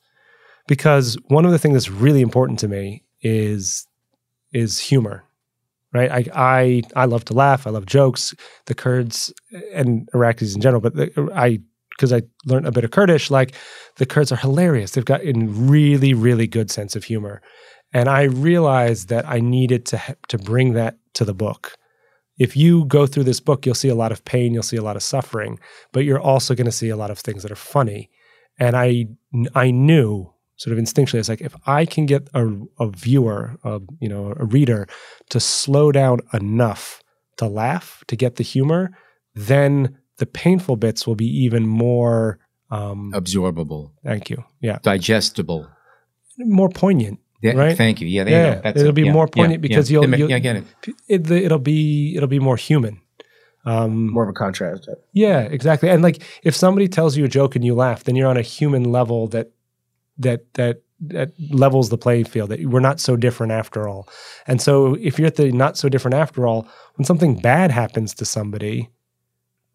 because 0.67 1.17
one 1.27 1.45
of 1.45 1.51
the 1.51 1.59
things 1.59 1.73
that's 1.73 1.89
really 1.89 2.21
important 2.21 2.59
to 2.59 2.67
me 2.67 3.03
is 3.21 3.87
is 4.51 4.79
humor, 4.79 5.23
right? 5.93 6.11
I 6.11 6.25
I 6.33 6.81
I 6.95 7.05
love 7.05 7.25
to 7.25 7.33
laugh. 7.33 7.65
I 7.65 7.71
love 7.71 7.85
jokes. 7.85 8.33
The 8.65 8.75
Kurds 8.75 9.33
and 9.73 10.07
Iraqis 10.13 10.55
in 10.55 10.61
general, 10.61 10.81
but 10.81 10.95
the, 10.95 11.29
I 11.35 11.59
because 11.91 12.13
I 12.13 12.23
learned 12.45 12.65
a 12.65 12.71
bit 12.71 12.83
of 12.83 12.91
Kurdish, 12.91 13.29
like 13.29 13.53
the 13.97 14.05
Kurds 14.05 14.31
are 14.31 14.35
hilarious. 14.35 14.91
They've 14.91 15.05
got 15.05 15.23
a 15.23 15.33
really 15.33 16.13
really 16.13 16.47
good 16.47 16.71
sense 16.71 16.95
of 16.95 17.03
humor. 17.03 17.41
And 17.95 18.09
I 18.09 18.23
realized 18.23 19.09
that 19.09 19.27
I 19.29 19.39
needed 19.39 19.85
to 19.87 20.17
to 20.29 20.37
bring 20.37 20.73
that 20.73 20.97
to 21.13 21.25
the 21.25 21.33
book. 21.33 21.73
If 22.37 22.57
you 22.57 22.85
go 22.85 23.05
through 23.05 23.25
this 23.25 23.39
book, 23.39 23.65
you'll 23.65 23.75
see 23.75 23.89
a 23.89 23.95
lot 23.95 24.11
of 24.11 24.25
pain, 24.25 24.53
you'll 24.53 24.63
see 24.63 24.77
a 24.77 24.83
lot 24.83 24.95
of 24.95 25.03
suffering, 25.03 25.59
but 25.91 26.03
you're 26.03 26.19
also 26.19 26.55
going 26.55 26.65
to 26.65 26.71
see 26.71 26.89
a 26.89 26.95
lot 26.95 27.11
of 27.11 27.19
things 27.19 27.43
that 27.43 27.51
are 27.51 27.55
funny. 27.55 28.09
And 28.57 28.75
I 28.75 29.07
I 29.55 29.71
knew 29.71 30.33
sort 30.55 30.77
of 30.77 30.83
instinctually, 30.83 31.19
it's 31.19 31.29
like 31.29 31.41
if 31.41 31.55
I 31.65 31.85
can 31.85 32.05
get 32.05 32.29
a, 32.33 32.47
a 32.79 32.87
viewer, 32.89 33.57
a, 33.63 33.81
you 33.99 34.07
know, 34.07 34.33
a 34.37 34.45
reader, 34.45 34.87
to 35.29 35.39
slow 35.39 35.91
down 35.91 36.19
enough 36.31 37.01
to 37.37 37.47
laugh, 37.47 38.03
to 38.07 38.15
get 38.15 38.35
the 38.35 38.43
humor, 38.43 38.91
then 39.33 39.97
the 40.17 40.25
painful 40.25 40.75
bits 40.75 41.07
will 41.07 41.15
be 41.15 41.27
even 41.27 41.67
more. 41.67 42.39
Um, 42.69 43.11
Absorbable, 43.13 43.91
thank 44.03 44.29
you. 44.29 44.43
Yeah, 44.61 44.79
digestible. 44.83 45.67
more 46.37 46.69
poignant. 46.69 47.19
Yeah, 47.43 47.51
Right? 47.53 47.77
Thank 47.77 47.99
you. 48.01 48.07
Yeah, 48.07 48.23
Yeah, 48.25 48.55
you. 48.55 48.71
It'll 48.71 48.89
it. 48.89 48.95
be 48.95 49.03
Yeah, 49.03 49.11
more 49.11 49.25
yeah, 49.35 49.41
poignant 49.41 49.61
because 49.61 49.91
yeah. 49.91 49.99
you'll- 50.01 50.15
you'll- 50.17 50.29
yeah, 50.29 50.39
get 50.39 50.55
it. 50.55 50.63
it, 51.07 51.29
it'll 51.29 51.59
be 51.59 52.15
it'll 52.15 52.29
be 52.29 52.39
more 52.39 52.57
human. 52.57 53.01
Um, 53.65 54.11
More 54.11 54.23
of 54.23 54.29
a 54.29 54.33
contrast. 54.33 54.89
yeah, 55.13 55.41
exactly. 55.41 55.89
And 55.89 56.01
like 56.03 56.21
if 56.43 56.53
somebody 56.55 56.87
tells 56.89 57.15
you 57.17 57.23
a 57.25 57.29
joke 57.29 57.55
and 57.55 57.63
you 57.63 57.73
laugh, 57.75 58.03
then 58.03 58.15
you're 58.15 58.27
on 58.29 58.37
a 58.37 58.41
human 58.41 58.91
level 58.91 59.27
that 59.29 59.51
that 60.17 60.53
that 60.55 60.81
that 60.99 61.31
levels 61.51 61.89
the 61.89 61.97
playing 61.97 62.25
field. 62.25 62.49
That 62.49 62.65
we're 62.65 62.81
not 62.81 62.99
so 62.99 63.15
different 63.15 63.51
after 63.53 63.87
all. 63.87 64.07
And 64.47 64.61
so 64.61 64.95
if 65.01 65.17
you're 65.17 65.27
at 65.27 65.35
the 65.35 65.51
not 65.51 65.77
so 65.77 65.87
different 65.89 66.15
after 66.15 66.45
all, 66.47 66.67
when 66.95 67.05
something 67.05 67.35
bad 67.39 67.71
happens 67.71 68.13
to 68.15 68.25
somebody, 68.25 68.89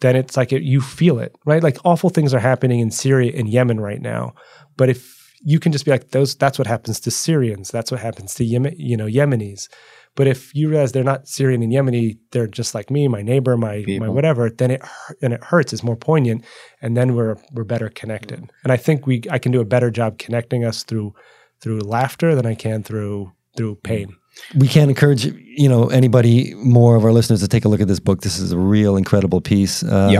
then 0.01 0.17
it's 0.17 0.37
like 0.37 0.53
it, 0.53 0.63
you 0.63 0.81
feel 0.83 1.19
it, 1.19 1.35
right? 1.47 1.63
Like 1.63 1.79
awful 1.85 2.11
things 2.11 2.33
are 2.35 2.39
happening 2.41 2.81
in 2.81 2.91
Syria 2.91 3.33
and 3.35 3.49
Yemen 3.49 3.81
right 3.81 4.01
now. 4.03 4.35
But 4.77 4.91
if 4.91 5.18
you 5.43 5.61
can 5.61 5.73
just 5.73 5.85
be 5.85 5.91
like 5.91 6.11
those, 6.11 6.35
that's 6.35 6.59
what 6.59 6.67
happens 6.67 7.01
to 7.01 7.11
Syrians. 7.11 7.71
That's 7.71 7.91
what 7.91 8.01
happens 8.01 8.35
to 8.35 8.45
Yemen, 8.45 8.75
you 8.77 8.97
know, 8.97 9.07
Yemenis. 9.07 9.69
But 10.17 10.27
if 10.27 10.53
you 10.53 10.69
realize 10.69 10.91
they're 10.91 11.05
not 11.05 11.29
Syrian 11.29 11.63
and 11.63 11.73
Yemeni, 11.73 12.19
they're 12.33 12.49
just 12.49 12.75
like 12.75 12.91
me, 12.91 13.07
my 13.07 13.23
neighbor, 13.23 13.57
my 13.57 13.85
my 13.87 14.09
whatever. 14.09 14.51
Then 14.51 14.73
it 14.73 14.83
and 15.23 15.33
it 15.33 15.45
hurts. 15.45 15.73
It's 15.73 15.85
more 15.85 15.97
poignant, 15.97 16.45
and 16.83 16.97
then 16.97 17.15
we're 17.15 17.37
we're 17.53 17.63
better 17.63 17.89
connected. 17.89 18.51
And 18.65 18.73
I 18.73 18.77
think 18.77 19.07
we 19.07 19.23
I 19.31 19.39
can 19.39 19.53
do 19.53 19.61
a 19.61 19.65
better 19.65 19.93
job 19.93 20.19
connecting 20.19 20.65
us 20.65 20.83
through 20.83 21.15
through 21.61 21.81
laughter 21.83 22.35
than 22.35 22.47
I 22.47 22.57
can 22.57 22.83
through 22.83 23.31
through 23.57 23.77
pain. 23.77 24.17
we 24.57 24.67
can't 24.67 24.91
encourage 24.91 25.25
you 25.25 25.69
know 25.69 25.87
anybody 25.89 26.53
more 26.55 26.97
of 26.97 27.05
our 27.05 27.13
listeners 27.13 27.41
to 27.41 27.49
take 27.49 27.65
a 27.65 27.69
look 27.69 27.81
at 27.81 27.87
this 27.87 28.01
book. 28.01 28.23
This 28.23 28.41
is 28.41 28.51
a 28.51 28.59
real 28.59 28.97
incredible 28.97 29.41
piece. 29.41 29.85
Um, 29.85 30.11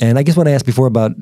And 0.00 0.18
I 0.18 0.22
guess 0.22 0.36
what 0.36 0.48
I 0.48 0.50
asked 0.50 0.66
before 0.66 0.86
about 0.86 1.12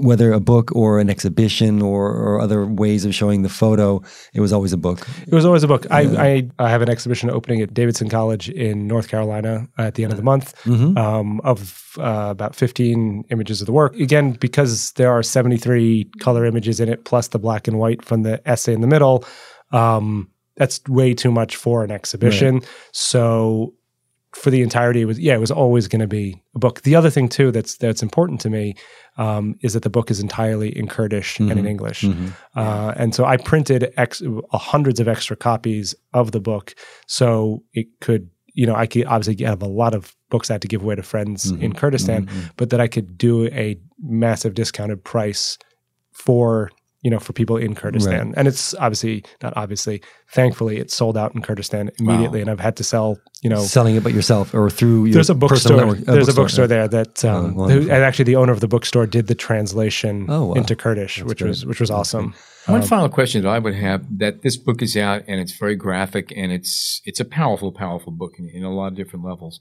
whether 0.00 0.32
a 0.32 0.40
book 0.40 0.74
or 0.74 1.00
an 1.00 1.10
exhibition 1.10 1.82
or, 1.82 2.10
or 2.10 2.40
other 2.40 2.66
ways 2.66 3.04
of 3.04 3.14
showing 3.14 3.42
the 3.42 3.48
photo, 3.48 4.02
it 4.32 4.40
was 4.40 4.52
always 4.52 4.72
a 4.72 4.76
book. 4.76 5.06
It 5.26 5.34
was 5.34 5.44
always 5.44 5.62
a 5.62 5.68
book. 5.68 5.86
I, 5.90 6.00
I 6.00 6.48
I 6.58 6.70
have 6.70 6.82
an 6.82 6.88
exhibition 6.88 7.30
opening 7.30 7.60
at 7.60 7.74
Davidson 7.74 8.08
College 8.08 8.48
in 8.48 8.86
North 8.86 9.08
Carolina 9.08 9.68
at 9.78 9.94
the 9.94 10.04
end 10.04 10.12
of 10.12 10.16
the 10.16 10.24
month 10.24 10.54
um, 10.96 11.40
of 11.40 11.94
uh, 11.98 12.28
about 12.30 12.54
15 12.54 13.24
images 13.30 13.60
of 13.60 13.66
the 13.66 13.72
work. 13.72 13.94
Again, 13.96 14.32
because 14.32 14.92
there 14.92 15.10
are 15.10 15.22
73 15.22 16.10
color 16.20 16.44
images 16.44 16.80
in 16.80 16.88
it, 16.88 17.04
plus 17.04 17.28
the 17.28 17.38
black 17.38 17.68
and 17.68 17.78
white 17.78 18.04
from 18.04 18.22
the 18.22 18.40
essay 18.48 18.72
in 18.72 18.80
the 18.80 18.86
middle. 18.86 19.24
Um, 19.72 20.30
that's 20.56 20.82
way 20.86 21.14
too 21.14 21.30
much 21.30 21.56
for 21.56 21.82
an 21.82 21.90
exhibition. 21.90 22.60
So 22.92 23.74
for 24.34 24.50
the 24.50 24.62
entirety, 24.62 25.02
it 25.02 25.04
was 25.04 25.18
yeah, 25.18 25.34
it 25.34 25.40
was 25.40 25.50
always 25.50 25.88
going 25.88 26.00
to 26.00 26.06
be 26.06 26.42
a 26.54 26.58
book. 26.58 26.82
The 26.82 26.96
other 26.96 27.10
thing 27.10 27.28
too 27.28 27.50
that's 27.50 27.76
that's 27.76 28.02
important 28.02 28.40
to 28.42 28.50
me 28.50 28.74
um, 29.18 29.56
is 29.60 29.74
that 29.74 29.82
the 29.82 29.90
book 29.90 30.10
is 30.10 30.20
entirely 30.20 30.76
in 30.76 30.88
Kurdish 30.88 31.38
and 31.38 31.58
in 31.58 31.66
English. 31.66 32.04
Uh, 32.56 32.94
and 32.96 33.14
so 33.14 33.24
I 33.24 33.36
printed 33.36 33.92
ex- 33.96 34.22
uh, 34.22 34.58
hundreds 34.58 35.00
of 35.00 35.08
extra 35.08 35.36
copies 35.36 35.94
of 36.14 36.32
the 36.32 36.40
book, 36.40 36.74
so 37.06 37.62
it 37.74 37.86
could, 38.00 38.30
you 38.54 38.66
know, 38.66 38.74
I 38.74 38.86
could 38.86 39.04
obviously 39.06 39.44
have 39.44 39.62
a 39.62 39.68
lot 39.68 39.94
of 39.94 40.16
books 40.30 40.50
I 40.50 40.54
had 40.54 40.62
to 40.62 40.68
give 40.68 40.82
away 40.82 40.94
to 40.94 41.02
friends 41.02 41.50
in 41.62 41.72
Kurdistan, 41.74 42.26
but 42.56 42.70
that 42.70 42.80
I 42.80 42.88
could 42.88 43.18
do 43.18 43.46
a 43.48 43.78
massive 44.00 44.54
discounted 44.54 45.04
price 45.04 45.58
for 46.12 46.70
you 47.02 47.10
know, 47.10 47.18
for 47.18 47.32
people 47.32 47.56
in 47.56 47.74
Kurdistan. 47.74 48.32
And 48.36 48.46
it's 48.48 48.74
obviously 48.74 49.24
not 49.42 49.52
obviously, 49.56 50.02
thankfully, 50.30 50.78
it's 50.78 50.94
sold 50.94 51.16
out 51.16 51.34
in 51.34 51.42
Kurdistan 51.42 51.90
immediately, 51.98 52.40
and 52.40 52.48
I've 52.48 52.60
had 52.60 52.76
to 52.76 52.84
sell, 52.84 53.18
you 53.42 53.50
know, 53.50 53.62
Selling 53.62 53.96
it, 53.96 54.04
but 54.04 54.12
yourself 54.14 54.54
or 54.54 54.70
through 54.70 55.06
your 55.06 55.14
there's 55.14 55.28
a 55.30 55.34
bookstore. 55.34 55.76
network. 55.78 55.98
there's 55.98 56.28
a 56.28 56.34
bookstore 56.34 56.66
there 56.68 56.86
that, 56.88 57.24
um, 57.24 57.58
Oh, 57.58 57.68
who, 57.68 57.80
and 57.82 58.02
actually 58.04 58.26
the 58.26 58.36
owner 58.36 58.52
of 58.52 58.60
the 58.60 58.68
bookstore 58.68 59.06
did 59.06 59.26
the 59.26 59.34
translation 59.34 60.26
Oh, 60.28 60.46
wow. 60.46 60.54
into 60.54 60.76
Kurdish, 60.76 61.16
That's 61.16 61.28
which 61.28 61.38
great. 61.38 61.48
was 61.48 61.66
which 61.66 61.80
was 61.80 61.90
awesome. 61.90 62.34
One 62.66 62.82
Um, 62.82 62.86
final 62.86 63.08
question 63.08 63.42
that 63.42 63.48
I 63.48 63.58
would 63.58 63.74
have: 63.74 64.06
that 64.18 64.42
this 64.42 64.56
book 64.56 64.80
is 64.82 64.96
out 64.96 65.22
and 65.26 65.40
it's 65.40 65.52
very 65.58 65.74
graphic 65.74 66.32
and 66.36 66.52
it's 66.52 67.00
it's 67.04 67.18
a 67.18 67.24
powerful, 67.24 67.72
powerful 67.72 68.12
book 68.12 68.34
in, 68.38 68.48
in 68.48 68.62
a 68.62 68.72
lot 68.72 68.92
of 68.92 68.94
different 68.94 69.24
levels. 69.24 69.58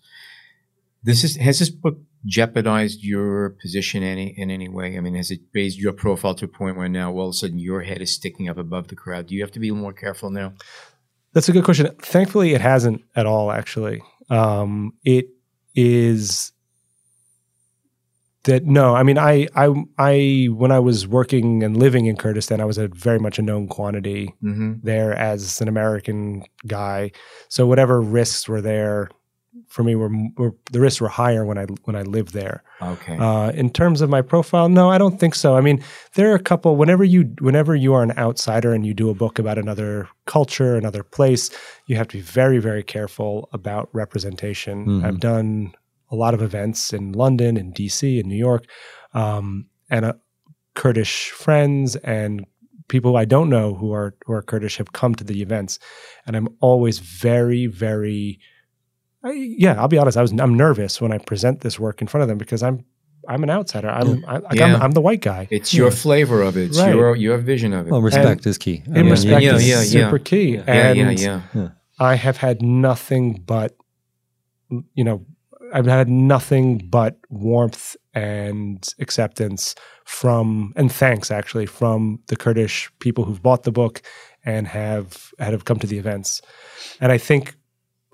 This 1.03 1.23
is 1.23 1.35
has 1.37 1.57
this 1.57 1.71
book 1.71 1.97
jeopardized 2.25 3.03
your 3.03 3.51
position 3.61 4.03
any 4.03 4.33
in 4.37 4.49
any 4.51 4.69
way? 4.69 4.97
I 4.97 5.01
mean, 5.01 5.15
has 5.15 5.31
it 5.31 5.41
raised 5.53 5.79
your 5.79 5.93
profile 5.93 6.35
to 6.35 6.45
a 6.45 6.47
point 6.47 6.77
where 6.77 6.89
now 6.89 7.11
all 7.11 7.29
of 7.29 7.31
a 7.31 7.33
sudden 7.33 7.59
your 7.59 7.81
head 7.81 8.01
is 8.01 8.11
sticking 8.13 8.49
up 8.49 8.57
above 8.57 8.87
the 8.89 8.95
crowd? 8.95 9.27
Do 9.27 9.35
you 9.35 9.41
have 9.41 9.51
to 9.51 9.59
be 9.59 9.71
more 9.71 9.93
careful 9.93 10.29
now? 10.29 10.53
That's 11.33 11.49
a 11.49 11.51
good 11.53 11.63
question. 11.63 11.87
Thankfully, 12.01 12.53
it 12.53 12.61
hasn't 12.61 13.03
at 13.15 13.25
all. 13.25 13.51
Actually, 13.51 14.01
um, 14.29 14.93
it 15.03 15.29
is 15.75 16.51
that 18.43 18.65
no. 18.65 18.95
I 18.95 19.03
mean, 19.03 19.17
I, 19.17 19.47
I, 19.55 19.73
I, 19.97 20.47
when 20.51 20.71
I 20.71 20.79
was 20.79 21.07
working 21.07 21.63
and 21.63 21.77
living 21.77 22.07
in 22.07 22.17
Kurdistan, 22.17 22.59
I 22.59 22.65
was 22.65 22.77
a 22.77 22.87
very 22.87 23.19
much 23.19 23.37
a 23.39 23.41
known 23.43 23.67
quantity 23.67 24.33
Mm-hmm. 24.43 24.73
there 24.83 25.13
as 25.13 25.61
an 25.61 25.67
American 25.67 26.43
guy. 26.67 27.11
So 27.49 27.67
whatever 27.67 28.01
risks 28.01 28.47
were 28.49 28.61
there 28.61 29.09
for 29.71 29.83
me 29.83 29.95
were, 29.95 30.11
were 30.37 30.53
the 30.73 30.81
risks 30.81 30.99
were 30.99 31.07
higher 31.07 31.45
when 31.45 31.57
I 31.57 31.63
when 31.85 31.95
I 31.95 32.01
lived 32.01 32.33
there. 32.33 32.61
Okay. 32.81 33.17
Uh, 33.17 33.51
in 33.51 33.69
terms 33.69 34.01
of 34.01 34.09
my 34.09 34.21
profile, 34.21 34.67
no, 34.67 34.89
I 34.89 34.97
don't 34.97 35.17
think 35.17 35.33
so. 35.33 35.55
I 35.55 35.61
mean, 35.61 35.81
there 36.15 36.29
are 36.31 36.35
a 36.35 36.39
couple. 36.39 36.75
Whenever 36.75 37.05
you 37.05 37.33
whenever 37.39 37.73
you 37.73 37.93
are 37.93 38.03
an 38.03 38.11
outsider 38.17 38.73
and 38.73 38.85
you 38.85 38.93
do 38.93 39.09
a 39.09 39.13
book 39.13 39.39
about 39.39 39.57
another 39.57 40.09
culture, 40.25 40.75
another 40.75 41.03
place, 41.03 41.49
you 41.87 41.95
have 41.95 42.09
to 42.09 42.17
be 42.17 42.21
very 42.21 42.59
very 42.59 42.83
careful 42.83 43.47
about 43.53 43.87
representation. 43.93 44.85
Mhm. 44.85 45.05
I've 45.05 45.21
done 45.21 45.73
a 46.11 46.15
lot 46.15 46.33
of 46.33 46.41
events 46.41 46.91
in 46.91 47.13
London, 47.13 47.55
in 47.55 47.71
DC, 47.71 48.19
in 48.19 48.27
New 48.27 48.35
York, 48.35 48.65
um, 49.13 49.67
and 49.89 50.03
uh, 50.03 50.13
Kurdish 50.75 51.31
friends 51.31 51.95
and 51.95 52.45
people 52.89 53.15
I 53.15 53.23
don't 53.23 53.49
know 53.49 53.73
who 53.73 53.93
are 53.93 54.13
who 54.25 54.33
are 54.33 54.41
Kurdish 54.41 54.75
have 54.77 54.91
come 54.91 55.15
to 55.15 55.23
the 55.23 55.41
events, 55.41 55.79
and 56.25 56.35
I'm 56.35 56.49
always 56.59 56.99
very 56.99 57.67
very 57.67 58.37
I, 59.23 59.31
yeah, 59.31 59.79
I'll 59.79 59.87
be 59.87 59.97
honest. 59.97 60.17
I 60.17 60.21
was 60.21 60.31
I'm 60.31 60.55
nervous 60.55 60.99
when 60.99 61.11
I 61.11 61.17
present 61.19 61.61
this 61.61 61.79
work 61.79 62.01
in 62.01 62.07
front 62.07 62.23
of 62.23 62.27
them 62.27 62.37
because 62.37 62.63
I'm 62.63 62.85
I'm 63.27 63.43
an 63.43 63.49
outsider. 63.49 63.89
I'm 63.89 64.21
mm. 64.21 64.23
I, 64.27 64.37
like 64.37 64.55
Yeah. 64.55 64.75
I'm, 64.75 64.81
I'm 64.81 64.91
the 64.91 65.01
white 65.01 65.21
guy. 65.21 65.47
it's 65.51 65.73
your 65.73 65.91
flavor 65.91 66.41
of 66.41 66.57
it. 66.57 66.69
It's 66.69 66.79
Right. 66.79 66.93
your 66.93 67.15
your 67.15 67.37
vision 67.37 67.73
of 67.73 67.87
it. 67.87 67.91
Well, 67.91 68.01
respect 68.01 68.45
is 68.47 68.57
key. 68.57 68.83
I 68.87 68.89
In 68.89 68.93
mean, 68.93 69.11
respect 69.11 69.43
yeah, 69.43 69.55
is 69.55 69.67
yeah, 69.67 69.81
yeah. 69.81 70.05
super 70.05 70.19
key, 70.19 70.55
yeah, 70.55 70.63
and 70.67 71.19
yeah, 71.19 71.41
yeah. 71.53 71.69
I 71.99 72.15
have 72.15 72.37
had 72.37 72.61
nothing 72.61 73.43
but 73.45 73.75
you 74.93 75.03
know 75.03 75.25
I've 75.73 75.85
had 75.85 76.09
nothing 76.09 76.87
but 76.89 77.17
warmth 77.29 77.95
and 78.13 78.85
acceptance 78.99 79.75
from 80.05 80.73
and 80.75 80.91
thanks 80.91 81.31
actually 81.31 81.65
from 81.67 82.19
the 82.27 82.35
Kurdish 82.35 82.91
people 82.99 83.23
who've 83.23 83.41
bought 83.41 83.63
the 83.63 83.71
book 83.71 84.01
and 84.43 84.67
have 84.67 85.31
have 85.39 85.65
come 85.65 85.77
to 85.79 85.87
the 85.87 85.99
events, 85.99 86.41
and 86.99 87.11
I 87.11 87.17
think 87.19 87.55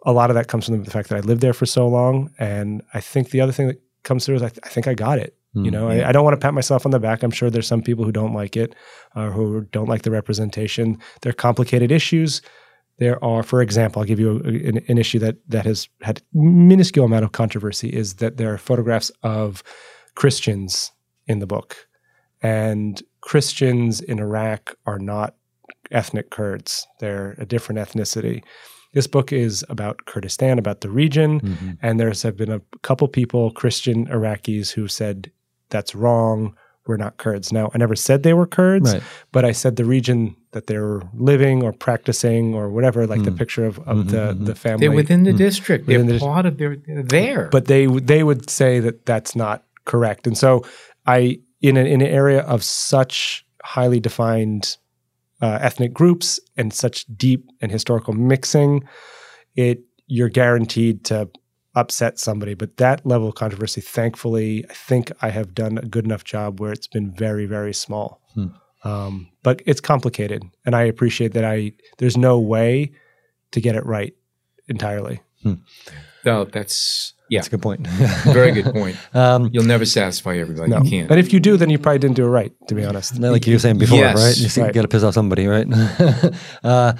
a 0.07 0.11
lot 0.11 0.31
of 0.31 0.35
that 0.35 0.47
comes 0.47 0.65
from 0.65 0.83
the 0.83 0.89
fact 0.89 1.09
that 1.09 1.17
I 1.17 1.19
lived 1.19 1.41
there 1.41 1.53
for 1.53 1.67
so 1.67 1.87
long, 1.87 2.31
and 2.39 2.81
I 2.95 3.01
think 3.01 3.29
the 3.29 3.41
other 3.41 3.51
thing 3.51 3.67
that 3.67 3.79
comes 4.03 4.25
through 4.25 4.37
is 4.37 4.41
I, 4.41 4.49
th- 4.49 4.61
I 4.63 4.69
think 4.69 4.87
I 4.87 4.95
got 4.95 5.19
it. 5.19 5.35
You 5.53 5.69
Mm, 5.69 5.73
know. 5.73 5.89
I, 5.89 6.09
I 6.09 6.11
don't 6.11 6.23
want 6.23 6.35
to 6.39 6.45
pat 6.45 6.53
myself 6.53 6.85
on 6.85 6.91
the 6.91 6.99
back. 6.99 7.23
I'm 7.23 7.31
sure 7.31 7.49
there's 7.49 7.67
some 7.67 7.81
people 7.81 8.05
who 8.05 8.11
don't 8.11 8.33
like 8.33 8.55
it, 8.55 8.75
uh, 9.15 9.31
who 9.31 9.61
don't 9.71 9.89
like 9.89 10.03
the 10.03 10.11
representation. 10.11 10.97
They're 11.21 11.33
complicated 11.33 11.91
issues. 11.91 12.41
There 12.99 13.23
are, 13.23 13.43
for 13.43 13.61
example, 13.61 13.99
I'll 14.01 14.07
give 14.07 14.19
you 14.19 14.41
a, 14.45 14.69
an, 14.69 14.77
an 14.87 14.97
issue 14.97 15.19
that 15.19 15.37
that 15.49 15.65
has 15.65 15.89
had 16.01 16.21
minuscule 16.33 17.05
amount 17.05 17.25
of 17.25 17.31
controversy. 17.31 17.89
Is 17.89 18.15
that 18.15 18.37
there 18.37 18.53
are 18.53 18.57
photographs 18.57 19.11
of 19.23 19.63
Christians 20.15 20.91
in 21.27 21.39
the 21.39 21.47
book, 21.47 21.87
and 22.41 23.01
Christians 23.21 23.99
in 23.99 24.19
Iraq 24.19 24.75
are 24.85 24.99
not 24.99 25.35
ethnic 25.91 26.29
Kurds. 26.29 26.87
They're 26.99 27.35
a 27.39 27.45
different 27.45 27.79
ethnicity. 27.79 28.43
This 28.97 29.05
book 29.05 29.31
is 29.31 29.63
about 29.69 30.05
Kurdistan, 30.07 30.57
about 30.57 30.81
the 30.81 30.89
region, 30.89 31.39
Mhm. 31.41 31.77
and 31.83 31.99
there's 31.99 32.23
have 32.23 32.35
been 32.35 32.51
a 32.51 32.61
couple 32.81 33.07
people, 33.07 33.51
Christian 33.51 34.07
Iraqis, 34.07 34.71
who 34.71 34.87
said 34.87 35.29
that's 35.69 35.93
wrong. 35.93 36.55
We're 36.87 36.97
not 36.97 37.17
Kurds. 37.17 37.53
Now, 37.53 37.69
I 37.75 37.77
never 37.77 37.95
said 37.95 38.23
they 38.23 38.33
were 38.33 38.47
Kurds, 38.47 38.93
Right. 38.93 39.03
but 39.31 39.45
I 39.45 39.51
said 39.51 39.75
the 39.75 39.85
region 39.85 40.35
that 40.53 40.65
they 40.65 40.79
were 40.79 41.03
living 41.13 41.61
or 41.61 41.73
practicing 41.73 42.55
or 42.55 42.71
whatever, 42.71 43.05
like 43.05 43.21
the 43.23 43.29
Mm. 43.29 43.37
picture 43.37 43.65
of, 43.67 43.77
of 43.85 43.97
Mhm, 43.97 44.09
the, 44.09 44.17
mhm. 44.33 44.45
the 44.47 44.55
family. 44.55 44.87
They're 44.87 44.95
within 44.95 45.23
the 45.25 45.33
Mm. 45.33 45.37
district. 45.37 45.85
They're 45.85 45.99
Within 45.99 46.07
the 46.07 46.13
dis- 46.13 46.23
part 46.23 46.45
of. 46.47 46.57
They're, 46.57 46.77
they're 46.87 47.03
there. 47.03 47.49
but 47.51 47.65
they 47.65 47.85
they 47.85 48.23
would 48.23 48.49
say 48.49 48.79
that 48.79 49.05
that's 49.05 49.35
not 49.35 49.63
correct. 49.85 50.25
And 50.25 50.35
so 50.35 50.63
I 51.05 51.37
in 51.61 51.77
a, 51.77 51.81
in 51.81 52.01
an 52.01 52.07
area 52.07 52.39
of 52.41 52.63
such 52.63 53.45
highly 53.63 53.99
defined 53.99 54.77
uh, 55.41 55.59
ethnic 55.61 55.93
groups 55.93 56.39
and 56.55 56.73
such 56.73 57.05
deep 57.15 57.49
and 57.61 57.71
historical 57.71 58.13
mixing, 58.13 58.87
it 59.55 59.81
you're 60.07 60.29
guaranteed 60.29 61.03
to 61.05 61.29
upset 61.75 62.17
somebody. 62.17 62.53
But 62.53 62.77
that 62.77 63.05
level 63.05 63.29
of 63.29 63.35
controversy, 63.35 63.81
thankfully, 63.81 64.65
I 64.69 64.73
think 64.73 65.11
I 65.21 65.29
have 65.29 65.53
done 65.53 65.77
a 65.77 65.85
good 65.85 66.05
enough 66.05 66.23
job 66.23 66.59
where 66.59 66.71
it's 66.71 66.87
been 66.87 67.11
very 67.11 67.45
very 67.45 67.73
small. 67.73 68.21
Hmm. 68.33 68.47
Um, 68.83 69.29
but 69.43 69.61
it's 69.65 69.81
complicated, 69.81 70.43
and 70.65 70.75
I 70.75 70.83
appreciate 70.83 71.33
that 71.33 71.43
I 71.43 71.73
there's 71.97 72.17
no 72.17 72.39
way 72.39 72.91
to 73.51 73.61
get 73.61 73.75
it 73.75 73.85
right 73.85 74.13
entirely. 74.67 75.21
No, 76.25 76.43
that's 76.45 77.13
yeah, 77.29 77.39
That's 77.39 77.47
a 77.47 77.51
good 77.51 77.61
point. 77.61 77.85
very 78.27 78.51
good 78.53 78.73
point. 78.73 78.95
um, 79.13 79.49
You'll 79.51 79.65
never 79.65 79.83
satisfy 79.85 80.37
everybody. 80.37 80.69
No. 80.71 80.81
You 80.81 80.89
can't. 80.89 81.11
And 81.11 81.19
if 81.19 81.33
you 81.33 81.39
do, 81.41 81.57
then 81.57 81.69
you 81.69 81.77
probably 81.77 81.99
didn't 81.99 82.15
do 82.15 82.23
it 82.25 82.29
right, 82.29 82.53
to 82.69 82.75
be 82.75 82.85
honest. 82.85 83.19
like 83.19 83.45
you 83.45 83.53
were 83.55 83.59
saying 83.59 83.77
before, 83.79 83.97
Yes. 83.99 84.15
right? 84.15 84.37
You 84.57 84.63
Right. 84.63 84.73
got 84.73 84.83
to 84.83 84.87
piss 84.87 85.03
off 85.03 85.13
somebody, 85.13 85.45
right? 85.45 85.67
uh, 86.63 86.93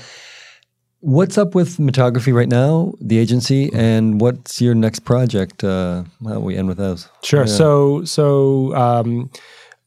what's 0.99 1.38
up 1.38 1.56
with 1.56 1.77
Metrography 1.80 2.34
right 2.34 2.49
now, 2.49 2.94
the 2.99 3.18
agency, 3.19 3.72
and 3.73 4.19
what's 4.19 4.61
your 4.61 4.76
next 4.76 4.99
project? 5.02 5.64
Uh, 5.64 6.03
how 6.23 6.31
about 6.31 6.41
we 6.41 6.57
end 6.57 6.68
with 6.68 6.77
those? 6.77 7.07
Sure. 7.23 7.41
Yeah. 7.45 7.53
So, 7.53 8.03
so 8.03 8.76
um, 8.76 9.30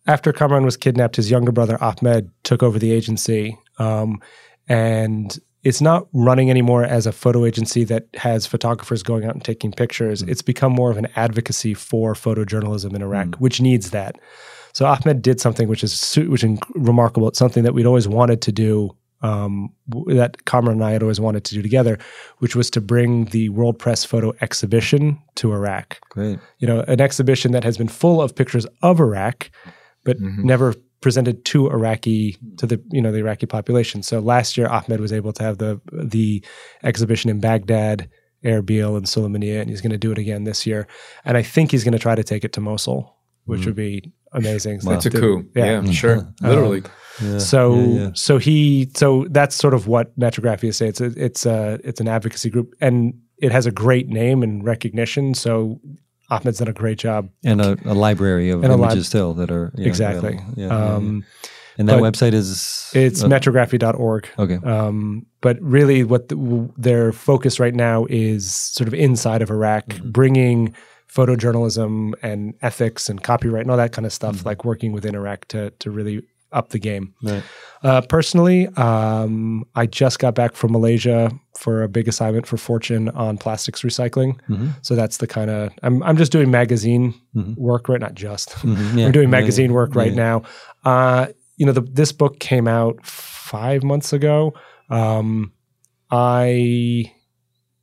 after 0.07 0.33
Kamran 0.33 0.65
was 0.65 0.77
kidnapped, 0.77 1.17
his 1.17 1.31
younger 1.31 1.53
brother 1.53 1.77
Ahmed 1.83 2.31
took 2.45 2.63
over 2.63 2.79
the 2.79 2.93
agency, 2.93 3.59
um, 3.79 4.21
and 4.69 5.39
it's 5.63 5.81
not 5.81 6.07
running 6.13 6.51
anymore 6.51 6.85
as 6.85 7.07
a 7.07 7.13
photo 7.13 7.45
agency 7.45 7.85
that 7.85 8.07
has 8.15 8.47
photographers 8.47 9.03
going 9.03 9.25
out 9.25 9.35
and 9.35 9.45
taking 9.45 9.73
pictures. 9.73 10.23
It's 10.23 10.43
become 10.43 10.73
more 10.73 10.91
of 10.91 10.97
an 10.97 11.09
advocacy 11.17 11.75
for 11.75 12.15
photojournalism 12.15 12.95
in 12.95 13.03
Iraq, 13.03 13.37
which 13.37 13.61
needs 13.61 13.91
that. 13.91 14.17
So 14.73 14.87
Ahmed 14.87 15.21
did 15.23 15.41
something 15.41 15.69
which 15.69 15.83
is 15.85 16.15
which 16.17 16.45
is 16.45 16.59
remarkable. 16.75 17.29
It's 17.29 17.39
something 17.39 17.65
that 17.65 17.75
we'd 17.75 17.87
always 17.87 18.09
wanted 18.09 18.41
to 18.43 18.53
do. 18.53 18.97
Um, 19.23 19.75
that 20.07 20.47
Kamran 20.47 20.77
and 20.77 20.85
I 20.85 20.93
had 20.93 21.03
always 21.03 21.21
wanted 21.21 21.45
to 21.45 21.55
do 21.55 21.61
together, 21.61 21.99
which 22.39 22.57
was 22.57 22.71
to 22.71 22.81
bring 22.81 23.27
the 23.27 23.51
World 23.51 23.79
Press 23.79 24.03
Photo 24.03 24.33
Exhibition 24.41 25.19
to 25.35 25.53
Iraq 25.53 25.99
Great. 26.09 26.39
you 26.59 26.67
know, 26.67 26.81
an 26.89 27.03
exhibition 27.03 27.53
that 27.53 27.63
has 27.63 27.77
been 27.77 27.87
full 27.89 28.23
of 28.23 28.35
pictures 28.35 28.67
of 28.81 28.99
Iraq, 28.99 29.51
but 30.05 30.19
Mhm. 30.19 30.45
never 30.45 30.75
presented 31.01 31.45
to 31.47 31.71
Iraqi 31.71 32.33
hmm. 32.33 32.57
to 32.57 32.67
the 32.67 32.83
you 32.91 33.01
know 33.01 33.13
the 33.13 33.19
Iraqi 33.19 33.47
population. 33.47 34.03
So 34.03 34.21
last 34.21 34.57
year, 34.57 34.69
Ahmed 34.69 35.01
was 35.01 35.13
able 35.13 35.33
to 35.35 35.43
have 35.43 35.59
the 35.59 35.81
the 35.93 36.45
exhibition 36.83 37.31
in 37.31 37.41
Baghdad, 37.41 38.09
Erbil, 38.45 38.97
and 38.97 39.07
Sulaymaniyah, 39.07 39.63
and 39.63 39.71
he's 39.71 39.81
going 39.81 39.93
to 39.93 39.99
do 39.99 40.13
it 40.13 40.19
again 40.19 40.45
this 40.45 40.67
year. 40.67 40.87
And 41.25 41.37
I 41.37 41.43
think 41.43 41.71
he's 41.71 41.85
going 41.85 41.93
to 41.93 41.99
try 41.99 42.15
to 42.15 42.25
take 42.25 42.45
it 42.45 42.53
to 42.55 42.61
Mosul, 42.61 43.17
which 43.45 43.61
hmm. 43.61 43.67
would 43.67 43.77
be 43.77 44.13
amazing. 44.33 44.81
Wow. 44.83 44.93
That's 44.93 45.07
a 45.07 45.11
coup. 45.11 45.49
Yeah, 45.55 45.83
yeah. 45.83 45.91
sure. 45.91 46.17
Um, 46.43 46.49
Literally. 46.49 46.83
Yeah. 47.23 47.39
So 47.39 47.75
Yeah, 47.75 48.01
yeah. 48.01 48.11
so 48.15 48.39
he 48.39 48.91
so 48.95 49.27
that's 49.31 49.55
sort 49.55 49.75
of 49.75 49.87
what 49.87 50.19
Metrography 50.19 50.69
is 50.69 50.77
saying. 50.77 50.91
It's 50.91 51.01
a, 51.01 51.25
it's 51.25 51.47
a 51.47 51.79
it's 51.85 52.01
an 52.01 52.09
advocacy 52.09 52.51
group, 52.51 52.75
and 52.81 53.15
it 53.39 53.53
has 53.53 53.67
a 53.67 53.71
great 53.71 54.09
name 54.09 54.43
and 54.43 54.65
recognition. 54.65 55.35
So 55.35 55.81
Ahmed's 56.31 56.59
done 56.59 56.69
a 56.69 56.73
great 56.73 56.99
job 56.99 57.29
and 57.45 57.61
a, 57.61 57.77
a 57.85 57.95
library 57.95 58.51
of 58.51 58.63
And 58.65 58.73
images 58.73 58.97
lib- 58.97 59.05
still 59.05 59.35
that 59.35 59.51
are 59.51 59.73
yeah, 59.75 59.87
exactly. 59.89 60.35
Yeah, 60.35 60.45
yeah, 60.57 60.67
yeah. 60.69 60.95
um, 60.97 61.25
and 61.79 61.89
that 61.89 62.01
website 62.01 62.33
is 62.35 62.91
It's 62.95 63.23
uh, 63.23 63.29
metrography.org. 63.29 64.29
okay. 64.39 64.59
Um, 64.65 65.27
but 65.41 65.57
really, 65.63 66.05
what 66.05 66.29
the, 66.29 66.37
w- 66.37 66.73
their 66.77 67.13
focus 67.13 67.59
right 67.59 67.75
now 67.75 68.07
is 68.11 68.51
sort 68.51 68.87
of 68.89 68.95
inside 68.95 69.41
of 69.43 69.51
Iraq, 69.51 69.87
Mm-hmm. 69.87 70.11
bringing 70.11 70.75
photojournalism 71.31 72.13
and 72.23 72.55
ethics 72.63 73.09
and 73.09 73.23
copyright 73.23 73.63
and 73.63 73.71
all 73.71 73.77
that 73.77 73.93
kind 73.93 74.07
of 74.07 74.13
Mm-hmm. 74.13 74.35
stuff, 74.37 74.47
like 74.47 74.65
working 74.65 74.93
within 74.93 75.15
Iraq 75.15 75.47
to 75.49 75.71
to 75.79 75.91
really 75.91 76.23
up 76.53 76.71
the 76.71 76.79
game. 76.79 77.15
Right. 77.23 77.43
Uh, 77.83 78.01
personally, 78.03 78.67
um, 78.77 79.65
I 79.75 79.87
just 79.87 80.19
got 80.19 80.35
back 80.35 80.55
from 80.55 80.73
Malaysia 80.73 81.31
for 81.59 81.83
a 81.83 81.89
big 81.89 82.09
assignment 82.09 82.47
for 82.47 82.57
Fortune 82.57 83.09
on 83.11 83.39
plastics 83.39 83.83
recycling. 83.83 84.39
Mhm. 84.49 84.75
So 84.83 84.95
that's 84.97 85.19
the 85.19 85.27
kind 85.27 85.51
of 85.51 85.71
I'm 85.83 86.03
I'm 86.03 86.17
just 86.17 86.33
doing 86.33 86.51
magazine 86.51 87.15
Mhm. 87.37 87.57
work 87.57 87.89
right, 87.89 88.01
not 88.01 88.15
just. 88.15 88.51
Mhm. 88.63 88.97
Yeah. 88.99 89.07
We're 89.07 89.13
doing 89.13 89.29
Yeah, 89.29 89.37
yeah. 89.37 89.41
magazine 89.43 89.73
work 89.73 89.95
right 89.95 90.13
Yeah. 90.13 90.17
now. 90.27 90.43
Uh, 90.85 91.27
you 91.57 91.67
know, 91.67 91.73
the, 91.73 91.83
this 91.83 92.13
book 92.13 92.39
came 92.41 92.67
out 92.69 93.05
five 93.05 93.83
months 93.83 94.13
ago. 94.13 94.55
Um, 94.91 95.53
I 96.11 97.13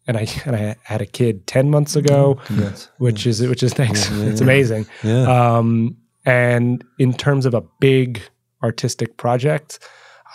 and 0.08 0.18
I 0.18 0.28
and 0.46 0.56
I 0.56 0.76
had 0.84 1.02
a 1.02 1.06
kid 1.06 1.48
ten 1.48 1.70
months 1.70 1.96
ago, 1.96 2.40
Congrats. 2.46 2.90
which 2.98 3.26
is 3.26 3.42
which 3.42 3.64
is 3.64 3.74
thanks. 3.74 4.10
It's 4.12 4.42
amazing. 4.42 4.86
Yeah. 5.04 5.58
Um, 5.58 5.98
and 6.26 6.84
in 7.00 7.14
terms 7.14 7.46
of 7.46 7.54
a 7.54 7.64
big 7.80 8.22
artistic 8.64 9.18
project, 9.18 9.80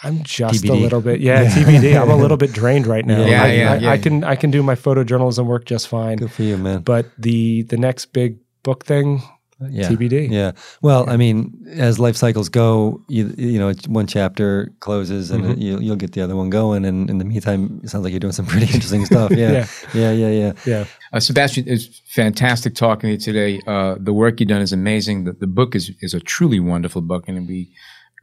I'm 0.05 0.23
just 0.25 0.65
a 0.65 0.73
little 0.73 1.01
bit 1.01 1.21
yeah, 1.21 1.43
Yeah. 1.43 1.51
TBD. 1.51 2.01
I'm 2.01 2.11
a 2.11 2.17
little 2.17 2.37
bit 2.45 2.53
drained 2.53 2.87
right 2.87 3.07
now. 3.07 3.25
Yeah, 3.25 3.43
I, 3.45 3.47
yeah, 3.53 3.73
I, 3.73 3.77
yeah. 3.77 3.91
I 3.91 3.99
can 3.99 4.25
I 4.25 4.37
can 4.37 4.51
do 4.51 4.63
my 4.63 4.75
photojournalism 4.75 5.47
work 5.47 5.65
just 5.65 5.89
fine, 5.89 6.17
Good 6.19 6.33
for 6.33 6.43
you, 6.43 6.57
man. 6.59 6.81
but 6.81 7.07
the 7.19 7.63
the 7.63 7.77
next 7.77 8.07
big 8.13 8.39
book 8.65 8.85
thing, 8.85 9.23
yeah. 9.71 9.89
TBD. 9.89 10.29
Yeah. 10.31 10.53
Well, 10.83 11.09
I 11.09 11.17
mean, 11.17 11.53
as 11.77 12.01
life 12.01 12.17
cycles 12.17 12.49
go, 12.49 13.01
you 13.09 13.33
you 13.39 13.59
know, 13.61 13.73
one 13.87 14.09
chapter 14.09 14.73
closes 14.81 15.31
and 15.31 15.45
Mhm. 15.45 15.61
you, 15.63 15.79
you'll 15.79 15.97
get 15.97 16.13
the 16.13 16.21
other 16.21 16.35
one 16.35 16.51
going. 16.51 16.85
And 16.85 17.09
in 17.09 17.19
the 17.19 17.25
meantime, 17.25 17.81
it 17.85 17.91
sounds 17.91 18.03
like 18.03 18.13
you're 18.13 18.19
doing 18.21 18.33
some 18.33 18.47
pretty 18.53 18.67
interesting 18.67 19.05
stuff. 19.05 19.31
Yeah. 19.43 19.67
yeah. 19.95 20.11
Yeah. 20.13 20.31
Yeah. 20.31 20.53
Yeah. 20.67 20.85
Uh, 21.13 21.21
Sebastian, 21.21 21.65
it's 21.69 22.01
fantastic 22.09 22.75
talking 22.75 23.07
to 23.09 23.13
you 23.13 23.19
today. 23.19 23.61
Uh, 23.67 23.95
the 24.01 24.13
work 24.13 24.41
you've 24.41 24.49
done 24.49 24.63
is 24.63 24.73
amazing. 24.73 25.25
The, 25.25 25.33
the 25.33 25.47
book 25.47 25.77
is, 25.77 25.93
is 26.01 26.13
a 26.15 26.21
truly 26.21 26.59
wonderful 26.59 27.03
book, 27.03 27.29
and 27.29 27.47
we 27.47 27.71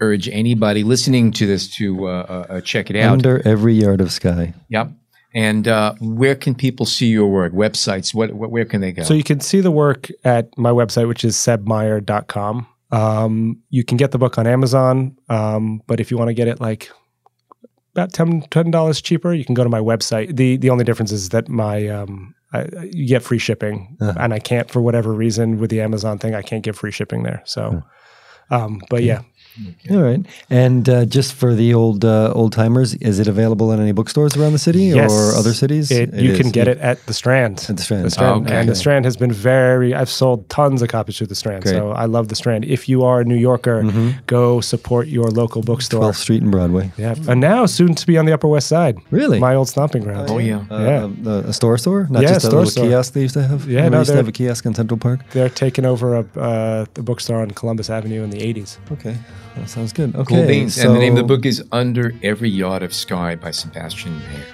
urge 0.01 0.29
anybody 0.29 0.83
listening 0.83 1.31
to 1.33 1.45
this 1.45 1.67
to 1.75 2.07
uh, 2.07 2.11
uh, 2.11 2.53
uh, 2.53 2.61
check 2.61 2.89
it 2.89 2.95
out. 2.95 3.13
Under 3.13 3.45
every 3.47 3.73
yard 3.73 4.01
of 4.01 4.11
sky. 4.11 4.53
Yep. 4.69 4.91
And 5.33 5.67
uh, 5.67 5.93
where 5.99 6.35
can 6.35 6.55
people 6.55 6.85
see 6.85 7.07
your 7.07 7.27
work? 7.27 7.53
Websites? 7.53 8.13
What? 8.13 8.33
what 8.33 8.49
where 8.49 8.65
can 8.65 8.81
they 8.81 8.91
go? 8.91 9.03
So 9.03 9.13
you 9.13 9.23
can 9.23 9.39
see 9.41 9.61
the 9.61 9.71
work 9.71 10.09
at 10.23 10.57
my 10.57 10.71
website, 10.71 11.07
which 11.07 11.23
is 11.23 11.35
sebmeyer.com. 11.35 12.67
Um, 12.91 13.61
you 13.69 13.83
can 13.83 13.97
get 13.97 14.11
the 14.11 14.17
book 14.17 14.37
on 14.39 14.47
Amazon, 14.47 15.15
um, 15.29 15.83
but 15.85 15.99
if 15.99 16.09
you 16.09 16.17
want 16.17 16.29
to 16.29 16.33
get 16.33 16.47
it 16.47 16.59
like 16.59 16.89
about 17.93 18.13
10 18.13 18.71
dollars 18.71 19.01
cheaper, 19.01 19.33
you 19.33 19.45
can 19.45 19.53
go 19.53 19.63
to 19.63 19.69
my 19.69 19.79
website. 19.79 20.35
the 20.35 20.57
The 20.57 20.69
only 20.71 20.83
difference 20.83 21.11
is 21.11 21.29
that 21.29 21.49
my 21.49 21.87
um, 21.87 22.33
I, 22.51 22.65
you 22.91 23.07
get 23.07 23.21
free 23.21 23.37
shipping, 23.37 23.95
Uh-huh. 24.01 24.13
and 24.19 24.33
I 24.33 24.39
can't 24.39 24.71
for 24.71 24.81
whatever 24.81 25.13
reason 25.13 25.59
with 25.59 25.69
the 25.69 25.81
Amazon 25.81 26.17
thing, 26.17 26.33
I 26.33 26.41
can't 26.41 26.63
give 26.63 26.75
free 26.75 26.91
shipping 26.91 27.21
there. 27.21 27.43
So, 27.45 27.83
um, 28.49 28.81
but 28.89 29.03
yeah, 29.03 29.21
All 29.91 30.01
right. 30.01 30.25
And 30.49 30.87
uh, 30.87 31.05
just 31.05 31.33
for 31.33 31.53
the 31.53 31.73
old 31.73 32.05
uh, 32.05 32.31
old 32.33 32.53
timers, 32.53 32.93
is 32.95 33.19
it 33.19 33.27
available 33.27 33.71
in 33.73 33.79
any 33.81 33.91
bookstores 33.91 34.37
around 34.37 34.53
the 34.53 34.59
city 34.59 34.83
Yes. 34.85 35.11
or 35.11 35.37
other 35.37 35.53
cities? 35.53 35.91
it, 35.91 36.13
you 36.13 36.37
can 36.37 36.49
get 36.51 36.67
it 36.67 36.77
at 36.77 37.05
the 37.07 37.13
Strand. 37.13 37.65
At 37.67 37.75
the 37.77 37.83
Strand. 37.83 38.05
The 38.05 38.11
Strand, 38.11 38.31
Oh, 38.33 38.41
okay. 38.45 38.55
and 38.55 38.69
the 38.69 38.75
Strand 38.75 39.03
has 39.05 39.17
been 39.17 39.31
very. 39.33 39.93
I've 39.93 40.09
sold 40.09 40.47
tons 40.49 40.81
of 40.81 40.87
copies 40.89 41.17
through 41.17 41.27
the 41.27 41.35
Strand, 41.35 41.63
Great. 41.63 41.73
so 41.75 41.91
I 41.91 42.05
love 42.05 42.29
the 42.29 42.35
Strand. 42.35 42.63
If 42.65 42.87
you 42.87 43.03
are 43.03 43.19
a 43.21 43.25
New 43.25 43.35
Yorker, 43.35 43.83
go 44.27 44.61
support 44.61 45.07
your 45.07 45.25
local 45.29 45.61
bookstore. 45.61 46.01
12th 46.03 46.15
Street 46.15 46.41
and 46.41 46.51
Broadway. 46.51 46.91
Yeah, 46.97 47.15
and 47.27 47.41
now 47.41 47.65
soon 47.65 47.95
to 47.95 48.07
be 48.07 48.17
on 48.17 48.25
the 48.25 48.33
Upper 48.33 48.47
West 48.47 48.67
Side. 48.67 48.97
Really? 49.11 49.39
My 49.39 49.55
old 49.55 49.67
stomping 49.67 50.03
ground. 50.03 50.29
oh 50.29 50.37
yeah. 50.37 50.63
Uh, 50.71 50.79
Yeah. 51.25 51.31
A, 51.31 51.37
a 51.49 51.53
store 51.53 51.77
store? 51.77 52.07
Not 52.09 52.21
Yeah, 52.21 52.29
just 52.29 52.45
a 52.45 52.47
store 52.47 52.59
little 52.59 52.71
store. 52.71 52.85
kiosk 52.85 53.13
they 53.13 53.21
used 53.23 53.33
to 53.33 53.43
have? 53.45 53.67
Yeah, 53.67 53.77
Remember 53.83 53.97
no, 53.97 53.97
they 53.97 53.99
used 53.99 54.11
to 54.11 54.15
have 54.17 54.27
a 54.27 54.31
kiosk 54.31 54.65
in 54.65 54.73
Central 54.73 54.97
Park? 54.97 55.19
They're 55.31 55.49
taking 55.49 55.85
over 55.85 56.15
a 56.15 56.25
uh, 56.39 56.85
the 56.93 57.03
bookstore 57.03 57.41
on 57.41 57.51
Columbus 57.51 57.89
Avenue 57.89 58.23
in 58.23 58.29
the 58.29 58.39
'80s. 58.39 58.77
Okay. 58.91 59.15
That 59.59 59.69
sounds 59.69 59.91
good. 59.91 60.15
Okay. 60.15 60.35
Cool 60.35 60.47
beans. 60.47 60.77
and 60.77 60.95
the 60.95 60.99
name 60.99 61.13
of 61.13 61.17
the 61.17 61.23
book 61.23 61.45
is 61.45 61.63
Under 61.71 62.13
Every 62.23 62.49
Yard 62.49 62.81
of 62.81 62.93
Sky 62.93 63.35
by 63.35 63.51
Sebastian 63.51 64.17
Meyer. 64.19 64.45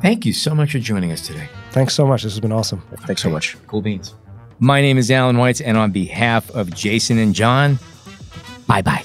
Thank 0.00 0.24
you 0.24 0.32
so 0.32 0.54
much 0.54 0.72
for 0.72 0.78
joining 0.78 1.10
us 1.12 1.26
today. 1.26 1.48
Thanks 1.72 1.94
so 1.94 2.06
much. 2.06 2.22
This 2.22 2.32
has 2.32 2.40
been 2.40 2.52
awesome. 2.52 2.82
Thanks 3.06 3.22
so 3.22 3.30
much. 3.30 3.56
Cool 3.66 3.82
beans. 3.82 4.14
My 4.60 4.80
name 4.80 4.96
is 4.96 5.10
Allan 5.10 5.36
Weitz, 5.36 5.60
and 5.64 5.76
on 5.76 5.90
behalf 5.90 6.50
of 6.52 6.72
Jason 6.72 7.18
and 7.18 7.34
John, 7.34 7.78
bye 8.68 8.82
bye. 8.82 9.04